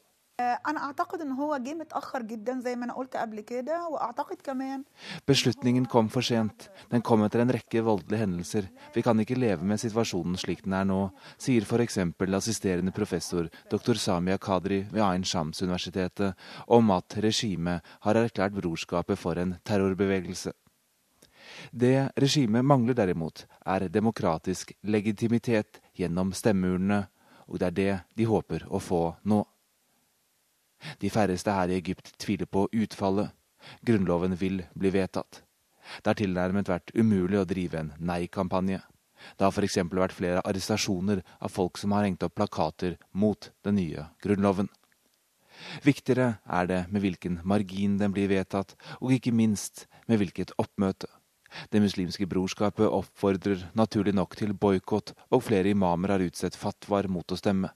Beslutningen 5.26 5.86
kom 5.86 6.10
for 6.12 6.28
sent. 6.28 6.68
Den 6.92 7.02
kom 7.02 7.24
etter 7.24 7.40
en 7.40 7.54
rekke 7.56 7.84
voldelige 7.86 8.20
hendelser. 8.20 8.68
Vi 8.92 9.04
kan 9.06 9.20
ikke 9.24 9.38
leve 9.40 9.64
med 9.64 9.80
situasjonen 9.80 10.36
slik 10.36 10.66
den 10.66 10.76
er 10.76 10.84
nå, 10.90 11.00
sier 11.40 11.64
f.eks. 11.64 12.02
assisterende 12.36 12.92
professor 12.92 13.48
dr. 13.72 13.96
Samia 13.96 14.38
Kadri 14.38 14.82
ved 14.92 15.06
Ain 15.08 15.24
Shams-universitetet 15.24 16.36
om 16.68 16.92
at 16.92 17.16
regimet 17.24 17.96
har 18.04 18.20
erklært 18.20 18.60
brorskapet 18.60 19.18
for 19.18 19.40
en 19.40 19.56
terrorbevegelse. 19.64 20.52
Det 21.72 22.12
regimet 22.20 22.66
mangler 22.66 22.94
derimot, 22.94 23.46
er 23.66 23.88
demokratisk 23.88 24.74
legitimitet 24.84 25.80
gjennom 25.96 26.34
stemmeurnene 26.36 27.06
og 27.48 27.60
det 27.60 27.68
er 27.68 27.76
det 27.78 27.92
de 28.18 28.26
håper 28.26 28.66
å 28.68 28.80
få 28.82 29.04
nå. 29.30 29.44
De 31.02 31.10
færreste 31.10 31.54
her 31.54 31.72
i 31.72 31.80
Egypt 31.80 32.14
tviler 32.22 32.50
på 32.50 32.68
utfallet. 32.74 33.34
Grunnloven 33.86 34.36
vil 34.40 34.64
bli 34.78 34.92
vedtatt. 34.94 35.42
Det 36.02 36.12
har 36.12 36.20
tilnærmet 36.20 36.70
vært 36.70 36.94
umulig 36.98 37.40
å 37.40 37.48
drive 37.50 37.82
en 37.82 37.94
nei-kampanje. 38.00 38.82
Det 39.38 39.46
har 39.46 39.54
f.eks. 39.54 39.78
vært 39.90 40.16
flere 40.16 40.42
arrestasjoner 40.46 41.22
av 41.40 41.54
folk 41.54 41.78
som 41.82 41.94
har 41.96 42.06
hengt 42.06 42.24
opp 42.26 42.36
plakater 42.38 42.98
mot 43.14 43.52
den 43.66 43.80
nye 43.80 44.10
grunnloven. 44.24 44.70
Viktigere 45.86 46.40
er 46.52 46.68
det 46.68 46.82
med 46.92 47.04
hvilken 47.06 47.40
margin 47.48 47.98
den 48.02 48.14
blir 48.16 48.28
vedtatt, 48.32 48.76
og 49.00 49.14
ikke 49.16 49.32
minst 49.32 49.86
med 50.10 50.20
hvilket 50.20 50.52
oppmøte. 50.62 51.08
Det 51.72 51.80
muslimske 51.80 52.28
brorskapet 52.28 52.92
oppfordrer 52.92 53.70
naturlig 53.80 54.16
nok 54.18 54.36
til 54.36 54.52
boikott, 54.54 55.14
og 55.32 55.46
flere 55.48 55.72
imamer 55.72 56.16
har 56.16 56.26
utstedt 56.26 56.58
fatwaer 56.60 57.08
mot 57.08 57.32
å 57.32 57.40
stemme. 57.40 57.72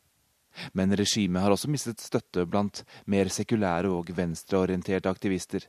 Men 0.73 0.95
regimet 0.95 1.43
har 1.43 1.53
også 1.53 1.69
mistet 1.71 2.01
støtte 2.03 2.45
blant 2.45 2.83
mer 3.05 3.29
sekulære 3.33 3.91
og 3.91 4.11
venstreorienterte 4.15 5.09
aktivister. 5.09 5.67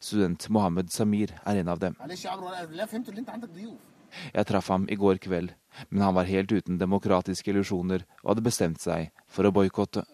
Student 0.00 0.48
Mohammed 0.50 0.92
Samir 0.94 1.34
er 1.44 1.62
en 1.62 1.68
av 1.68 1.80
dem. 1.82 1.96
Jeg 4.34 4.46
traff 4.46 4.68
ham 4.68 4.86
i 4.92 4.96
går 4.96 5.20
kveld, 5.24 5.52
men 5.88 6.02
han 6.04 6.14
var 6.14 6.28
helt 6.28 6.52
uten 6.52 6.78
demokratiske 6.78 7.50
illusjoner 7.50 8.04
og 8.22 8.34
hadde 8.34 8.44
bestemt 8.44 8.82
seg 8.82 9.08
for 9.26 9.48
å 9.48 9.54
boikotte. 9.54 10.04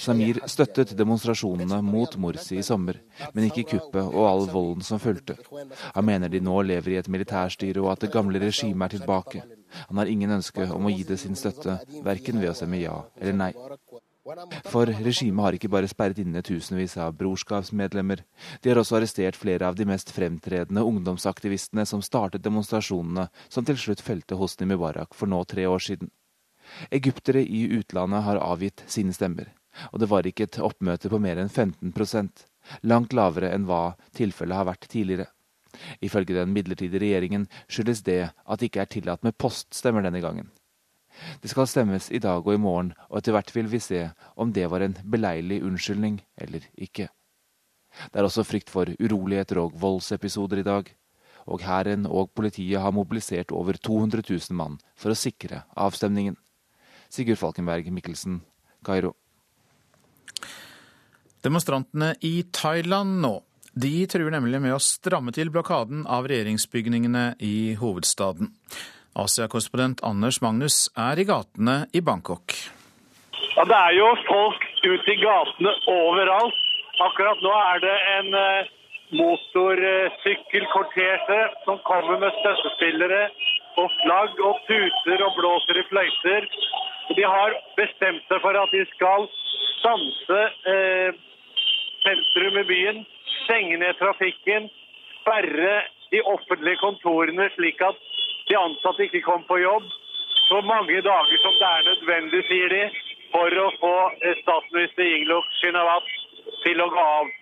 Samir 0.00 0.40
støttet 0.50 0.92
demonstrasjonene 0.98 1.80
mot 1.84 2.16
Morsi 2.20 2.58
i 2.60 2.64
sommer, 2.66 2.98
men 3.32 3.48
ikke 3.48 3.66
kuppet 3.74 4.02
og 4.04 4.28
all 4.28 4.46
volden 4.52 4.84
som 4.84 5.00
fulgte. 5.00 5.36
Han 5.94 6.08
mener 6.08 6.32
de 6.32 6.42
nå 6.44 6.60
lever 6.62 6.94
i 6.94 6.98
et 7.00 7.08
militærstyre 7.08 7.82
og 7.82 7.92
at 7.94 8.04
det 8.04 8.12
gamle 8.14 8.42
regimet 8.42 8.86
er 8.86 8.98
tilbake. 8.98 9.44
Han 9.88 10.00
har 10.00 10.10
ingen 10.10 10.36
ønske 10.38 10.68
om 10.70 10.86
å 10.86 10.92
gi 10.92 11.06
det 11.08 11.20
sin 11.22 11.38
støtte, 11.38 11.80
verken 12.04 12.40
ved 12.42 12.52
å 12.52 12.58
stemme 12.58 12.82
ja 12.82 13.00
eller 13.20 13.38
nei. 13.38 13.52
For 14.72 14.88
regimet 14.88 15.44
har 15.44 15.56
ikke 15.56 15.68
bare 15.68 15.88
sperret 15.88 16.20
inne 16.22 16.40
tusenvis 16.44 16.96
av 17.04 17.12
brorskapsmedlemmer. 17.18 18.22
De 18.64 18.70
har 18.70 18.80
også 18.80 18.96
arrestert 18.96 19.36
flere 19.36 19.68
av 19.68 19.76
de 19.76 19.84
mest 19.88 20.12
fremtredende 20.16 20.84
ungdomsaktivistene 20.84 21.84
som 21.88 22.00
startet 22.04 22.44
demonstrasjonene 22.44 23.28
som 23.52 23.68
til 23.68 23.80
slutt 23.80 24.04
felte 24.04 24.38
Hosni 24.40 24.68
Mubarak 24.70 25.12
for 25.16 25.28
nå 25.28 25.42
tre 25.48 25.68
år 25.68 25.84
siden. 25.84 26.12
Egyptere 26.90 27.42
i 27.42 27.66
utlandet 27.78 28.24
har 28.26 28.40
avgitt 28.42 28.84
sine 28.90 29.14
stemmer, 29.14 29.52
og 29.92 30.00
det 30.02 30.10
var 30.10 30.26
ikke 30.26 30.48
et 30.48 30.60
oppmøte 30.62 31.10
på 31.12 31.20
mer 31.22 31.40
enn 31.40 31.52
15% 31.52 32.46
langt 32.82 33.12
lavere 33.12 33.52
enn 33.54 33.66
hva 33.68 33.94
tilfellet 34.16 34.56
har 34.56 34.68
vært 34.70 34.88
tidligere. 34.90 35.28
Ifølge 36.04 36.36
den 36.36 36.52
midlertidige 36.54 37.02
regjeringen 37.02 37.48
skyldes 37.66 38.04
det 38.06 38.20
at 38.30 38.60
det 38.60 38.70
ikke 38.70 38.84
er 38.84 38.92
tillatt 38.92 39.24
med 39.26 39.36
poststemmer 39.40 40.04
denne 40.06 40.22
gangen. 40.24 40.52
Det 41.42 41.50
skal 41.50 41.68
stemmes 41.70 42.10
i 42.10 42.20
dag 42.22 42.42
og 42.42 42.54
i 42.54 42.60
morgen, 42.60 42.92
og 43.10 43.20
etter 43.20 43.34
hvert 43.36 43.52
vil 43.54 43.68
vi 43.70 43.82
se 43.82 44.08
om 44.40 44.52
det 44.54 44.66
var 44.70 44.82
en 44.82 44.96
beleilig 45.10 45.60
unnskyldning 45.66 46.18
eller 46.40 46.66
ikke. 46.74 47.08
Det 48.10 48.18
er 48.18 48.26
også 48.26 48.42
frykt 48.46 48.72
for 48.72 48.90
uroligheter 48.98 49.60
og 49.62 49.76
voldsepisoder 49.78 50.62
i 50.62 50.66
dag, 50.66 50.88
og 51.46 51.62
hæren 51.62 52.08
og 52.08 52.32
politiet 52.34 52.80
har 52.80 52.94
mobilisert 52.94 53.52
over 53.52 53.76
200 53.76 54.24
000 54.26 54.56
mann 54.58 54.80
for 54.96 55.12
å 55.12 55.18
sikre 55.18 55.62
avstemningen. 55.76 56.36
Sigurd 57.14 57.38
Falkenberg 57.38 57.86
Mikkelsen, 57.94 58.40
Kairo. 58.86 59.12
Demonstrantene 61.44 62.14
i 62.24 62.40
Thailand 62.50 63.20
nå. 63.22 63.36
De 63.74 64.06
truer 64.10 64.30
nemlig 64.34 64.60
med 64.62 64.74
å 64.74 64.82
stramme 64.82 65.34
til 65.34 65.50
blokaden 65.54 66.06
av 66.10 66.26
regjeringsbygningene 66.30 67.34
i 67.42 67.74
hovedstaden. 67.78 68.50
Asia-korrespondent 69.14 70.02
Anders 70.06 70.40
Magnus 70.42 70.90
er 70.98 71.18
i 71.22 71.26
gatene 71.28 71.86
i 71.94 72.00
Bangkok. 72.02 72.54
Ja, 73.54 73.62
Det 73.70 73.78
er 73.78 73.92
jo 73.98 74.08
folk 74.26 74.62
ute 74.82 75.12
i 75.12 75.20
gatene 75.22 75.72
overalt. 75.90 76.54
Akkurat 77.02 77.40
nå 77.42 77.50
er 77.74 77.78
det 77.82 77.96
en 78.14 78.34
eh, 78.38 78.66
motorsykkelkortesje 79.18 81.40
som 81.66 81.76
kommer 81.86 82.18
med 82.22 82.30
støttespillere 82.40 83.22
og 83.82 83.88
flagg 84.00 84.32
og 84.48 84.54
puter 84.68 85.18
og 85.26 85.32
blåser 85.38 85.76
i 85.82 85.88
fløyter. 85.90 86.42
De 87.12 87.24
har 87.24 87.56
bestemt 87.76 88.24
seg 88.30 88.40
for 88.40 88.56
at 88.56 88.72
de 88.72 88.84
skal 88.94 89.26
stanse 89.78 90.40
eh, 90.72 91.18
sentrum 92.04 92.56
i 92.62 92.64
byen 92.68 93.02
stenge 93.44 93.76
ned 93.80 93.98
trafikken, 94.00 94.70
sperre 95.20 95.74
de 96.12 96.22
offentlige 96.30 96.80
kontorene 96.80 97.50
slik 97.56 97.82
at 97.84 98.00
de 98.48 98.56
ansatte 98.60 99.06
ikke 99.06 99.24
kommer 99.26 99.46
på 99.48 99.60
jobb 99.62 99.86
så 100.48 100.60
mange 100.60 101.00
dager 101.00 101.38
som 101.42 101.54
det 101.60 101.68
er 101.68 101.86
nødvendig, 101.88 102.42
sier 102.48 102.72
de, 102.72 102.82
for 103.32 103.60
å 103.62 103.70
få 103.80 103.94
eh, 104.20 104.36
statsminister 104.42 105.08
Inglok 105.16 105.48
Shinawat 105.60 106.10
til 106.64 106.82
å 106.84 106.90
gå 106.92 107.06
av. 107.20 107.32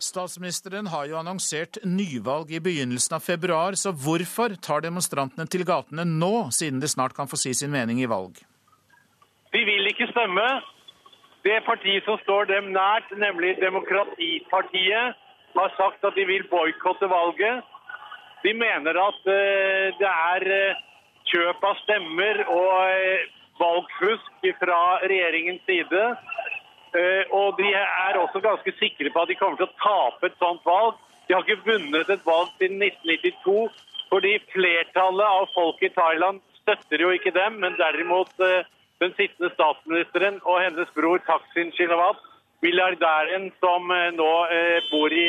Statsministeren 0.00 0.86
har 0.88 1.04
jo 1.10 1.18
annonsert 1.20 1.76
nyvalg 1.84 2.52
i 2.56 2.60
begynnelsen 2.64 3.18
av 3.18 3.24
februar, 3.24 3.76
så 3.76 3.92
hvorfor 3.92 4.54
tar 4.64 4.80
demonstrantene 4.86 5.44
til 5.52 5.66
gatene 5.68 6.06
nå, 6.08 6.48
siden 6.56 6.80
de 6.80 6.88
snart 6.88 7.12
kan 7.16 7.28
få 7.28 7.36
si 7.36 7.52
sin 7.54 7.72
mening 7.74 8.00
i 8.00 8.08
valg? 8.08 8.40
De 9.52 9.60
vil 9.68 9.90
ikke 9.90 10.08
stemme. 10.12 10.46
Det 11.44 11.58
partiet 11.66 12.06
som 12.08 12.16
står 12.22 12.48
dem 12.48 12.72
nært, 12.72 13.12
nemlig 13.16 13.58
Demokratipartiet, 13.60 15.20
har 15.58 15.76
sagt 15.76 16.04
at 16.06 16.16
de 16.16 16.24
vil 16.24 16.46
boikotte 16.48 17.08
valget. 17.10 17.60
De 18.44 18.54
mener 18.56 18.96
at 19.04 19.20
uh, 19.28 19.86
det 20.00 20.10
er 20.32 20.46
uh, 20.48 20.82
kjøp 21.28 21.64
av 21.66 21.76
stemmer 21.84 22.44
og 22.48 22.72
uh, 22.88 23.28
valgfusk 23.60 24.48
fra 24.62 24.80
regjeringens 25.04 25.64
side. 25.68 26.04
Eh, 26.90 27.22
og 27.30 27.58
de 27.60 27.68
er 27.70 28.18
også 28.18 28.40
ganske 28.42 28.72
sikre 28.78 29.12
på 29.14 29.22
at 29.22 29.30
de 29.30 29.38
kommer 29.38 29.60
til 29.60 29.68
å 29.68 29.78
tape 29.82 30.26
et 30.26 30.40
sånt 30.42 30.64
valg. 30.66 30.98
De 31.28 31.36
har 31.36 31.46
ikke 31.46 31.66
vunnet 31.68 32.10
et 32.10 32.26
valg 32.26 32.50
siden 32.58 32.82
1992, 32.82 33.68
fordi 34.10 34.32
flertallet 34.50 35.36
av 35.38 35.46
folk 35.54 35.82
i 35.86 35.92
Thailand 35.94 36.40
støtter 36.62 37.04
jo 37.04 37.12
ikke 37.14 37.34
dem, 37.36 37.60
men 37.62 37.78
derimot 37.78 38.32
eh, 38.42 38.66
den 39.00 39.14
sittende 39.14 39.52
statsministeren 39.54 40.42
og 40.42 40.60
hennes 40.64 40.90
bror 40.96 41.22
Taksin 41.28 41.70
Shinawat, 41.76 42.18
milliardæren 42.64 43.48
som 43.62 43.86
eh, 43.94 44.10
nå 44.18 44.32
bor 44.90 45.14
i 45.14 45.28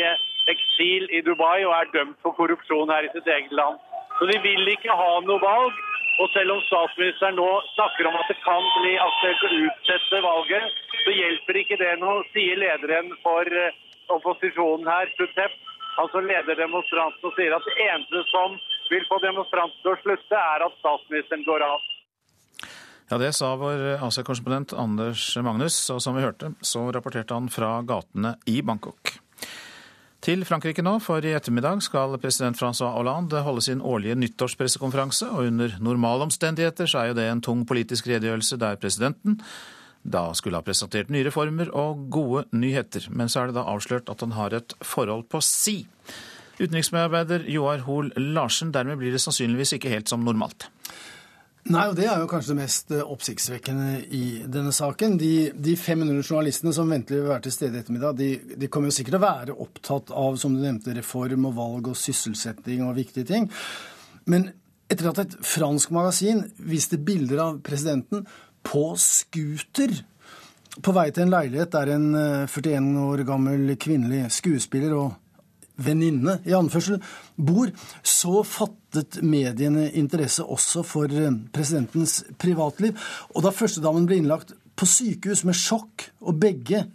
eksil 0.49 1.05
i 1.13 1.21
Dubai 1.21 1.61
og 1.61 1.75
er 1.77 1.93
dømt 1.93 2.17
for 2.25 2.33
korrupsjon 2.35 2.89
her 2.89 3.05
i 3.05 3.13
sitt 3.13 3.29
eget 3.29 3.53
land. 3.53 3.77
Så 4.21 4.27
de 4.29 4.37
vil 4.37 4.67
ikke 4.69 4.93
ha 4.93 5.13
noe 5.25 5.41
valg. 5.41 5.77
Og 6.21 6.27
selv 6.29 6.53
om 6.53 6.59
statsministeren 6.67 7.39
nå 7.39 7.47
snakker 7.71 8.05
om 8.05 8.17
at 8.19 8.27
det 8.29 8.35
kan 8.43 8.65
bli 8.75 8.91
aktuelt 9.01 9.45
å 9.47 9.49
utsette 9.65 10.19
valget, 10.21 10.75
så 11.01 11.13
hjelper 11.15 11.57
ikke 11.63 11.79
det 11.81 11.95
noe, 12.03 12.19
sier 12.35 12.59
lederen 12.61 13.09
for 13.23 13.49
eh, 13.49 13.79
opposisjonen 14.13 14.85
her, 14.91 15.09
Sutep. 15.15 15.55
Han 15.95 16.11
som 16.13 16.27
leder 16.27 16.59
demonstrantene 16.59 17.31
og 17.31 17.33
sier 17.39 17.55
at 17.57 17.65
det 17.65 17.87
eneste 17.87 18.21
som 18.29 18.53
vil 18.91 19.07
få 19.09 19.17
demonstrantene 19.23 19.81
til 19.81 19.95
å 19.95 19.97
slutte, 20.03 20.43
er 20.53 20.67
at 20.67 20.77
statsministeren 20.83 21.47
går 21.47 21.65
av. 21.65 21.89
Ja, 23.09 23.17
Det 23.17 23.33
sa 23.35 23.55
vår 23.59 23.87
Asia-korrespondent 24.05 24.77
Anders 24.77 25.25
Magnus, 25.41 25.81
og 25.89 26.05
som 26.05 26.15
vi 26.15 26.27
hørte, 26.27 26.53
så 26.61 26.85
rapporterte 26.93 27.35
han 27.35 27.49
fra 27.49 27.79
gatene 27.87 28.37
i 28.45 28.61
Bangkok. 28.61 29.17
Til 30.21 30.45
Frankrike 30.45 30.83
nå, 30.85 30.99
for 31.01 31.25
i 31.25 31.33
ettermiddag 31.33 31.79
skal 31.81 32.13
president 32.21 32.59
Francois 32.59 32.93
Hollande 32.93 33.41
holde 33.41 33.63
sin 33.65 33.79
årlige 33.81 34.19
nyttårspressekonferanse, 34.21 35.25
og 35.33 35.47
under 35.49 35.77
normale 35.81 36.27
omstendigheter 36.27 36.85
så 36.85 36.99
er 37.01 37.07
jo 37.09 37.15
det 37.17 37.25
en 37.25 37.41
tung 37.41 37.63
politisk 37.65 38.05
redegjørelse 38.11 38.59
der 38.61 38.77
presidenten 38.77 39.39
da 40.01 40.31
skulle 40.33 40.57
ha 40.57 40.65
presentert 40.65 41.11
nye 41.13 41.27
reformer 41.27 41.69
og 41.77 42.07
gode 42.13 42.45
nyheter. 42.57 43.05
Men 43.13 43.29
så 43.29 43.41
er 43.41 43.49
det 43.49 43.57
da 43.59 43.67
avslørt 43.69 44.09
at 44.09 44.21
han 44.25 44.33
har 44.33 44.53
et 44.57 44.73
forhold 44.81 45.27
på 45.29 45.41
si. 45.45 45.83
Utenriksmedarbeider 46.57 47.45
Joar 47.49 47.83
Hoel 47.85 48.11
Larsen, 48.17 48.73
dermed 48.73 48.97
blir 49.01 49.13
det 49.13 49.21
sannsynligvis 49.21 49.75
ikke 49.77 49.93
helt 49.93 50.09
som 50.09 50.25
normalt. 50.25 50.69
Nei, 51.69 51.83
og 51.91 51.95
Det 51.95 52.07
er 52.09 52.17
jo 52.17 52.29
kanskje 52.29 52.55
det 52.55 52.61
mest 52.63 52.91
eh, 52.95 53.03
oppsiktsvekkende 53.05 53.89
i 54.17 54.23
denne 54.49 54.71
saken. 54.73 55.17
De, 55.21 55.51
de 55.53 55.75
500 55.77 56.23
journalistene 56.23 56.73
som 56.73 56.89
ventelig 56.89 57.19
vil 57.21 57.29
være 57.29 57.45
til 57.45 57.53
stede 57.53 57.77
i 57.77 57.83
ettermiddag, 57.83 58.17
de, 58.17 58.29
de, 58.57 58.69
kommer 58.71 58.89
jo 58.89 58.95
sikkert 58.97 59.13
til 59.13 59.21
å 59.21 59.27
være 59.27 59.57
opptatt 59.67 60.13
av 60.23 60.39
som 60.41 60.55
du 60.55 60.63
nevnte, 60.63 60.95
reform 60.97 61.45
og 61.51 61.57
valg 61.59 61.91
og 61.93 61.99
sysselsetting 62.01 62.81
og 62.87 62.97
viktige 62.97 63.29
ting. 63.29 63.45
Men 64.25 64.49
etter 64.91 65.11
at 65.11 65.21
et 65.21 65.37
fransk 65.45 65.93
magasin 65.95 66.43
viste 66.57 66.97
bilder 66.97 67.43
av 67.45 67.61
presidenten 67.65 68.25
på 68.65 68.87
scooter 68.99 69.93
på 70.81 70.93
vei 70.95 71.09
til 71.11 71.27
en 71.27 71.33
leilighet 71.33 71.73
der 71.75 71.93
en 71.93 72.07
41 72.47 72.73
eh, 72.73 73.01
år 73.05 73.25
gammel 73.27 73.75
kvinnelig 73.77 74.25
skuespiller 74.33 74.97
og 74.97 75.13
venninne 75.83 76.37
i 76.47 76.55
anførsel 76.55 77.01
bor, 77.35 77.71
så 78.03 78.41
fattet 78.47 79.19
mediene 79.25 79.87
interesse 79.97 80.45
også 80.45 80.83
for 80.87 81.11
eh, 81.11 81.37
presidentens 81.53 82.21
privatliv. 82.41 82.97
Og 83.35 83.45
da 83.45 83.53
førstedamen 83.55 84.07
ble 84.09 84.21
innlagt 84.21 84.55
på 84.77 84.87
sykehus 84.89 85.45
med 85.47 85.57
sjokk, 85.57 86.09
og 86.25 86.39
begge 86.41 86.85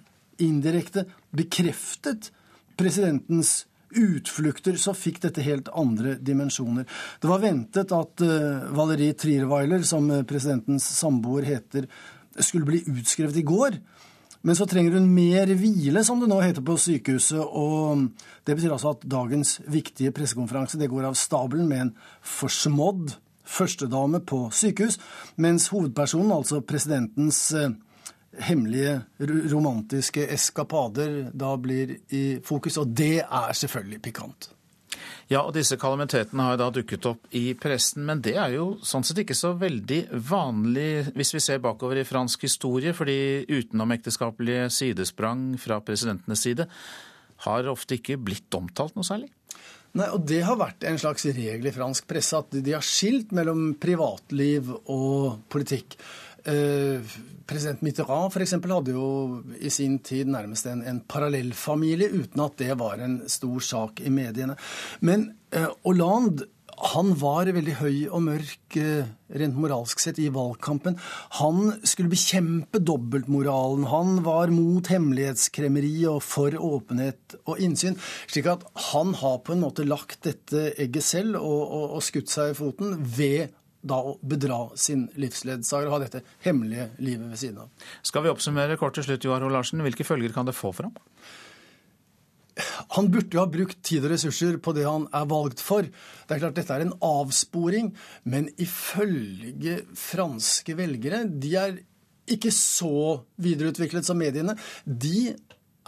indirekte 0.42 1.06
bekreftet 1.36 2.30
presidentens 2.76 3.64
utflukter, 3.96 4.76
så 4.76 4.92
fikk 4.96 5.22
dette 5.22 5.44
helt 5.46 5.70
andre 5.72 6.16
dimensjoner. 6.20 6.84
Det 7.22 7.30
var 7.30 7.40
ventet 7.40 7.92
at 7.94 8.24
uh, 8.24 8.66
Valerie 8.76 9.14
Trierweiler, 9.16 9.86
som 9.88 10.10
presidentens 10.28 10.84
samboer 10.98 11.46
heter, 11.48 11.86
skulle 12.42 12.68
bli 12.68 12.82
utskrevet 12.90 13.38
i 13.40 13.46
går. 13.46 13.78
Men 14.46 14.54
så 14.54 14.66
trenger 14.70 14.94
hun 14.94 15.08
mer 15.10 15.50
hvile, 15.58 16.04
som 16.06 16.20
det 16.22 16.28
nå 16.30 16.38
heter 16.38 16.62
på 16.62 16.76
sykehuset. 16.78 17.42
og 17.42 18.06
Det 18.46 18.54
betyr 18.54 18.76
altså 18.76 18.94
at 18.94 19.02
dagens 19.02 19.56
viktige 19.66 20.14
pressekonferanse 20.14 20.78
det 20.78 20.90
går 20.92 21.08
av 21.08 21.18
stabelen 21.18 21.66
med 21.66 21.80
en 21.80 21.94
forsmådd 22.22 23.16
førstedame 23.46 24.20
på 24.26 24.48
sykehus, 24.54 24.98
mens 25.38 25.68
hovedpersonen, 25.70 26.32
altså 26.34 26.60
presidentens 26.66 27.40
eh, 27.54 27.74
hemmelige 28.46 29.00
romantiske 29.52 30.26
eskapader, 30.34 31.30
da 31.34 31.54
blir 31.56 31.96
i 32.10 32.24
fokus. 32.44 32.78
Og 32.82 32.90
det 32.96 33.22
er 33.22 33.52
selvfølgelig 33.54 34.02
pikant. 34.02 34.50
Ja, 35.32 35.42
og 35.42 35.54
disse 35.56 35.78
kalamitetene 35.80 36.48
har 36.48 36.58
da 36.60 36.68
dukket 36.74 37.08
opp 37.10 37.32
i 37.34 37.50
pressen, 37.58 38.04
men 38.06 38.22
det 38.22 38.36
er 38.38 38.54
jo 38.54 38.68
sånn 38.86 39.06
sett 39.06 39.22
ikke 39.24 39.36
så 39.36 39.54
veldig 39.58 40.02
vanlig 40.28 41.14
hvis 41.16 41.34
vi 41.34 41.42
ser 41.42 41.62
bakover 41.64 42.02
i 42.02 42.06
fransk 42.06 42.46
historie, 42.46 42.94
fordi 42.96 43.46
utenomekteskapelige 43.50 44.68
sidesprang 44.74 45.48
fra 45.62 45.80
presidentenes 45.84 46.46
side 46.46 46.68
har 47.46 47.68
ofte 47.68 47.98
ikke 47.98 48.20
blitt 48.22 48.54
omtalt 48.56 48.96
noe 48.96 49.06
særlig. 49.06 49.30
Nei, 49.96 50.08
og 50.12 50.26
Det 50.28 50.42
har 50.44 50.58
vært 50.60 50.84
en 50.88 50.98
slags 51.00 51.24
regel 51.30 51.70
i 51.70 51.74
fransk 51.74 52.06
presse 52.08 52.36
at 52.36 52.52
de 52.52 52.74
har 52.74 52.84
skilt 52.84 53.32
mellom 53.36 53.72
privatliv 53.80 54.68
og 54.92 55.46
politikk. 55.52 55.96
President 57.46 57.82
Mitterrand 57.86 58.32
for 58.34 58.44
eksempel, 58.44 58.74
hadde 58.74 58.96
jo 58.96 59.06
i 59.60 59.70
sin 59.72 60.00
tid 60.04 60.30
nærmest 60.32 60.66
en, 60.70 60.82
en 60.86 61.00
parallellfamilie, 61.08 62.10
uten 62.12 62.44
at 62.44 62.58
det 62.60 62.74
var 62.80 63.02
en 63.02 63.20
stor 63.30 63.62
sak 63.62 64.02
i 64.02 64.12
mediene. 64.12 64.58
Men 65.06 65.30
eh, 65.54 65.70
Hollande 65.86 66.50
han 66.76 67.14
var 67.16 67.48
veldig 67.56 67.74
høy 67.78 67.94
og 68.12 68.20
mørk 68.26 68.76
eh, 68.76 69.08
rent 69.40 69.56
moralsk 69.56 70.00
sett 70.02 70.18
i 70.20 70.28
valgkampen. 70.32 70.98
Han 71.38 71.70
skulle 71.88 72.12
bekjempe 72.12 72.82
dobbeltmoralen. 72.84 73.86
Han 73.88 74.20
var 74.26 74.52
mot 74.52 74.90
hemmelighetskremmeri 74.92 75.94
og 76.10 76.20
for 76.26 76.52
åpenhet 76.52 77.38
og 77.46 77.62
innsyn. 77.64 77.96
Slik 78.28 78.50
at 78.52 78.66
han 78.90 79.14
har 79.22 79.40
på 79.46 79.56
en 79.56 79.64
måte 79.64 79.88
lagt 79.88 80.20
dette 80.28 80.68
egget 80.76 81.06
selv 81.06 81.40
og, 81.40 81.62
og, 81.64 81.86
og 81.96 82.04
skutt 82.04 82.32
seg 82.32 82.52
i 82.52 82.58
foten 82.60 82.98
ved 83.16 83.56
da 83.88 83.98
å 84.02 84.16
bedra 84.26 84.60
sin 84.78 85.06
livsledsager 85.20 85.88
og 85.88 85.96
ha 85.96 86.02
dette 86.04 86.22
hemmelige 86.44 86.90
livet 86.98 87.32
ved 87.32 87.40
siden 87.40 87.64
av. 87.64 87.88
Skal 88.06 88.26
vi 88.26 88.32
oppsummere 88.32 88.78
kort 88.80 88.98
til 88.98 89.06
slutt, 89.06 89.26
Joar 89.26 89.44
Ho 89.44 89.50
Larsen. 89.52 89.84
Hvilke 89.86 90.06
følger 90.06 90.34
kan 90.34 90.48
det 90.48 90.56
få 90.56 90.72
for 90.76 90.90
ham? 90.90 90.96
Han 92.96 93.10
burde 93.12 93.36
jo 93.36 93.42
ha 93.42 93.50
brukt 93.52 93.82
tid 93.84 94.06
og 94.06 94.14
ressurser 94.14 94.56
på 94.62 94.72
det 94.76 94.86
han 94.86 95.04
er 95.14 95.26
valgt 95.28 95.60
for. 95.64 95.84
Det 95.84 96.36
er 96.36 96.40
klart 96.40 96.56
Dette 96.56 96.76
er 96.76 96.86
en 96.86 96.94
avsporing, 97.04 97.90
men 98.24 98.48
ifølge 98.56 99.82
franske 99.98 100.76
velgere 100.78 101.26
De 101.28 101.52
er 101.60 101.76
ikke 102.32 102.50
så 102.54 103.20
videreutviklet 103.42 104.06
som 104.06 104.18
mediene. 104.18 104.56
De 104.82 105.36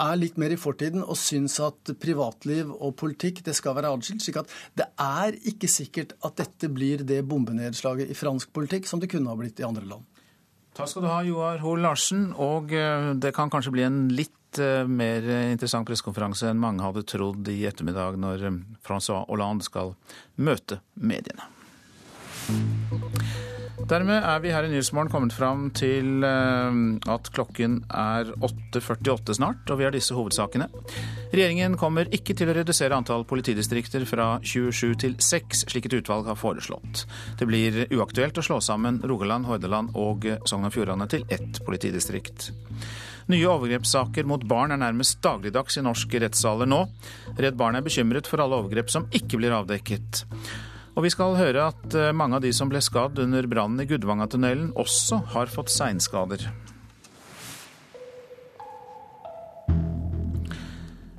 er 0.05 0.19
litt 0.20 0.39
mer 0.41 0.55
i 0.55 0.61
fortiden 0.61 1.03
og 1.03 1.19
syns 1.19 1.59
at 1.65 1.93
privatliv 2.01 2.70
og 2.75 2.95
politikk 3.01 3.43
det 3.47 3.55
skal 3.59 3.77
være 3.79 3.91
adskilt. 3.95 4.23
slik 4.25 4.41
at 4.43 4.55
det 4.79 4.87
er 5.03 5.39
ikke 5.51 5.70
sikkert 5.70 6.15
at 6.25 6.39
dette 6.41 6.70
blir 6.73 7.05
det 7.07 7.25
bombenedslaget 7.29 8.11
i 8.11 8.19
fransk 8.19 8.53
politikk 8.55 8.87
som 8.87 9.03
det 9.03 9.11
kunne 9.12 9.31
ha 9.31 9.39
blitt 9.39 9.61
i 9.61 9.66
andre 9.66 9.87
land. 9.89 10.07
Takk 10.79 10.93
skal 10.93 11.03
du 11.03 11.11
ha, 11.11 11.23
Joar 11.27 11.59
Hoel 11.65 11.83
Larsen. 11.83 12.29
Og 12.39 12.70
eh, 12.70 13.11
det 13.19 13.35
kan 13.35 13.51
kanskje 13.51 13.75
bli 13.75 13.83
en 13.83 14.05
litt 14.15 14.61
eh, 14.62 14.87
mer 14.87 15.27
interessant 15.49 15.89
pressekonferanse 15.89 16.53
enn 16.53 16.62
mange 16.62 16.87
hadde 16.87 17.03
trodd 17.09 17.51
i 17.51 17.65
ettermiddag, 17.66 18.20
når 18.23 18.47
eh, 18.47 18.62
Francois 18.87 19.27
Hollande 19.27 19.66
skal 19.66 19.97
møte 20.39 20.79
mediene. 20.95 21.51
Dermed 23.89 24.20
er 24.20 24.40
vi 24.44 24.51
her 24.52 24.66
i 24.66 24.69
Nyhetsmorgen 24.69 25.09
kommet 25.09 25.32
fram 25.32 25.69
til 25.77 26.24
eh, 26.27 26.81
at 27.09 27.31
klokken 27.32 27.78
er 27.89 28.28
8.48 28.44 29.39
snart, 29.39 29.62
og 29.73 29.81
vi 29.81 29.86
har 29.86 29.94
disse 29.94 30.12
hovedsakene. 30.16 30.66
Regjeringen 31.32 31.78
kommer 31.81 32.10
ikke 32.12 32.36
til 32.36 32.52
å 32.52 32.56
redusere 32.59 32.98
antall 32.98 33.24
politidistrikter 33.28 34.05
fra 34.09 34.28
27 34.44 34.93
til 35.01 35.16
6, 35.24 35.65
slik 35.73 35.89
et 35.89 35.98
utvalg 36.02 36.28
har 36.28 36.36
foreslått. 36.36 37.06
Det 37.40 37.48
blir 37.48 37.86
uaktuelt 37.89 38.36
å 38.36 38.44
slå 38.44 38.60
sammen 38.65 39.01
Rogaland, 39.09 39.48
Hordaland 39.48 39.97
og 39.97 40.28
Sogn 40.44 40.69
og 40.69 40.77
Fjordane 40.77 41.09
til 41.09 41.24
ett 41.32 41.62
politidistrikt. 41.65 42.51
Nye 43.32 43.48
overgrepssaker 43.48 44.28
mot 44.28 44.44
barn 44.48 44.73
er 44.73 44.81
nærmest 44.81 45.20
dagligdags 45.24 45.81
i 45.81 45.85
norske 45.85 46.20
rettssaler 46.20 46.69
nå. 46.69 46.85
Redd 47.36 47.56
Barn 47.60 47.77
er 47.77 47.85
bekymret 47.85 48.28
for 48.28 48.40
alle 48.40 48.56
overgrep 48.56 48.93
som 48.93 49.09
ikke 49.12 49.40
blir 49.40 49.52
avdekket. 49.52 50.24
Og 50.99 51.05
vi 51.07 51.12
skal 51.15 51.37
høre 51.39 51.69
at 51.70 51.95
eh, 51.95 52.11
mange 52.11 52.41
av 52.41 52.43
de 52.43 52.51
som 52.55 52.66
ble 52.70 52.81
skadd 52.83 53.20
under 53.23 53.47
brannen 53.47 53.79
i 53.85 53.87
Gudvangatunnelen, 53.87 54.73
også 54.75 55.20
har 55.31 55.47
fått 55.53 55.70
seinskader. 55.70 56.43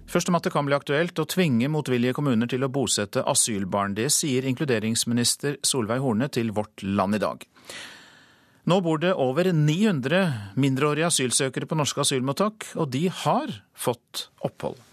Først 0.09 0.27
om 0.27 0.35
at 0.35 0.43
det 0.43 0.51
kan 0.51 0.67
bli 0.67 0.75
aktuelt 0.75 1.21
å 1.21 1.27
tvinge 1.29 1.69
motvillige 1.71 2.17
kommuner 2.17 2.49
til 2.49 2.65
å 2.65 2.71
bosette 2.73 3.23
asylbarn. 3.23 3.95
Det 3.95 4.09
sier 4.11 4.47
inkluderingsminister 4.51 5.61
Solveig 5.63 6.03
Horne 6.03 6.27
til 6.33 6.51
Vårt 6.57 6.83
Land 6.83 7.15
i 7.15 7.23
dag. 7.23 7.47
Nå 8.67 8.81
bor 8.83 8.99
det 8.99 9.15
over 9.15 9.47
900 9.53 10.59
mindreårige 10.59 11.07
asylsøkere 11.07 11.69
på 11.69 11.79
norske 11.79 12.03
asylmottak, 12.03 12.73
og 12.75 12.91
de 12.91 13.07
har 13.23 13.61
fått 13.77 14.27
opphold. 14.43 14.88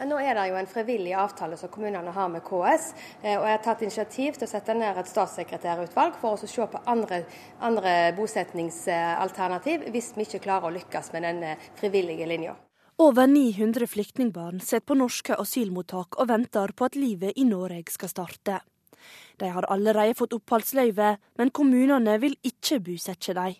Nå 0.00 0.16
er 0.16 0.32
det 0.38 0.46
jo 0.48 0.56
en 0.56 0.68
frivillig 0.70 1.12
avtale 1.18 1.58
som 1.60 1.68
kommunene 1.72 2.12
har 2.14 2.30
med 2.32 2.40
KS. 2.46 2.94
Eh, 3.22 3.36
og 3.36 3.44
Jeg 3.44 3.56
har 3.56 3.62
tatt 3.64 3.82
initiativ 3.84 4.38
til 4.38 4.46
å 4.48 4.50
sette 4.50 4.74
ned 4.74 4.96
et 4.96 5.10
statssekretærutvalg 5.10 6.16
for 6.22 6.38
å 6.38 6.48
se 6.48 6.66
på 6.72 6.80
andre, 6.88 7.24
andre 7.60 7.94
bosetningsalternativ 8.16 9.90
hvis 9.92 10.12
vi 10.16 10.24
ikke 10.24 10.44
klarer 10.46 10.70
å 10.70 10.74
lykkes 10.78 11.12
med 11.12 11.28
den 11.28 11.44
frivillige 11.76 12.26
linja. 12.26 12.56
Over 13.00 13.26
900 13.26 13.86
flyktningbarn 13.88 14.60
sitter 14.60 14.84
på 14.88 14.96
norske 14.98 15.36
asylmottak 15.40 16.18
og 16.20 16.28
venter 16.28 16.72
på 16.76 16.84
at 16.84 16.96
livet 17.00 17.32
i 17.36 17.46
Norge 17.48 17.92
skal 17.94 18.12
starte. 18.12 18.58
De 19.40 19.48
har 19.48 19.64
allerede 19.72 20.18
fått 20.18 20.34
oppholdsløyve, 20.36 21.14
men 21.40 21.52
kommunene 21.56 22.18
vil 22.20 22.36
ikke 22.44 22.80
bosette 22.84 23.32
dem. 23.36 23.56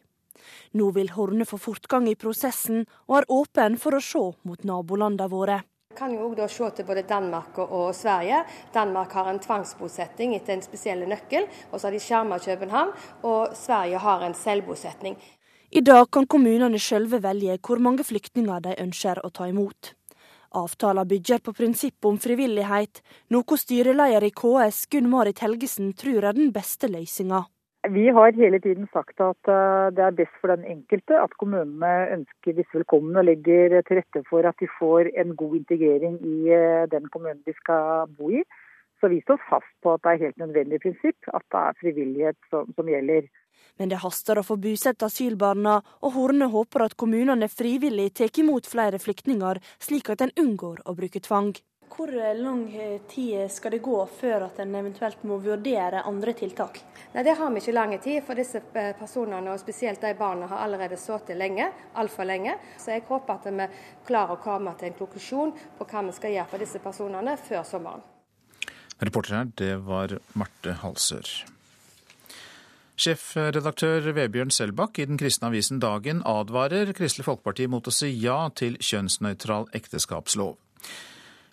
Nå 0.76 0.90
vil 0.96 1.12
Horne 1.14 1.46
få 1.48 1.56
fortgang 1.60 2.08
i 2.08 2.16
prosessen, 2.20 2.84
og 3.08 3.20
er 3.20 3.30
åpen 3.32 3.78
for 3.80 3.96
å 3.96 4.04
se 4.04 4.24
mot 4.44 4.64
nabolandene 4.68 5.32
våre. 5.32 5.60
Kan 5.96 6.12
jo 6.14 6.28
også 6.30 6.56
se 6.56 6.70
til 6.76 6.86
både 6.86 7.02
Danmark 7.02 7.58
og 7.58 7.94
Sverige. 7.94 8.44
Danmark 8.74 9.12
har 9.12 9.30
en 9.30 9.40
tvangsbosetting 9.42 10.36
etter 10.36 10.54
en 10.54 10.62
spesiell 10.62 11.02
nøkkel, 11.08 11.48
og 11.72 11.80
så 11.80 11.88
har 11.88 11.92
de 11.92 12.00
skjerma 12.00 12.38
København. 12.38 12.92
Og 13.22 13.56
Sverige 13.56 13.98
har 13.98 14.22
en 14.26 14.34
selvbosetting. 14.34 15.16
I 15.72 15.80
dag 15.80 16.06
kan 16.12 16.26
kommunene 16.26 16.78
sjølve 16.78 17.22
velge 17.22 17.58
hvor 17.66 17.78
mange 17.78 18.04
flyktninger 18.04 18.60
de 18.60 18.74
ønsker 18.78 19.18
å 19.24 19.30
ta 19.30 19.50
imot. 19.50 19.94
Avtalen 20.54 21.06
bygger 21.06 21.38
på 21.38 21.52
prinsippet 21.54 22.08
om 22.10 22.18
frivillighet, 22.18 23.02
noe 23.30 23.58
styreleder 23.58 24.26
i 24.26 24.32
KS 24.34 24.86
Gunn 24.90 25.10
Marit 25.10 25.42
Helgesen 25.42 25.92
tror 25.94 26.26
er 26.26 26.34
den 26.34 26.50
beste 26.54 26.90
løsninga. 26.90 27.44
Vi 27.88 28.08
har 28.08 28.32
hele 28.36 28.58
tiden 28.60 28.88
sagt 28.92 29.20
at 29.24 29.48
eh, 29.48 29.88
det 29.96 30.02
er 30.04 30.16
best 30.16 30.34
for 30.40 30.52
den 30.52 30.66
enkelte 30.68 31.16
at 31.16 31.32
kommunene 31.40 31.92
ønsker 32.12 32.52
disse 32.52 32.76
velkommen 32.76 33.16
og 33.16 33.24
legger 33.24 33.80
til 33.88 33.96
rette 33.96 34.20
for 34.28 34.44
at 34.44 34.60
de 34.60 34.68
får 34.76 35.08
en 35.22 35.32
god 35.36 35.54
integrering 35.62 36.18
i 36.20 36.52
eh, 36.52 36.84
den 36.92 37.08
kommunen 37.08 37.40
de 37.46 37.54
skal 37.56 38.04
bo 38.18 38.28
i. 38.28 38.42
Så 39.00 39.08
vi 39.08 39.22
står 39.24 39.40
fast 39.48 39.72
på 39.80 39.94
at 39.94 40.04
det 40.04 40.12
er 40.12 40.24
helt 40.26 40.42
nødvendig 40.42 40.82
prinsipp 40.82 41.32
at 41.32 41.46
det 41.48 41.62
er 41.62 41.78
frivillighet 41.80 42.38
som, 42.52 42.68
som 42.76 42.92
gjelder. 42.92 43.30
Men 43.80 43.88
det 43.88 44.02
haster 44.04 44.36
å 44.36 44.44
få 44.44 44.58
bosatt 44.60 45.00
asylbarna, 45.06 45.78
og 46.04 46.12
Horne 46.18 46.50
håper 46.52 46.84
at 46.84 46.98
kommunene 47.00 47.48
frivillig 47.48 48.10
tar 48.20 48.42
imot 48.44 48.68
flere 48.68 49.00
flyktninger, 49.00 49.56
slik 49.80 50.12
at 50.12 50.20
en 50.20 50.36
unngår 50.36 50.84
å 50.84 50.96
bruke 51.00 51.24
tvang. 51.24 51.54
Hvor 51.90 52.10
lang 52.38 52.64
tid 53.08 53.50
skal 53.50 53.74
det 53.74 53.82
gå 53.82 53.98
før 54.06 54.46
at 54.46 54.60
en 54.62 54.74
eventuelt 54.78 55.24
må 55.26 55.40
vurdere 55.42 56.04
andre 56.06 56.32
tiltak? 56.38 56.78
Nei, 57.12 57.24
Det 57.24 57.34
har 57.36 57.50
vi 57.50 57.60
ikke 57.60 57.74
lang 57.74 57.94
tid, 57.98 58.22
for 58.24 58.38
disse 58.38 58.62
eh, 58.78 58.92
personene, 58.96 59.50
og 59.50 59.60
spesielt 59.60 60.00
de 60.00 60.14
barna, 60.14 60.46
har 60.46 60.64
allerede 60.64 60.96
sittet 60.96 61.36
lenge, 61.36 61.66
altfor 61.94 62.24
lenge. 62.24 62.54
Så 62.78 62.94
jeg 62.94 63.04
håper 63.08 63.34
at 63.34 63.50
vi 63.50 63.68
klarer 64.06 64.38
å 64.38 64.42
komme 64.42 64.76
til 64.78 64.92
en 64.92 64.98
konklusjon 65.00 65.54
på 65.78 65.88
hva 65.90 66.06
vi 66.06 66.16
skal 66.16 66.36
gjøre 66.36 66.50
for 66.52 66.62
disse 66.62 66.78
personene 66.78 67.36
før 67.36 67.66
sommeren. 67.66 68.06
Reporter 69.00 69.34
her, 69.34 69.50
det 69.56 69.74
var 69.84 70.18
Marte 70.38 70.76
Halsør. 70.82 71.28
Sjefredaktør 73.00 74.10
Vebjørn 74.12 74.50
Selbakk 74.52 74.98
i 75.00 75.06
den 75.08 75.16
kristne 75.16 75.48
avisen 75.48 75.78
Dagen 75.80 76.20
advarer 76.28 76.92
Kristelig 76.92 77.24
Folkeparti 77.30 77.64
mot 77.72 77.86
å 77.88 77.94
si 77.94 78.10
ja 78.12 78.42
til 78.52 78.76
kjønnsnøytral 78.76 79.70
ekteskapslov. 79.78 80.58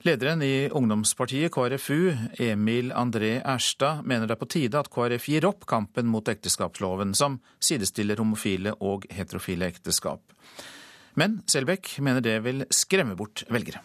Lederen 0.07 0.39
i 0.41 0.69
ungdomspartiet 0.71 1.51
KrFU, 1.51 2.13
Emil 2.39 2.93
André 2.95 3.41
Erstad, 3.43 4.05
mener 4.07 4.29
det 4.29 4.37
er 4.37 4.39
på 4.39 4.47
tide 4.47 4.79
at 4.79 4.87
KrF 4.93 5.25
gir 5.27 5.47
opp 5.49 5.65
kampen 5.67 6.07
mot 6.07 6.29
ekteskapsloven, 6.31 7.11
som 7.17 7.41
sidestiller 7.59 8.21
homofile 8.21 8.71
og 8.79 9.03
heterofile 9.11 9.67
ekteskap. 9.67 10.23
Men 11.19 11.41
Selbekk 11.51 11.97
mener 11.99 12.23
det 12.23 12.37
vil 12.45 12.63
skremme 12.71 13.17
bort 13.19 13.43
velgere. 13.51 13.83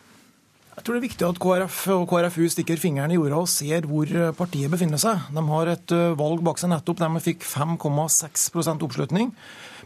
Jeg 0.76 0.86
tror 0.86 0.94
det 0.94 1.00
er 1.00 1.08
viktig 1.08 1.26
at 1.26 1.42
KrF 1.42 1.80
og 1.96 2.06
KrFU 2.12 2.46
stikker 2.54 2.78
fingeren 2.78 3.10
i 3.10 3.18
jorda 3.18 3.42
og 3.42 3.50
ser 3.50 3.90
hvor 3.90 4.14
partiet 4.38 4.70
befinner 4.70 5.02
seg. 5.02 5.26
De 5.34 5.42
har 5.50 5.74
et 5.74 5.96
eh, 5.96 6.14
valg 6.22 6.46
bak 6.46 6.62
seg 6.62 6.70
nettopp 6.70 7.02
de 7.02 7.26
fikk 7.26 7.42
5,6% 7.50 8.86
oppslutning. 8.86 9.34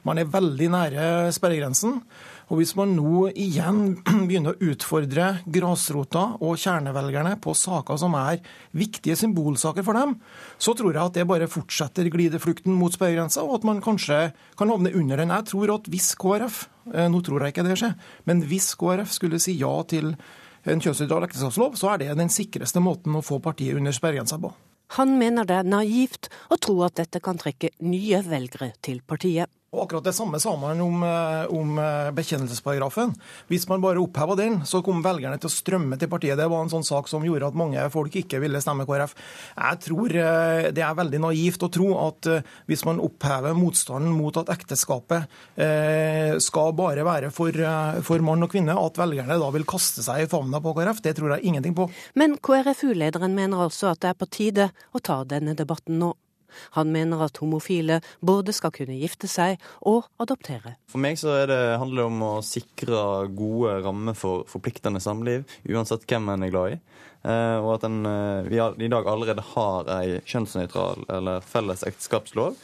Man 0.06 0.20
er 0.20 0.28
veldig 0.30 0.68
nære 0.76 1.06
sperregrensen. 1.34 2.02
Og 2.46 2.60
hvis 2.60 2.76
man 2.78 2.92
nå 2.94 3.26
igjen 3.34 3.96
begynner 4.28 4.54
å 4.54 4.70
utfordre 4.70 5.40
grasrota 5.50 6.36
og 6.38 6.60
kjernevelgerne 6.62 7.34
på 7.42 7.54
saker 7.58 7.98
som 7.98 8.14
er 8.18 8.38
viktige 8.76 9.18
symbolsaker 9.18 9.86
for 9.86 9.98
dem, 9.98 10.14
så 10.62 10.76
tror 10.78 10.94
jeg 10.94 11.02
at 11.02 11.18
det 11.18 11.26
bare 11.26 11.50
fortsetter 11.50 12.06
glideflukten 12.12 12.74
mot 12.76 12.94
sperregrensa, 12.94 13.42
og 13.42 13.58
at 13.58 13.66
man 13.66 13.82
kanskje 13.82 14.20
kan 14.58 14.70
havne 14.70 14.94
under 14.94 15.22
den. 15.22 15.34
Jeg 15.34 15.50
tror 15.50 15.74
at 15.74 15.90
hvis 15.90 16.12
KrF, 16.20 16.62
eh, 16.94 17.08
nå 17.10 17.22
tror 17.26 17.42
jeg 17.42 17.56
ikke 17.56 17.66
det 17.66 17.80
skjer, 17.82 17.96
men 18.30 18.44
hvis 18.46 18.70
KrF 18.78 19.10
skulle 19.18 19.42
si 19.42 19.58
ja 19.58 19.74
til 19.90 20.14
en 20.66 20.82
kjønnsnøytral 20.82 21.26
ekteskapslov, 21.26 21.74
så 21.78 21.92
er 21.92 22.04
det 22.04 22.14
den 22.18 22.30
sikreste 22.32 22.82
måten 22.82 23.14
å 23.18 23.26
få 23.26 23.40
partiet 23.42 23.78
under 23.78 23.94
sperregrensa 23.94 24.38
på. 24.42 24.54
Han 24.94 25.16
mener 25.18 25.46
det 25.46 25.58
er 25.58 25.66
naivt 25.66 26.28
å 26.50 26.58
tro 26.62 26.78
at 26.86 26.94
dette 27.00 27.18
kan 27.22 27.38
trekke 27.38 27.72
nye 27.82 28.22
velgere 28.22 28.70
til 28.86 29.02
partiet. 29.02 29.50
Og 29.76 29.82
akkurat 29.84 30.06
det 30.08 30.14
samme 30.16 30.38
sa 30.40 30.54
man 30.56 30.80
om, 30.80 31.02
eh, 31.04 31.44
om 31.52 31.78
eh, 31.78 32.10
bekjennelsesparagrafen. 32.16 33.12
Hvis 33.50 33.68
man 33.68 33.82
bare 33.84 34.00
oppheva 34.00 34.36
den, 34.38 34.62
så 34.64 34.80
kom 34.82 35.02
velgerne 35.04 35.36
til 35.36 35.50
å 35.50 35.52
strømme 35.52 35.98
til 36.00 36.08
partiet. 36.08 36.38
Det 36.40 36.48
var 36.48 36.64
en 36.64 36.72
sånn 36.72 36.86
sak 36.86 37.10
som 37.12 37.24
gjorde 37.26 37.50
at 37.50 37.58
mange 37.58 37.84
folk 37.92 38.16
ikke 38.16 38.40
ville 38.40 38.62
stemme 38.64 38.86
KrF. 38.88 39.12
Jeg 39.52 39.82
tror 39.84 40.16
eh, 40.16 40.70
det 40.72 40.84
er 40.86 40.96
veldig 40.96 41.20
naivt 41.26 41.66
å 41.66 41.70
tro 41.72 41.90
at 42.06 42.30
hvis 42.70 42.86
man 42.88 43.02
opphever 43.04 43.52
motstanden 43.56 44.16
mot 44.16 44.36
at 44.40 44.50
ekteskapet 44.52 45.28
skal 46.42 46.72
bare 46.76 47.04
være 47.06 47.30
for, 47.34 47.54
for 48.06 48.24
mann 48.24 48.44
og 48.44 48.50
kvinne, 48.52 48.74
at 48.76 48.98
velgerne 49.00 49.38
da 49.40 49.48
vil 49.54 49.66
kaste 49.68 50.04
seg 50.04 50.24
i 50.24 50.28
favna 50.30 50.60
på 50.62 50.74
KrF. 50.76 51.02
Det 51.04 51.16
tror 51.18 51.34
jeg 51.34 51.50
ingenting 51.50 51.76
på. 51.76 51.88
Men 52.18 52.36
KrFU-lederen 52.40 53.36
mener 53.36 53.66
altså 53.66 53.92
at 53.92 54.02
det 54.04 54.12
er 54.12 54.20
på 54.20 54.30
tide 54.30 54.70
å 54.92 55.02
ta 55.02 55.22
denne 55.28 55.56
debatten 55.58 56.00
nå. 56.02 56.14
Han 56.76 56.92
mener 56.94 57.24
at 57.26 57.40
homofile 57.42 58.00
både 58.20 58.54
skal 58.56 58.74
kunne 58.74 58.98
gifte 59.00 59.28
seg 59.30 59.60
og 59.86 60.06
adoptere. 60.22 60.76
For 60.90 61.02
meg 61.02 61.20
så 61.20 61.34
det, 61.48 61.58
handler 61.80 62.02
det 62.02 62.08
om 62.10 62.24
å 62.26 62.32
sikre 62.46 63.02
gode 63.36 63.80
rammer 63.86 64.16
for 64.18 64.46
forpliktende 64.50 65.02
samliv, 65.02 65.46
uansett 65.68 66.06
hvem 66.08 66.32
en 66.32 66.46
er 66.46 66.54
glad 66.54 66.76
i. 66.76 66.80
Eh, 67.26 67.58
og 67.58 67.76
at 67.76 67.86
en, 67.88 68.00
eh, 68.06 68.46
vi 68.46 68.60
i 68.86 68.92
dag 68.92 69.06
allerede 69.10 69.42
har 69.54 69.88
ei 69.98 70.20
kjønnsnøytral 70.22 71.06
eller 71.10 71.40
felles 71.42 71.82
ekteskapslov 71.86 72.54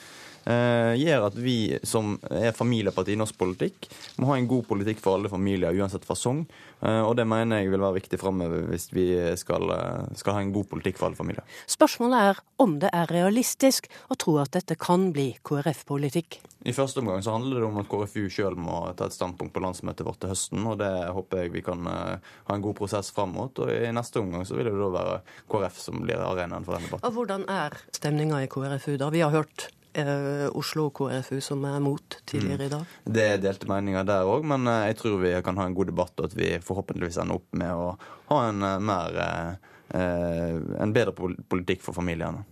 gjør 0.44 1.28
at 1.28 1.36
vi 1.38 1.78
som 1.86 2.16
er 2.30 2.54
familieparti 2.56 3.14
i 3.14 3.18
norsk 3.20 3.36
politikk, 3.38 3.88
må 4.18 4.32
ha 4.32 4.38
en 4.38 4.48
god 4.50 4.66
politikk 4.68 5.02
for 5.02 5.18
alle 5.18 5.30
familier, 5.32 5.74
uansett 5.78 6.06
fasong. 6.08 6.44
Eh, 6.82 7.00
og 7.06 7.14
det 7.18 7.26
mener 7.30 7.62
jeg 7.62 7.70
vil 7.70 7.82
være 7.82 7.98
viktig 8.00 8.18
framover 8.18 8.64
hvis 8.66 8.88
vi 8.94 9.06
skal, 9.38 9.70
eh, 9.70 10.14
skal, 10.18 10.34
ha 10.34 10.42
en 10.42 10.52
god 10.54 10.66
politikk 10.70 10.98
for 10.98 11.08
alle 11.08 11.18
familier. 11.18 11.44
Spørsmålet 11.70 12.30
er 12.30 12.40
om 12.62 12.78
det 12.82 12.90
er 12.92 13.12
realistisk 13.12 13.86
å 14.10 14.18
tro 14.18 14.38
at 14.42 14.50
dette 14.56 14.74
kan 14.80 15.10
bli 15.14 15.28
KrF-politikk. 15.46 16.40
I 16.66 16.74
første 16.74 17.02
omgang 17.02 17.22
så 17.22 17.34
handler 17.34 17.60
det 17.60 17.68
om 17.68 17.78
at 17.78 17.90
KrFU 17.90 18.26
sjøl 18.30 18.58
må 18.58 18.80
ta 18.98 19.06
et 19.06 19.14
standpunkt 19.14 19.54
på 19.54 19.62
landsmøtet 19.62 20.06
vårt 20.06 20.20
til 20.22 20.30
høsten, 20.30 20.62
og 20.66 20.78
det 20.82 20.90
håper 21.14 21.42
jeg 21.42 21.54
vi 21.54 21.62
kan 21.66 21.86
ha 21.86 22.54
en 22.54 22.62
god 22.62 22.76
prosess 22.78 23.10
fram 23.14 23.34
mot. 23.34 23.62
Og 23.62 23.70
i 23.70 23.90
neste 23.94 24.22
omgang 24.22 24.46
så 24.46 24.58
vil 24.58 24.70
det 24.70 24.78
da 24.78 24.90
være 24.94 25.20
KrF 25.50 25.78
som 25.82 26.02
blir 26.02 26.22
arenaen 26.22 26.66
for 26.66 26.78
den 26.78 26.86
debatten. 26.86 27.06
Og 27.06 27.18
hvordan 27.18 27.46
er 27.50 27.78
stemninga 27.94 28.42
i 28.42 28.50
KrFU 28.50 28.94
da? 28.98 29.10
Vi 29.10 29.22
har 29.26 29.34
hørt 29.34 29.70
eh, 29.98 30.48
Oslo 30.58 30.88
KrFU 30.94 31.40
som 31.44 31.64
er 31.68 31.80
mot 31.84 32.18
tidligere 32.28 32.66
i 32.66 32.72
dag? 32.72 32.86
Mm. 32.86 33.12
Det 33.16 33.26
er 33.28 33.42
delte 33.42 33.68
meninger 33.70 34.06
der 34.08 34.28
òg, 34.28 34.46
men 34.48 34.66
eh, 34.70 34.88
jeg 34.90 34.98
tror 35.02 35.20
vi 35.22 35.34
kan 35.44 35.60
ha 35.60 35.68
en 35.68 35.76
god 35.76 35.92
debatt, 35.92 36.14
og 36.18 36.30
at 36.30 36.36
vi 36.38 36.50
forhåpentligvis 36.64 37.20
ender 37.22 37.40
opp 37.40 37.48
med 37.58 37.72
å 37.72 37.92
ha 38.32 38.40
en 38.48 38.66
eh, 38.68 38.78
mer 38.92 39.20
eh, 39.22 39.70
en 39.92 40.92
bedre 40.96 41.12
politikk 41.52 41.82
for 41.84 41.96
familiene. 41.96 42.46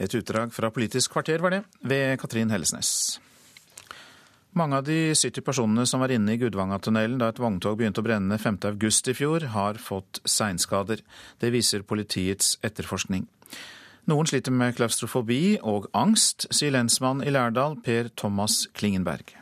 Et 0.00 0.14
utdrag 0.16 0.54
fra 0.56 0.70
Politisk 0.72 1.12
kvarter 1.12 1.42
var 1.44 1.52
det, 1.52 1.64
ved 1.84 2.14
Katrin 2.22 2.52
Hellesnes. 2.52 3.20
Mange 4.56 4.80
av 4.80 4.86
de 4.86 5.12
70 5.14 5.44
personene 5.46 5.84
som 5.86 6.00
var 6.02 6.10
inne 6.10 6.34
i 6.34 6.38
Gudvangatunnelen 6.40 7.20
da 7.20 7.28
et 7.30 7.38
vogntog 7.38 7.76
begynte 7.78 8.02
å 8.02 8.06
brenne 8.06 8.38
5.8 8.40 9.12
i 9.12 9.14
fjor, 9.14 9.44
har 9.52 9.78
fått 9.78 10.18
seinskader. 10.26 11.04
Det 11.38 11.52
viser 11.54 11.86
politiets 11.86 12.56
etterforskning. 12.66 13.28
Noen 14.06 14.26
sliter 14.26 14.52
med 14.52 14.76
klaustrofobi 14.78 15.58
og 15.62 15.90
angst, 15.94 16.46
sier 16.54 16.72
lensmann 16.72 17.20
i 17.22 17.30
Lærdal 17.30 17.76
Per 17.84 18.08
Thomas 18.16 18.66
Klingenberg. 18.74 19.36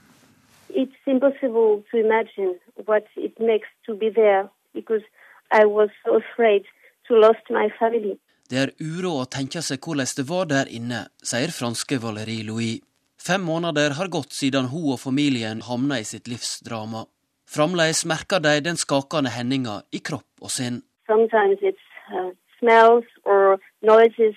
it's 0.82 1.00
impossible 1.06 1.82
to 1.90 1.96
imagine 2.06 2.50
what 2.86 3.04
it 3.16 3.34
makes 3.40 3.68
to 3.86 3.94
be 4.02 4.08
there 4.10 4.48
because 4.74 5.04
I 5.50 5.64
was 5.64 5.90
so 6.04 6.10
afraid 6.22 6.62
to 7.06 7.14
lose 7.14 7.42
my 7.50 7.68
family. 7.80 8.18
Det 8.48 8.58
er 8.62 8.70
uro 8.80 9.12
å 9.20 9.28
tenke 9.28 9.60
seg 9.64 9.84
hvordan 9.84 10.08
det 10.18 10.24
var 10.28 10.46
der 10.48 10.70
inne, 10.72 11.00
sier 11.30 11.52
franske 11.52 11.98
Valérie 12.00 12.46
Louis. 12.48 12.80
Fem 13.18 13.42
måneder 13.44 13.96
har 13.98 14.08
gått 14.08 14.32
siden 14.32 14.70
hun 14.72 14.92
og 14.94 15.00
familien 15.02 15.60
havna 15.66 15.98
i 16.00 16.06
sitt 16.06 16.28
livs 16.32 16.60
drama. 16.64 17.04
Fremdeles 17.48 18.04
merker 18.08 18.40
de 18.40 18.54
den 18.64 18.76
skakende 18.80 19.32
hendinga 19.34 19.82
i 19.92 20.00
kropp 20.00 20.28
og 20.40 20.52
sinn. 20.52 20.82
Sometimes 21.08 21.58
it's 21.60 21.88
uh, 22.12 22.30
smells 22.60 23.08
or 23.24 23.58
noises 23.82 24.36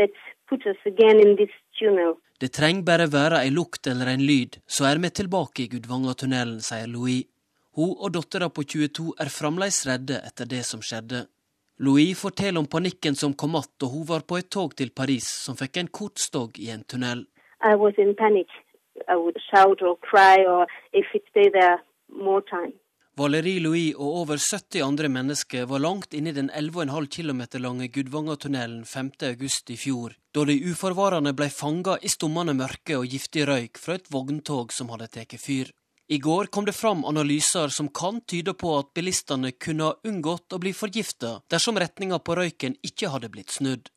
that 0.00 0.16
put 0.48 0.66
us 0.66 0.80
again 0.86 1.20
in 1.20 1.36
this 1.36 1.54
tunnel. 1.78 2.16
Det 2.40 2.52
trenger 2.56 2.86
bare 2.88 3.06
være 3.12 3.42
ei 3.44 3.50
lukt 3.52 3.86
eller 3.86 4.08
en 4.14 4.22
lyd, 4.24 4.56
så 4.66 4.88
er 4.88 4.98
vi 5.02 5.10
tilbake 5.10 5.66
i 5.66 5.68
Gudvangatunnelen, 5.74 6.62
sier 6.64 6.88
Louis. 6.88 7.26
Hun 7.76 7.92
og 7.92 8.14
dattera 8.16 8.48
på 8.48 8.64
22 8.64 9.12
er 9.20 9.30
fremdeles 9.30 9.84
redde 9.86 10.16
etter 10.26 10.48
det 10.48 10.64
som 10.66 10.80
skjedde. 10.82 11.26
Louis 11.80 12.16
forteller 12.22 12.60
om 12.60 12.66
panikken 12.66 13.14
som 13.14 13.34
kom 13.34 13.54
att 13.54 13.70
da 13.80 13.86
hun 13.86 14.04
var 14.04 14.20
på 14.20 14.36
et 14.36 14.50
tog 14.50 14.74
til 14.76 14.90
Paris 14.90 15.28
som 15.44 15.56
fikk 15.56 15.76
en 15.76 15.92
kort 15.98 16.18
stogg 16.18 16.58
i 16.58 16.70
en 16.70 16.84
tunnel. 16.84 17.26
I 17.64 17.74
was 17.74 17.94
in 17.98 18.14
panic. 18.14 18.48
I 19.08 19.16
would 19.16 19.38
shout 19.50 19.80
or 19.82 19.96
cry 20.10 20.36
or 20.44 20.66
if 20.92 21.06
it 21.14 21.24
stayed 21.30 21.52
there 21.52 21.78
more 22.08 22.42
time. 22.42 22.72
Valerie 23.18 23.58
Louis 23.60 23.90
og 23.98 24.20
over 24.22 24.38
70 24.38 24.84
andre 24.86 25.08
mennesker 25.10 25.66
var 25.66 25.82
langt 25.82 26.14
inne 26.14 26.30
i 26.30 26.36
den 26.36 26.50
11,5 26.50 27.08
km 27.10 27.42
lange 27.58 27.88
Gudvangatunnelen 27.90 28.84
5.8 28.86 29.74
i 29.74 29.76
fjor, 29.76 30.14
da 30.32 30.44
de 30.46 30.56
uforvarende 30.70 31.32
ble 31.34 31.50
fanga 31.50 31.98
i 32.00 32.08
stummende 32.08 32.54
mørke 32.54 32.96
og 33.00 33.10
giftig 33.10 33.48
røyk 33.50 33.82
fra 33.82 33.98
et 33.98 34.06
vogntog 34.14 34.72
som 34.72 34.94
hadde 34.94 35.10
tatt 35.16 35.34
fyr. 35.42 35.72
I 36.10 36.18
går 36.18 36.50
kom 36.54 36.64
det 36.66 36.74
fram 36.74 37.04
analyser 37.06 37.68
som 37.74 37.88
kan 37.88 38.22
tyde 38.26 38.54
på 38.54 38.72
at 38.78 38.94
bilistene 38.94 39.52
kunne 39.52 39.90
ha 39.90 39.98
unngått 40.06 40.54
å 40.54 40.62
bli 40.62 40.72
forgifta 40.74 41.40
dersom 41.50 41.78
retninga 41.78 42.18
på 42.18 42.38
røyken 42.38 42.78
ikke 42.86 43.10
hadde 43.10 43.30
blitt 43.30 43.54
snudd. 43.58 43.90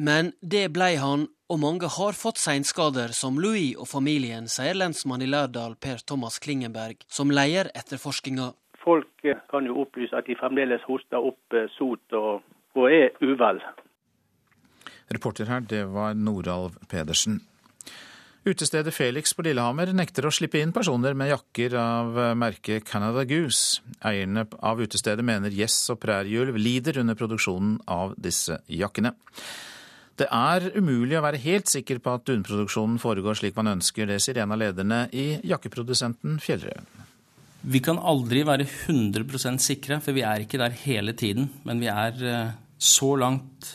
Men 0.00 0.30
det 0.40 0.70
blei 0.72 0.94
han, 0.96 1.26
og 1.52 1.58
mange 1.60 1.88
har 1.92 2.16
fått 2.16 2.38
seinskader, 2.40 3.12
som 3.12 3.36
Louis 3.42 3.74
og 3.76 3.84
familien, 3.90 4.46
sier 4.48 4.78
lensmann 4.78 5.20
i 5.20 5.28
Lærdal 5.28 5.74
Per 5.76 6.00
Thomas 6.08 6.38
Klingenberg, 6.40 7.02
som 7.04 7.28
leier 7.28 7.68
etterforskinga. 7.76 8.46
Folk 8.80 9.26
eh, 9.28 9.42
kan 9.52 9.66
jo 9.68 9.76
opplyse 9.82 10.16
at 10.16 10.30
de 10.30 10.38
fremdeles 10.40 10.86
hoster 10.88 11.20
opp 11.20 11.52
eh, 11.52 11.68
sot 11.76 12.16
og, 12.16 12.46
og 12.80 12.86
er 12.88 13.12
uvel. 13.20 13.60
Reporter 15.12 15.52
her, 15.52 15.66
det 15.68 15.82
var 15.92 16.16
Noralv 16.16 16.78
Pedersen. 16.88 17.42
Utestedet 18.48 18.94
Felix 18.96 19.34
på 19.36 19.44
Lillehammer 19.44 19.92
nekter 19.92 20.24
å 20.24 20.32
slippe 20.32 20.62
inn 20.62 20.72
personer 20.72 21.12
med 21.12 21.28
jakker 21.28 21.76
av 21.76 22.22
merket 22.40 22.86
Canada 22.88 23.26
Goose. 23.28 23.82
Eierne 24.00 24.46
av 24.64 24.80
utestedet 24.80 25.26
mener 25.28 25.52
gjess 25.52 25.76
og 25.92 26.00
prærieulv 26.00 26.56
lider 26.56 27.02
under 27.02 27.20
produksjonen 27.20 27.82
av 27.84 28.16
disse 28.16 28.62
jakkene. 28.64 29.12
Det 30.20 30.26
er 30.28 30.66
umulig 30.76 31.16
å 31.16 31.24
være 31.24 31.40
helt 31.40 31.70
sikker 31.70 32.00
på 32.04 32.12
at 32.18 32.26
dunproduksjonen 32.28 32.98
foregår 33.00 33.38
slik 33.38 33.56
man 33.56 33.70
ønsker, 33.78 34.04
det 34.10 34.18
sier 34.20 34.42
en 34.42 34.52
av 34.52 34.60
lederne 34.60 35.06
i 35.16 35.38
jakkeprodusenten 35.48 36.36
Fjellreven. 36.44 36.88
Vi 37.60 37.80
kan 37.84 38.00
aldri 38.00 38.42
være 38.44 38.66
100% 38.68 39.60
sikre, 39.64 40.00
for 40.04 40.16
vi 40.16 40.24
er 40.24 40.44
ikke 40.44 40.60
der 40.60 40.76
hele 40.82 41.14
tiden. 41.16 41.48
Men 41.64 41.80
vi 41.80 41.88
er 41.92 42.20
eh, 42.24 42.52
så 42.76 43.14
langt 43.20 43.74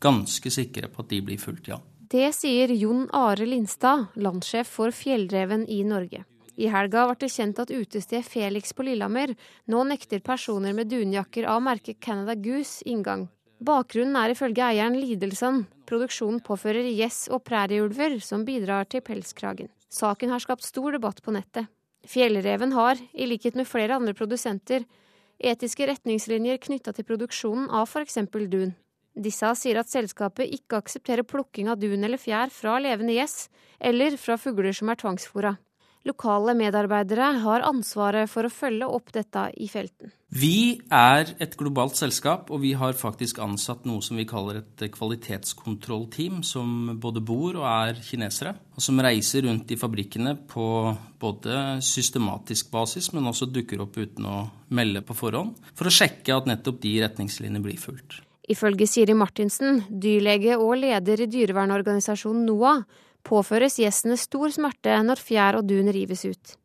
ganske 0.00 0.52
sikre 0.52 0.88
på 0.92 1.04
at 1.04 1.10
de 1.12 1.22
blir 1.24 1.40
fulgt, 1.40 1.68
ja. 1.72 1.80
Det 2.10 2.32
sier 2.34 2.72
Jon 2.74 3.04
Are 3.14 3.46
Lindstad, 3.46 4.08
landsjef 4.20 4.68
for 4.80 4.92
Fjellreven 4.96 5.68
i 5.70 5.82
Norge. 5.86 6.24
I 6.60 6.68
helga 6.72 7.06
ble 7.08 7.20
det 7.20 7.32
kjent 7.32 7.60
at 7.62 7.72
utestedet 7.72 8.26
Felix 8.28 8.74
på 8.76 8.84
Lillehammer 8.84 9.36
nå 9.70 9.84
nekter 9.88 10.20
personer 10.24 10.74
med 10.76 10.90
dunjakker 10.90 11.46
av 11.48 11.62
merket 11.64 12.00
Canada 12.02 12.34
Goose 12.36 12.84
inngang. 12.84 13.28
Bakgrunnen 13.60 14.16
er 14.16 14.32
ifølge 14.32 14.64
eieren 14.64 14.96
lidelsen 14.96 15.66
Produksjonen 15.90 16.38
påfører 16.46 16.86
gjess 16.94 17.26
og 17.34 17.42
prærieulver 17.44 18.14
som 18.24 18.44
bidrar 18.46 18.86
til 18.88 19.02
pelskragen. 19.04 19.68
Saken 19.90 20.30
har 20.30 20.40
skapt 20.40 20.64
stor 20.64 20.94
debatt 20.94 21.18
på 21.24 21.34
nettet. 21.34 21.66
Fjellreven 22.06 22.72
har, 22.72 23.00
i 23.12 23.26
likhet 23.26 23.58
med 23.58 23.68
flere 23.68 23.98
andre 23.98 24.14
produsenter, 24.16 24.86
etiske 25.36 25.88
retningslinjer 25.90 26.60
knytta 26.62 26.94
til 26.94 27.08
produksjonen 27.08 27.66
av 27.74 27.90
f.eks. 27.90 28.20
dun. 28.48 28.72
Disse 29.18 29.50
sier 29.58 29.80
at 29.80 29.90
selskapet 29.90 30.52
ikke 30.54 30.78
aksepterer 30.78 31.26
plukking 31.26 31.68
av 31.68 31.80
dun 31.82 32.06
eller 32.06 32.22
fjær 32.22 32.54
fra 32.54 32.78
levende 32.78 33.18
gjess, 33.18 33.50
eller 33.80 34.16
fra 34.16 34.38
fugler 34.38 34.72
som 34.72 34.88
er 34.88 35.00
tvangsfôra. 35.02 35.56
Lokale 36.08 36.54
medarbeidere 36.56 37.26
har 37.42 37.66
ansvaret 37.68 38.30
for 38.32 38.48
å 38.48 38.52
følge 38.52 38.86
opp 38.88 39.10
dette 39.12 39.50
i 39.60 39.66
felten. 39.68 40.14
Vi 40.32 40.78
er 40.94 41.34
et 41.42 41.56
globalt 41.58 41.98
selskap, 41.98 42.48
og 42.54 42.62
vi 42.62 42.70
har 42.78 42.96
faktisk 42.96 43.40
ansatt 43.44 43.84
noe 43.84 44.00
som 44.00 44.16
vi 44.16 44.24
kaller 44.30 44.62
et 44.62 44.84
kvalitetskontrollteam, 44.94 46.38
som 46.46 46.94
både 47.02 47.20
bor 47.20 47.58
og 47.58 47.66
er 47.68 48.00
kinesere, 48.06 48.54
og 48.72 48.84
som 48.86 49.02
reiser 49.02 49.44
rundt 49.44 49.74
i 49.74 49.78
fabrikkene 49.80 50.36
på 50.48 50.64
både 51.20 51.82
systematisk 51.84 52.70
basis, 52.72 53.10
men 53.12 53.28
også 53.28 53.50
dukker 53.50 53.84
opp 53.84 54.00
uten 54.00 54.30
å 54.30 54.38
melde 54.72 55.04
på 55.04 55.18
forhånd, 55.18 55.58
for 55.76 55.90
å 55.90 55.94
sjekke 55.94 56.32
at 56.32 56.48
nettopp 56.48 56.80
de 56.80 56.96
retningslinjene 57.04 57.64
blir 57.66 57.80
fulgt. 57.82 58.22
Ifølge 58.50 58.88
Siri 58.88 59.14
Martinsen, 59.14 59.84
dyrlege 59.90 60.56
og 60.56 60.78
leder 60.80 61.20
i 61.22 61.28
dyrevernorganisasjonen 61.30 62.48
NOAH, 62.48 62.80
påføres 63.26 63.78
gjestene 63.80 64.18
stor 64.20 64.52
smerte 64.54 64.96
når 65.06 65.22
fjær 65.22 65.60
og 65.60 65.68
dun 65.70 65.90
rives 65.94 66.24
ut. 66.24 66.56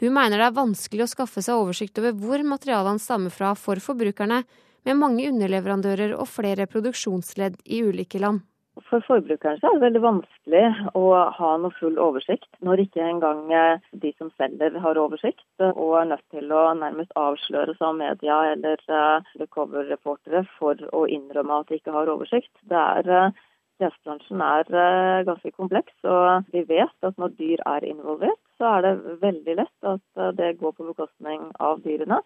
Hun 0.00 0.14
mener 0.16 0.40
det 0.40 0.48
er 0.48 0.56
vanskelig 0.56 1.04
å 1.04 1.12
skaffe 1.12 1.42
seg 1.44 1.60
oversikt 1.60 1.98
over 2.00 2.14
hvor 2.16 2.44
materialene 2.46 3.02
stammer 3.02 3.32
fra 3.34 3.52
for 3.58 3.82
forbrukerne, 3.84 4.44
med 4.88 4.96
mange 4.96 5.26
underleverandører 5.28 6.14
og 6.16 6.28
flere 6.32 6.64
produksjonsledd 6.70 7.58
i 7.68 7.82
ulike 7.84 8.20
land. 8.22 8.40
For 8.88 9.02
forbrukeren 9.04 9.58
er 9.60 9.74
det 9.74 9.82
veldig 9.82 10.00
vanskelig 10.04 10.62
å 10.96 11.02
ha 11.36 11.50
noe 11.60 11.74
full 11.76 11.98
oversikt 12.00 12.48
når 12.64 12.84
ikke 12.86 13.02
engang 13.04 13.42
eh, 13.52 13.82
de 13.92 14.12
som 14.16 14.30
selger 14.40 14.78
har 14.80 15.00
oversikt, 15.02 15.44
og 15.60 15.98
er 16.00 16.08
nødt 16.14 16.24
til 16.32 16.54
å 16.54 16.62
nærmest 16.78 17.12
avsløre 17.18 17.74
seg 17.76 17.86
av 17.90 17.98
media 17.98 18.38
eller 18.54 18.80
eh, 18.88 20.48
for 20.56 20.86
å 20.96 21.04
innrømme 21.12 21.60
at 21.60 21.68
de 21.68 21.80
ikke 21.80 21.94
har 21.98 22.08
oversikt. 22.14 22.52
Det 22.70 22.80
er 22.80 23.34
Gjestebransjen 23.80 24.44
eh, 24.44 24.74
er 24.82 25.26
ganske 25.28 25.52
kompleks, 25.56 25.94
og 26.04 26.50
vi 26.54 26.64
vet 26.68 27.08
at 27.08 27.16
når 27.20 27.34
dyr 27.38 27.64
er 27.68 27.86
involvert, 27.88 28.40
så 28.60 28.76
er 28.76 28.86
det 28.86 29.18
veldig 29.22 29.56
lett 29.62 29.88
at 29.88 30.24
det 30.36 30.54
går 30.60 30.76
på 30.76 30.88
bekostning 30.92 31.48
av 31.58 31.80
dyrene. 31.84 32.20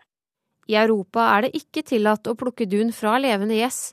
I 0.67 0.79
Europa 0.81 1.29
er 1.35 1.45
det 1.45 1.59
ikke 1.59 1.85
tillatt 1.87 2.27
å 2.27 2.37
plukke 2.39 2.67
dun 2.67 2.91
fra 2.97 3.19
levende 3.21 3.59
gjess. 3.59 3.93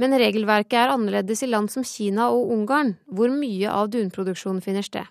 Men 0.00 0.16
regelverket 0.16 0.78
er 0.78 0.92
annerledes 0.94 1.42
i 1.44 1.50
land 1.50 1.70
som 1.72 1.84
Kina 1.84 2.30
og 2.32 2.52
Ungarn, 2.54 2.94
hvor 3.06 3.32
mye 3.32 3.70
av 3.70 3.90
dunproduksjonen 3.92 4.62
finner 4.64 4.86
sted. 4.86 5.04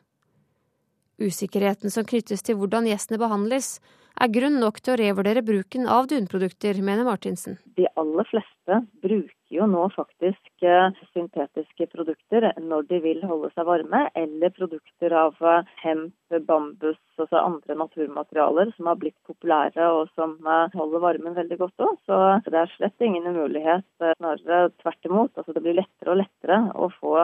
Usikkerheten 1.21 1.93
som 1.93 2.07
knyttes 2.07 2.41
til 2.41 2.57
hvordan 2.57 2.87
gjestene 2.89 3.21
behandles, 3.21 3.75
er 4.21 4.31
grunn 4.33 4.57
nok 4.59 4.81
til 4.81 4.95
å 4.95 4.99
revurdere 4.99 5.43
bruken 5.45 5.85
av 5.89 6.09
dunprodukter, 6.09 6.81
mener 6.81 7.05
Martinsen. 7.07 7.59
De 7.77 7.85
aller 7.99 8.27
fleste 8.31 8.81
bruker 9.03 9.37
jo 9.51 9.67
nå 9.69 9.83
faktisk 9.95 10.63
eh, 10.65 10.93
syntetiske 11.11 11.87
produkter 11.91 12.47
når 12.61 12.87
de 12.89 12.99
vil 13.03 13.21
holde 13.27 13.51
seg 13.53 13.67
varme, 13.67 14.05
eller 14.17 14.53
produkter 14.55 15.15
av 15.17 15.37
eh, 15.43 15.69
hemp, 15.83 16.15
bambus, 16.47 16.99
altså 17.19 17.41
andre 17.41 17.75
naturmaterialer 17.81 18.71
som 18.77 18.87
har 18.91 18.99
blitt 19.01 19.17
populære 19.27 19.89
og 19.97 20.11
som 20.15 20.37
eh, 20.45 20.77
holder 20.77 21.05
varmen 21.05 21.37
veldig 21.37 21.59
godt 21.61 21.85
òg. 21.87 21.99
Så 22.07 22.21
det 22.47 22.63
er 22.63 22.73
slett 22.77 23.07
ingen 23.07 23.27
umulighet, 23.27 23.87
snarere 23.99 24.71
tvert 24.81 25.11
imot. 25.11 25.35
Altså 25.35 25.55
det 25.57 25.65
blir 25.65 25.79
lettere 25.81 26.15
og 26.15 26.21
lettere 26.23 26.61
å 26.75 26.91
få 26.99 27.15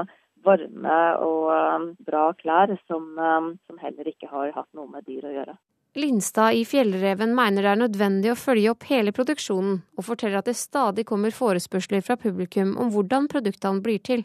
varme 0.45 0.99
og 1.25 1.95
bra 2.07 2.27
klær 2.37 2.71
som, 2.85 3.09
som 3.17 3.79
heller 3.81 4.07
ikke 4.07 4.29
har 4.31 4.53
hatt 4.55 4.69
noe 4.77 4.87
med 4.91 5.07
dyr 5.07 5.25
å 5.27 5.33
gjøre. 5.33 5.57
Lindstad 5.98 6.53
i 6.53 6.64
Fjellreven 6.65 7.34
mener 7.36 7.65
det 7.65 7.72
er 7.74 7.80
nødvendig 7.82 8.32
å 8.32 8.38
følge 8.38 8.72
opp 8.74 8.86
hele 8.91 9.14
produksjonen, 9.15 9.80
og 9.98 10.06
forteller 10.06 10.41
at 10.41 10.49
det 10.49 10.57
stadig 10.60 11.07
kommer 11.10 11.34
forespørsler 11.34 12.03
fra 12.06 12.18
publikum 12.22 12.76
om 12.78 12.91
hvordan 12.94 13.26
produktene 13.32 13.82
blir 13.82 14.03
til. 14.06 14.22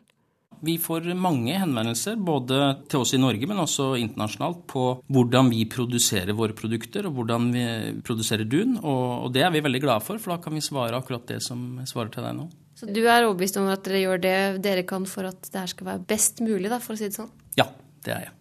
Vi 0.63 0.77
får 0.79 1.09
mange 1.19 1.57
henvendelser, 1.59 2.21
både 2.23 2.59
til 2.93 3.03
oss 3.03 3.15
i 3.17 3.19
Norge, 3.19 3.49
men 3.51 3.59
også 3.59 3.97
internasjonalt, 3.99 4.61
på 4.71 4.85
hvordan 5.11 5.49
vi 5.51 5.65
produserer 5.67 6.37
våre 6.39 6.55
produkter, 6.55 7.09
og 7.09 7.17
hvordan 7.17 7.49
vi 7.55 7.65
produserer 8.07 8.47
dun. 8.47 8.77
Og 8.79 9.33
det 9.35 9.43
er 9.43 9.51
vi 9.51 9.65
veldig 9.65 9.81
glade 9.83 10.05
for, 10.07 10.23
for 10.23 10.37
da 10.37 10.39
kan 10.45 10.55
vi 10.55 10.63
svare 10.63 11.01
akkurat 11.01 11.27
det 11.33 11.41
som 11.43 11.81
svarer 11.89 12.13
til 12.15 12.29
deg 12.29 12.37
nå. 12.39 12.47
Så 12.79 12.87
du 12.87 13.01
er 13.03 13.25
overbevist 13.25 13.59
om 13.59 13.73
at 13.73 13.83
dere 13.89 14.05
gjør 14.05 14.23
det 14.23 14.37
dere 14.63 14.87
kan 14.87 15.09
for 15.09 15.33
at 15.33 15.51
det 15.51 15.65
her 15.65 15.75
skal 15.75 15.91
være 15.95 16.07
best 16.15 16.45
mulig, 16.45 16.71
da, 16.71 16.79
for 16.85 16.95
å 16.95 17.01
si 17.01 17.11
det 17.11 17.19
sånn? 17.19 17.33
Ja, 17.59 17.67
det 18.07 18.15
er 18.15 18.25
jeg. 18.29 18.37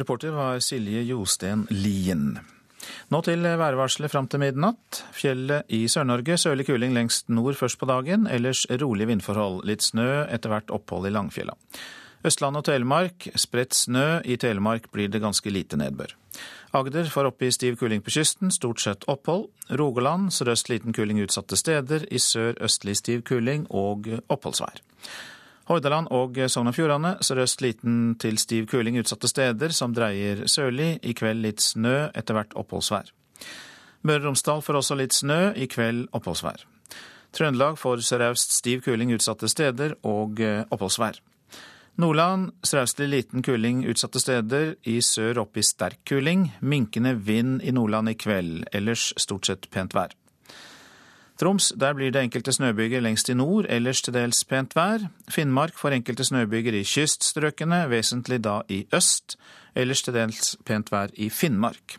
Reporter 0.00 0.30
var 0.32 0.62
Silje 0.64 1.02
Josten 1.04 1.66
Lien. 1.68 2.38
Nå 3.12 3.18
til 3.26 3.44
værvarselet 3.44 4.08
fram 4.08 4.28
til 4.32 4.40
midnatt. 4.40 5.02
Fjellet 5.12 5.68
i 5.76 5.82
Sør-Norge 5.92 6.38
sørlig 6.40 6.64
kuling 6.70 6.94
lengst 6.96 7.28
nord 7.28 7.58
først 7.58 7.76
på 7.76 7.88
dagen, 7.90 8.24
ellers 8.24 8.62
rolig 8.80 9.10
vindforhold. 9.10 9.58
Litt 9.68 9.84
snø, 9.84 10.24
etter 10.32 10.54
hvert 10.54 10.72
opphold 10.72 11.10
i 11.10 11.12
Langfjella. 11.12 11.52
Østland 12.24 12.56
og 12.56 12.64
Telemark 12.64 13.26
spredt 13.36 13.76
snø, 13.76 14.22
i 14.24 14.38
Telemark 14.40 14.88
blir 14.92 15.12
det 15.12 15.20
ganske 15.20 15.52
lite 15.52 15.76
nedbør. 15.80 16.14
Agder 16.76 17.12
får 17.12 17.28
opp 17.32 17.44
i 17.44 17.50
stiv 17.52 17.76
kuling 17.80 18.00
på 18.00 18.14
kysten, 18.14 18.52
stort 18.54 18.80
sett 18.80 19.04
opphold. 19.04 19.50
Rogaland 19.76 20.30
sørøst 20.32 20.72
liten 20.72 20.96
kuling 20.96 21.20
utsatte 21.20 21.60
steder, 21.60 22.08
i 22.08 22.20
sør 22.20 22.56
østlig 22.64 22.96
stiv 23.02 23.26
kuling 23.28 23.66
og 23.68 24.08
oppholdsvær. 24.32 24.80
Hordaland 25.70 26.08
og 26.10 26.34
Sogn 26.50 26.66
og 26.66 26.74
Fjordane 26.74 27.12
sørøst 27.22 27.62
liten 27.62 28.16
til 28.18 28.40
stiv 28.42 28.66
kuling 28.72 28.96
utsatte 28.98 29.28
steder, 29.30 29.70
som 29.70 29.94
dreier 29.94 30.42
sørlig. 30.50 30.96
I 31.06 31.14
kveld 31.14 31.44
litt 31.44 31.62
snø, 31.62 32.08
etter 32.10 32.34
hvert 32.34 32.56
oppholdsvær. 32.58 33.12
Møre 34.02 34.24
og 34.24 34.30
Romsdal 34.32 34.64
får 34.66 34.80
også 34.80 34.98
litt 34.98 35.14
snø, 35.14 35.52
i 35.54 35.68
kveld 35.70 36.08
oppholdsvær. 36.16 36.64
Trøndelag 37.36 37.78
får 37.78 38.02
sørøst 38.02 38.56
stiv 38.56 38.82
kuling 38.82 39.14
utsatte 39.14 39.46
steder 39.52 39.94
og 40.02 40.42
oppholdsvær. 40.42 41.20
Nordland 42.00 42.50
sørøstlig 42.66 43.06
liten 43.12 43.42
kuling 43.44 43.84
utsatte 43.90 44.22
steder, 44.22 44.74
i 44.88 44.98
sør 45.04 45.44
opp 45.44 45.58
i 45.60 45.62
sterk 45.66 46.00
kuling. 46.08 46.48
Minkende 46.60 47.14
vind 47.14 47.62
i 47.62 47.74
Nordland 47.76 48.10
i 48.10 48.16
kveld, 48.18 48.64
ellers 48.74 49.12
stort 49.20 49.46
sett 49.46 49.70
pent 49.70 49.94
vær. 49.94 50.16
Troms, 51.40 51.72
der 51.80 51.94
blir 51.96 52.12
det 52.12 52.20
enkelte 52.20 52.52
snøbyger 52.52 53.00
lengst 53.00 53.30
i 53.32 53.34
nord, 53.34 53.64
ellers 53.72 54.02
til 54.04 54.12
dels 54.12 54.42
pent 54.44 54.74
vær. 54.76 55.06
Finnmark 55.32 55.78
får 55.80 55.96
enkelte 55.96 56.26
snøbyger 56.28 56.76
i 56.76 56.82
kyststrøkene, 56.84 57.86
vesentlig 57.88 58.42
da 58.44 58.58
i 58.68 58.82
øst, 58.92 59.38
ellers 59.74 60.02
til 60.04 60.18
dels 60.18 60.58
pent 60.68 60.92
vær 60.92 61.08
i 61.16 61.30
Finnmark. 61.32 61.96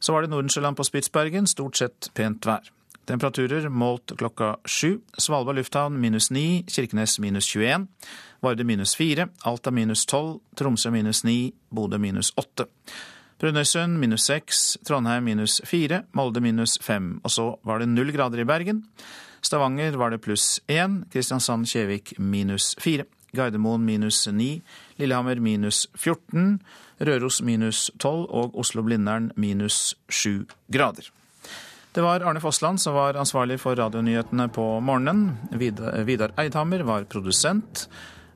Så 0.00 0.12
var 0.12 0.22
det 0.22 0.30
Nordensjøland 0.30 0.78
på 0.78 0.86
Spitsbergen, 0.86 1.50
stort 1.50 1.82
sett 1.82 2.12
pent 2.14 2.46
vær. 2.46 2.70
Temperaturer 3.10 3.66
målt 3.68 4.14
klokka 4.18 4.52
sju. 4.64 5.00
Svalbard 5.18 5.58
lufthavn 5.58 5.98
minus 5.98 6.30
ni, 6.30 6.62
Kirkenes 6.70 7.18
minus 7.18 7.50
21, 7.50 7.88
Varde 8.40 8.64
minus 8.64 8.94
fire, 8.96 9.26
Alta 9.44 9.70
minus 9.74 10.06
tolv, 10.06 10.38
Tromsø 10.56 10.92
minus 10.94 11.24
ni, 11.24 11.52
Bodø 11.74 11.98
minus 11.98 12.30
åtte. 12.38 12.70
Brønnøysund 13.40 13.96
minus 13.96 14.26
seks, 14.28 14.58
Trondheim 14.84 15.24
minus 15.24 15.62
fire, 15.64 16.02
Molde 16.12 16.42
minus 16.44 16.76
fem. 16.84 17.14
Og 17.24 17.32
så 17.32 17.46
var 17.64 17.80
det 17.80 17.88
null 17.88 18.12
grader 18.12 18.42
i 18.42 18.44
Bergen. 18.44 18.82
Stavanger 19.40 19.96
var 19.96 20.12
det 20.12 20.20
pluss 20.20 20.58
én, 20.68 21.06
Kristiansand-Kjevik 21.08 22.18
minus 22.18 22.74
fire. 22.78 23.06
Gardermoen 23.32 23.84
minus 23.86 24.26
9, 24.26 24.60
Lillehammer 24.98 25.40
minus 25.40 25.86
14, 25.94 26.58
Røros 27.00 27.40
minus 27.46 27.90
12 28.02 28.26
og 28.28 28.58
Oslo-Blindern 28.58 29.30
minus 29.36 29.94
7 30.10 30.44
grader. 30.68 31.08
Det 31.94 32.02
var 32.04 32.22
Arne 32.26 32.42
Fossland 32.42 32.82
som 32.82 32.94
var 32.94 33.18
ansvarlig 33.18 33.56
for 33.62 33.78
radionyhetene 33.78 34.48
på 34.52 34.66
morgenen. 34.84 35.38
Vidar 35.52 36.34
Eidhammer 36.38 36.84
var 36.86 37.08
produsent. 37.10 37.88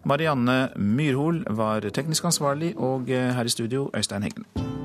Marianne 0.05 0.71
Myrhol 0.77 1.45
var 1.51 1.85
teknisk 1.91 2.25
ansvarlig, 2.25 2.75
og 2.77 3.11
her 3.11 3.45
i 3.45 3.53
studio 3.53 3.91
Øystein 3.95 4.27
Heggen. 4.27 4.74